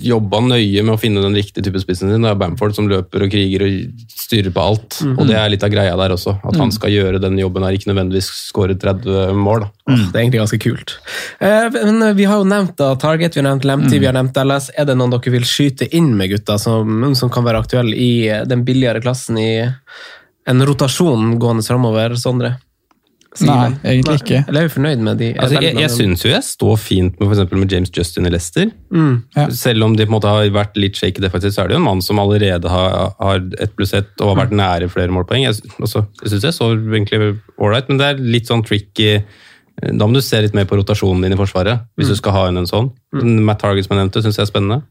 jobba 0.01 0.39
nøye 0.43 0.83
med 0.83 0.93
å 0.93 0.99
finne 0.99 1.21
den 1.23 1.35
riktige 1.37 1.63
type 1.65 1.79
spissen 1.81 2.11
sin. 2.11 2.23
Det 2.25 2.29
er 2.31 2.39
Bamford 2.39 2.75
som 2.75 2.89
løper 2.89 3.23
og 3.25 3.31
kriger 3.33 3.63
og 3.65 4.03
styrer 4.11 4.53
på 4.53 4.63
alt. 4.63 4.99
Og 5.13 5.23
det 5.29 5.37
er 5.39 5.51
litt 5.53 5.63
av 5.65 5.71
greia 5.73 5.95
der 5.99 6.13
også. 6.15 6.35
At 6.43 6.59
han 6.59 6.73
skal 6.75 6.93
gjøre 6.93 7.21
den 7.23 7.39
jobben 7.39 7.65
her, 7.65 7.77
ikke 7.77 7.91
nødvendigvis 7.91 8.29
skåre 8.49 8.75
30 8.77 9.33
mål. 9.37 9.67
Åh, 9.87 10.03
Det 10.11 10.15
er 10.15 10.21
egentlig 10.25 10.43
ganske 10.43 10.61
kult. 10.61 10.97
Eh, 11.39 11.69
men 11.77 12.01
eh, 12.09 12.13
Vi 12.17 12.27
har 12.27 12.41
jo 12.41 12.49
nevnt 12.49 12.75
da, 12.79 12.91
Target, 12.99 13.37
vi 13.37 13.41
har 13.41 13.49
nevnt 13.49 13.65
Lemty, 13.69 13.97
vi 13.99 14.09
har 14.09 14.17
nevnt 14.17 14.35
Dallas. 14.35 14.69
Er 14.75 14.85
det 14.89 14.97
noen 14.99 15.15
dere 15.15 15.33
vil 15.37 15.47
skyte 15.47 15.87
inn 15.95 16.13
med, 16.17 16.29
gutta, 16.35 16.59
som, 16.61 17.07
som 17.15 17.31
kan 17.33 17.47
være 17.47 17.63
aktuelle 17.63 17.95
i 17.95 18.27
eh, 18.27 18.45
den 18.45 18.65
billigere 18.67 19.01
klassen 19.01 19.39
i 19.41 19.51
en 20.47 20.63
rotasjon 20.67 21.37
gående 21.39 21.63
framover, 21.65 22.15
Sondre? 22.19 22.57
Nei, 23.45 23.69
egentlig 23.83 24.21
ikke. 24.21 24.39
Eller 24.47 24.63
er 24.63 24.69
vi 24.69 24.73
fornøyd 24.73 25.01
med 25.05 25.19
de? 25.21 25.27
Altså, 25.37 25.59
jeg 25.61 25.77
jeg 25.77 25.93
syns 25.93 26.23
jo 26.25 26.31
jeg 26.31 26.45
står 26.45 26.77
fint 26.81 27.17
med, 27.19 27.25
for 27.27 27.35
eksempel 27.35 27.61
med 27.61 27.73
James 27.73 27.91
Justin 27.93 28.29
i 28.29 28.31
Leicester. 28.33 28.71
Mm. 28.93 29.15
Ja. 29.35 29.47
Selv 29.53 29.85
om 29.85 29.97
de 29.97 30.05
på 30.07 30.11
en 30.11 30.15
måte 30.15 30.31
har 30.31 30.47
vært 30.55 30.79
litt 30.79 30.97
shaky 30.97 31.21
defensivt, 31.23 31.55
så 31.55 31.63
er 31.63 31.69
det 31.69 31.77
jo 31.77 31.81
en 31.81 31.89
mann 31.89 32.01
som 32.05 32.21
allerede 32.23 32.71
har, 32.71 33.11
har 33.19 33.43
ett 33.61 33.75
pluss 33.77 33.93
ett 33.97 34.13
og 34.23 34.33
har 34.33 34.41
vært 34.45 34.55
nære 34.57 34.89
flere 34.93 35.13
målpoeng. 35.13 35.45
Jeg, 35.45 35.59
altså, 35.77 36.07
jeg 36.23 36.33
syns 36.33 36.47
jeg 36.49 36.57
så 36.57 36.71
egentlig 36.73 37.35
ålreit, 37.57 37.91
men 37.91 38.01
det 38.01 38.09
er 38.09 38.25
litt 38.37 38.49
sånn 38.49 38.65
tricky 38.65 39.21
Da 39.77 40.07
må 40.07 40.15
du 40.15 40.23
se 40.25 40.39
litt 40.41 40.55
mer 40.57 40.65
på 40.65 40.79
rotasjonen 40.79 41.21
din 41.21 41.35
i 41.35 41.37
Forsvaret, 41.37 41.85
hvis 41.99 42.09
du 42.09 42.17
skal 42.17 42.33
ha 42.33 42.47
inn 42.49 42.57
en 42.63 42.69
sånn. 42.69 42.89
Matt 43.15 43.61
Target 43.63 43.85
som 43.85 43.95
jeg 43.95 44.03
nevnte, 44.03 44.21
syns 44.25 44.35
jeg 44.35 44.43
er 44.43 44.49
spennende. 44.49 44.81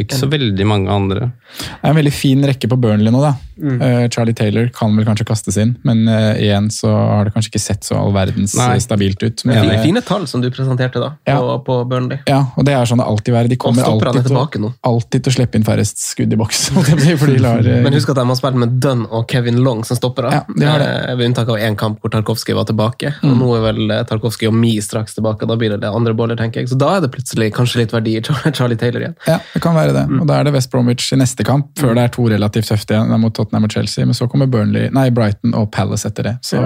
Ikke 0.00 0.16
så 0.16 0.26
veldig 0.30 0.64
mange 0.68 0.88
andre. 0.92 1.26
Det 1.52 1.66
er 1.84 1.90
en 1.90 1.98
veldig 1.98 2.12
fin 2.14 2.40
rekke 2.48 2.68
på 2.70 2.78
Burnley 2.80 3.12
nå, 3.12 3.20
da. 3.20 3.34
Eh, 3.62 4.08
Charlie 4.10 4.32
Taylor 4.34 4.70
kan 4.74 4.94
vel 4.96 5.04
kanskje 5.04 5.26
kastes 5.28 5.58
inn, 5.60 5.74
men 5.86 6.06
eh, 6.08 6.40
igjen 6.46 6.70
så 6.72 6.88
har 6.90 7.28
det 7.28 7.34
kanskje 7.34 7.52
ikke 7.52 7.60
sett 7.62 7.84
så 7.86 7.98
all 8.00 8.14
verdens 8.14 8.54
Nei. 8.56 8.70
eh, 8.78 8.80
stabilt 8.82 9.20
ut. 9.22 9.44
Men 9.44 9.58
Men, 9.58 9.68
fine, 9.68 9.82
fine 9.84 10.02
tall 10.06 10.24
som 10.30 10.40
du 10.40 10.48
presenterte 10.50 11.02
da, 11.02 11.12
Ja. 11.28 11.36
på, 11.38 11.58
på 11.66 11.76
Burnley. 11.90 12.22
ja, 12.26 12.40
og 12.56 12.64
det 12.64 12.72
er 12.74 12.88
sånn 12.88 13.02
det 13.02 13.06
alltid 13.06 13.36
er. 13.36 13.50
De 13.52 13.58
kommer 13.60 13.84
alltid 13.84 14.30
til, 14.30 14.70
alltid 14.82 15.26
til 15.26 15.32
å 15.32 15.36
slippe 15.36 15.60
inn 15.60 15.66
færrest 15.68 16.00
skudd 16.00 16.32
i 16.32 16.40
boks. 16.40 16.70
lar, 17.42 17.62
Men 17.84 17.92
husk 17.92 18.14
at 18.14 18.16
de 18.16 18.26
har 18.32 18.40
spilt 18.40 18.58
med 18.64 18.80
Dunn 18.80 19.04
og 19.10 19.28
Kevin 19.30 19.60
Long 19.62 19.84
som 19.84 20.00
stoppere. 20.00 20.32
Ja, 20.32 20.42
det 20.56 20.68
har 20.72 20.80
det. 20.80 20.90
Ved 21.20 21.28
unntak 21.32 21.52
av 21.52 21.60
én 21.60 21.76
kamp 21.76 22.00
hvor 22.00 22.12
Tarkovskij 22.16 22.56
var 22.56 22.64
tilbake. 22.64 23.12
Og 23.22 23.36
nå 23.36 23.52
er 23.58 23.66
vel 23.68 23.94
Tarkovskij 24.08 24.48
og 24.48 24.56
Mi 24.56 24.78
straks 24.80 25.14
tilbake, 25.18 25.44
og 25.44 25.52
da 25.52 25.60
blir 25.60 25.76
det 25.76 25.82
det 25.84 25.92
andre 25.92 26.16
boller, 26.16 26.38
tenker 26.40 26.62
jeg. 26.62 26.72
Så 26.72 26.78
da 26.80 26.96
er 26.96 27.04
det 27.04 27.12
plutselig 27.12 27.41
kanskje 27.50 27.82
litt 27.82 27.92
verdi 27.92 28.16
i 28.18 28.22
Charlie 28.56 28.76
Taylor 28.78 29.00
igjen. 29.04 29.16
Ja, 29.26 29.38
det 29.54 29.62
kan 29.64 29.74
være 29.74 29.92
det. 29.96 30.04
Mm. 30.08 30.20
Og 30.22 30.26
Da 30.30 30.38
er 30.40 30.48
det 30.48 30.54
West 30.54 30.70
Bromwich 30.72 31.12
i 31.12 31.18
neste 31.20 31.44
kamp, 31.46 31.70
før 31.80 31.94
det 31.98 32.04
er 32.06 32.12
to 32.14 32.26
relativt 32.30 32.68
tøfte 32.70 32.94
igjen. 32.96 33.12
Mot 33.22 33.34
Tottenham 33.34 33.66
og 33.68 33.72
Chelsea, 33.74 34.06
men 34.06 34.14
så 34.18 34.28
kommer 34.30 34.46
Burnley, 34.50 34.88
nei, 34.94 35.08
Brighton 35.14 35.54
og 35.58 35.70
Palace 35.74 36.08
etter 36.08 36.30
det. 36.30 36.34
Så 36.46 36.60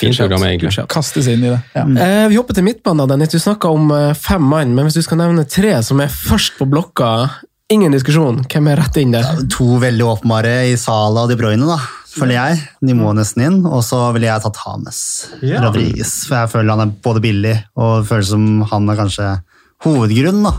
Fint 0.00 0.18
program, 0.18 0.46
egentlig. 0.48 0.86
kastes 0.92 1.28
inn 1.30 1.44
i 1.44 1.52
det. 1.52 1.60
Ja. 1.76 1.86
Eh, 2.06 2.26
vi 2.32 2.38
hopper 2.40 2.56
til 2.58 2.66
midtbanen, 2.66 3.08
Dennis. 3.10 3.32
Du 3.34 3.38
snakka 3.42 3.70
om 3.72 3.90
eh, 3.96 4.12
fem 4.18 4.42
mann, 4.42 4.74
men 4.76 4.88
hvis 4.88 4.98
du 5.00 5.02
skal 5.06 5.20
nevne 5.22 5.44
tre 5.48 5.74
som 5.82 6.00
er 6.04 6.12
først 6.12 6.58
på 6.60 6.68
blokka, 6.70 7.12
ingen 7.72 7.92
diskusjon. 7.94 8.42
Hvem 8.52 8.68
er 8.72 8.80
rett 8.82 8.96
inn 9.00 9.14
der? 9.14 9.28
To 9.56 9.76
veldig 9.82 10.06
åpenbare 10.16 10.54
i 10.70 10.76
Sala 10.80 11.24
og 11.24 11.32
De 11.32 11.38
Bruyne, 11.40 11.64
da, 11.68 11.78
føler 12.12 12.36
jeg. 12.36 12.58
De 12.84 12.96
må 12.96 13.12
nesten 13.16 13.46
inn. 13.46 13.60
Og 13.64 13.80
så 13.86 14.00
ville 14.12 14.28
jeg 14.28 14.44
tatt 14.44 14.60
Hames 14.66 14.98
Rodriguez. 15.40 16.12
For 16.28 16.42
jeg 16.42 16.52
føler 16.52 16.76
han 16.76 16.84
er 16.88 16.92
både 17.04 17.22
billig 17.24 17.54
og 17.76 18.02
føler 18.08 18.10
føles 18.12 18.32
som 18.34 18.62
han 18.70 18.90
er 18.92 19.00
kanskje 19.00 19.30
hovedgrunnen 19.84 20.44
da, 20.46 20.52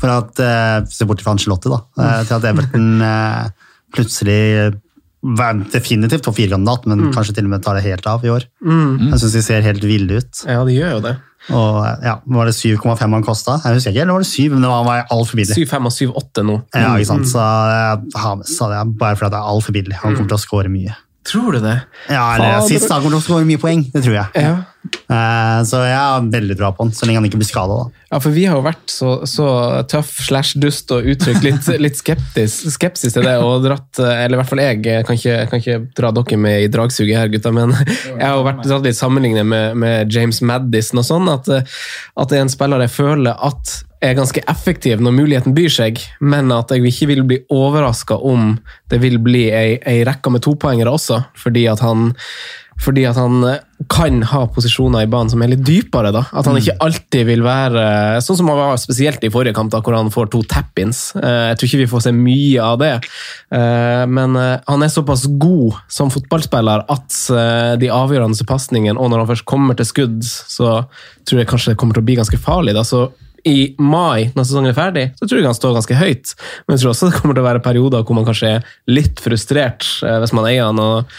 for 0.00 0.10
at 0.14 0.40
eh, 0.42 0.78
Se 0.90 1.06
bort 1.08 1.20
fra 1.24 1.34
Angelotti, 1.36 1.70
da. 1.72 1.80
eh, 2.00 2.22
Til 2.28 2.36
at 2.38 2.48
Everton 2.52 2.88
eh, 3.10 3.44
plutselig 3.94 4.40
var 5.24 5.56
definitivt 5.72 6.20
topp 6.26 6.36
fire-kandidat, 6.36 6.84
men 6.90 7.06
kanskje 7.14 7.32
til 7.38 7.46
og 7.46 7.52
med 7.54 7.62
tar 7.64 7.78
det 7.78 7.84
helt 7.86 8.04
av 8.10 8.24
i 8.26 8.28
år. 8.28 8.42
Jeg 8.60 9.20
syns 9.22 9.32
de 9.38 9.40
ser 9.46 9.62
helt 9.64 9.80
ville 9.88 10.18
ut. 10.20 10.42
Ja, 10.44 10.58
de 10.68 10.74
gjør 10.76 10.98
jo 10.98 11.04
det. 11.06 11.14
Og 11.48 11.78
ja, 12.04 12.18
Var 12.36 12.48
det 12.50 12.52
7,5 12.56 13.00
han 13.00 13.24
kosta? 13.24 13.54
Jeg 13.64 13.78
husker 13.78 13.92
ikke, 13.94 14.02
eller 14.04 14.18
var 14.18 14.24
det 14.24 14.28
7? 14.28 14.50
Men 14.52 14.66
det 14.66 14.68
var, 14.74 14.84
var 14.84 15.06
altfor 15.16 15.40
billig. 15.40 15.56
7-5 15.56 15.88
og 15.88 15.94
7-8 15.96 16.44
nå. 16.44 16.58
Ja, 16.76 16.90
ikke 16.98 17.08
sant? 17.08 17.28
Så 17.32 17.40
eh, 17.40 18.20
Hames 18.20 18.52
sa 18.58 18.68
det, 18.74 18.82
bare 19.00 19.16
fordi 19.20 19.32
det 19.32 19.40
er 19.40 19.50
altfor 19.54 19.76
billig. 19.78 19.96
Han 20.02 20.12
kommer 20.18 20.34
til 20.34 20.36
å 20.40 20.44
score 20.44 20.72
mye. 20.72 20.92
Tror 21.24 21.56
du 21.56 21.60
det? 21.64 21.78
Ja, 22.12 22.26
eller 22.36 22.58
Fader. 22.58 22.68
Sist 22.68 22.92
han 22.92 23.00
kommer 23.00 23.16
til 23.16 23.22
å 23.22 23.26
skåre 23.30 23.48
mye 23.48 23.60
poeng, 23.64 23.86
det 23.96 24.04
tror 24.04 24.18
jeg. 24.18 24.44
Ja. 24.44 24.54
Eh, 25.04 25.58
så 25.68 25.82
jeg 25.84 25.96
har 25.98 26.28
veldig 26.32 26.56
bra 26.58 26.70
på 26.72 26.86
han, 26.86 26.92
så 26.96 27.06
lenge 27.06 27.20
han 27.20 27.28
ikke 27.28 27.40
blir 27.40 27.48
skada. 27.48 27.76
Ja, 28.08 28.20
for 28.22 28.34
vi 28.34 28.46
har 28.48 28.58
jo 28.58 28.64
vært 28.64 28.88
så, 28.90 29.10
så 29.28 29.46
tøff 29.90 30.12
slash 30.26 30.58
dust 30.60 30.92
og 30.94 31.06
uttrykt 31.12 31.44
litt, 31.44 31.68
litt 31.84 32.00
skeptis, 32.00 32.56
skepsis 32.74 33.16
til 33.16 33.26
det. 33.28 33.36
og 33.44 33.64
dratt, 33.66 34.00
Eller 34.00 34.38
i 34.38 34.42
hvert 34.42 34.52
fall 34.52 34.64
jeg, 34.64 34.82
jeg 34.86 35.08
kan 35.08 35.20
ikke, 35.20 35.38
kan 35.50 35.64
ikke 35.64 35.80
dra 36.00 36.12
dere 36.16 36.40
med 36.46 36.66
i 36.66 36.70
dragsuget 36.72 37.18
her, 37.20 37.32
gutta, 37.32 37.52
men 37.54 37.74
jeg 38.18 38.22
har 38.24 38.38
jo 38.38 38.46
vært 38.48 38.64
dratt 38.66 38.88
litt 38.88 39.00
sammenlignet 39.00 39.48
med, 39.48 39.80
med 39.80 40.14
James 40.14 40.40
Madison 40.44 41.02
og 41.02 41.08
sånn. 41.10 41.32
At, 41.32 41.50
at 41.50 42.30
det 42.30 42.40
er 42.40 42.46
en 42.46 42.52
spiller 42.52 42.86
jeg 42.86 42.96
føler 42.96 43.36
at 43.44 43.80
er 44.04 44.16
ganske 44.18 44.42
effektiv 44.50 45.00
når 45.02 45.14
muligheten 45.16 45.54
byr 45.56 45.72
seg, 45.72 46.00
men 46.20 46.52
at 46.54 46.72
jeg 46.74 46.84
ikke 46.90 47.08
vil 47.10 47.22
bli 47.28 47.38
overraska 47.52 48.18
om 48.20 48.56
det 48.92 49.00
vil 49.02 49.16
bli 49.22 49.46
ei, 49.54 49.78
ei 49.80 50.02
rekke 50.06 50.32
med 50.32 50.44
topoengere 50.44 50.92
også, 50.92 51.22
fordi 51.40 51.64
at 51.70 51.82
han 51.84 52.10
fordi 52.82 53.04
at 53.08 53.16
han 53.16 53.42
kan 53.90 54.22
ha 54.30 54.44
posisjoner 54.48 55.04
i 55.04 55.08
banen 55.10 55.28
som 55.30 55.42
er 55.44 55.50
litt 55.52 55.62
dypere. 55.66 56.10
da. 56.14 56.22
At 56.32 56.46
han 56.48 56.56
ikke 56.58 56.76
alltid 56.82 57.26
vil 57.28 57.42
være 57.44 58.20
sånn 58.24 58.38
som 58.38 58.48
han 58.48 58.56
var 58.58 58.76
spesielt 58.80 59.22
i 59.24 59.30
forrige 59.32 59.54
kamp, 59.56 59.70
da, 59.72 59.80
hvor 59.84 59.96
han 59.96 60.10
får 60.14 60.30
to 60.32 60.42
tap-ins. 60.48 61.14
Eh, 61.16 61.50
Jeg 61.52 61.58
tror 61.58 61.68
ikke 61.68 61.82
vi 61.84 61.90
får 61.92 62.04
se 62.06 62.12
mye 62.16 62.62
av 62.64 62.78
det. 62.80 62.92
Eh, 63.52 64.04
Men 64.06 64.36
eh, 64.36 64.60
han 64.66 64.82
er 64.82 64.88
såpass 64.92 65.26
god 65.38 65.74
som 65.88 66.10
fotballspiller 66.10 66.86
at 66.88 67.18
eh, 67.30 67.74
de 67.80 67.90
avgjørende 67.92 68.46
pasningene, 68.48 68.98
og 68.98 69.10
når 69.10 69.24
han 69.24 69.30
først 69.34 69.44
kommer 69.48 69.76
til 69.78 69.86
skudd, 69.86 70.22
så 70.24 70.84
tror 71.24 71.38
jeg 71.42 71.48
kanskje 71.50 71.72
det 71.74 71.78
kommer 71.80 71.94
til 71.94 72.02
å 72.04 72.08
bli 72.08 72.16
ganske 72.20 72.38
farlig. 72.40 72.74
da, 72.74 72.82
så 72.84 73.10
i 73.44 73.74
mai, 73.76 74.30
når 74.32 74.46
sesongen 74.48 74.70
er 74.72 74.76
ferdig, 74.76 75.02
så 75.20 75.26
tror 75.28 75.36
jeg 75.42 75.44
han 75.50 75.56
står 75.56 75.74
ganske 75.76 75.96
høyt. 76.00 76.30
Men 76.64 76.78
jeg 76.78 76.80
tror 76.80 76.94
også 76.94 77.10
det 77.10 77.18
kommer 77.20 77.36
til 77.36 77.44
å 77.44 77.48
være 77.50 77.60
perioder 77.60 78.00
hvor 78.08 78.16
man 78.16 78.24
kanskje 78.24 78.54
er 78.56 78.70
litt 78.88 79.20
frustrert 79.20 79.84
eh, 80.02 80.16
hvis 80.22 80.32
man 80.32 80.46
eier 80.48 80.64
han 80.70 80.80
og, 80.80 81.10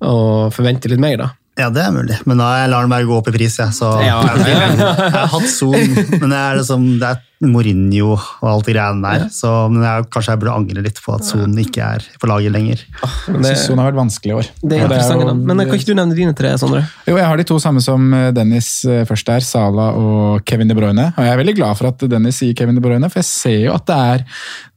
og 0.00 0.52
forvente 0.56 0.88
litt 0.92 1.00
mer. 1.02 1.16
da. 1.16 1.30
Ja, 1.58 1.66
det 1.68 1.82
er 1.82 1.90
mulig, 1.92 2.14
men 2.30 2.38
da 2.40 2.46
jeg 2.62 2.70
lar 2.72 2.86
den 2.86 2.92
bare 2.94 3.04
gå 3.04 3.16
opp 3.18 3.26
i 3.28 3.32
pris. 3.34 3.58
Jeg, 3.58 3.74
så, 3.76 3.88
Ja. 4.00 4.20
jeg, 4.46 4.78
har 4.80 5.26
hatt 5.28 5.48
Son, 5.50 5.74
men 5.74 6.30
det 6.30 6.38
er, 6.38 6.54
liksom, 6.60 6.86
det 7.02 7.08
er 7.10 7.18
Mourinho 7.50 8.14
og 8.14 8.46
alt 8.48 8.68
de 8.70 8.72
greiene 8.76 9.02
der. 9.04 9.26
Så, 9.34 9.50
men 9.68 9.82
jeg, 9.84 10.06
kanskje 10.14 10.32
jeg 10.32 10.40
burde 10.40 10.54
angre 10.56 10.84
litt 10.86 11.02
på 11.04 11.12
at 11.18 11.26
Son 11.26 11.58
ikke 11.60 11.82
er 11.98 12.06
på 12.22 12.30
laget 12.30 12.54
lenger. 12.54 12.86
Jeg 13.02 13.42
det, 13.44 13.52
Son 13.60 13.82
har 13.82 13.90
vært 13.90 13.98
vanskelig 14.00 14.32
i 14.32 14.38
år. 14.38 14.48
det 14.62 14.78
er 14.78 14.86
interessant, 14.86 15.20
det 15.20 15.26
er 15.26 15.34
jo- 15.34 15.44
Men 15.50 15.64
kan 15.66 15.76
ikke 15.82 15.90
du 15.90 15.94
nevne 16.00 16.16
dine 16.22 16.34
tre, 16.38 16.54
Sondre? 16.62 16.84
Jo, 17.10 17.18
jeg 17.18 17.28
har 17.28 17.36
de 17.42 17.48
to 17.52 17.58
samme 17.60 17.82
som 17.84 18.08
eh, 18.14 18.30
Dennis 18.32 18.72
eh, 18.86 19.04
først 19.10 19.26
der, 19.34 19.40
Sala 19.44 19.90
og 20.00 20.44
Kevin 20.48 20.70
De 20.70 20.78
Bruyne. 20.78 21.10
Og 21.12 21.24
jeg 21.26 21.34
er 21.34 21.42
veldig 21.44 21.56
glad 21.60 21.76
for 21.76 21.90
at 21.92 22.08
Dennis 22.08 22.40
sier 22.40 22.54
Kevin 22.56 22.78
De 22.78 22.80
Bruyne, 22.86 23.10
for 23.10 23.20
jeg 23.20 23.28
ser 23.28 23.60
jo 23.66 23.74
at 23.76 23.84
det 23.90 24.00
er, 24.14 24.24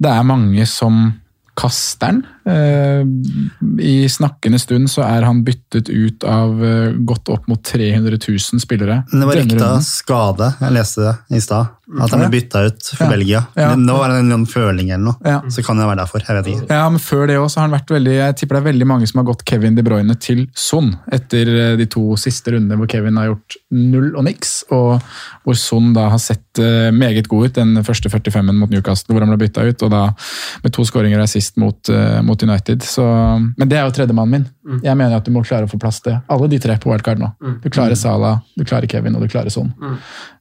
det 0.04 0.18
er 0.18 0.24
mange 0.36 0.68
som 0.68 1.14
kaster 1.56 2.10
den. 2.10 2.24
Eh, 2.46 3.04
I 3.84 3.94
snakkende 4.12 4.60
stund 4.60 4.90
så 4.92 5.04
er 5.08 5.24
han 5.28 5.44
byttet 5.48 5.88
ut 5.90 6.26
av 6.28 6.60
eh, 6.64 6.92
godt 7.08 7.30
opp 7.32 7.48
mot 7.52 7.62
300 7.64 8.18
000 8.20 8.60
spillere. 8.64 9.02
Men 9.12 9.24
det 9.24 9.30
var 9.30 9.40
rykta 9.42 9.70
skade, 9.86 10.50
jeg 10.60 10.76
leste 10.76 11.06
det 11.08 11.16
i 11.40 11.42
stad. 11.44 11.72
At 12.00 12.14
han 12.16 12.22
ble 12.24 12.30
bytta 12.40 12.62
ut 12.70 12.86
for 12.96 13.04
Ja. 13.04 13.10
Belgia. 13.12 13.40
Ja. 13.60 13.70
Men 13.74 13.84
nå 13.86 13.98
var 14.00 14.10
det 14.14 14.22
en 14.34 14.46
føling 14.48 14.90
eller 14.96 15.04
noe, 15.12 15.16
Ja. 15.28 15.42
så 15.52 15.62
kan 15.66 15.78
det 15.78 15.86
være 15.86 16.00
derfor. 16.00 16.24
Jeg 16.28 16.36
vet 16.40 16.48
ikke. 16.54 16.68
Ja, 16.72 16.90
men 16.90 17.00
Før 17.04 17.28
det 17.28 17.36
også 17.38 17.60
har 17.60 17.68
han 17.68 17.76
vært 17.76 17.92
veldig 17.92 18.14
Jeg 18.14 18.36
tipper 18.40 18.56
det 18.56 18.62
er 18.64 18.70
veldig 18.72 18.88
mange 18.88 19.08
som 19.10 19.20
har 19.20 19.26
gått 19.28 19.44
Kevin 19.46 19.76
De 19.76 19.84
Bruyne 19.84 20.16
til 20.20 20.46
Son 20.56 20.94
etter 21.12 21.48
eh, 21.48 21.76
de 21.78 21.86
to 21.92 22.16
siste 22.16 22.54
rundene 22.56 22.78
hvor 22.80 22.88
Kevin 22.90 23.18
har 23.20 23.28
gjort 23.34 23.58
null 23.72 24.16
og 24.16 24.24
niks, 24.24 24.64
og 24.72 25.02
hvor 25.44 25.56
Son 25.60 25.92
da 25.94 26.08
har 26.10 26.20
sett 26.24 26.40
meget 26.94 27.28
god 27.28 27.48
ut 27.50 27.56
den 27.58 27.76
første 27.84 28.10
45-en 28.14 28.56
mot 28.56 28.70
Newcastle, 28.70 29.14
hvor 29.16 29.26
han 29.26 29.32
ble 29.34 29.48
bytta 29.48 29.64
ut, 29.68 29.84
og 29.84 29.90
da 29.92 30.04
med 30.64 30.74
to 30.76 30.86
skåringer 30.86 31.20
og 31.24 31.30
sist 31.32 31.58
mot, 31.58 31.90
eh, 31.90 32.22
mot 32.34 32.44
United. 32.46 32.82
Så, 32.86 33.06
men 33.54 33.70
det 33.72 33.78
er 33.80 33.86
jo 33.86 33.94
tredjemannen 33.96 34.34
min. 34.42 34.82
Jeg 34.84 34.98
mener 35.00 35.16
at 35.22 35.26
du 35.30 35.32
må 35.36 35.46
klare 35.46 35.70
å 35.70 35.72
få 35.72 35.78
plass 35.82 36.02
til 36.04 36.18
alle 36.34 36.50
de 36.52 36.60
tre 36.64 36.76
på 36.82 36.90
wildcard 36.92 37.22
nå. 37.22 37.30
Du 37.64 37.70
klarer 37.74 37.96
Salah, 38.00 38.42
du 38.58 38.66
klarer 38.68 38.90
Kevin 38.92 39.16
og 39.16 39.24
du 39.24 39.30
klarer 39.32 39.54
Son. 39.54 39.70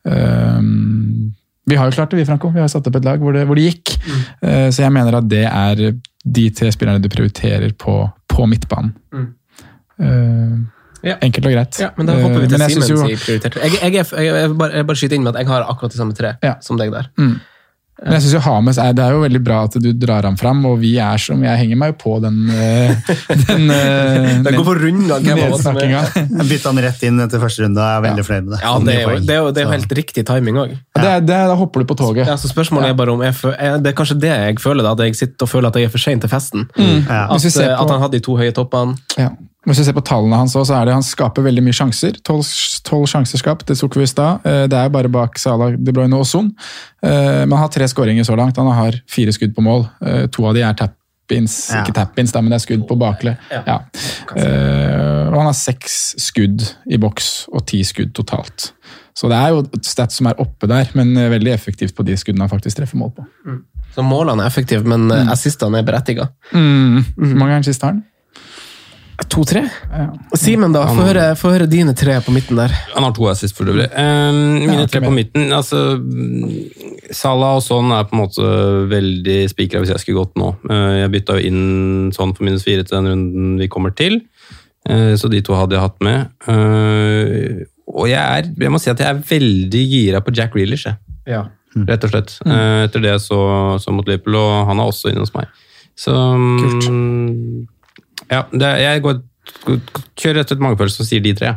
Um, 0.08 1.32
vi 1.68 1.76
har 1.78 1.86
jo 1.86 1.94
klart 1.94 2.10
det, 2.10 2.18
vi, 2.18 2.24
Franco. 2.26 2.50
Vi 2.50 2.58
har 2.62 2.70
satt 2.72 2.88
opp 2.90 2.96
et 2.98 3.04
lag 3.06 3.20
hvor 3.22 3.36
det, 3.36 3.44
hvor 3.46 3.58
det 3.58 3.68
gikk. 3.68 3.94
Uh, 4.42 4.66
Så 4.74 4.82
jeg 4.82 4.92
mener 4.94 5.20
at 5.20 5.28
det 5.30 5.44
er 5.46 5.84
de 6.22 6.44
tre 6.54 6.70
spillerne 6.74 7.02
du 7.02 7.10
prioriterer 7.12 7.74
på, 7.78 7.96
på 8.30 8.46
midtbanen. 8.50 8.94
Uh, 10.00 10.62
Ja. 11.02 11.16
Enkelt 11.18 11.46
og 11.48 11.50
greit. 11.50 11.78
Ja, 11.82 11.88
men 11.98 12.06
Da 12.06 12.14
hopper 12.14 12.38
vi 12.38 12.44
Eh, 12.46 12.50
til 12.52 12.60
synes 12.62 12.86
Siemens 12.86 13.24
prioriterte. 13.24 13.58
Jeg, 13.58 13.72
jeg, 13.82 13.92
jeg, 13.96 14.26
jeg, 14.28 14.50
bare, 14.54 14.76
jeg 14.78 14.86
bare 14.86 15.00
skyter 15.00 15.16
inn 15.18 15.24
med 15.26 15.32
at 15.34 15.40
jeg 15.42 15.48
har 15.50 15.64
akkurat 15.66 15.90
de 15.90 15.98
samme 15.98 16.14
tre 16.14 16.30
Ja. 16.46 16.52
som 16.62 16.78
deg 16.78 16.92
der. 16.94 17.08
Mm. 17.18 17.32
Men 18.02 18.16
jeg 18.16 18.22
synes 18.24 18.32
jo 18.34 18.40
Hames 18.50 18.78
er, 18.82 18.92
Det 18.98 19.02
er 19.04 19.12
jo 19.14 19.20
veldig 19.22 19.40
bra 19.46 19.60
at 19.68 19.76
du 19.78 19.88
drar 19.94 20.26
ham 20.26 20.34
fram, 20.40 20.64
og 20.66 20.78
vi 20.82 20.96
er 20.98 21.20
som 21.22 21.42
Jeg 21.44 21.58
henger 21.60 21.78
meg 21.78 21.92
jo 21.92 21.96
på 22.02 22.14
den, 22.24 22.40
Den, 22.48 23.42
den 23.46 23.70
eh, 23.70 24.42
Det 24.42 24.54
går 24.56 24.80
er- 25.36 25.52
nedsnakkinga. 25.52 26.00
Jeg 26.16 26.48
bytta 26.52 26.72
han 26.72 26.82
rett 26.86 27.04
inn 27.06 27.20
etter 27.22 27.42
første 27.44 27.62
runde, 27.62 27.78
jeg 27.86 28.00
er 28.00 28.06
veldig 28.08 28.24
fornøyd 28.26 28.48
med 28.48 28.56
det. 28.56 28.60
Ja, 28.64 28.72
det 28.88 28.96
er 28.96 29.02
jo, 29.06 29.14
det 29.22 29.36
er 29.36 29.40
jo, 29.42 29.52
det 29.54 29.62
er 29.62 29.68
jo 29.68 29.74
helt 29.76 29.94
riktig 30.00 30.26
timing 30.32 30.58
òg. 30.64 30.74
Det 30.98 31.14
det 31.30 31.38
da 31.52 31.54
hopper 31.62 31.84
du 31.86 31.90
på 31.92 31.98
toget. 32.02 32.26
Ja, 32.26 32.34
så 32.40 32.50
spørsmålet 32.50 32.90
er 32.90 32.98
bare 32.98 33.14
om 33.14 33.22
jeg, 33.22 33.34
Det 33.84 33.92
er 33.92 33.96
kanskje 34.02 34.18
det 34.26 34.34
jeg 34.34 34.58
føler, 34.62 34.82
da, 34.82 34.96
at 34.98 35.04
jeg 35.06 35.16
sitter 35.22 35.46
og 35.46 35.52
føler 35.54 35.68
at 35.70 35.78
jeg 35.80 35.90
er 35.90 35.94
for 35.94 36.02
sein 36.02 36.20
til 36.20 36.32
festen. 36.32 36.66
Mm. 36.76 37.06
At, 37.06 37.40
ser 37.46 37.70
eh, 37.70 37.76
på- 37.76 37.84
at 37.86 37.90
han 37.96 38.02
hadde 38.08 38.18
de 38.18 38.24
to 38.26 38.36
høye 38.40 38.52
toppene. 38.52 38.98
Hvis 39.62 39.78
vi 39.78 39.84
ser 39.86 39.94
på 39.94 40.02
tallene 40.02 40.40
hans 40.40 40.56
også, 40.58 40.72
så 40.72 40.78
er 40.80 40.88
det 40.88 40.94
han 40.96 41.04
skaper 41.06 41.44
veldig 41.46 41.62
mye 41.62 41.76
sjanser. 41.76 42.16
Tolv 42.26 43.04
sjanser 43.10 43.38
skapt, 43.38 43.68
det 43.68 43.76
tok 43.78 43.94
vi 44.00 44.06
i 44.08 44.10
stad. 44.10 44.42
Eh, 44.48 44.64
Det 44.66 44.78
er 44.78 44.90
bare 44.90 45.10
bak 45.12 45.38
Salah, 45.38 45.76
De 45.78 45.94
Bruyne 45.94 46.18
og 46.18 46.26
Son. 46.26 46.50
Eh, 47.02 47.46
Men 47.46 47.52
han 47.52 47.68
har 47.68 47.70
tre 47.70 47.86
skåringer 47.86 48.26
så 48.26 48.36
langt. 48.36 48.56
Han 48.56 48.66
har 48.66 48.98
fire 49.08 49.30
skudd 49.32 49.54
på 49.54 49.62
mål. 49.62 49.88
Eh, 50.02 50.26
To 50.26 50.46
av 50.46 50.54
de 50.54 50.62
er 50.66 50.74
tap-ins. 50.74 51.70
Ja. 51.70 51.84
Ikke 51.84 51.94
tap-ins, 51.94 52.34
men 52.34 52.50
det 52.50 52.58
er 52.58 52.66
skudd 52.66 52.88
på 52.88 52.98
bakle. 52.98 53.36
Ja. 53.54 53.78
Og 54.34 55.38
han 55.38 55.46
har 55.46 55.54
seks 55.54 56.16
skudd 56.18 56.66
i 56.90 56.98
boks 56.98 57.46
og 57.52 57.64
ti 57.66 57.84
skudd 57.84 58.12
totalt. 58.14 58.72
Så 59.14 59.28
det 59.28 59.36
er 59.38 59.50
jo 59.50 59.60
et 59.60 59.84
stats 59.84 60.16
som 60.16 60.26
er 60.26 60.40
oppe 60.40 60.66
der, 60.66 60.88
men 60.94 61.14
veldig 61.14 61.52
effektivt 61.52 61.94
på 61.94 62.02
de 62.02 62.16
skuddene 62.16 62.48
han 62.48 62.50
faktisk 62.50 62.80
treffer 62.80 62.98
mål 62.98 63.12
på. 63.14 63.26
Så 63.94 64.02
målene 64.02 64.42
er 64.42 64.48
effektive, 64.48 64.84
men 64.88 65.06
mm. 65.06 65.28
assistene 65.30 65.78
er 65.78 65.84
berettiga. 65.84 66.30
Mm. 66.50 67.04
Hvor 67.14 67.36
mange 67.36 67.52
er 67.52 67.60
den 67.60 67.68
siste 67.68 67.86
har 67.86 67.92
han? 67.92 68.04
To-tre? 69.30 69.62
Simen, 70.38 70.72
da. 70.74 70.86
Få 70.90 71.06
høre, 71.06 71.26
få 71.38 71.52
høre 71.54 71.68
dine 71.70 71.94
tre 71.98 72.16
på 72.24 72.34
midten 72.34 72.58
der. 72.58 72.74
Han 72.94 73.06
har 73.06 73.14
to 73.16 73.28
assist 73.30 73.56
for 73.58 73.68
øvrig. 73.70 73.86
Um, 73.92 74.64
mine 74.66 74.88
tre 74.90 75.02
på 75.04 75.12
midten 75.14 75.52
altså, 75.54 75.98
mm, 76.00 77.12
Salah 77.12 77.58
og 77.58 77.64
sånn 77.64 77.92
er 77.94 78.08
på 78.08 78.16
en 78.16 78.22
måte 78.24 78.50
veldig 78.90 79.38
spikra 79.52 79.82
hvis 79.82 79.92
jeg 79.94 80.04
skulle 80.04 80.24
gått 80.24 80.38
nå. 80.40 80.54
Uh, 80.66 81.02
jeg 81.02 81.14
bytta 81.14 81.38
jo 81.38 81.52
inn 81.52 82.12
sånn 82.16 82.34
for 82.36 82.48
minus 82.48 82.66
fire 82.66 82.86
til 82.86 82.98
den 82.98 83.12
runden 83.12 83.56
vi 83.60 83.70
kommer 83.72 83.94
til, 83.96 84.22
Uh, 84.90 85.14
så 85.14 85.30
de 85.30 85.42
to 85.44 85.54
hadde 85.54 85.76
jeg 85.76 85.84
hatt 85.84 85.98
med. 86.02 86.30
Uh, 86.48 87.62
og 87.92 88.08
jeg, 88.10 88.18
er, 88.18 88.48
jeg 88.64 88.72
må 88.72 88.80
si 88.82 88.90
at 88.90 89.02
jeg 89.02 89.14
er 89.14 89.26
veldig 89.28 89.82
gira 89.90 90.22
på 90.24 90.34
Jack 90.34 90.56
Reelish, 90.58 90.88
jeg. 90.88 90.98
rett 91.88 92.06
og 92.06 92.14
slett. 92.14 92.34
Uh, 92.46 92.82
etter 92.86 93.04
det 93.04 93.12
jeg 93.14 93.22
så, 93.28 93.42
så 93.82 93.94
mot 93.94 94.08
Liverpool, 94.08 94.38
og 94.40 94.66
han 94.70 94.82
er 94.82 94.90
også 94.90 95.12
inne 95.12 95.22
hos 95.24 95.34
meg. 95.36 95.52
Så 95.98 96.12
mm, 96.12 97.68
Ja, 98.30 98.44
det, 98.52 98.70
jeg 98.82 99.02
går, 99.04 99.20
kjører 100.18 100.40
rett 100.40 100.52
ut 100.52 100.62
mange 100.62 100.76
magefølelse 100.76 101.04
og 101.04 101.08
sier 101.08 101.24
de 101.24 101.34
tre. 101.38 101.54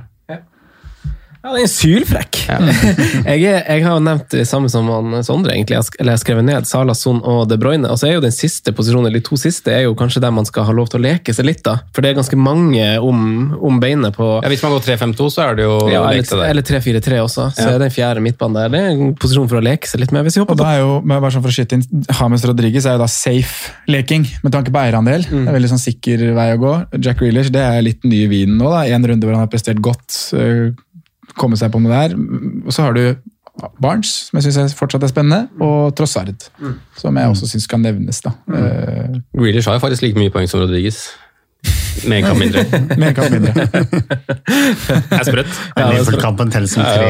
Ja, 1.45 1.51
den 1.53 1.61
er 1.61 1.69
sylfrekk! 1.69 2.37
jeg, 2.49 3.43
er, 3.45 3.59
jeg 3.69 3.83
har 3.85 3.91
jo 3.99 4.01
nevnt 4.01 4.31
det 4.33 4.47
samme 4.49 4.69
som 4.71 4.87
han 4.89 5.13
Sondre, 5.25 5.53
egentlig. 5.53 5.77
Eller 5.99 6.15
jeg 6.15 6.17
har 6.17 6.21
skrevet 6.23 6.45
ned 6.47 6.65
Salason 6.65 7.19
og 7.21 7.43
De 7.51 7.57
Bruyne. 7.61 7.85
Og 7.93 7.99
så 8.01 8.07
er 8.09 8.15
jo 8.15 8.23
den 8.23 8.33
siste 8.33 8.73
posisjonen, 8.73 9.11
eller 9.11 9.21
de 9.21 9.27
to 9.27 9.37
siste, 9.37 9.69
er 9.69 9.83
jo 9.85 9.93
kanskje 9.97 10.23
der 10.23 10.33
man 10.33 10.47
skal 10.49 10.65
ha 10.65 10.73
lov 10.73 10.89
til 10.89 11.03
å 11.03 11.03
leke 11.05 11.35
seg 11.37 11.45
litt, 11.45 11.61
da. 11.67 11.75
For 11.93 12.01
det 12.01 12.11
er 12.11 12.17
ganske 12.17 12.39
mange 12.39 12.87
om, 12.97 13.19
om 13.61 13.77
beinet 13.83 14.17
på 14.17 14.29
Ja, 14.39 14.49
Hvis 14.49 14.63
man 14.65 14.73
går 14.73 14.87
3-5-2, 14.87 15.27
så 15.35 15.43
er 15.45 15.59
det 15.59 15.67
jo 15.67 15.75
ja, 15.93 16.01
eller, 16.09 16.65
3-4-3 16.65 17.21
også. 17.27 17.47
Så 17.53 17.67
Ja. 17.67 17.75
er 17.75 17.85
den 17.85 17.93
fjerde 17.93 18.25
midtbanen 18.25 18.57
der. 18.63 18.73
Det 18.73 18.81
er 18.81 18.95
en 18.95 19.13
posisjon 19.21 19.49
for 19.51 19.61
å 19.61 19.65
leke 19.65 19.89
seg 19.91 20.01
litt 20.01 20.15
med. 20.15 20.25
Hvis 20.25 20.39
vi 20.39 20.45
Og 20.47 20.57
da 20.57 20.71
er 20.73 20.81
jo, 20.81 20.97
bare 21.05 21.29
sånn 21.35 21.45
for 21.45 21.53
å 21.53 21.57
skyte 21.59 21.77
inn, 21.77 21.85
James 22.09 22.47
Rodriguez 22.49 22.89
er 22.89 22.97
jo 22.97 23.03
da 23.05 23.09
safe 23.11 23.75
leking, 23.91 24.25
med 24.41 24.57
tanke 24.57 24.73
på 24.73 24.81
eierandel. 24.81 25.27
Det 25.29 25.45
er 25.45 25.59
veldig 25.59 25.75
sånn 25.75 25.85
sikker 25.85 26.25
vei 26.41 26.49
å 26.57 26.59
gå. 26.65 26.73
Jack 27.05 27.21
Reelers 27.21 27.53
det 27.53 27.61
er 27.61 27.85
litt 27.85 28.01
nye 28.07 28.25
vinen 28.33 28.57
nå. 28.57 28.73
da, 28.73 28.81
Én 28.89 29.05
runde 29.05 29.29
hvor 29.29 29.37
han 29.37 29.45
har 29.45 29.53
prestert 29.53 29.77
godt, 29.85 30.09
kommet 31.39 31.61
seg 31.61 31.71
på 31.73 31.81
noe 31.83 31.91
der. 31.93 32.15
Og 32.65 32.73
så 32.75 32.87
har 32.87 32.97
du 32.97 33.03
Barnes, 33.79 34.11
som 34.27 34.39
jeg 34.39 34.51
syns 34.51 34.75
fortsatt 34.75 35.03
er 35.07 35.11
spennende, 35.11 35.45
og 35.63 35.93
Trossard, 35.95 36.49
som 36.99 37.15
jeg 37.15 37.31
også 37.31 37.47
syns 37.47 37.67
kan 37.71 37.83
nevnes. 37.85 38.19
da. 38.25 38.33
Eh, 38.51 39.21
Grealish 39.37 39.69
har 39.69 39.77
jo 39.77 39.83
faktisk 39.85 40.03
like 40.03 40.19
mye 40.19 40.33
poeng 40.33 40.49
som 40.51 40.59
Rodriguez. 40.63 41.05
Med 42.05 42.19
en 42.19 42.25
kamp 42.27 42.39
mindre. 42.39 42.63
Med 42.99 43.07
en 43.07 43.15
kamp 43.15 43.31
mindre. 43.31 43.53
Det 43.65 45.17
er 45.17 45.25
sprøtt. 45.25 45.53
Ja, 45.77 45.87
Liverpool-kampen 45.89 46.51
teller 46.53 46.69
som 46.69 46.83
tre. 46.83 47.07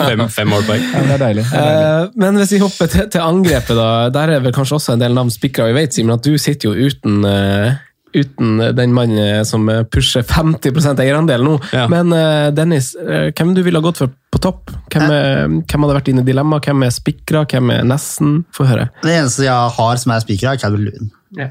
fem, 0.00 0.24
fem 0.32 0.50
målpoeng. 0.50 0.82
Ja, 0.88 1.02
det 1.04 1.14
er 1.14 1.22
deilig. 1.22 1.44
Det 1.50 1.60
er 1.60 1.68
deilig. 1.68 2.08
Uh, 2.08 2.18
Men 2.24 2.40
hvis 2.40 2.54
vi 2.56 2.60
hopper 2.64 2.90
til, 2.90 3.06
til 3.12 3.22
angrepet, 3.22 3.76
da. 3.78 3.88
Der 4.14 4.34
er 4.36 4.42
vel 4.44 4.54
kanskje 4.56 4.78
også 4.80 4.96
en 4.96 5.04
del 5.04 5.14
navn 5.14 5.30
spikra. 5.30 5.68
Vi 5.70 5.76
vet, 5.76 5.94
Simen, 5.94 6.16
at 6.16 6.24
du 6.26 6.34
sitter 6.40 6.72
jo 6.72 6.88
uten, 6.88 7.20
eh, 7.28 7.76
uten 8.14 8.60
den 8.76 8.94
mannen 8.94 9.44
som 9.48 9.66
eh, 9.72 9.82
pusher 9.84 10.24
50 10.26 11.02
eierandel 11.02 11.44
nå. 11.44 11.56
Ja. 11.74 11.86
Men 11.92 12.12
eh, 12.14 12.50
Dennis, 12.54 12.92
eh, 12.94 13.30
hvem 13.34 13.54
du 13.56 13.62
ville 13.64 13.80
ha 13.80 13.84
gått 13.84 14.02
for 14.02 14.12
på 14.34 14.40
topp? 14.42 14.72
Hvem, 14.90 15.10
er, 15.14 15.44
hvem 15.62 15.84
hadde 15.84 15.96
vært 15.98 16.08
dine 16.10 16.24
dilemma? 16.26 16.58
Hvem 16.62 16.86
er 16.86 16.94
spikra? 16.94 17.44
Hvem 17.50 17.70
er 17.70 17.84
nesten? 17.86 18.40
Få 18.54 18.66
høre. 18.66 18.88
Det 19.04 19.12
eneste 19.14 19.46
jeg 19.46 19.74
har 19.76 20.00
som 20.02 20.14
er 20.14 20.24
spikra, 20.24 20.54
er 20.54 20.62
Calvin 20.62 20.88
Lewin. 20.88 21.12
Ja. 21.34 21.48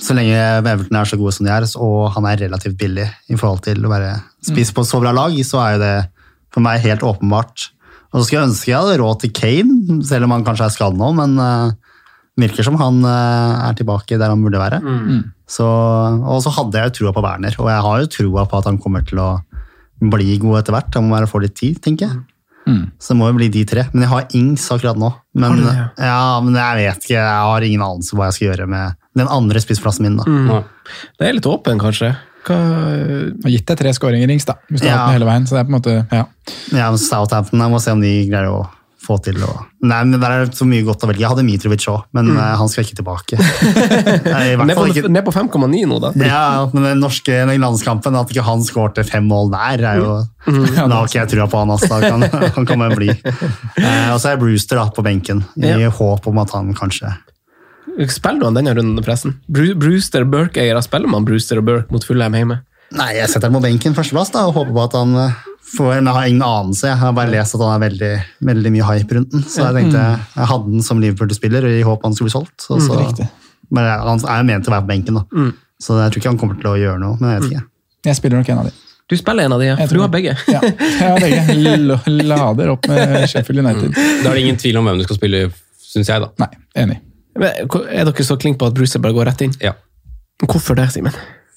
så 0.00 0.14
lenge 0.16 0.36
Everton 0.62 0.96
er 0.96 1.08
så 1.08 1.18
gode 1.20 1.34
som 1.36 1.44
de 1.44 1.50
er, 1.52 1.66
og 1.84 2.14
han 2.14 2.24
er 2.30 2.38
relativt 2.46 2.78
billig 2.80 3.04
i 3.28 3.36
forhold 3.36 3.60
til 3.66 3.84
å 3.84 3.90
være 3.92 4.14
spiss 4.40 4.70
på 4.72 4.84
et 4.84 4.88
så 4.88 5.00
bra 5.02 5.12
lag, 5.12 5.36
så 5.44 5.60
er 5.60 5.74
jo 5.74 5.82
det 5.82 5.96
for 6.52 6.64
meg 6.64 6.80
helt 6.84 7.04
åpenbart. 7.04 7.66
Og 8.12 8.20
så 8.20 8.26
skulle 8.26 8.42
jeg 8.42 8.50
ønske 8.50 8.70
jeg 8.70 8.78
hadde 8.78 9.00
råd 9.00 9.20
til 9.22 9.32
Kane, 9.36 9.98
selv 10.08 10.28
om 10.28 10.34
han 10.36 10.44
kanskje 10.46 10.68
er 10.68 10.74
skadd 10.74 10.96
nå, 11.00 11.12
men 11.16 11.36
eh, 11.40 11.91
virker 12.40 12.64
som 12.64 12.76
han 12.80 13.02
eh, 13.04 13.68
er 13.68 13.74
tilbake 13.78 14.16
der 14.18 14.32
han 14.32 14.42
burde 14.44 14.60
være. 14.60 14.80
Så, 15.52 15.66
og 15.66 16.38
så 16.44 16.52
hadde 16.56 16.78
jeg 16.80 16.90
jo 16.90 16.96
trua 17.00 17.12
på 17.12 17.22
Werner, 17.24 17.54
og 17.60 17.68
jeg 17.68 17.82
har 17.86 18.00
jo 18.04 18.12
trua 18.14 18.46
på 18.48 18.58
at 18.62 18.68
han 18.70 18.78
kommer 18.80 19.04
til 19.04 19.18
å 19.20 19.30
bli 20.02 20.38
god 20.42 20.62
etter 20.62 20.72
hvert. 20.74 20.94
Han 20.96 21.08
må 21.10 21.16
bare 21.18 21.28
få 21.30 21.42
litt 21.44 21.54
tid, 21.58 21.76
tenker 21.84 22.08
jeg. 22.08 22.22
Så 23.02 23.12
det 23.12 23.18
må 23.18 23.26
jo 23.28 23.34
bli 23.36 23.48
de 23.50 23.64
tre. 23.66 23.84
Men 23.92 24.04
jeg 24.06 24.10
har 24.12 24.26
Ings 24.38 24.64
akkurat 24.70 24.96
nå. 24.98 25.08
Men, 25.34 25.56
det, 25.66 25.72
ja, 25.98 26.40
men 26.40 26.54
jeg 26.56 26.78
vet 26.86 27.06
ikke, 27.08 27.16
jeg 27.18 27.46
har 27.50 27.66
ingen 27.66 27.82
anelse 27.82 28.14
hva 28.16 28.28
jeg 28.30 28.36
skal 28.38 28.46
gjøre 28.52 28.66
med 28.70 28.98
den 29.18 29.28
andre 29.28 29.60
spissplassen 29.60 30.06
min. 30.06 30.16
da. 30.20 30.26
Det 31.18 31.26
er 31.28 31.34
litt 31.36 31.48
åpen, 31.50 31.80
kanskje. 31.82 32.14
Hva, 32.46 32.56
Har 33.44 33.50
gitt 33.52 33.66
deg 33.68 33.78
tre 33.82 33.92
skåringer, 33.94 34.30
Ings, 34.30 34.46
da. 34.48 34.56
Hvis 34.70 34.80
du 34.82 34.88
har 34.88 34.96
hatt 35.02 35.10
den 35.12 35.18
hele 35.20 35.28
veien. 35.28 35.46
Så 35.46 35.54
det 35.58 35.60
er 35.60 35.66
på 35.68 35.74
en 35.74 35.78
måte, 35.80 35.96
ja. 36.14 36.24
Ja, 36.72 36.86
men 36.94 36.98
Southampton, 37.02 37.60
jeg 37.66 37.74
må 37.74 37.82
se 37.82 37.92
om 37.94 38.00
de 38.02 38.14
greier 38.30 38.48
å 38.54 38.62
få 39.02 39.18
til 39.24 39.38
å 39.42 39.50
Nei, 39.82 39.98
men 40.06 40.20
Der 40.22 40.30
er 40.30 40.44
det 40.46 40.54
så 40.54 40.62
mye 40.68 40.84
godt 40.86 41.02
å 41.02 41.08
velge. 41.10 41.24
Jeg 41.24 41.30
hadde 41.32 41.42
Mitrovic 41.42 41.84
òg, 41.90 42.04
men 42.14 42.28
mm. 42.36 42.36
han 42.60 42.68
skal 42.70 42.84
ikke 42.86 43.00
tilbake. 43.00 43.38
Nei, 44.34 44.54
ned, 44.60 44.76
på, 44.78 44.84
ikke 44.92 45.24
på 45.26 45.34
5,9 45.34 45.80
nå, 45.90 45.98
da. 46.04 46.12
ja, 46.22 46.44
men 46.70 46.86
den 46.86 47.02
norske 47.02 47.40
den 47.50 47.64
landskampen, 47.64 48.14
at 48.18 48.30
ikke 48.30 48.46
han 48.46 48.62
skårte 48.62 49.02
fem 49.08 49.26
mål 49.26 49.50
der, 49.56 49.82
er 49.90 49.98
jo 49.98 50.14
Da 50.46 50.86
har 50.92 51.10
ikke 51.10 51.18
jeg 51.18 51.32
trua 51.34 51.48
på 51.50 51.64
han, 51.64 51.74
altså. 51.74 51.98
Han, 52.12 52.24
han 52.54 52.66
kan 52.66 52.80
bare 52.80 52.96
bli. 52.98 53.10
Eh, 53.10 54.08
og 54.12 54.18
så 54.22 54.32
er 54.32 54.40
Brewster 54.40 54.78
da, 54.78 54.86
på 54.94 55.04
benken, 55.04 55.42
i 55.58 55.70
Ja. 55.72 55.90
håp 55.92 56.26
om 56.30 56.38
at 56.42 56.54
han 56.54 56.72
kanskje 56.76 57.10
Spiller 58.08 58.40
du 58.40 58.46
han 58.46 58.56
denne 58.56 58.72
runden, 58.76 59.02
forresten? 59.04 59.34
Brewster 59.50 60.24
Burke-eiere, 60.24 60.80
spiller 60.84 61.10
man 61.12 61.26
Brewster 61.28 61.60
og 61.60 61.66
Burke 61.68 61.92
mot 61.92 62.04
Fullheim 62.06 62.36
hjemme? 62.38 62.62
Nei, 62.98 63.08
jeg 63.16 63.28
setter 63.32 63.48
ham 63.48 63.56
på 63.58 63.64
benken 63.64 63.94
førsteplass 63.96 64.32
da, 64.34 64.44
og 64.48 64.54
håper 64.58 64.72
på 64.76 64.82
at 64.84 64.96
han 64.98 65.14
eh, 65.22 65.36
får 65.72 65.94
en 65.98 66.10
jeg 66.10 66.16
har 66.18 66.26
ingen 66.28 66.44
anelse. 66.46 66.86
Jeg 66.90 66.98
har 67.00 67.12
bare 67.16 67.32
lest 67.32 67.54
at 67.56 67.62
han 67.64 67.74
er 67.76 67.82
veldig, 67.88 68.10
veldig 68.50 68.72
mye 68.74 68.88
hype 68.90 69.16
rundt 69.18 69.30
den. 69.32 69.44
Så 69.48 69.64
jeg 69.64 69.78
tenkte 69.78 70.02
jeg 70.02 70.50
hadde 70.52 70.72
den 70.74 70.82
som 70.86 71.00
Liverpool-spiller 71.00 71.68
i 71.70 71.82
håp 71.86 72.04
han 72.04 72.14
skulle 72.16 72.28
bli 72.30 72.36
solgt. 72.36 72.66
Og 72.70 72.82
så, 72.84 72.98
riktig. 73.00 73.28
men 73.70 73.84
jeg- 73.88 74.00
han 74.08 74.18
er 74.28 74.38
jo 74.42 74.48
ment 74.52 74.64
til 74.64 74.72
å 74.72 74.76
være 74.76 74.86
på 74.86 74.92
benken, 74.92 75.14
da. 75.20 75.50
så 75.82 75.98
jeg 76.02 76.12
tror 76.12 76.20
ikke 76.22 76.32
han 76.34 76.38
kommer 76.38 76.60
til 76.60 76.70
å 76.70 76.76
gjøre 76.78 77.00
noe. 77.00 77.16
Men 77.20 77.30
jeg 77.32 77.40
vet 77.40 77.50
ikke. 77.52 77.64
Jeg 78.04 78.16
spiller 78.18 78.36
nok 78.42 78.48
en 78.52 78.58
av 78.58 78.64
de. 78.68 78.72
Du 79.10 79.16
spiller 79.16 79.44
en 79.44 79.52
av 79.52 79.60
de, 79.60 79.66
ja. 79.66 79.76
For 79.76 79.94
du 79.94 80.00
har 80.00 80.08
begge. 80.12 80.36
Ja, 80.48 80.60
jeg 80.62 81.08
har 81.10 81.18
begge. 81.20 82.00
Lader 82.32 82.70
opp 82.76 82.86
med 82.88 83.28
Sheffield 83.28 83.60
United. 83.64 83.92
Da 84.22 84.30
er 84.30 84.34
det 84.36 84.42
ingen 84.44 84.56
tvil 84.60 84.76
om 84.80 84.86
hvem 84.88 84.98
du 85.00 85.04
skal 85.04 85.16
spille, 85.18 85.40
syns 85.82 86.08
jeg, 86.08 86.20
da. 86.22 86.28
Nei, 86.38 86.48
enig. 86.84 86.98
Men, 87.38 87.50
Er 87.90 88.04
dere 88.08 88.24
så 88.26 88.36
klink 88.40 88.58
på 88.60 88.66
at 88.68 88.74
Bruce 88.76 88.98
bare 89.00 89.12
går 89.16 89.26
rett 89.30 89.40
inn? 89.46 89.52
Ja. 89.60 89.72
Hvorfor 90.42 90.76
det, 90.78 90.88
Simen? 90.94 91.12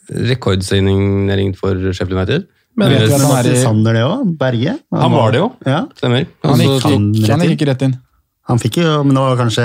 Rekordsignering 0.09 1.55
for 1.57 1.75
Sheffield 1.91 2.17
United. 2.19 2.47
Men 2.75 2.91
vet 2.91 3.05
du 3.05 3.13
hvem 3.13 3.29
er 3.39 3.55
Sander, 3.61 3.95
det 3.95 4.03
òg. 4.03 4.33
Berge. 4.39 4.73
Han 4.91 5.13
var 5.15 5.31
det 5.31 5.39
jo. 5.39 5.51
Ja, 5.65 5.85
Stemmer. 5.95 6.25
Han 6.43 6.59
gikk, 6.59 6.81
han, 6.83 7.05
han 7.29 7.45
gikk 7.45 7.55
ikke 7.59 7.69
rett 7.71 7.85
inn. 7.87 7.93
han 8.51 8.59
fikk 8.61 8.77
jo, 8.81 8.89
men 9.07 9.15
det 9.15 9.21
var 9.23 9.37
kanskje 9.39 9.63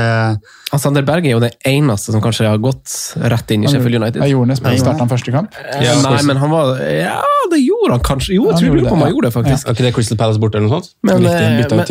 Han 0.70 0.80
Sander 0.80 1.02
Berge 1.04 1.26
er 1.28 1.34
jo 1.34 1.40
den 1.42 1.56
eneste 1.68 2.14
som 2.14 2.22
kanskje 2.24 2.46
har 2.48 2.60
gått 2.62 2.94
rett 3.18 3.50
inn 3.50 3.66
i 3.66 3.72
Sheffield 3.72 3.98
United. 3.98 4.22
Jeg 4.22 4.32
gjorde 4.36 4.54
det, 4.54 4.62
Ja, 4.62 4.76
startet 4.84 5.02
han 5.04 5.10
første 5.10 5.34
kamp. 5.34 5.58
Eh, 5.58 5.82
Ja, 5.84 5.96
Nei, 6.06 6.22
men 6.30 6.38
han 6.40 6.50
var 6.54 6.78
Ja, 6.86 7.18
det 7.50 7.60
gjorde 7.80 7.96
han 7.96 8.04
kanskje. 8.06 8.34
Jo, 8.36 8.46
jeg 8.50 8.60
tror 8.60 8.88
han 8.90 9.00
ja. 9.00 9.08
gjorde 9.10 9.26
det, 9.28 9.32
faktisk. 9.34 9.66
Er 9.66 9.76
ikke 9.76 9.86
det 9.86 9.92
Crystal 9.96 10.18
Palace 10.20 10.40
borte, 10.42 10.58
eller 10.60 10.68
noe 10.68 10.80
sånt? 10.80 10.90
Men, 11.02 11.26
eh, 11.26 11.30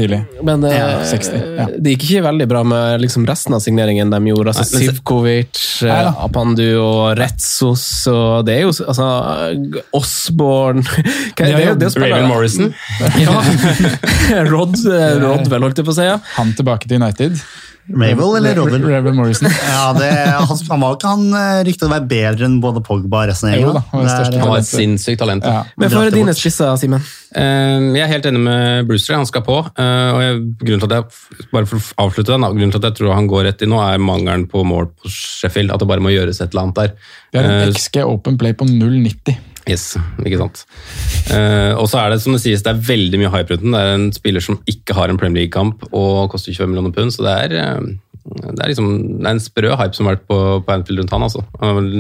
men- 0.09 0.25
Men 0.43 0.63
eh, 0.69 0.77
Ja, 0.77 1.03
60, 1.03 1.39
ja. 1.57 1.65
det 1.79 1.93
gikk 1.97 2.03
ikke 2.09 2.23
veldig 2.27 2.47
bra 2.47 2.63
med 2.63 3.01
liksom, 3.01 3.25
resten 3.27 3.53
av 3.57 3.59
signeringen 3.65 4.09
de 4.13 4.19
gjorde. 4.31 4.53
Altså, 4.53 4.65
Nei, 4.77 4.85
men 4.85 4.95
Sivkovic, 4.95 5.63
Nei 5.83 6.01
eh. 6.05 6.23
Apandu 6.25 6.67
og 6.81 7.17
Retsos 7.17 7.85
og 8.07 8.45
Det 8.45 8.55
er 8.57 8.61
jo 8.67 8.69
altså 8.69 9.07
Osborne 9.93 10.83
det, 11.37 11.47
er 11.49 11.65
jo- 11.69 11.75
det 11.79 11.93
Raven 11.97 12.27
Morrison. 12.29 12.73
Ja. 13.19 13.41
Rod, 14.51 14.75
eh, 14.85 15.17
Rodwell, 15.23 15.63
holdt 15.65 15.77
jeg 15.81 15.85
på 15.87 15.93
å 15.93 15.97
si. 15.97 16.05
Ja. 16.07 16.19
Han 16.37 16.53
tilbake 16.57 16.87
til 16.87 17.01
United. 17.01 17.39
Ravel 17.89 18.35
eller 18.37 18.55
Rodwell? 18.59 18.83
Ravel 18.85 19.15
Morrison. 19.17 19.49
Ja, 19.69 19.93
det, 19.97 20.09
han, 20.13 20.59
han 20.69 20.81
var 20.83 20.95
ikke 20.97 21.09
han 21.13 21.23
eh, 21.33 21.61
ryktet 21.65 21.87
å 21.87 21.91
være 21.91 22.05
bedre 22.11 22.45
enn 22.45 22.59
både 22.61 22.83
Pogba 22.85 23.23
og 23.23 23.31
resten 23.31 23.49
av 23.49 23.55
gjengen. 23.55 23.79
han 23.91 24.05
var 24.05 24.43
Han 24.45 24.53
et 24.59 24.67
sinnssykt 24.69 25.19
talent. 25.23 25.47
Ja. 25.47 25.63
Men 25.79 25.93
for 25.93 26.13
dine 26.13 26.35
spisser, 26.37 26.75
Simen. 26.81 27.01
Eh, 27.33 27.89
Jeg 27.97 28.03
er 28.05 28.11
helt 28.13 28.29
enig 28.29 28.43
med 28.45 28.87
Brewster, 28.89 29.17
han 29.17 29.25
skal 29.29 29.41
på. 29.47 29.57
eh, 29.73 30.09
Og 30.13 30.21
jeg, 30.25 30.39
grunnen 30.61 30.83
til 30.85 30.89
at 30.91 30.95
jeg, 30.99 31.49
bare 31.53 31.69
for 31.69 31.81
å 31.81 32.05
avslutte 32.05 32.35
den, 32.35 32.45
grunnen 32.45 32.73
til 32.75 32.81
at 32.83 32.89
jeg 32.91 32.99
tror 33.01 33.15
han 33.17 33.29
går 33.31 33.47
rett 33.49 33.65
i 33.65 33.69
nå, 33.69 33.81
er 33.81 33.97
mangelen 34.01 34.45
på 34.51 34.61
mål 34.67 34.91
på 34.93 35.09
Sheffield. 35.13 35.73
At 35.73 35.81
det 35.81 35.89
bare 35.89 36.03
må 36.05 36.13
gjøres 36.13 36.41
et 36.43 36.49
eller 36.53 36.67
annet 36.67 36.81
der. 36.83 36.95
Vi 37.33 37.41
har 37.41 37.49
en 37.49 37.73
XG 37.73 38.03
Open 38.05 38.37
Play 38.41 38.53
på 38.57 38.65
0,90. 38.69 39.37
Yes, 39.69 39.93
ikke 40.25 40.39
sant. 40.41 40.63
Uh, 41.29 41.77
og 41.77 41.85
så 41.91 42.01
er 42.01 42.15
det 42.15 42.21
som 42.23 42.33
det 42.35 42.41
sies, 42.43 42.63
det 42.65 42.73
er 42.73 42.83
veldig 42.89 43.21
mye 43.21 43.31
hype 43.37 43.53
rundt 43.55 43.65
den. 43.67 43.75
Det 43.77 43.85
er 43.85 43.95
en 43.99 44.09
spiller 44.15 44.41
som 44.43 44.59
ikke 44.69 44.97
har 44.97 45.13
en 45.13 45.19
Premier 45.21 45.43
League-kamp 45.45 45.87
og 45.93 46.29
koster 46.33 46.53
25 46.55 46.71
millioner 46.73 46.95
pund, 46.95 47.13
så 47.13 47.25
det 47.27 47.33
er, 47.45 47.57
eh, 47.61 47.89
det 48.29 48.59
er, 48.61 48.69
liksom, 48.69 48.87
det 49.21 49.25
er 49.25 49.31
en 49.35 49.41
sprø 49.41 49.69
hype 49.79 49.95
som 49.97 50.05
har 50.09 50.17
vært 50.17 50.25
på, 50.29 50.37
på 50.65 50.73
Anfield 50.73 50.99
rundt 51.01 51.13
han. 51.15 51.23
altså. 51.25 51.41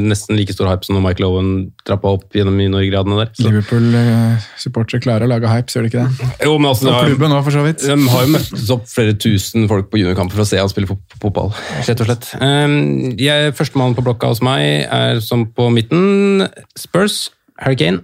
Nesten 0.09 0.37
like 0.37 0.53
stor 0.53 0.67
hype 0.69 0.85
som 0.85 0.97
når 0.97 1.05
Michael 1.07 1.25
Owen 1.29 1.51
trappa 1.87 2.11
opp 2.17 2.35
gjennom 2.37 2.57
juniorgradene 2.61 3.17
der. 3.21 3.31
Så. 3.37 3.47
Liverpool-supportere 3.47 5.01
klarer 5.03 5.25
å 5.25 5.31
lage 5.31 5.49
hype, 5.49 5.73
gjør 5.73 5.87
de 5.87 5.91
ikke 5.91 6.03
det? 6.05 6.29
Jo, 6.45 6.57
men 6.59 6.69
altså, 6.69 6.91
Og 6.91 7.07
klubben 7.07 7.33
òg, 7.37 7.41
for 7.47 7.55
så 7.55 7.63
vidt. 7.65 7.85
De 7.87 7.97
har 8.13 8.25
jo 8.27 8.33
møttes 8.35 8.69
opp 8.75 8.85
flere 8.91 9.15
tusen 9.21 9.65
folk 9.71 9.89
på 9.93 10.01
juniorkamper 10.03 10.37
for 10.37 10.45
å 10.45 10.49
se 10.49 10.59
han 10.61 10.69
spille 10.71 10.89
fot- 10.91 11.17
fotball. 11.23 11.53
rett 11.87 12.03
og 12.05 12.09
slett. 12.11 12.29
Um, 12.41 13.15
Førstemann 13.57 13.95
på 13.97 14.05
blokka 14.05 14.29
hos 14.33 14.43
meg 14.45 14.85
er 14.85 15.19
som 15.25 15.47
på 15.55 15.69
midten 15.73 16.45
Spurs, 16.77 17.29
Harry 17.59 17.77
Kane. 17.79 18.03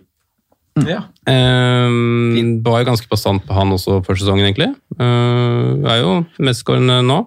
Ja. 0.83 1.05
Um, 1.23 2.59
var 2.65 2.81
jo 2.81 2.89
ganske 2.89 3.07
bastant 3.07 3.45
på 3.47 3.55
han 3.55 3.71
også 3.71 4.01
før 4.03 4.17
sesongen, 4.19 4.43
egentlig. 4.49 4.73
Uh, 4.99 5.79
er 5.87 6.01
jo 6.01 6.11
mestskårende 6.43 6.99
nå. 7.07 7.21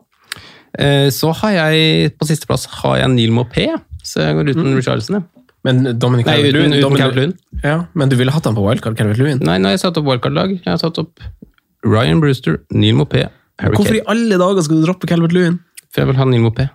Uh, 0.76 1.08
så 1.14 1.32
har 1.40 1.54
jeg 1.56 2.12
på 2.20 2.28
sisteplass 2.28 2.68
har 2.82 2.98
jeg 3.00 3.14
Neil 3.14 3.32
Mopé, 3.32 3.70
så 4.04 4.26
jeg 4.26 4.36
går 4.36 4.52
uten 4.52 4.76
Richarlison. 4.76 5.20
Ja. 5.22 5.44
Men 5.66 5.82
Dominic 5.98 6.28
Nei, 6.28 6.36
uten 6.44 6.76
Dominic- 6.76 7.00
Calvert-Lewin. 7.02 7.32
Ja, 7.64 7.78
men 7.98 8.12
du 8.12 8.16
ville 8.20 8.32
hatt 8.32 8.46
han 8.46 8.54
på 8.56 8.62
wildcard, 8.62 8.94
Calvert-Lewin? 9.00 9.40
Nei, 9.44 9.56
nå 9.58 9.72
har 9.72 9.78
jeg 9.78 9.82
satt 9.82 9.98
opp 9.98 10.06
wildcard-lag. 10.06 10.52
Jeg 10.60 10.68
har 10.68 10.78
satt 10.80 11.00
opp 11.02 11.24
Ryan 11.88 12.20
Brewster, 12.22 12.60
Neil 12.70 12.94
Mopé, 13.00 13.26
Harry 13.58 13.74
Hvorfor 13.74 13.96
Kane. 13.96 14.04
i 14.04 14.12
alle 14.12 14.38
dager 14.40 14.64
skal 14.68 14.78
du 14.78 14.86
droppe 14.86 15.08
Calvert-Lewin? 15.10 15.58
For 15.88 16.04
jeg 16.04 16.12
vil 16.12 16.20
ha 16.20 16.28
Neil 16.28 16.44
Mopé. 16.44 16.68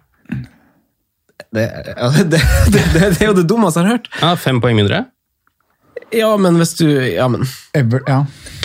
Det, 1.54 1.64
det, 2.34 2.34
det, 2.34 2.41
det, 2.74 2.84
det 2.97 3.22
er 3.22 3.30
jo 3.30 3.38
det 3.38 3.45
dummeste 3.49 3.80
jeg 3.82 3.88
har 3.88 3.99
hørt. 3.99 4.10
Ja, 4.20 4.34
fem 4.41 4.60
poeng 4.64 4.78
mindre. 4.82 5.06
Ja, 6.14 6.34
men 6.38 6.59
hvis 6.61 6.76
du 6.78 6.88
Ja, 6.88 7.28
men 7.32 7.47
Ever, 7.74 8.03
ja. 8.07 8.24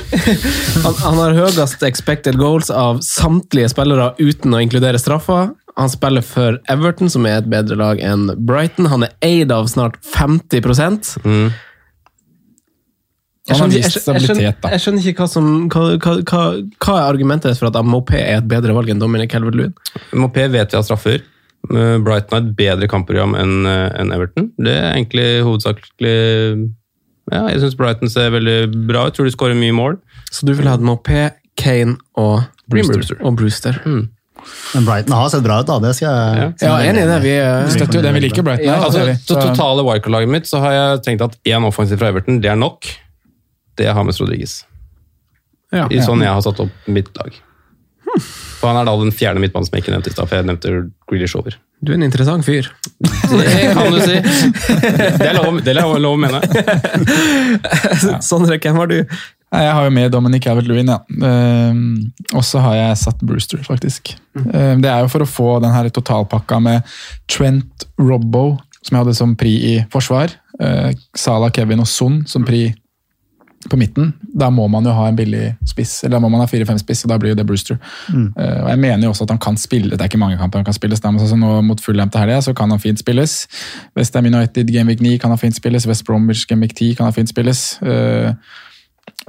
Han, 0.84 0.94
han 1.02 1.18
har 1.20 1.34
høyest 1.36 1.82
expected 1.84 2.38
goals 2.40 2.70
av 2.72 3.02
samtlige 3.04 3.68
spillere 3.74 4.14
uten 4.16 4.54
å 4.56 4.60
inkludere 4.64 5.00
straffer. 5.00 5.50
Han 5.78 5.90
spiller 5.92 6.24
for 6.24 6.56
Everton, 6.72 7.10
som 7.12 7.26
er 7.28 7.42
et 7.42 7.50
bedre 7.50 7.76
lag 7.78 8.00
enn 8.02 8.30
Brighton. 8.48 8.88
Han 8.90 9.04
er 9.06 9.12
eid 9.24 9.52
av 9.54 9.68
snart 9.70 10.00
50 10.02 10.64
Mm. 11.24 11.50
Jeg 13.48 13.56
skjønner, 13.56 13.76
jeg, 13.78 13.90
skjønner, 13.92 14.18
jeg, 14.18 14.28
skjønner, 14.28 14.56
jeg 14.72 14.80
skjønner 14.82 15.04
ikke 15.08 15.24
hva 15.24 15.28
som 15.32 15.46
hva, 15.72 15.84
hva, 15.96 16.14
hva, 16.28 16.40
hva 16.84 16.96
er 16.98 17.06
argumentet 17.06 17.56
for 17.56 17.70
at 17.70 17.78
Mopé 17.86 18.18
er 18.20 18.42
et 18.42 18.48
bedre 18.48 18.74
valg 18.76 18.90
enn 18.92 19.00
Dominic 19.00 19.30
Calvert-Lewin? 19.32 19.72
Mopé 20.20 20.44
vet 20.52 20.74
vi 20.74 20.76
har 20.76 20.84
straffer. 20.84 21.22
Brighton 21.68 22.34
har 22.34 22.42
et 22.42 22.50
bedre 22.58 22.88
kampprogram 22.90 23.32
enn 23.38 23.64
eh, 23.68 23.86
enn 24.02 24.12
Everton. 24.14 24.50
Det 24.60 24.74
er 24.74 24.90
egentlig 24.90 25.26
hovedsakelig 25.46 26.18
Ja, 27.32 27.46
jeg 27.52 27.60
syns 27.62 27.76
Brighton 27.78 28.10
ser 28.12 28.30
veldig 28.34 28.86
bra 28.88 29.06
ut. 29.08 29.14
Tror 29.16 29.24
de 29.28 29.32
skårer 29.34 29.56
mye 29.58 29.74
mål. 29.76 29.98
Så 30.30 30.46
du 30.46 30.52
vil 30.54 30.68
ha 30.68 30.76
dem 30.76 30.88
opp 30.92 31.04
P, 31.08 31.30
Kane 31.56 31.96
og 32.16 32.44
Brewster. 32.70 32.94
Brewster. 33.00 33.18
Og 33.24 33.36
Brewster. 33.36 33.80
Men 33.84 34.84
Brighton 34.86 35.12
har 35.16 35.28
sett 35.32 35.42
bra 35.44 35.58
ut, 35.60 35.66
da. 35.66 35.78
Det 35.82 35.94
skal 35.98 36.08
jeg 36.08 36.54
Ja, 36.62 36.76
enig 36.86 37.02
i 37.02 37.08
det. 37.10 37.18
Vi 37.24 37.32
er 37.36 37.64
Vi 37.66 37.74
støtter 37.74 37.98
jo 37.98 38.02
det. 38.06 38.12
Vi 38.14 38.20
liker 38.28 38.42
Brighton. 38.46 38.66
Ja, 38.70 38.78
Altså, 38.84 39.04
det 39.06 39.18
Så- 39.26 39.40
totale 39.40 39.82
wildcard-laget 39.84 40.28
mitt 40.28 40.44
så 40.46 40.60
har 40.60 40.72
jeg 40.72 41.02
tenkt 41.04 41.22
at 41.26 41.36
én 41.44 41.64
offensiv 41.66 41.98
fra 41.98 42.08
Everton, 42.08 42.40
det 42.40 42.50
er 42.50 42.56
nok. 42.56 42.86
Det 43.76 43.86
er 43.86 43.94
James 43.94 44.20
Rodriguez. 44.20 44.64
Ja. 45.72 45.86
I 45.90 45.98
sånn 46.00 46.20
jeg 46.20 46.28
har 46.32 46.40
satt 46.40 46.60
opp 46.60 46.70
mitt 46.86 47.10
lag. 47.18 47.32
For 48.58 48.68
han 48.72 48.76
er 48.80 48.84
da 48.88 48.96
den 48.96 49.12
fjerde 49.12 49.38
midtbanen 49.38 49.66
som 49.66 49.74
jeg 49.76 49.84
ikke 49.84 49.92
nevnte 49.94 50.08
i 50.08 50.12
stad, 50.12 50.28
for 50.28 50.36
jeg 50.36 50.46
nevnte 50.46 50.90
Grealish 51.10 51.36
over. 51.36 51.54
Du 51.78 51.92
er 51.92 51.98
en 51.98 52.06
interessant 52.06 52.44
fyr. 52.46 52.66
Det 53.30 53.72
kan 53.76 53.92
du 53.92 54.00
si. 54.02 54.18
Det 54.18 55.26
er 55.28 55.36
lov, 55.36 55.58
det 55.62 55.74
er 55.74 55.78
lov, 55.78 55.98
å 56.08 56.14
mene. 56.18 56.40
Sondre, 58.28 58.56
hvem 58.58 58.80
har 58.80 58.88
du? 58.90 58.96
Jeg 59.48 59.72
har 59.72 59.86
jo 59.86 59.92
med 59.94 60.10
Dominic 60.12 60.46
Avert-Lewin, 60.50 60.90
ja. 60.92 60.98
Ehm, 61.24 62.10
og 62.36 62.42
så 62.44 62.60
har 62.64 62.74
jeg 62.76 62.98
satt 63.00 63.22
Brewster, 63.24 63.62
faktisk. 63.64 64.12
Ehm, 64.36 64.82
det 64.84 64.90
er 64.90 65.04
jo 65.04 65.12
for 65.12 65.24
å 65.24 65.28
få 65.28 65.48
den 65.64 65.72
her 65.72 65.88
totalpakka 65.92 66.58
med 66.64 66.88
Trent 67.30 67.86
Robbo, 68.00 68.58
som 68.82 68.96
jeg 68.96 69.04
hadde 69.04 69.16
som 69.16 69.36
pri 69.38 69.54
i 69.70 69.74
forsvar. 69.92 70.34
Uh, 70.58 70.90
Salah, 71.14 71.52
Kevin 71.54 71.84
og 71.84 71.86
Son 71.86 72.24
som 72.26 72.42
pri 72.42 72.72
på 73.66 73.76
midten. 73.76 74.12
Da 74.22 74.50
må 74.54 74.68
man 74.70 74.86
jo 74.86 74.92
ha 74.94 75.08
en 75.08 75.16
billig 75.18 75.56
spiss, 75.66 76.04
eller 76.04 76.16
da 76.16 76.22
må 76.22 76.30
man 76.30 76.44
ha 76.44 76.46
4-5 76.46 76.78
spiss, 76.84 77.02
og 77.04 77.12
da 77.12 77.18
blir 77.18 77.32
jo 77.32 77.38
det 77.40 77.46
Brewster. 77.48 77.80
Eh, 78.14 78.60
og 78.62 78.68
Jeg 78.70 78.78
mener 78.78 79.08
jo 79.08 79.10
også 79.10 79.26
at 79.26 79.34
han 79.34 79.42
kan 79.42 79.58
spille, 79.58 79.90
det 79.90 80.00
er 80.00 80.10
ikke 80.10 80.20
mange 80.20 80.38
kamper 80.38 80.62
han 80.62 80.68
kan 80.68 80.76
spilles, 80.76 81.02
da, 81.02 81.10
men 81.10 81.26
sånn 81.26 81.42
nå 81.42 81.58
mot 81.66 81.82
Fulham 81.82 82.10
til 82.10 82.22
helga, 82.22 82.38
så 82.44 82.54
kan 82.54 82.70
han 82.70 82.82
fint 82.82 83.02
spilles. 83.02 83.40
West 83.98 84.14
Ham 84.14 84.30
United 84.30 84.70
Gameweek 84.70 85.02
9 85.02 85.18
kan 85.18 85.34
han 85.34 85.40
fint 85.42 85.58
spilles, 85.58 85.88
West 85.90 86.06
Bromwich 86.06 86.46
Gameweek 86.46 86.76
10 86.76 86.94
kan 87.00 87.10
han 87.10 87.16
fint 87.16 87.32
spilles. 87.32 87.64
Uh, 87.82 88.30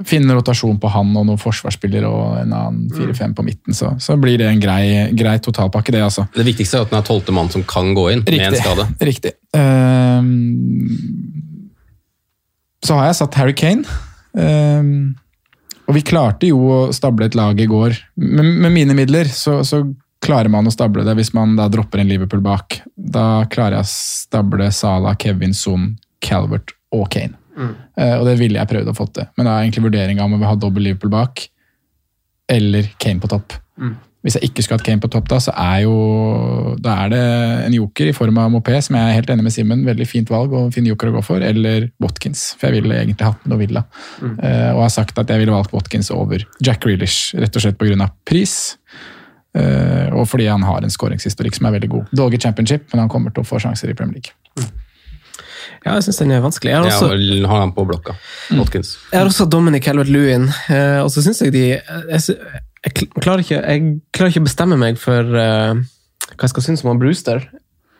finne 0.06 0.36
rotasjon 0.36 0.78
på 0.80 0.88
han 0.92 1.10
og 1.16 1.26
noen 1.26 1.40
forsvarsspillere 1.40 2.08
og 2.08 2.36
en 2.40 2.52
annen 2.54 2.84
4-5 2.94 3.34
på 3.34 3.44
midten, 3.44 3.76
så, 3.76 3.96
så 3.98 4.14
blir 4.20 4.38
det 4.38 4.46
en 4.46 4.62
grei, 4.62 5.10
grei 5.16 5.38
totalpakke, 5.42 5.92
det, 5.96 6.04
altså. 6.06 6.28
Det 6.36 6.46
viktigste 6.46 6.78
er 6.78 6.86
at 6.86 6.94
den 6.94 7.00
er 7.00 7.08
tolvte 7.08 7.34
mann 7.34 7.50
som 7.50 7.66
kan 7.66 7.90
gå 7.98 8.06
inn 8.14 8.22
med 8.28 8.46
en 8.46 8.60
skade. 8.62 8.86
Riktig. 9.10 9.34
Uh, 9.56 10.22
så 12.86 12.96
har 12.96 13.10
jeg 13.10 13.18
satt 13.18 13.36
Harry 13.40 13.56
Kane. 13.56 13.84
Ehm, 14.38 15.16
og 15.88 15.96
vi 15.96 16.04
klarte 16.06 16.50
jo 16.50 16.60
å 16.70 16.78
stable 16.94 17.26
et 17.26 17.38
lag 17.38 17.58
i 17.58 17.66
går. 17.70 17.96
Med, 18.22 18.46
med 18.46 18.74
mine 18.74 18.94
midler 18.94 19.30
så, 19.32 19.60
så 19.66 19.82
klarer 20.22 20.52
man 20.52 20.68
å 20.68 20.74
stable 20.74 21.04
det 21.06 21.16
hvis 21.18 21.32
man 21.34 21.56
da 21.58 21.66
dropper 21.72 22.02
en 22.02 22.10
Liverpool 22.10 22.42
bak. 22.44 22.80
Da 22.94 23.46
klarer 23.50 23.80
jeg 23.80 23.88
å 23.88 23.92
stable 23.92 24.70
Salah, 24.76 25.16
Kevin, 25.18 25.56
Son, 25.56 25.94
Calvert 26.22 26.76
og 26.94 27.08
Kane. 27.14 27.34
Eh, 27.96 28.14
og 28.18 28.26
det 28.28 28.36
ville 28.40 28.60
jeg 28.60 28.70
prøvd 28.70 28.92
å 28.92 28.96
få 28.96 29.08
til, 29.14 29.26
men 29.36 29.46
det 29.46 29.52
er 29.52 29.64
egentlig 29.64 29.86
vurderinga 29.88 30.24
om 30.24 30.36
å 30.38 30.44
ha 30.46 30.54
dobbel 30.56 30.86
Liverpool 30.86 31.12
bak 31.12 31.42
eller 32.50 32.88
Kane 33.02 33.22
på 33.22 33.30
topp. 33.30 33.56
Hvis 34.20 34.36
jeg 34.36 34.50
ikke 34.50 34.62
skulle 34.62 34.76
hatt 34.76 34.84
Kane 34.84 35.00
på 35.00 35.08
topp, 35.08 35.30
da, 35.30 35.38
så 35.40 35.52
er 35.56 35.78
jo 35.86 35.94
da 36.84 36.96
er 37.06 37.12
det 37.12 37.20
en 37.68 37.76
joker 37.78 38.10
i 38.10 38.16
form 38.16 38.40
av 38.42 38.50
Mopé, 38.52 38.76
som 38.84 38.98
jeg 38.98 39.08
er 39.08 39.16
helt 39.16 39.30
enig 39.32 39.46
med 39.46 39.54
Simen. 39.54 39.86
Veldig 39.86 40.06
fint 40.08 40.32
valg 40.32 40.52
og 40.56 40.74
fin 40.74 40.84
joker 40.88 41.08
å 41.08 41.14
gå 41.14 41.22
for. 41.24 41.44
Eller 41.44 41.88
Watkins, 42.04 42.50
for 42.60 42.68
jeg 42.68 42.82
ville 42.82 42.98
egentlig 42.98 43.30
hatt 43.30 43.40
med 43.46 43.54
Novilla. 43.54 43.86
Uh, 44.20 44.74
og 44.74 44.84
har 44.84 44.92
sagt 44.92 45.16
at 45.20 45.32
jeg 45.32 45.40
ville 45.40 45.54
valgt 45.54 45.72
Watkins 45.72 46.12
over 46.12 46.44
Jack 46.60 46.84
Reelish, 46.88 47.32
rett 47.40 47.56
og 47.56 47.64
slett 47.64 47.80
pga. 47.80 48.10
pris. 48.28 48.76
Uh, 49.56 50.12
og 50.14 50.28
fordi 50.30 50.46
han 50.46 50.62
har 50.68 50.84
en 50.84 50.92
skåringshistorikk 50.92 51.56
som 51.56 51.70
er 51.70 51.78
veldig 51.78 51.90
god. 51.96 52.14
Dog 52.20 52.36
i 52.36 52.44
championship, 52.44 52.90
men 52.92 53.06
han 53.06 53.10
kommer 53.12 53.32
til 53.32 53.40
å 53.40 53.48
få 53.48 53.62
sjanser 53.62 53.88
i 53.88 53.96
Premier 53.96 54.20
League. 54.20 54.36
Ja, 55.80 55.94
jeg 55.96 56.04
syns 56.04 56.18
den 56.20 56.32
er 56.34 56.42
vanskelig. 56.44 56.74
Jeg 56.74 56.82
har 56.82 56.90
også, 56.90 57.14
ja, 57.16 57.46
har 57.48 57.62
han 57.62 57.72
på 57.72 57.86
blokka. 57.88 58.12
Watkins. 58.52 58.98
jeg 59.08 59.16
har 59.16 59.30
også 59.30 59.46
Dominic 59.48 59.86
Helvet 59.88 60.10
Lewin, 60.12 60.50
eh, 60.68 60.98
og 61.00 61.08
så 61.12 61.24
syns 61.24 61.40
jeg 61.40 61.54
de 61.54 61.62
jeg, 61.72 62.36
jeg, 62.86 63.10
klarer 63.20 63.44
ikke, 63.44 63.58
jeg 63.60 63.88
klarer 64.16 64.32
ikke 64.32 64.44
å 64.44 64.48
bestemme 64.48 64.78
meg 64.80 65.00
for 65.00 65.34
uh, 65.36 65.74
hva 66.30 66.46
jeg 66.46 66.54
skal 66.54 66.66
synes 66.70 66.84
om 66.84 66.94
han 66.94 67.02
Brewster. 67.02 67.44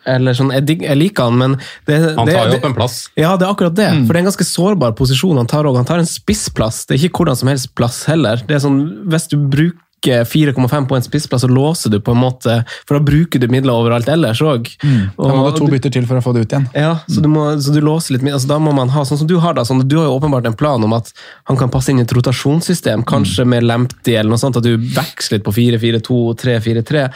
Eller 0.08 0.32
sånn, 0.36 0.52
jeg, 0.54 0.78
jeg 0.80 0.96
liker 0.96 1.28
han, 1.28 1.36
men 1.36 1.58
det, 1.88 1.98
Han 2.16 2.28
det, 2.28 2.36
tar 2.36 2.48
jo 2.48 2.56
opp 2.56 2.68
en 2.70 2.76
plass. 2.78 2.96
Ja, 3.20 3.34
det 3.36 3.44
er 3.44 3.52
akkurat 3.52 3.76
det. 3.76 3.90
For 4.06 4.14
det 4.14 4.20
er 4.20 4.24
en 4.24 4.30
ganske 4.30 4.48
sårbar 4.48 4.94
posisjon 4.96 5.36
han 5.36 5.50
tar 5.50 5.68
òg. 5.68 5.76
Han 5.76 5.88
tar 5.88 6.00
en 6.00 6.08
spissplass. 6.08 6.86
Det 6.88 6.96
er 6.96 7.04
ikke 7.04 7.20
hvordan 7.20 7.40
som 7.42 7.52
helst 7.52 7.74
plass 7.76 8.02
heller. 8.08 8.40
Det 8.48 8.56
er 8.56 8.64
sånn, 8.64 8.80
Hvis 9.12 9.28
du 9.32 9.36
bruker 9.42 9.76
4,5 10.06 10.86
på 10.88 10.96
en 10.96 11.04
spissplass, 11.04 11.42
så 11.42 11.48
låser 11.48 11.90
du 11.90 11.98
på 12.00 12.14
en 12.14 12.20
måte 12.22 12.60
For 12.88 12.96
da 12.96 13.00
bruker 13.04 13.42
du 13.42 13.48
midler 13.52 13.76
overalt 13.76 14.08
ellers 14.08 14.40
òg. 14.42 14.70
Da 14.80 15.32
må 15.34 15.50
du 15.50 15.58
to 15.58 15.68
bytter 15.70 15.92
til 15.92 16.06
for 16.08 16.20
å 16.20 16.24
få 16.24 16.32
det 16.36 16.44
ut 16.44 16.54
igjen. 16.54 16.68
Ja, 16.74 16.94
så 17.06 17.20
du, 17.20 17.28
må, 17.32 17.44
så 17.60 17.74
du 17.74 17.80
låser 17.84 18.16
litt. 18.16 18.24
Altså, 18.30 18.48
da 18.50 18.60
må 18.62 18.72
man 18.76 18.92
ha, 18.94 19.04
sånn 19.06 19.20
som 19.22 19.30
Du 19.30 19.38
har 19.42 19.56
da, 19.56 19.64
sånn, 19.66 19.82
du 19.88 19.96
har 19.98 20.08
jo 20.08 20.16
åpenbart 20.18 20.48
en 20.48 20.58
plan 20.58 20.82
om 20.84 20.94
at 20.96 21.12
han 21.50 21.58
kan 21.60 21.72
passe 21.72 21.92
inn 21.92 22.00
i 22.00 22.06
et 22.06 22.14
rotasjonssystem, 22.16 23.04
kanskje 23.08 23.46
med 23.48 23.66
Lempty 23.66 24.14
eller 24.16 24.32
noe 24.32 24.40
sånt, 24.40 24.58
at 24.60 24.66
du 24.66 24.76
veksler 24.76 25.40
litt 25.40 25.46
på 25.46 25.54
4-4-2, 25.56 26.20
3-4-3. 26.44 27.06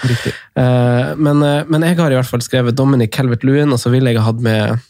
Eh, 0.54 1.14
men, 1.16 1.42
eh, 1.42 1.62
men 1.68 1.86
jeg 1.86 1.98
har 1.98 2.12
i 2.12 2.18
hvert 2.18 2.30
fall 2.30 2.42
skrevet 2.44 2.76
Dominic 2.76 3.14
Calvert-Lewin, 3.14 3.72
og 3.74 3.80
så 3.80 3.92
ville 3.94 4.12
jeg 4.12 4.24
hatt 4.24 4.42
med 4.44 4.82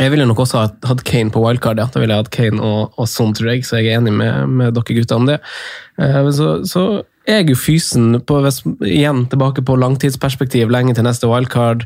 jeg 0.00 0.10
ville 0.10 0.26
nok 0.26 0.40
også 0.42 0.64
hatt, 0.82 1.02
Kane 1.06 1.30
på 1.30 1.40
wildcard, 1.44 1.78
ja. 1.78 1.86
Da 1.92 2.00
ville 2.02 2.16
jeg 2.16 2.24
hatt 2.24 2.32
Kane 2.34 2.62
og, 2.64 2.96
og 2.98 3.06
Son, 3.10 3.34
tror 3.36 3.52
jeg, 3.52 3.62
så 3.66 3.78
jeg 3.78 3.92
er 3.92 4.00
enig 4.00 4.14
med, 4.16 4.48
med 4.50 4.74
dere 4.74 4.96
gutta 4.96 5.18
om 5.18 5.28
det. 5.28 5.36
Uh, 6.00 6.26
så, 6.34 6.48
så, 6.66 6.86
så 7.26 7.34
er 7.34 7.50
jo 7.50 7.58
fysen 7.58 8.20
på, 8.26 8.38
igjen 8.86 9.24
tilbake 9.30 9.64
på 9.66 9.76
langtidsperspektiv, 9.80 10.70
lenge 10.70 10.94
til 10.94 11.06
neste 11.06 11.26
wildcard. 11.30 11.82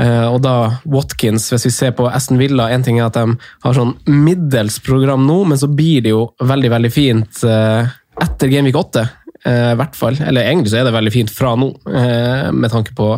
Eh, 0.00 0.26
og 0.26 0.40
da 0.42 0.54
Watkins, 0.90 1.46
hvis 1.52 1.68
vi 1.68 1.72
ser 1.74 1.94
på 1.98 2.08
Aston 2.10 2.40
Villa, 2.40 2.66
en 2.70 2.82
ting 2.86 2.98
er 2.98 3.06
at 3.06 3.18
de 3.18 3.36
har 3.64 3.76
sånn 3.76 3.94
middels 4.10 4.80
program 4.82 5.28
nå, 5.28 5.44
men 5.52 5.60
så 5.60 5.70
blir 5.70 6.02
det 6.06 6.14
jo 6.14 6.26
veldig, 6.42 6.72
veldig 6.74 6.92
fint 6.94 7.44
eh, 7.46 7.94
etter 8.20 8.50
Gameweek 8.50 8.80
8. 8.82 9.06
eh, 9.46 9.70
hvert 9.78 9.96
fall. 9.96 10.18
Eller 10.26 10.50
egentlig 10.50 10.74
så 10.74 10.82
er 10.82 10.90
det 10.90 10.96
veldig 10.98 11.14
fint 11.14 11.32
fra 11.32 11.54
nå, 11.58 11.70
med 11.86 12.74
tanke 12.74 12.96
på 12.98 13.14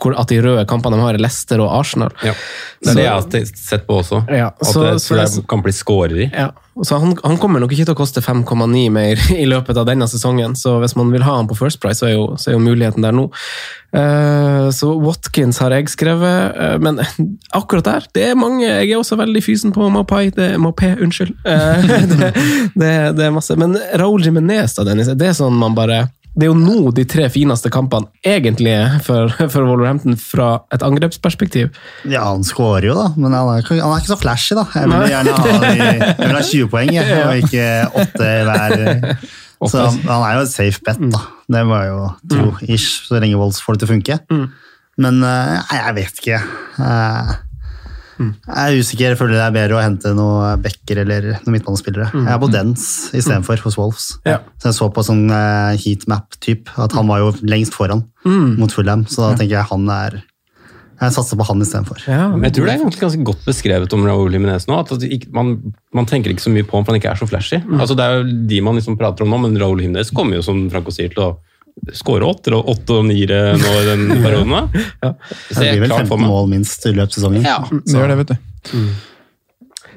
hvor, 0.00 0.16
at 0.18 0.32
de 0.32 0.40
røde 0.44 0.64
kampene 0.70 0.98
de 0.98 1.04
har, 1.04 1.18
er 1.18 1.22
Leicester 1.22 1.62
og 1.64 1.72
Arsenal. 1.78 2.14
Ja. 2.24 2.34
Det 2.80 2.94
er 2.94 2.98
det 2.98 3.04
jeg 3.04 3.12
har 3.12 3.52
sett 3.60 3.86
på 3.86 4.00
også. 4.00 4.24
Ja, 4.32 4.50
at 4.54 4.74
det, 4.74 4.96
så 5.04 5.18
det 5.18 5.46
kan 5.50 5.62
bli 5.64 5.74
skåreri. 5.76 6.30
Ja, 6.32 6.50
så 6.82 6.96
han, 6.96 7.16
han 7.22 7.36
kommer 7.40 7.60
nok 7.60 7.74
ikke 7.74 7.84
til 7.88 7.92
å 7.92 7.98
koste 7.98 8.22
5,9 8.24 8.84
mer 8.94 9.20
i 9.34 9.44
løpet 9.48 9.76
av 9.76 9.88
denne 9.88 10.06
sesongen, 10.08 10.54
så 10.56 10.78
hvis 10.80 10.94
man 10.96 11.10
vil 11.12 11.24
ha 11.26 11.34
han 11.36 11.48
på 11.50 11.58
First 11.58 11.80
Price, 11.82 12.00
så 12.00 12.08
er 12.08 12.14
jo, 12.14 12.26
så 12.40 12.50
er 12.50 12.56
jo 12.56 12.62
muligheten 12.64 13.04
der 13.04 13.16
nå. 13.16 13.26
Uh, 13.90 14.70
så 14.72 14.92
Watkins 15.02 15.58
har 15.60 15.74
jeg 15.74 15.90
skrevet, 15.92 16.54
uh, 16.56 16.76
men 16.80 17.02
akkurat 17.60 17.88
der, 17.88 18.06
det 18.14 18.28
er 18.28 18.38
mange 18.38 18.62
Jeg 18.62 18.92
er 18.92 19.00
også 19.00 19.18
veldig 19.18 19.42
fysen 19.42 19.74
på 19.74 19.88
Mapai, 19.92 20.28
det 20.36 20.52
er 20.54 20.62
Mopé, 20.62 20.94
unnskyld. 21.02 21.34
Uh, 21.44 21.84
det, 22.14 22.32
det, 22.78 22.94
det 23.18 23.26
er 23.26 23.34
masse. 23.34 23.58
Men 23.60 23.76
Raoul 24.00 24.24
Jimenez, 24.24 24.78
da, 24.78 24.86
Dennis, 24.88 25.10
det 25.20 25.32
er 25.32 25.36
sånn 25.36 25.58
man 25.60 25.76
bare 25.76 26.06
det 26.38 26.46
er 26.46 26.50
jo 26.52 26.56
nå 26.58 26.92
de 26.94 27.02
tre 27.10 27.24
fineste 27.32 27.70
kampene 27.74 28.06
egentlig 28.26 28.74
for, 29.02 29.32
for 29.50 29.66
Wolverhampton 29.66 30.14
fra 30.20 30.60
et 30.74 30.84
angrepsperspektiv. 30.86 31.72
Ja, 32.08 32.22
han 32.28 32.46
skårer 32.46 32.86
jo, 32.86 32.94
da, 32.94 33.08
men 33.16 33.34
han 33.34 33.50
er, 33.56 33.66
han 33.66 33.90
er 33.90 33.98
ikke 33.98 34.12
så 34.12 34.18
flashy, 34.20 34.54
da. 34.58 34.64
Jeg 34.78 34.92
vil 34.92 35.10
gjerne 35.10 35.34
ha, 35.34 35.50
jeg 35.74 36.16
vil 36.22 36.38
ha 36.38 36.42
20 36.52 36.70
poeng, 36.72 36.92
jeg, 36.94 37.20
og 37.26 37.42
ikke 37.42 37.68
8 38.06 38.32
hver. 38.48 38.74
Så 39.68 39.76
han, 39.76 39.98
han 40.06 40.22
er 40.24 40.38
jo 40.38 40.44
et 40.46 40.52
safe 40.54 40.80
bet, 40.86 41.02
da. 41.12 41.18
Det 41.52 41.60
var 41.68 41.82
jo 41.84 41.96
tro, 42.32 42.46
ish, 42.64 43.02
så 43.04 43.18
lenge 43.20 43.36
Wolves 43.36 43.58
får 43.60 43.76
det 43.76 43.82
til 43.82 43.90
å 43.90 43.90
funke. 43.90 44.16
Men 45.04 45.18
eh, 45.26 45.74
jeg 45.76 45.96
vet 45.98 46.22
ikke. 46.22 46.38
Eh, 48.20 48.32
Jeg 48.46 48.76
er 48.76 48.80
usikker. 48.84 49.06
Jeg 49.14 49.18
føler 49.20 49.38
det 49.38 49.44
er 49.46 49.54
bedre 49.56 49.78
å 49.78 49.82
hente 49.82 50.12
noen 50.16 50.62
backer 50.64 51.02
eller 51.04 51.28
noen 51.40 51.54
midtbanespillere. 51.56 52.10
Jeg 52.14 52.32
er 52.34 52.40
på 52.42 52.50
Dens 52.52 52.84
istedenfor 53.16 53.62
hos 53.64 53.78
Wolves. 53.80 54.08
Ja. 54.28 54.38
Så 54.60 54.70
jeg 54.70 54.78
så 54.78 54.90
på 54.92 55.04
sånn 55.06 55.26
uh, 55.32 55.72
heatmap-type, 55.80 56.74
at 56.76 56.92
han 56.96 57.08
var 57.08 57.22
jo 57.24 57.32
lengst 57.42 57.74
foran 57.76 58.04
mot 58.60 58.72
Fulham. 58.74 59.06
Så 59.08 59.24
da 59.24 59.32
tenker 59.38 59.56
jeg 59.58 59.70
han 59.70 59.88
er 59.94 60.20
Jeg 61.00 61.14
satser 61.16 61.38
på 61.40 61.46
han 61.48 61.62
istedenfor. 61.64 62.02
Ja, 62.04 62.26
jeg 62.44 62.52
tror 62.52 62.66
det 62.66 62.72
er 62.74 62.80
egentlig 62.82 63.00
ganske 63.00 63.24
godt 63.24 63.44
beskrevet 63.48 63.94
om 63.96 64.02
Raúl 64.04 64.34
Jimenez 64.36 64.66
nå. 64.68 64.76
at 64.82 64.90
man, 65.32 65.54
man 65.96 66.04
tenker 66.04 66.28
ikke 66.34 66.44
så 66.44 66.52
mye 66.52 66.66
på 66.68 66.76
ham, 66.76 66.84
for 66.84 66.92
han 66.92 67.00
ikke 67.00 67.14
er 67.14 67.20
så 67.22 67.28
flashy. 67.30 67.62
Altså, 67.78 67.96
det 67.96 68.04
er 68.04 68.18
jo 68.18 68.26
de 68.50 68.58
man 68.60 68.76
liksom 68.76 68.98
prater 69.00 69.24
om 69.24 69.32
nå, 69.32 69.38
men 69.46 69.56
Raúl 69.56 69.80
Jimenez 69.80 70.12
kommer 70.12 70.36
jo, 70.36 70.42
som 70.44 70.60
Franco 70.68 70.92
sier, 70.92 71.08
til 71.14 71.24
å 71.24 71.30
skåre 71.96 72.26
åtte 72.28 72.52
og 72.56 72.68
åtte 72.72 72.98
og 73.00 73.06
niere 73.08 73.54
nå 73.58 73.74
i 73.80 73.84
den 73.88 74.08
perioden. 74.24 74.50
da. 74.56 75.12
Det 75.50 75.60
blir 75.60 75.84
vel 75.86 75.94
15 75.96 76.24
mål 76.26 76.50
minst 76.50 76.84
i 76.86 76.92
løpet 76.94 77.14
av 77.14 77.18
sesongen. 77.18 77.46
Ja, 77.46 77.60
Det 77.70 77.96
gjør 77.96 78.12
det, 78.12 78.18
vet 78.24 78.34
du. 78.34 78.90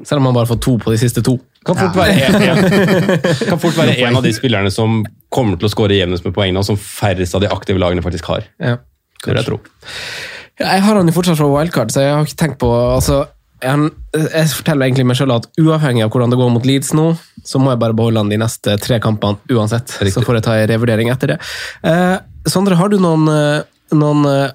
Selv 0.04 0.20
om 0.20 0.26
han 0.30 0.36
bare 0.36 0.48
har 0.48 0.52
fått 0.56 0.64
to 0.66 0.78
på 0.82 0.94
de 0.94 1.00
siste 1.02 1.24
to. 1.26 1.38
Kan 1.64 1.78
fort, 1.80 1.96
være 1.96 2.16
en, 2.28 2.36
en, 2.36 3.20
kan 3.54 3.60
fort 3.62 3.78
være 3.78 3.96
en 4.04 4.18
av 4.20 4.26
de 4.26 4.34
spillerne 4.36 4.72
som 4.74 5.04
kommer 5.32 5.60
til 5.60 5.70
å 5.70 5.72
skåre 5.72 5.96
jevnest 5.96 6.26
med 6.28 6.36
poengene, 6.36 6.60
og 6.60 6.68
som 6.68 6.80
færrest 6.80 7.38
av 7.38 7.44
de 7.46 7.52
aktive 7.54 7.80
lagene 7.80 8.04
faktisk 8.04 8.28
har. 8.34 8.48
Ja. 8.60 8.78
Jeg 9.24 9.46
tro. 9.48 9.62
Ja, 10.60 10.74
Jeg 10.76 10.84
har 10.86 11.00
han 11.00 11.08
jo 11.08 11.16
fortsatt 11.16 11.40
fra 11.40 11.48
wildcard, 11.50 11.94
så 11.94 12.04
jeg 12.04 12.12
har 12.14 12.28
ikke 12.28 12.42
tenkt 12.42 12.60
på 12.62 12.70
altså, 12.74 13.24
jeg, 13.64 14.50
forteller 14.58 14.88
egentlig 14.88 15.06
meg 15.08 15.18
selv 15.20 15.38
at 15.38 15.48
uavhengig 15.62 16.04
av 16.06 16.12
hvordan 16.14 16.34
det 16.34 16.40
går 16.40 16.52
mot 16.54 16.68
Leeds 16.68 16.92
nå, 16.98 17.08
så 17.48 17.62
må 17.62 17.72
jeg 17.74 17.82
bare 17.82 17.96
beholde 17.98 18.24
han 18.24 18.32
de 18.32 18.40
neste 18.42 18.76
tre 18.84 19.00
kampene 19.04 19.40
uansett. 19.54 19.96
Riktig. 20.02 20.16
Så 20.18 20.26
får 20.26 20.40
jeg 20.40 20.46
ta 20.48 20.58
en 20.60 20.70
revurdering 20.74 21.12
etter 21.14 21.34
det. 21.34 21.40
Eh, 21.88 22.18
Sondre, 22.50 22.76
har 22.76 22.92
du 22.92 23.00
noen, 23.00 23.26
eh, 23.32 23.64
noen 23.96 24.28
eh, 24.28 24.54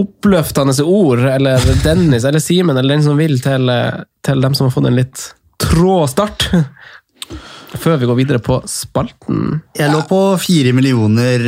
oppløftende 0.00 0.74
ord, 0.84 1.24
eller 1.24 1.60
Dennis 1.84 2.26
eller 2.28 2.42
Simen, 2.42 2.76
eller 2.76 2.96
den 2.96 3.04
som 3.04 3.20
vil, 3.20 3.38
til, 3.40 3.68
eh, 3.72 4.02
til 4.24 4.44
dem 4.44 4.56
som 4.56 4.68
har 4.68 4.74
fått 4.76 4.90
en 4.90 4.98
litt 4.98 5.26
trå 5.60 6.02
start? 6.10 6.50
Før 7.80 8.00
vi 8.00 8.08
går 8.10 8.18
videre 8.18 8.40
på 8.42 8.56
spalten. 8.66 9.60
Jeg 9.78 9.92
lå 9.92 10.00
på 10.10 10.18
fire 10.42 10.72
millioner 10.74 11.44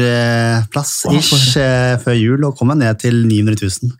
plass 0.71 1.01
ish 1.11 1.57
før 1.59 2.15
jul 2.15 2.47
og 2.47 2.55
kom 2.55 2.71
meg 2.71 2.79
ned 2.79 3.01
til 3.03 3.17
900 3.27 3.59
000 3.59 3.91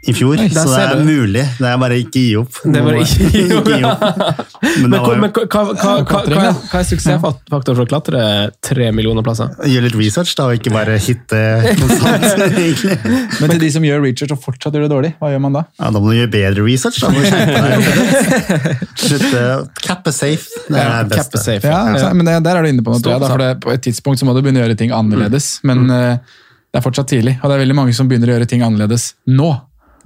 i 0.00 0.12
fjor. 0.16 0.38
Oi, 0.40 0.46
så 0.48 0.62
det 0.68 0.78
er 0.80 0.94
du. 0.96 1.04
mulig. 1.04 1.42
Det 1.60 1.66
er 1.68 1.76
bare 1.80 1.96
ikke 2.00 2.20
gi 2.22 2.30
opp. 2.40 2.56
Det 2.64 2.78
er 2.80 2.84
bare 2.86 3.00
ikke 3.04 3.28
gi 3.34 3.42
opp. 3.56 3.68
Ikke 3.68 3.78
gi 3.78 3.84
opp. 3.84 4.04
Men 4.80 4.90
Men, 4.90 5.20
men 5.24 5.32
hva, 5.36 5.44
hva, 5.44 5.62
hva, 5.76 6.20
hva, 6.30 6.80
er 6.80 6.86
suksessfaktoren 6.88 7.76
for 7.78 7.84
å 7.84 7.88
klatre 7.90 8.22
tre 8.64 8.88
millioner 8.96 9.24
plasser? 9.26 9.52
Gjør 9.68 9.86
litt 9.86 9.96
research, 10.00 10.32
da, 10.38 10.48
og 10.50 10.56
ikke 10.60 10.72
bare 10.74 10.96
hitte 11.04 11.40
konstant. 11.80 12.26
egentlig. 12.64 12.98
Men 13.40 13.54
til 13.54 13.62
de 13.64 13.70
som 13.76 13.86
gjør 13.88 14.02
research 14.06 14.34
og 14.36 14.42
fortsatt 14.44 14.76
gjør 14.76 14.86
det 14.88 14.92
dårlig, 14.94 15.12
hva 15.20 15.32
gjør 15.34 15.44
man 15.46 15.58
da? 15.60 15.64
Ja, 15.80 15.92
Da 15.94 16.02
må 16.02 16.12
du 16.12 16.18
gjøre 16.18 16.32
bedre 16.36 16.66
research. 16.66 17.00
Da 17.04 17.12
må 17.12 17.20
du 17.20 17.28
skjerpe 17.28 17.62
deg. 17.68 18.84
Slutt, 19.04 19.26
eh, 19.30 19.64
Cap 19.84 20.08
er 20.10 20.16
safe. 20.16 20.64
Det 20.68 20.80
er 20.84 21.08
det 21.08 21.16
beste. 21.16 21.44
safe. 21.44 21.64
Ja, 21.68 21.82
så- 22.00 22.12
men 22.16 22.24
det, 22.28 22.38
Der 22.44 22.56
er 22.56 22.62
du 22.62 22.68
inne 22.72 22.82
på 22.84 22.92
noe, 22.96 23.00
tror 23.04 23.16
jeg. 23.16 23.20
Da, 23.24 23.28
for 23.34 23.38
det, 23.44 23.50
på 23.64 23.72
et 23.76 23.82
tidspunkt 23.88 24.20
så 24.20 24.28
må 24.28 24.34
du 24.36 24.42
begynne 24.42 24.60
å 24.62 24.66
gjøre 24.68 24.78
ting 24.80 24.90
annerledes. 24.96 25.60
Men 25.64 25.88
eh, 25.90 26.16
det 26.70 26.78
er 26.78 26.84
fortsatt 26.84 27.08
tidlig, 27.10 27.38
og 27.42 27.50
det 27.50 27.56
er 27.56 27.62
veldig 27.64 27.76
mange 27.76 27.94
som 27.96 28.08
begynner 28.08 28.30
å 28.30 28.36
gjøre 28.38 28.48
ting 28.50 28.62
annerledes 28.62 29.14
nå. 29.26 29.50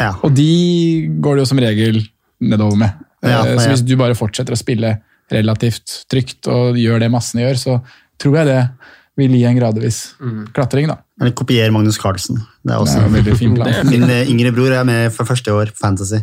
Ja. 0.01 0.15
Og 0.25 0.33
de 0.35 1.07
går 1.23 1.37
det 1.37 1.45
jo 1.45 1.51
som 1.53 1.61
regel 1.63 2.01
nedover 2.41 2.77
med. 2.81 3.05
Ja, 3.25 3.43
Eh. 3.45 3.59
Så 3.59 3.71
hvis 3.71 3.85
du 3.85 3.95
bare 3.97 4.17
fortsetter 4.17 4.53
å 4.53 4.59
spille 4.61 4.99
relativt 5.33 6.05
trygt 6.13 6.49
og 6.53 6.77
gjør 6.77 7.01
det 7.01 7.11
massene 7.13 7.45
gjør, 7.47 7.57
så 7.61 7.77
tror 8.21 8.37
jeg 8.41 8.47
det 8.51 8.63
vil 9.17 9.37
gi 9.39 9.45
en 9.49 9.57
gradvis 9.57 9.99
klatring. 10.53 10.89
da. 10.89 10.99
Eller 11.21 11.31
kopier 11.39 11.71
Magnus 11.71 11.95
Carlsen. 12.01 12.41
Det 12.65 12.73
er 12.73 12.79
Det 12.81 12.83
også 12.83 12.97
er 12.99 13.03
jo 13.05 13.09
en 13.11 13.15
veldig 13.15 13.35
fin 13.43 13.53
plan. 13.55 13.87
Min 13.87 14.03
eh, 14.11 14.31
yngre 14.33 14.51
bror 14.57 14.73
er 14.75 14.87
med 14.89 15.13
for 15.15 15.29
første 15.29 15.53
år 15.55 15.69
på 15.71 15.79
Fantasy. 15.79 16.19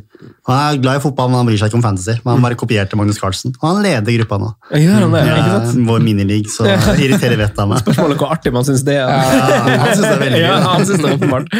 Han 0.49 0.57
er 0.57 0.79
glad 0.83 0.99
i 0.99 1.03
fotball, 1.05 1.29
men 1.31 1.39
han 1.39 1.47
bryr 1.47 1.59
seg 1.61 1.69
ikke 1.71 1.77
om 1.79 1.83
Fantasy. 1.85 2.15
Men 2.25 2.33
han 2.33 2.43
bare 2.43 2.57
kopierte 2.59 2.97
Magnus 2.99 3.19
Carlsen. 3.21 3.53
Og 3.61 3.67
han 3.69 3.79
leder 3.85 4.17
gruppa 4.19 4.39
nå. 4.41 4.49
Gjør 4.75 5.05
han 5.05 5.15
det? 5.15 5.21
Ja, 5.29 5.37
Ikke 5.37 5.61
sant? 5.69 5.85
vår 5.87 6.03
minileague, 6.03 6.51
så 6.51 6.67
irriterer 7.05 7.37
vettet 7.39 7.61
av 7.63 7.69
meg. 7.71 7.79
Spørsmålet 7.85 8.17
er 8.17 8.23
hvor 8.25 8.33
artig 8.35 8.53
man 8.57 8.67
syns 8.67 8.83
det 8.89 8.97
er. 8.99 9.13
han 9.15 9.93
synes 9.93 10.01
det 10.01 10.11
er 10.17 10.23
veldig 10.25 10.41
gøy. 10.43 10.47
Ja, 10.49 10.57
han 10.65 10.85
synes 10.89 11.05
det 11.05 11.11
er 11.13 11.15
åpenbart. 11.21 11.55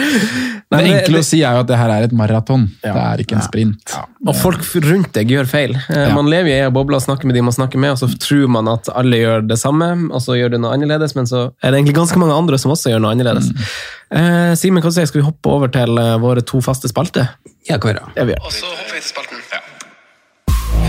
Nei, 0.72 0.82
Det 0.82 0.92
enkle 0.98 1.20
å 1.22 1.28
si 1.28 1.40
er 1.44 1.56
jo 1.56 1.64
at 1.66 1.68
det 1.72 1.78
her 1.82 1.92
er 1.92 2.06
et 2.08 2.14
maraton, 2.16 2.62
det 2.84 2.92
er 2.96 3.20
ikke 3.24 3.36
en 3.36 3.44
sprint. 3.44 3.96
Og 4.28 4.36
folk 4.40 4.62
rundt 4.86 5.10
deg 5.18 5.32
gjør 5.34 5.48
feil. 5.52 5.74
Eh, 5.88 6.00
Ja. 6.02 6.14
Man 6.16 6.28
lever 6.32 6.50
i 6.52 6.54
ei 6.66 6.70
boble 6.74 6.98
og 6.98 7.04
snakker 7.04 7.28
med 7.30 7.36
de 7.38 7.42
man 7.46 7.54
snakker 7.56 7.80
med, 7.80 7.92
og 7.96 8.00
så 8.02 8.08
tror 8.20 8.48
man 8.52 8.68
at 8.72 8.88
alle 8.96 9.20
gjør 9.20 9.44
det 9.48 9.58
samme, 9.62 9.88
og 10.12 10.20
så 10.24 10.36
gjør 10.40 10.56
du 10.56 10.58
noe 10.64 10.72
annerledes, 10.76 11.14
men 11.16 11.28
så 11.30 11.50
er 11.62 11.72
det 11.72 11.80
egentlig 11.82 11.96
ganske 12.00 12.20
mange 12.20 12.36
andre 12.36 12.58
som 12.60 12.72
også 12.74 12.92
gjør 12.94 13.04
noe 13.04 13.12
annerledes. 13.12 13.21
Eh, 13.30 14.54
Simen, 14.60 14.84
hva 14.84 14.92
sier? 14.92 15.08
Skal 15.08 15.22
vi 15.22 15.28
hoppe 15.28 15.52
over 15.52 15.72
til 15.72 15.98
eh, 16.02 16.18
våre 16.22 16.44
to 16.44 16.62
faste 16.64 16.90
spalter? 16.92 17.30
Ja, 17.70 17.78
hva 17.78 17.94
gjør. 17.94 18.10
Ja, 18.18 18.26
vi. 18.28 18.36
Og 18.42 18.52
så 18.52 18.68
hopper 18.68 18.96
vi 18.96 19.04
til 19.04 19.10
spalten. 19.12 19.38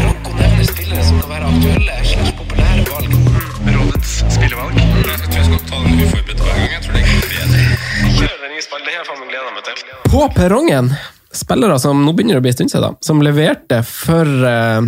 Franco 0.01 0.35
nevner 0.39 0.67
spillere 0.67 1.05
som 1.07 1.21
kan 1.23 1.31
være 1.37 1.51
aktuelle 1.53 1.99
slags 2.09 2.35
populære 2.41 2.87
valg. 2.91 3.17
Rådets 3.77 4.15
spillevalg. 4.35 4.81
Jeg 4.81 4.91
tror 4.95 5.39
jeg 5.39 5.47
skal 5.49 5.63
ta 5.71 5.83
den 5.85 6.03
uforberedt 6.03 6.43
hver 6.43 6.59
gang. 6.59 6.73
Jeg 6.73 6.85
tror 6.87 6.99
det 6.99 7.05
går 7.07 7.25
bedre. 7.31 7.65
Kjør 8.19 8.37
den. 8.43 8.59
Det 8.73 8.93
har 8.93 8.99
jeg 8.99 9.09
faen 9.11 9.27
gleda 9.29 9.55
meg 9.55 9.65
til. 9.69 9.97
På 10.13 10.27
perrongen, 10.35 10.93
spillere 11.37 11.79
som 11.83 12.03
nå 12.03 12.15
begynner 12.17 12.41
å 12.41 12.45
bli 12.45 12.53
en 12.53 12.59
stund 12.59 12.73
siden, 12.73 12.99
som 13.05 13.23
leverte 13.25 13.83
for 13.87 14.27
uh, 14.27 14.81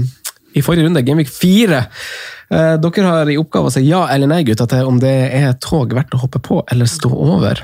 i 0.55 0.63
forrige 0.65 0.89
runde, 0.89 1.03
Gameweek 1.07 1.31
4. 1.31 1.83
Eh, 2.53 2.75
dere 2.83 3.07
har 3.09 3.31
i 3.33 3.39
oppgave 3.41 3.71
å 3.71 3.73
si 3.73 3.85
ja 3.89 4.03
eller 4.13 4.29
nei 4.31 4.43
gutta, 4.45 4.67
til 4.71 4.89
om 4.89 4.99
det 5.03 5.13
er 5.33 5.49
et 5.53 5.61
tog 5.65 5.93
verdt 5.97 6.15
å 6.17 6.21
hoppe 6.25 6.41
på 6.45 6.61
eller 6.71 6.89
stå 6.91 7.11
over. 7.13 7.63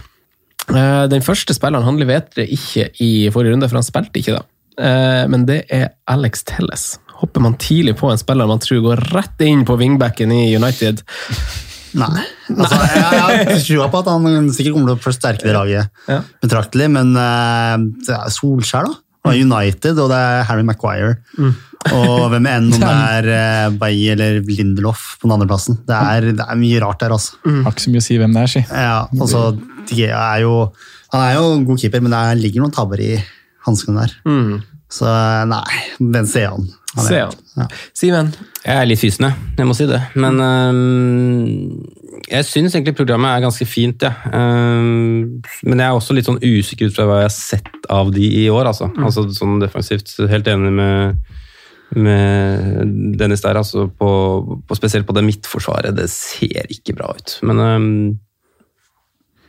Eh, 0.71 1.05
den 1.13 1.25
første 1.27 1.55
spilleren 1.57 1.85
han 1.87 1.99
leverte 2.01 2.45
ikke 2.47 2.91
i 3.03 3.29
forrige 3.35 3.57
runde, 3.57 3.69
for 3.69 3.81
han 3.81 3.87
spilte 3.87 4.21
ikke 4.23 4.39
da. 4.39 4.45
Eh, 4.81 5.25
men 5.29 5.45
det 5.49 5.65
er 5.75 5.91
Alex 6.09 6.45
Telles. 6.49 6.93
Hopper 7.21 7.43
man 7.45 7.59
tidlig 7.61 7.99
på 8.01 8.09
en 8.09 8.21
spiller 8.21 8.49
man 8.49 8.63
tror 8.63 8.81
går 8.87 9.03
rett 9.13 9.43
inn 9.45 9.67
på 9.69 9.77
wingbacken 9.77 10.33
i 10.33 10.55
United? 10.57 11.03
Nei. 12.01 12.23
Altså, 12.55 12.79
jeg, 12.79 13.03
jeg 13.03 13.21
har 13.21 13.63
trua 13.67 13.89
på 13.91 14.01
at 14.01 14.09
han 14.13 14.49
sikkert 14.55 14.77
kommer 14.77 14.93
til 14.93 14.97
å 14.97 15.05
forsterke 15.05 15.45
det 15.49 15.55
laget 15.57 16.09
Ja. 16.09 16.21
betraktelig, 16.41 16.87
men 16.95 17.11
er 17.19 18.31
Solskjær, 18.33 18.87
da. 18.89 18.95
Og 19.29 19.37
United, 19.37 19.99
og 20.01 20.09
det 20.09 20.17
er 20.17 20.47
Harry 20.49 20.63
Maguire. 20.65 21.19
Og 21.97 22.27
hvem 22.31 22.47
enn 22.51 22.67
om 22.75 22.83
det 22.83 22.91
er 22.93 23.29
uh, 23.33 23.77
Bailly 23.81 24.11
eller 24.13 24.41
Lindelof 24.45 25.17
på 25.21 25.27
den 25.29 25.33
andre 25.39 25.49
plassen. 25.49 25.79
Det 25.89 25.97
er, 25.97 26.27
det 26.37 26.45
er 26.45 26.59
mye 26.61 26.81
rart 26.85 27.01
der, 27.01 27.15
altså. 27.17 27.39
Har 27.47 27.73
ikke 27.73 27.87
så 27.87 27.93
mye 27.95 28.03
å 28.03 28.07
si 28.09 28.19
hvem 28.21 28.35
det 28.37 28.43
er, 28.43 28.51
si. 28.53 28.63
Ja, 28.69 28.99
altså, 29.17 29.45
De 29.89 30.03
er 30.11 30.43
jo 30.45 30.53
Han 31.15 31.23
er 31.25 31.33
jo 31.39 31.47
en 31.57 31.65
god 31.67 31.81
keeper, 31.81 32.03
men 32.05 32.13
det 32.13 32.19
er- 32.21 32.43
ligger 32.43 32.61
noen 32.63 32.75
tabber 32.77 33.01
i 33.01 33.15
hanskene 33.67 34.05
der. 34.05 34.13
Så 34.91 35.07
eh, 35.09 35.45
nei, 35.47 35.81
den 35.99 36.27
ser 36.27 36.51
han. 36.53 36.69
han 36.97 37.05
er- 37.05 37.09
Se 37.09 37.19
han. 37.23 37.35
Ja. 37.57 37.67
Simen? 37.95 38.31
Jeg 38.65 38.77
er 38.77 38.87
litt 38.87 39.01
fysende, 39.01 39.31
jeg. 39.33 39.57
Jeg 39.59 39.67
må 39.71 39.75
si 39.79 39.87
det. 39.87 40.01
Men 40.15 40.39
øhm, 40.45 41.83
jeg 42.31 42.45
syns 42.47 42.75
egentlig 42.77 42.95
programmet 42.99 43.33
er 43.35 43.45
ganske 43.47 43.67
fint, 43.67 44.03
jeg. 44.07 44.33
Øhm, 44.37 45.43
men 45.67 45.79
jeg 45.83 45.87
er 45.89 45.97
også 45.99 46.15
litt 46.17 46.29
sånn 46.29 46.41
usikker 46.43 46.91
ut 46.91 46.97
fra 46.97 47.07
hva 47.09 47.21
jeg 47.23 47.29
har 47.31 47.35
sett 47.37 47.91
av 47.91 48.13
de 48.15 48.27
i 48.45 48.47
år, 48.53 48.69
altså. 48.71 48.91
altså 49.01 49.27
sånn 49.35 49.59
defensivt. 49.63 50.13
Helt 50.31 50.47
enig 50.51 50.73
med, 50.77 51.17
med 51.97 53.17
Dennis 53.19 53.43
der, 53.45 53.59
altså. 53.59 53.89
På, 53.99 54.11
på, 54.69 54.79
spesielt 54.79 55.07
på 55.09 55.17
det 55.17 55.25
midtforsvaret. 55.27 55.97
Det 55.97 56.09
ser 56.13 56.71
ikke 56.71 56.95
bra 56.99 57.13
ut. 57.17 57.39
Men 57.47 57.63
um, 57.63 57.89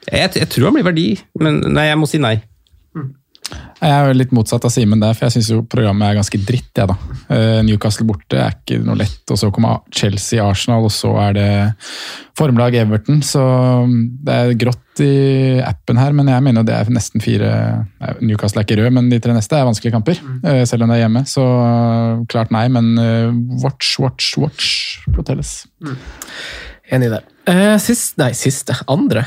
jeg, 0.08 0.32
jeg 0.36 0.50
tror 0.50 0.70
han 0.70 0.80
blir 0.80 0.88
verdi. 0.90 1.10
Men 1.40 1.62
nei, 1.70 1.90
jeg 1.92 2.00
må 2.02 2.10
si 2.10 2.22
nei. 2.22 2.38
Jeg 3.82 3.90
er 3.90 4.12
jo 4.12 4.18
litt 4.20 4.34
motsatt 4.36 4.66
av 4.68 4.70
Simen 4.70 5.02
der, 5.02 5.16
for 5.18 5.26
jeg 5.26 5.40
syns 5.40 5.48
jo 5.50 5.64
programmet 5.66 6.06
er 6.06 6.18
ganske 6.20 6.40
dritt. 6.46 6.70
Jeg, 6.78 6.86
da. 6.92 6.96
Eh, 7.34 7.62
Newcastle 7.66 8.06
borte 8.06 8.38
er 8.38 8.54
ikke 8.54 8.78
noe 8.86 9.00
lett, 9.00 9.24
og 9.34 9.40
så 9.42 9.50
kommer 9.54 9.82
Chelsea, 9.90 10.44
Arsenal, 10.46 10.86
og 10.86 10.94
så 10.94 11.16
er 11.24 11.34
det 11.34 11.48
formlag 12.38 12.78
Everton. 12.78 13.24
Så 13.26 13.42
mm, 13.42 13.96
det 14.28 14.36
er 14.38 14.54
grått 14.62 15.02
i 15.02 15.16
appen 15.66 15.98
her, 15.98 16.14
men 16.14 16.30
jeg 16.30 16.46
mener 16.46 16.68
det 16.68 16.76
er 16.78 16.94
nesten 16.94 17.24
fire 17.26 17.50
Newcastle 18.22 18.62
er 18.62 18.68
ikke 18.68 18.78
rød, 18.84 18.92
men 19.00 19.10
de 19.10 19.18
tre 19.24 19.34
neste 19.34 19.58
er 19.58 19.66
vanskelige 19.66 19.96
kamper, 19.98 20.22
eh, 20.46 20.62
selv 20.70 20.86
om 20.86 20.94
det 20.94 21.00
er 21.00 21.06
hjemme. 21.08 21.26
Så 21.32 21.48
eh, 21.48 22.22
klart 22.30 22.54
nei, 22.54 22.68
men 22.70 22.94
watch, 23.64 23.96
watch, 24.04 24.36
watch 24.38 25.02
Protelles. 25.10 25.64
Enig 26.92 27.10
der. 27.16 27.26
Eh, 27.50 27.76
sist, 27.82 28.14
nei, 28.22 28.30
siste. 28.38 28.78
Andre. 28.92 29.26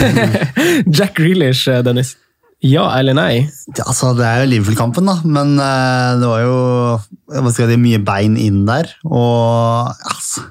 Jack 0.96 1.18
Grealish, 1.20 1.68
Dennis. 1.84 2.16
Ja 2.60 2.84
eller 2.98 3.16
nei? 3.16 3.48
Ja, 3.72 3.86
altså, 3.86 4.12
det 4.18 4.26
er 4.28 4.42
jo 4.42 4.50
Liverpool-kampen, 4.50 5.06
da, 5.08 5.16
men 5.24 5.54
uh, 5.56 6.20
det 6.20 6.28
var 6.28 6.42
jo 6.44 6.56
hva 7.30 7.52
skal 7.54 7.64
jeg 7.64 7.78
si, 7.78 7.80
mye 7.80 8.00
bein 8.04 8.36
inn 8.36 8.66
der. 8.68 8.90
Og 9.08 9.88
altså, 9.88 10.44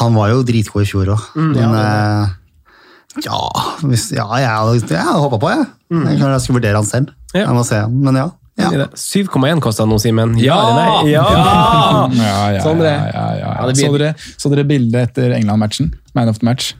han 0.00 0.16
var 0.16 0.32
jo 0.32 0.44
dritgod 0.48 0.86
i 0.86 0.88
fjor 0.88 1.12
òg. 1.12 1.26
Mm, 1.36 1.52
men 1.52 1.76
ja, 1.76 1.82
eh, 1.82 3.22
ja, 3.26 3.42
hvis, 3.82 4.08
ja, 4.14 4.24
jeg 4.40 4.48
hadde, 4.48 5.04
håpa 5.20 5.40
på, 5.42 5.52
jeg. 5.52 5.68
Mm. 5.92 6.04
Jeg 6.06 6.22
jeg 6.22 6.44
skulle 6.46 6.60
vurdere 6.62 6.80
han 6.80 6.88
selv. 6.88 7.12
Jeg 7.34 7.52
må 7.52 7.66
se, 7.66 7.82
men 7.92 8.22
ja. 8.22 8.26
ja. 8.56 8.70
Enig 8.70 8.80
i 8.80 8.82
det. 8.86 8.88
7,1 9.04 9.62
kosta 9.64 9.84
nå, 9.90 10.00
Simen. 10.00 10.36
Ja! 10.40 10.56
eller 10.64 10.80
nei? 10.80 11.12
Ja! 11.12 11.28
Ja, 11.28 12.34
ja, 12.56 12.64
Sondre. 12.64 12.94
ja, 12.94 13.06
ja, 13.12 13.30
ja. 13.42 13.54
Ja, 13.58 13.68
det 13.68 13.80
Så, 13.82 13.92
dere, 13.98 14.12
så 14.38 14.54
dere 14.54 14.68
bildet 14.70 15.10
etter 15.10 15.36
England-matchen? 15.36 15.92
Man 16.16 16.32
of 16.32 16.40
the 16.40 16.48
match? 16.48 16.72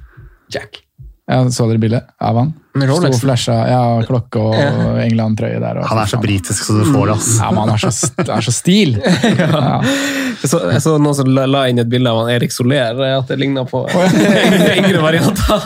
Jack. 0.55 0.88
Ja, 1.29 1.43
Så 1.53 1.67
dere 1.69 1.81
bildet 1.83 2.07
av 2.25 2.39
han? 2.41 2.55
Med 2.79 2.89
Sto 2.95 3.09
og 3.11 3.17
flasha, 3.21 3.55
ja, 3.69 3.81
klokke 4.07 4.39
og 4.39 4.99
England-trøye 5.03 5.59
der. 5.61 5.81
Og 5.83 5.89
Han 5.91 5.99
er 5.99 6.09
så 6.09 6.21
britisk 6.23 6.69
så 6.69 6.77
du 6.79 6.85
får 6.87 7.11
det, 7.11 7.17
ass. 7.19 7.31
Ja, 7.41 7.49
men 7.51 7.65
han 7.65 7.73
er 7.75 7.83
så, 7.83 8.11
er 8.23 8.47
så 8.47 8.55
stil! 8.55 8.97
Ja. 9.39 9.81
Jeg 10.39 10.51
så, 10.53 10.61
jeg 10.71 10.83
så 10.85 10.93
noen 11.03 11.17
som 11.19 11.27
la, 11.35 11.49
la 11.51 11.65
inn 11.67 11.81
et 11.83 11.89
bilde 11.91 12.11
av 12.13 12.21
han 12.21 12.29
Erik 12.31 12.53
Soler, 12.55 12.95
eh, 13.03 13.17
at 13.19 13.27
det 13.27 13.41
ligna 13.41 13.65
på 13.67 13.81
yngre, 13.91 14.69
yngre 14.79 15.01
varianter. 15.03 15.57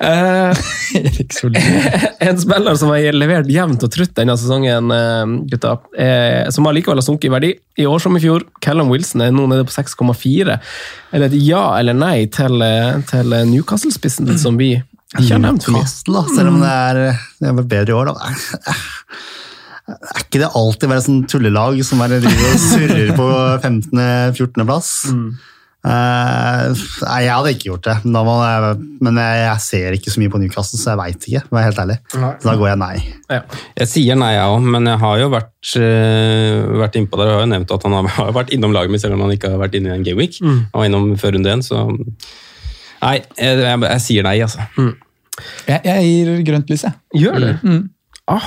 Eh, 0.00 0.62
Erik 1.00 1.34
en 2.20 2.38
spiller 2.40 2.78
som 2.78 2.92
har 2.92 3.16
levert 3.16 3.50
jevnt 3.50 3.82
og 3.86 3.92
trutt 3.92 4.14
denne 4.16 4.36
sesongen, 4.38 4.92
eh, 4.94 5.34
gutta, 5.52 5.76
eh, 5.98 6.48
som 6.54 6.68
allikevel 6.70 7.00
har 7.00 7.06
sunket 7.06 7.28
i 7.28 7.32
verdi. 7.34 7.50
I 7.80 7.88
år 7.88 8.02
som 8.02 8.16
i 8.16 8.22
fjor, 8.22 8.44
Callum 8.64 8.90
Wilson 8.92 9.24
er 9.24 9.34
nå 9.34 9.46
nede 9.50 9.66
på 9.68 9.74
6,4. 9.74 10.58
Er 11.12 11.22
det 11.22 11.30
et 11.30 11.40
ja 11.46 11.64
eller 11.78 11.96
nei 11.96 12.26
til, 12.32 12.60
eh, 12.62 13.00
til 13.10 13.36
Newcastle-spissen 13.52 14.32
som 14.38 14.58
vi 14.60 14.74
ikke 15.18 15.34
har 15.34 15.44
nevnt 15.44 15.66
for 15.66 15.76
mye? 15.76 15.84
Newcastle, 15.84 16.24
selv 16.36 16.54
om 16.54 16.60
det 16.62 16.72
er, 16.72 17.20
det 17.40 17.52
er 17.52 17.62
bedre 17.62 17.94
i 17.94 17.98
år, 17.98 18.12
da. 18.12 18.34
Er 19.90 20.22
ikke 20.22 20.42
det 20.42 20.50
alltid 20.54 20.90
være 20.90 21.02
sånn 21.02 21.22
tullelag 21.30 21.80
som 21.86 22.02
bare 22.02 22.20
og 22.22 22.60
surrer 22.62 23.14
på 23.18 23.30
15.-14. 23.58 24.66
plass? 24.68 24.92
Eh, 25.80 26.80
nei, 27.06 27.20
jeg 27.24 27.32
hadde 27.32 27.52
ikke 27.54 27.68
gjort 27.70 27.86
det, 27.86 27.94
men, 28.04 28.12
da 28.12 28.20
må 28.26 28.34
jeg, 28.36 28.72
men 29.06 29.20
jeg, 29.22 29.36
jeg 29.46 29.62
ser 29.64 29.96
ikke 29.96 30.12
så 30.12 30.20
mye 30.20 30.32
på 30.34 30.40
Newcastle, 30.42 30.80
så 30.80 30.90
jeg 30.92 31.00
veit 31.00 31.28
ikke. 31.30 31.42
å 31.48 31.62
helt 31.62 31.80
ærlig. 31.80 31.96
Nei. 32.20 32.32
Så 32.42 32.50
da 32.50 32.56
går 32.60 32.68
jeg 32.68 32.80
nei. 32.82 32.92
Jeg 33.80 33.88
sier 33.88 34.18
nei, 34.20 34.32
jeg 34.36 34.56
òg, 34.56 34.66
men 34.76 34.90
jeg 34.90 35.00
har 35.04 35.22
jo 35.22 35.30
vært, 35.32 35.72
uh, 35.80 36.76
vært 36.82 37.00
innpå 37.00 37.20
der. 37.20 37.30
Jeg 37.32 37.38
har 37.38 37.46
jo 37.46 37.52
nevnt 37.54 37.74
at 37.76 37.86
han 37.88 37.96
har, 37.96 38.10
har 38.18 38.34
vært 38.36 38.52
innom 38.56 38.76
laget 38.76 38.92
mitt, 38.92 39.04
selv 39.04 39.16
om 39.16 39.24
han 39.24 39.32
ikke 39.36 39.54
har 39.54 39.62
vært 39.62 39.78
inne 39.80 39.94
i 39.94 39.96
en 39.96 40.04
gameweek. 40.06 40.36
Mm. 40.44 40.58
Han 40.74 40.82
var 40.82 40.90
innom 40.90 41.08
før 41.20 41.36
runde 41.38 41.56
én, 41.56 41.64
så 41.64 41.86
Nei, 43.00 43.14
jeg, 43.40 43.56
jeg, 43.64 43.80
jeg 43.80 44.02
sier 44.04 44.26
nei, 44.26 44.34
altså. 44.44 44.66
Jeg, 45.64 45.78
jeg 45.86 46.02
gir 46.04 46.42
grønt 46.50 46.68
lys, 46.68 46.82
jeg. 46.84 46.98
Gjør 47.22 47.38
det? 47.40 47.54
Mm. 47.64 47.86
Ah, 48.30 48.44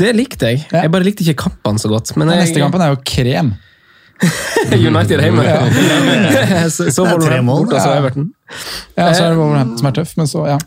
Det 0.00 0.14
likte 0.16 0.48
jeg. 0.48 0.62
Jeg 0.72 0.90
bare 0.90 1.06
likte 1.06 1.22
ikke 1.26 1.44
kampene 1.44 1.78
så 1.78 1.90
godt. 1.92 2.14
Men 2.16 2.32
jeg, 2.32 2.46
neste 2.46 2.62
kampen 2.62 2.82
er 2.82 2.94
jo 2.94 3.02
krem. 3.06 3.52
United 4.90 5.20
hjemme. 5.20 5.44
Ja. 5.44 6.70
så 6.70 6.90
så 6.90 7.04
Det 7.04 7.12
er 7.12 7.24
tre 7.26 7.40
mål, 7.42 7.64
Bort, 7.64 7.74
altså. 7.74 7.94
Everton. 7.98 8.30
Ja, 8.94 9.08
så 9.14 9.24
er 9.24 9.32
det 9.32 9.38
Wolverhampton 9.38 9.78
som 9.80 9.88
er 9.88 9.94
tøff, 9.96 10.12
men 10.20 10.28
så, 10.28 10.42
ja. 10.50 10.58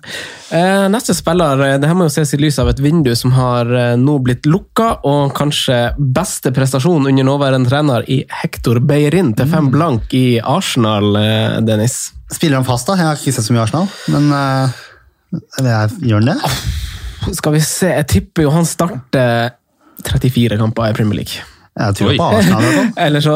Eh, 0.56 0.86
neste 0.94 1.14
spiller 1.18 1.62
eh, 1.66 1.76
det 1.82 1.90
her 1.90 1.98
må 1.98 2.08
jo 2.08 2.14
ses 2.14 2.34
i 2.34 2.40
lys 2.42 2.58
av 2.62 2.72
et 2.72 2.82
vindu 2.82 3.12
som 3.18 3.34
har 3.36 3.70
eh, 3.70 3.94
nå 4.02 4.18
blitt 4.26 4.50
lukka, 4.50 4.90
og 5.06 5.36
kanskje 5.38 5.80
beste 5.98 6.54
prestasjon 6.56 7.06
under 7.12 7.28
nåværende 7.28 7.70
trener 7.70 8.08
i 8.12 8.24
Hector 8.42 8.82
Beirin 8.82 9.34
til 9.38 9.50
fem 9.52 9.70
blank 9.74 10.14
i 10.18 10.40
Arsenal, 10.42 11.14
eh, 11.22 11.60
Dennis. 11.66 12.00
Spiller 12.34 12.60
han 12.60 12.68
fast, 12.68 12.90
da? 12.90 12.98
Jeg 13.00 13.12
har 13.12 13.22
ikke 13.22 13.36
sett 13.38 13.48
så 13.48 13.56
mye 13.56 13.66
Arsenal, 13.68 13.90
men 14.14 14.32
eh, 14.34 14.82
eller 15.60 16.00
gjør 16.02 16.24
han 16.24 16.34
det? 16.34 17.36
Skal 17.36 17.56
vi 17.56 17.62
se, 17.66 17.90
jeg 17.90 18.10
tipper 18.12 18.46
jo 18.46 18.54
han 18.54 18.68
starter 18.70 19.56
34 20.06 20.58
kamper 20.62 20.92
i 20.92 20.98
Premier 20.98 21.22
League. 21.22 21.46
Jeg 21.76 21.96
tror 22.00 22.14
på 22.18 22.28
Arsenal. 22.38 22.64
i. 22.64 22.86
Eller 23.06 23.24
så, 23.24 23.34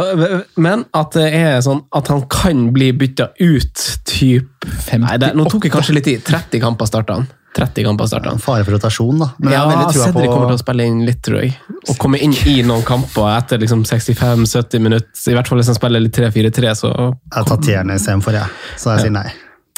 men 0.63 0.85
at 0.95 1.17
det 1.17 1.27
er 1.35 1.57
sånn 1.65 1.81
at 1.95 2.07
han 2.11 2.23
kan 2.31 2.69
bli 2.75 2.93
bytta 2.95 3.33
ut 3.35 3.83
typ 4.07 4.69
Nei, 4.95 5.17
det, 5.19 5.33
Nå 5.35 5.47
tok 5.51 5.67
jeg 5.67 5.73
kanskje 5.73 5.97
litt 5.97 6.07
tid. 6.07 6.23
30 6.27 6.63
kamper 6.63 6.87
starta 6.87 7.19
han. 7.19 7.27
30 7.55 7.83
kamper 7.83 8.07
starta 8.07 8.31
han. 8.31 8.39
Fare 8.39 8.63
for 8.63 8.77
rotasjon, 8.77 9.19
da. 9.19 9.29
Men 9.41 9.53
jeg 9.55 9.59
ja, 9.59 9.81
Jeg 9.81 9.97
Cedric 9.97 10.29
på 10.29 10.33
kommer 10.35 10.51
til 10.53 10.59
å 10.59 10.61
spille 10.61 10.87
inn 10.87 11.01
litt, 11.07 11.19
tror 11.25 11.41
jeg. 11.43 11.55
Og 11.89 11.99
komme 11.99 12.21
inn 12.23 12.35
i 12.47 12.59
noen 12.67 12.85
kamper 12.87 13.27
etter 13.33 13.59
liksom 13.63 13.83
65-70 13.89 14.85
minutter. 14.85 15.25
I 15.31 15.37
hvert 15.37 15.51
fall 15.51 15.59
hvis 15.59 15.71
han 15.73 15.79
spiller 15.79 16.03
litt 16.05 16.15
3-4-3, 16.15 16.73
så 16.79 16.93
Jeg 16.95 17.35
har 17.35 17.47
tatt 17.51 17.65
Tierney 17.65 17.99
istedenfor, 17.99 18.37
jeg. 18.39 18.59
Så 18.79 18.93
jeg 18.93 19.07
sier 19.07 19.15
nei. 19.17 19.27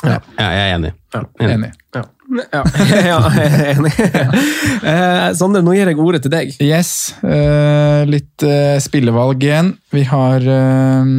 Ja. 0.04 0.18
jeg 0.40 0.58
er 0.62 0.74
enig. 0.78 0.92
Enig. 1.44 1.72
Ja. 1.96 2.04
Ja, 2.32 2.62
ja 3.04 3.18
jeg 3.36 3.52
er 3.52 3.72
enig. 3.76 3.94
Eh, 4.92 5.28
Sondre, 5.38 5.62
nå 5.62 5.76
gir 5.76 5.90
jeg 5.92 6.00
ordet 6.02 6.24
til 6.26 6.32
deg. 6.34 6.54
Yes. 6.64 7.14
eh, 7.22 8.02
litt 8.10 8.42
eh, 8.48 8.80
spillevalg 8.82 9.44
igjen. 9.46 9.74
Vi 9.94 10.02
har 10.10 10.42
eh, 10.42 11.12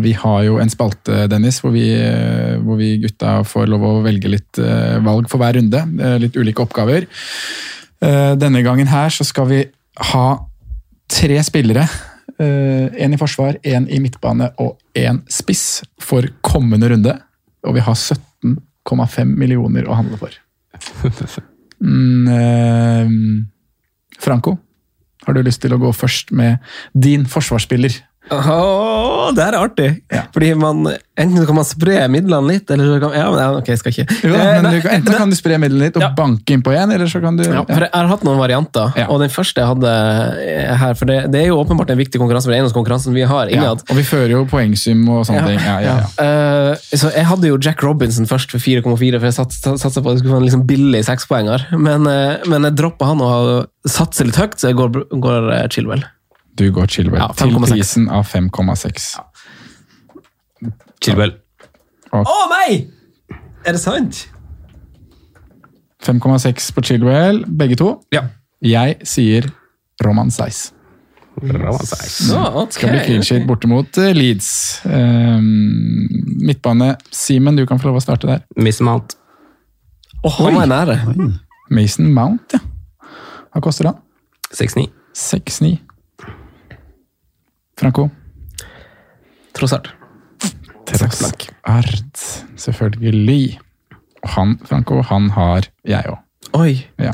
Vi 0.00 0.12
har 0.22 0.44
jo 0.46 0.56
en 0.62 0.70
spalte, 0.72 1.26
Dennis, 1.28 1.58
hvor 1.60 1.74
vi, 1.74 1.88
eh, 1.98 2.56
hvor 2.64 2.78
vi 2.80 2.94
gutta 3.02 3.40
får 3.44 3.66
lov 3.68 3.84
å 3.88 3.92
velge 4.06 4.30
litt 4.32 4.60
eh, 4.62 4.96
valg 5.04 5.28
for 5.28 5.42
hver 5.42 5.58
runde. 5.58 5.82
litt 6.22 6.38
ulike 6.38 6.62
oppgaver. 6.64 7.04
Eh, 8.00 8.32
denne 8.40 8.62
gangen 8.64 8.88
her 8.88 9.10
så 9.12 9.26
skal 9.26 9.50
vi 9.50 9.64
ha 10.14 10.28
tre 11.10 11.42
spillere. 11.44 11.88
Én 12.40 13.12
i 13.12 13.18
forsvar, 13.20 13.58
én 13.68 13.84
i 13.92 13.98
midtbane 14.00 14.46
og 14.62 14.78
én 14.96 15.18
spiss 15.28 15.82
for 16.00 16.24
kommende 16.46 16.88
runde. 16.88 17.12
Og 17.66 17.76
vi 17.76 17.84
har 17.84 17.96
17,5 17.96 19.36
millioner 19.36 19.88
å 19.88 19.98
handle 19.98 20.20
for. 20.20 20.36
Mm, 21.80 22.26
eh, 22.28 23.12
Franco, 24.20 24.58
har 25.24 25.32
du 25.32 25.40
lyst 25.40 25.62
til 25.62 25.72
å 25.72 25.78
gå 25.80 25.94
først 25.96 26.28
med 26.36 26.58
din 26.92 27.24
forsvarsspiller? 27.24 27.94
Åh, 28.30 29.30
det 29.34 29.42
her 29.42 29.54
er 29.56 29.64
artig! 29.64 29.88
Fordi 30.34 30.50
man, 30.58 30.84
Enten 31.20 31.44
kan 31.48 31.56
man 31.58 31.66
spre 31.68 31.96
midlene 32.12 32.48
litt, 32.54 32.70
eller 32.72 32.86
så 32.88 32.98
kan 33.02 33.14
ja, 33.16 33.24
men, 33.32 33.40
ja, 33.42 33.48
ok, 33.58 33.66
jeg 33.72 33.80
skal 33.80 33.92
ikke. 33.94 34.04
Jo, 34.24 34.34
Eh, 34.40 34.60
men 34.62 34.68
du 34.76 34.86
enten 34.88 35.16
kan 35.18 35.32
du 35.32 35.36
spre 35.36 35.58
midlene 35.60 35.88
litt 35.88 35.98
og 35.98 36.14
banke 36.16 36.54
innpå 36.54 36.72
igjen, 36.72 36.92
eller 36.94 37.10
så 37.10 37.20
kan 37.24 37.36
du 37.36 37.42
Ja, 37.44 37.64
for 37.68 37.84
Jeg 37.84 37.90
har 37.92 38.08
hatt 38.12 38.24
noen 38.24 38.38
varianter, 38.40 38.92
og 39.10 39.20
den 39.20 39.32
første 39.32 39.60
jeg 39.64 39.68
hadde 39.72 39.90
eh, 40.44 40.76
her 40.80 40.94
For 41.00 41.10
det, 41.10 41.18
det 41.32 41.42
er 41.42 41.48
jo 41.50 41.58
åpenbart 41.60 41.90
en 41.92 42.00
viktig 42.00 42.20
konkurranse, 42.22 42.48
for 42.48 42.54
det 42.54 42.60
er 42.62 42.76
konkurransen 42.76 43.16
vi 43.16 43.26
har 43.28 43.50
Ja, 43.50 43.56
innad. 43.58 43.84
og 43.90 43.96
vi 43.98 44.04
fører 44.06 44.32
jo 44.36 44.44
poengsum 44.48 45.02
og 45.12 45.26
sånne 45.28 45.44
ting. 45.50 45.60
Ja, 45.64 45.76
ja, 45.84 45.96
ja. 46.04 46.08
Eh, 46.30 46.76
så 46.96 47.10
Jeg 47.16 47.26
hadde 47.26 47.48
jo 47.50 47.58
Jack 47.60 47.82
Robinson 47.84 48.26
først 48.30 48.52
for 48.54 48.62
4,4, 48.62 49.18
for 49.20 49.26
jeg 49.28 49.36
sats- 49.36 49.60
satsa 49.64 50.00
på 50.00 50.10
at 50.12 50.16
det 50.16 50.22
skulle 50.22 50.36
være 50.36 50.44
en 50.44 50.48
liksom 50.48 50.64
billig 50.68 51.02
sekspoenger. 51.08 51.66
Men, 51.76 52.06
uh, 52.06 52.38
men 52.50 52.64
jeg 52.68 52.76
droppa 52.78 53.10
han 53.10 53.20
og 53.24 53.66
satser 53.88 54.28
litt 54.28 54.38
høyt, 54.40 54.56
så 54.60 54.70
jeg 54.70 54.78
går, 54.78 55.04
går 55.20 55.50
eh, 55.56 55.66
Chilwell. 55.72 56.04
Du 56.60 56.66
går 56.76 56.86
Chilwell 56.92 57.22
Ja, 57.22 57.30
til 57.32 57.54
prisen 57.56 58.10
av 58.12 58.26
5,6. 58.28 59.04
Chilwell. 61.00 61.32
Å 62.12 62.40
nei! 62.50 62.82
Er 63.64 63.76
det 63.76 63.80
sant? 63.80 64.26
5,6 66.04 66.68
på 66.76 66.84
Chilwell, 66.84 67.40
begge 67.48 67.78
to. 67.80 67.94
Ja. 68.12 68.26
Jeg 68.60 68.98
sier 69.08 69.48
Roman 70.04 70.28
Seis. 70.32 70.70
Ja, 71.40 71.70
okay. 71.70 72.76
Skal 72.76 72.92
bli 72.92 73.02
clean 73.06 73.24
sheet 73.24 73.46
borte 73.48 73.68
mot 73.70 73.96
eh, 74.00 74.12
Leeds. 74.16 74.50
Um, 74.84 75.46
midtbane, 76.44 76.92
Simen, 77.14 77.56
du 77.56 77.64
kan 77.68 77.80
få 77.80 77.88
lov 77.88 78.02
å 78.02 78.04
starte 78.04 78.28
der. 78.28 78.44
Mason 78.60 78.88
Mount. 78.90 79.16
Åh, 80.28 80.40
han 80.44 80.60
er 80.66 80.72
nære. 80.74 80.98
Mason 81.72 82.12
Mount, 82.12 82.58
ja. 82.58 82.60
Hva 83.54 83.64
koster 83.64 83.88
han? 83.88 84.02
6-9. 84.52 85.80
6,9. 87.80 87.82
Franco? 87.82 88.08
Trossard. 89.56 89.88
Trossard, 90.86 91.48
selvfølgelig. 92.56 93.58
Og 94.22 94.28
han, 94.36 94.58
Franco, 94.68 95.02
han 95.02 95.30
har 95.30 95.66
jeg 95.88 96.04
òg. 96.12 96.18
Oi. 96.58 96.86
Ja. 96.98 97.12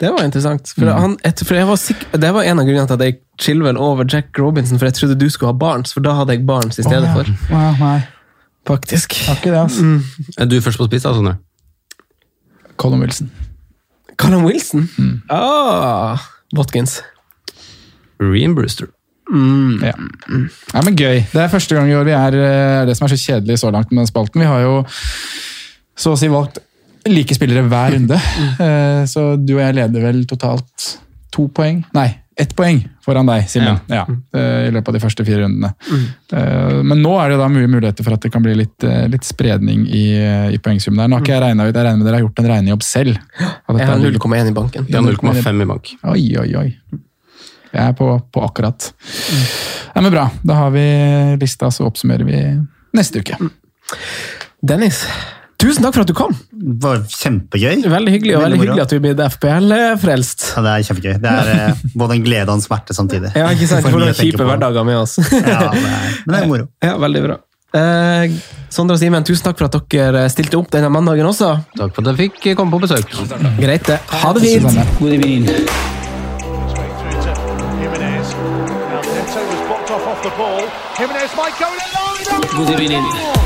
Det 0.00 0.10
var 0.12 0.24
interessant. 0.24 0.68
For, 0.76 0.84
Mm. 0.84 1.00
han, 1.00 1.16
et, 1.24 1.40
for 1.46 1.54
jeg 1.56 1.66
var 1.66 1.76
sikker, 1.76 2.18
Det 2.20 2.34
var 2.34 2.42
en 2.42 2.58
av 2.58 2.64
grunnene 2.66 2.86
til 2.86 2.94
at 2.94 3.00
jeg 3.00 3.18
Chilwell 3.40 3.76
over 3.76 4.04
Jack 4.04 4.38
Robinson, 4.38 4.78
for 4.78 4.86
jeg 4.86 4.94
trodde 4.94 5.18
du 5.20 5.28
skulle 5.30 5.52
ha 5.52 5.58
Barnes, 5.58 5.92
for 5.92 6.00
da 6.00 6.12
hadde 6.14 6.32
jeg 6.32 6.46
Barnes 6.46 6.78
i 6.78 6.82
stedet 6.82 7.02
oh, 7.02 7.08
ja. 7.08 7.14
for. 7.14 7.24
Wow, 7.52 7.76
nei, 7.80 8.00
Faktisk. 8.66 9.12
Takk 9.26 9.44
det, 9.44 9.54
altså. 9.54 10.00
Er 10.38 10.44
du 10.44 10.60
først 10.60 10.78
på 10.78 10.86
spiss, 10.88 11.02
da, 11.02 11.12
Sondre? 11.14 11.36
Colin 12.76 13.00
Wilson. 13.00 13.30
Callum 14.18 14.44
Wilson? 14.44 14.88
Ah, 15.30 16.18
Watkins. 16.56 17.02
Ream 18.20 18.54
Brewster. 18.54 18.86
Ja. 19.82 19.94
ja, 20.72 20.82
men 20.86 20.96
gøy. 20.98 21.22
Det 21.32 21.40
er 21.42 21.50
første 21.52 21.74
gang 21.78 21.90
i 21.90 21.96
år 21.98 22.06
vi 22.06 22.14
er 22.16 22.36
eh, 22.40 22.84
det 22.86 22.96
som 22.98 23.06
er 23.08 23.14
så 23.14 23.18
kjedelig 23.20 23.58
så 23.62 23.72
langt 23.74 23.90
med 23.90 24.04
den 24.04 24.10
spalten. 24.10 24.40
Vi 24.44 24.46
har 24.50 24.62
jo 24.62 24.76
så 25.96 26.12
å 26.14 26.20
si 26.20 26.28
valgt 26.30 26.60
like 27.08 27.34
spillere 27.36 27.64
hver 27.70 27.94
runde. 27.96 28.18
Mm. 28.18 29.06
Så 29.06 29.26
du 29.38 29.56
og 29.56 29.62
jeg 29.62 29.76
leder 29.78 30.02
vel 30.08 30.24
totalt 30.26 30.86
to 31.34 31.46
poeng? 31.54 31.84
Nei, 31.94 32.08
ett 32.36 32.50
poeng 32.58 32.80
foran 33.06 33.28
deg, 33.30 33.46
Simen. 33.48 33.78
Ja. 33.88 34.02
Ja, 34.02 34.40
I 34.66 34.72
løpet 34.74 34.90
av 34.90 34.96
de 34.96 35.02
første 35.04 35.24
fire 35.24 35.44
rundene. 35.44 35.70
Mm. 35.86 36.02
Men 36.90 37.00
nå 37.04 37.14
er 37.22 37.32
det 37.32 37.38
da 37.40 37.46
mye 37.52 37.70
muligheter 37.70 38.04
for 38.06 38.16
at 38.16 38.26
det 38.26 38.32
kan 38.34 38.42
bli 38.44 38.56
litt, 38.58 38.84
eh, 38.84 39.06
litt 39.12 39.24
spredning 39.24 39.86
i, 39.86 40.04
eh, 40.18 40.48
i 40.56 40.58
poengsummen 40.58 40.98
der. 41.04 41.08
Nå 41.12 41.20
har 41.20 41.24
ikke 41.24 41.36
jeg 41.36 41.44
regnet 41.46 41.70
ut, 41.70 41.78
jeg 41.78 41.86
regner 41.86 42.02
med 42.02 42.08
dere 42.10 42.18
har 42.18 42.26
gjort 42.26 42.42
en 42.42 42.50
regnejobb 42.50 42.82
selv. 42.82 43.20
Jeg 43.38 43.86
har 43.86 43.96
er- 43.96 44.04
0,1 44.10 44.50
i 44.50 44.56
banken. 44.58 44.86
De 44.90 44.98
har 44.98 45.06
0,5 45.06 45.62
i 45.62 45.70
bank. 45.70 45.94
Oi, 46.04 46.26
oi, 46.42 46.48
oi. 46.64 46.68
Jeg 47.72 47.82
er 47.90 47.94
på, 47.98 48.08
på 48.32 48.42
akkurat. 48.46 48.90
Ja, 49.94 50.02
men 50.02 50.12
bra. 50.14 50.28
Da 50.46 50.58
har 50.64 50.74
vi 50.74 50.84
lista, 51.40 51.70
så 51.74 51.86
oppsummerer 51.88 52.26
vi 52.28 52.42
neste 52.96 53.20
uke. 53.24 53.36
Dennis, 54.66 55.02
tusen 55.60 55.84
takk 55.84 55.94
for 55.96 56.04
at 56.06 56.10
du 56.10 56.14
kom. 56.16 56.32
Det 56.50 56.76
var 56.84 57.02
kjempegøy. 57.10 57.84
Veldig 57.90 58.14
hyggelig, 58.14 58.36
og 58.36 58.44
veldig 58.44 58.58
Veldig 58.58 58.60
hyggelig 58.62 58.84
at 58.86 58.94
du 58.94 59.02
ble 59.04 59.28
FPL-frelst. 59.36 60.46
Ja, 60.56 60.64
det 60.66 60.74
er 60.76 60.86
kjempegøy. 60.90 61.16
Det 61.24 61.32
er 61.32 61.50
eh, 61.56 61.82
både 62.02 62.18
en 62.18 62.24
glede 62.26 62.48
og 62.50 62.58
en 62.60 62.64
smerte 62.64 62.96
samtidig. 62.96 63.32
Ja, 63.36 63.50
ikke 63.54 63.68
sant? 63.70 63.84
For 63.86 63.96
noen 63.98 64.14
å 64.14 64.16
kjipe 64.16 64.46
hverdager 64.48 64.86
med 64.88 65.00
oss. 65.02 65.18
Ja, 65.32 65.66
men 65.74 66.32
det 66.32 66.40
er 66.44 66.48
moro. 66.54 66.70
Ja, 66.84 66.94
veldig 67.02 67.24
bra. 67.28 67.40
Eh, 67.76 68.38
Sondre 68.72 68.96
og 68.96 69.00
Simen, 69.02 69.24
tusen 69.26 69.44
takk 69.48 69.58
for 69.60 69.68
at 69.68 69.76
dere 69.92 70.24
stilte 70.32 70.58
opp 70.60 70.70
denne 70.72 70.88
mandagen 70.92 71.28
også. 71.28 71.52
Takk 71.76 71.92
for 71.96 72.04
at 72.06 72.14
jeg 72.16 72.30
fikk 72.32 72.56
komme 72.58 72.72
på 72.76 72.82
besøk. 72.86 73.12
Greit, 73.60 73.86
det. 73.90 74.00
Ha 74.22 74.32
det 74.36 74.46
fint! 74.46 74.96
God 75.00 75.12
evening. 75.18 75.95
Jimenez 81.26 81.36
might 81.36 81.58
go 81.58 81.72
in 81.72 81.80
alone. 81.80 82.66
God 82.66 82.80
evening. 82.80 83.45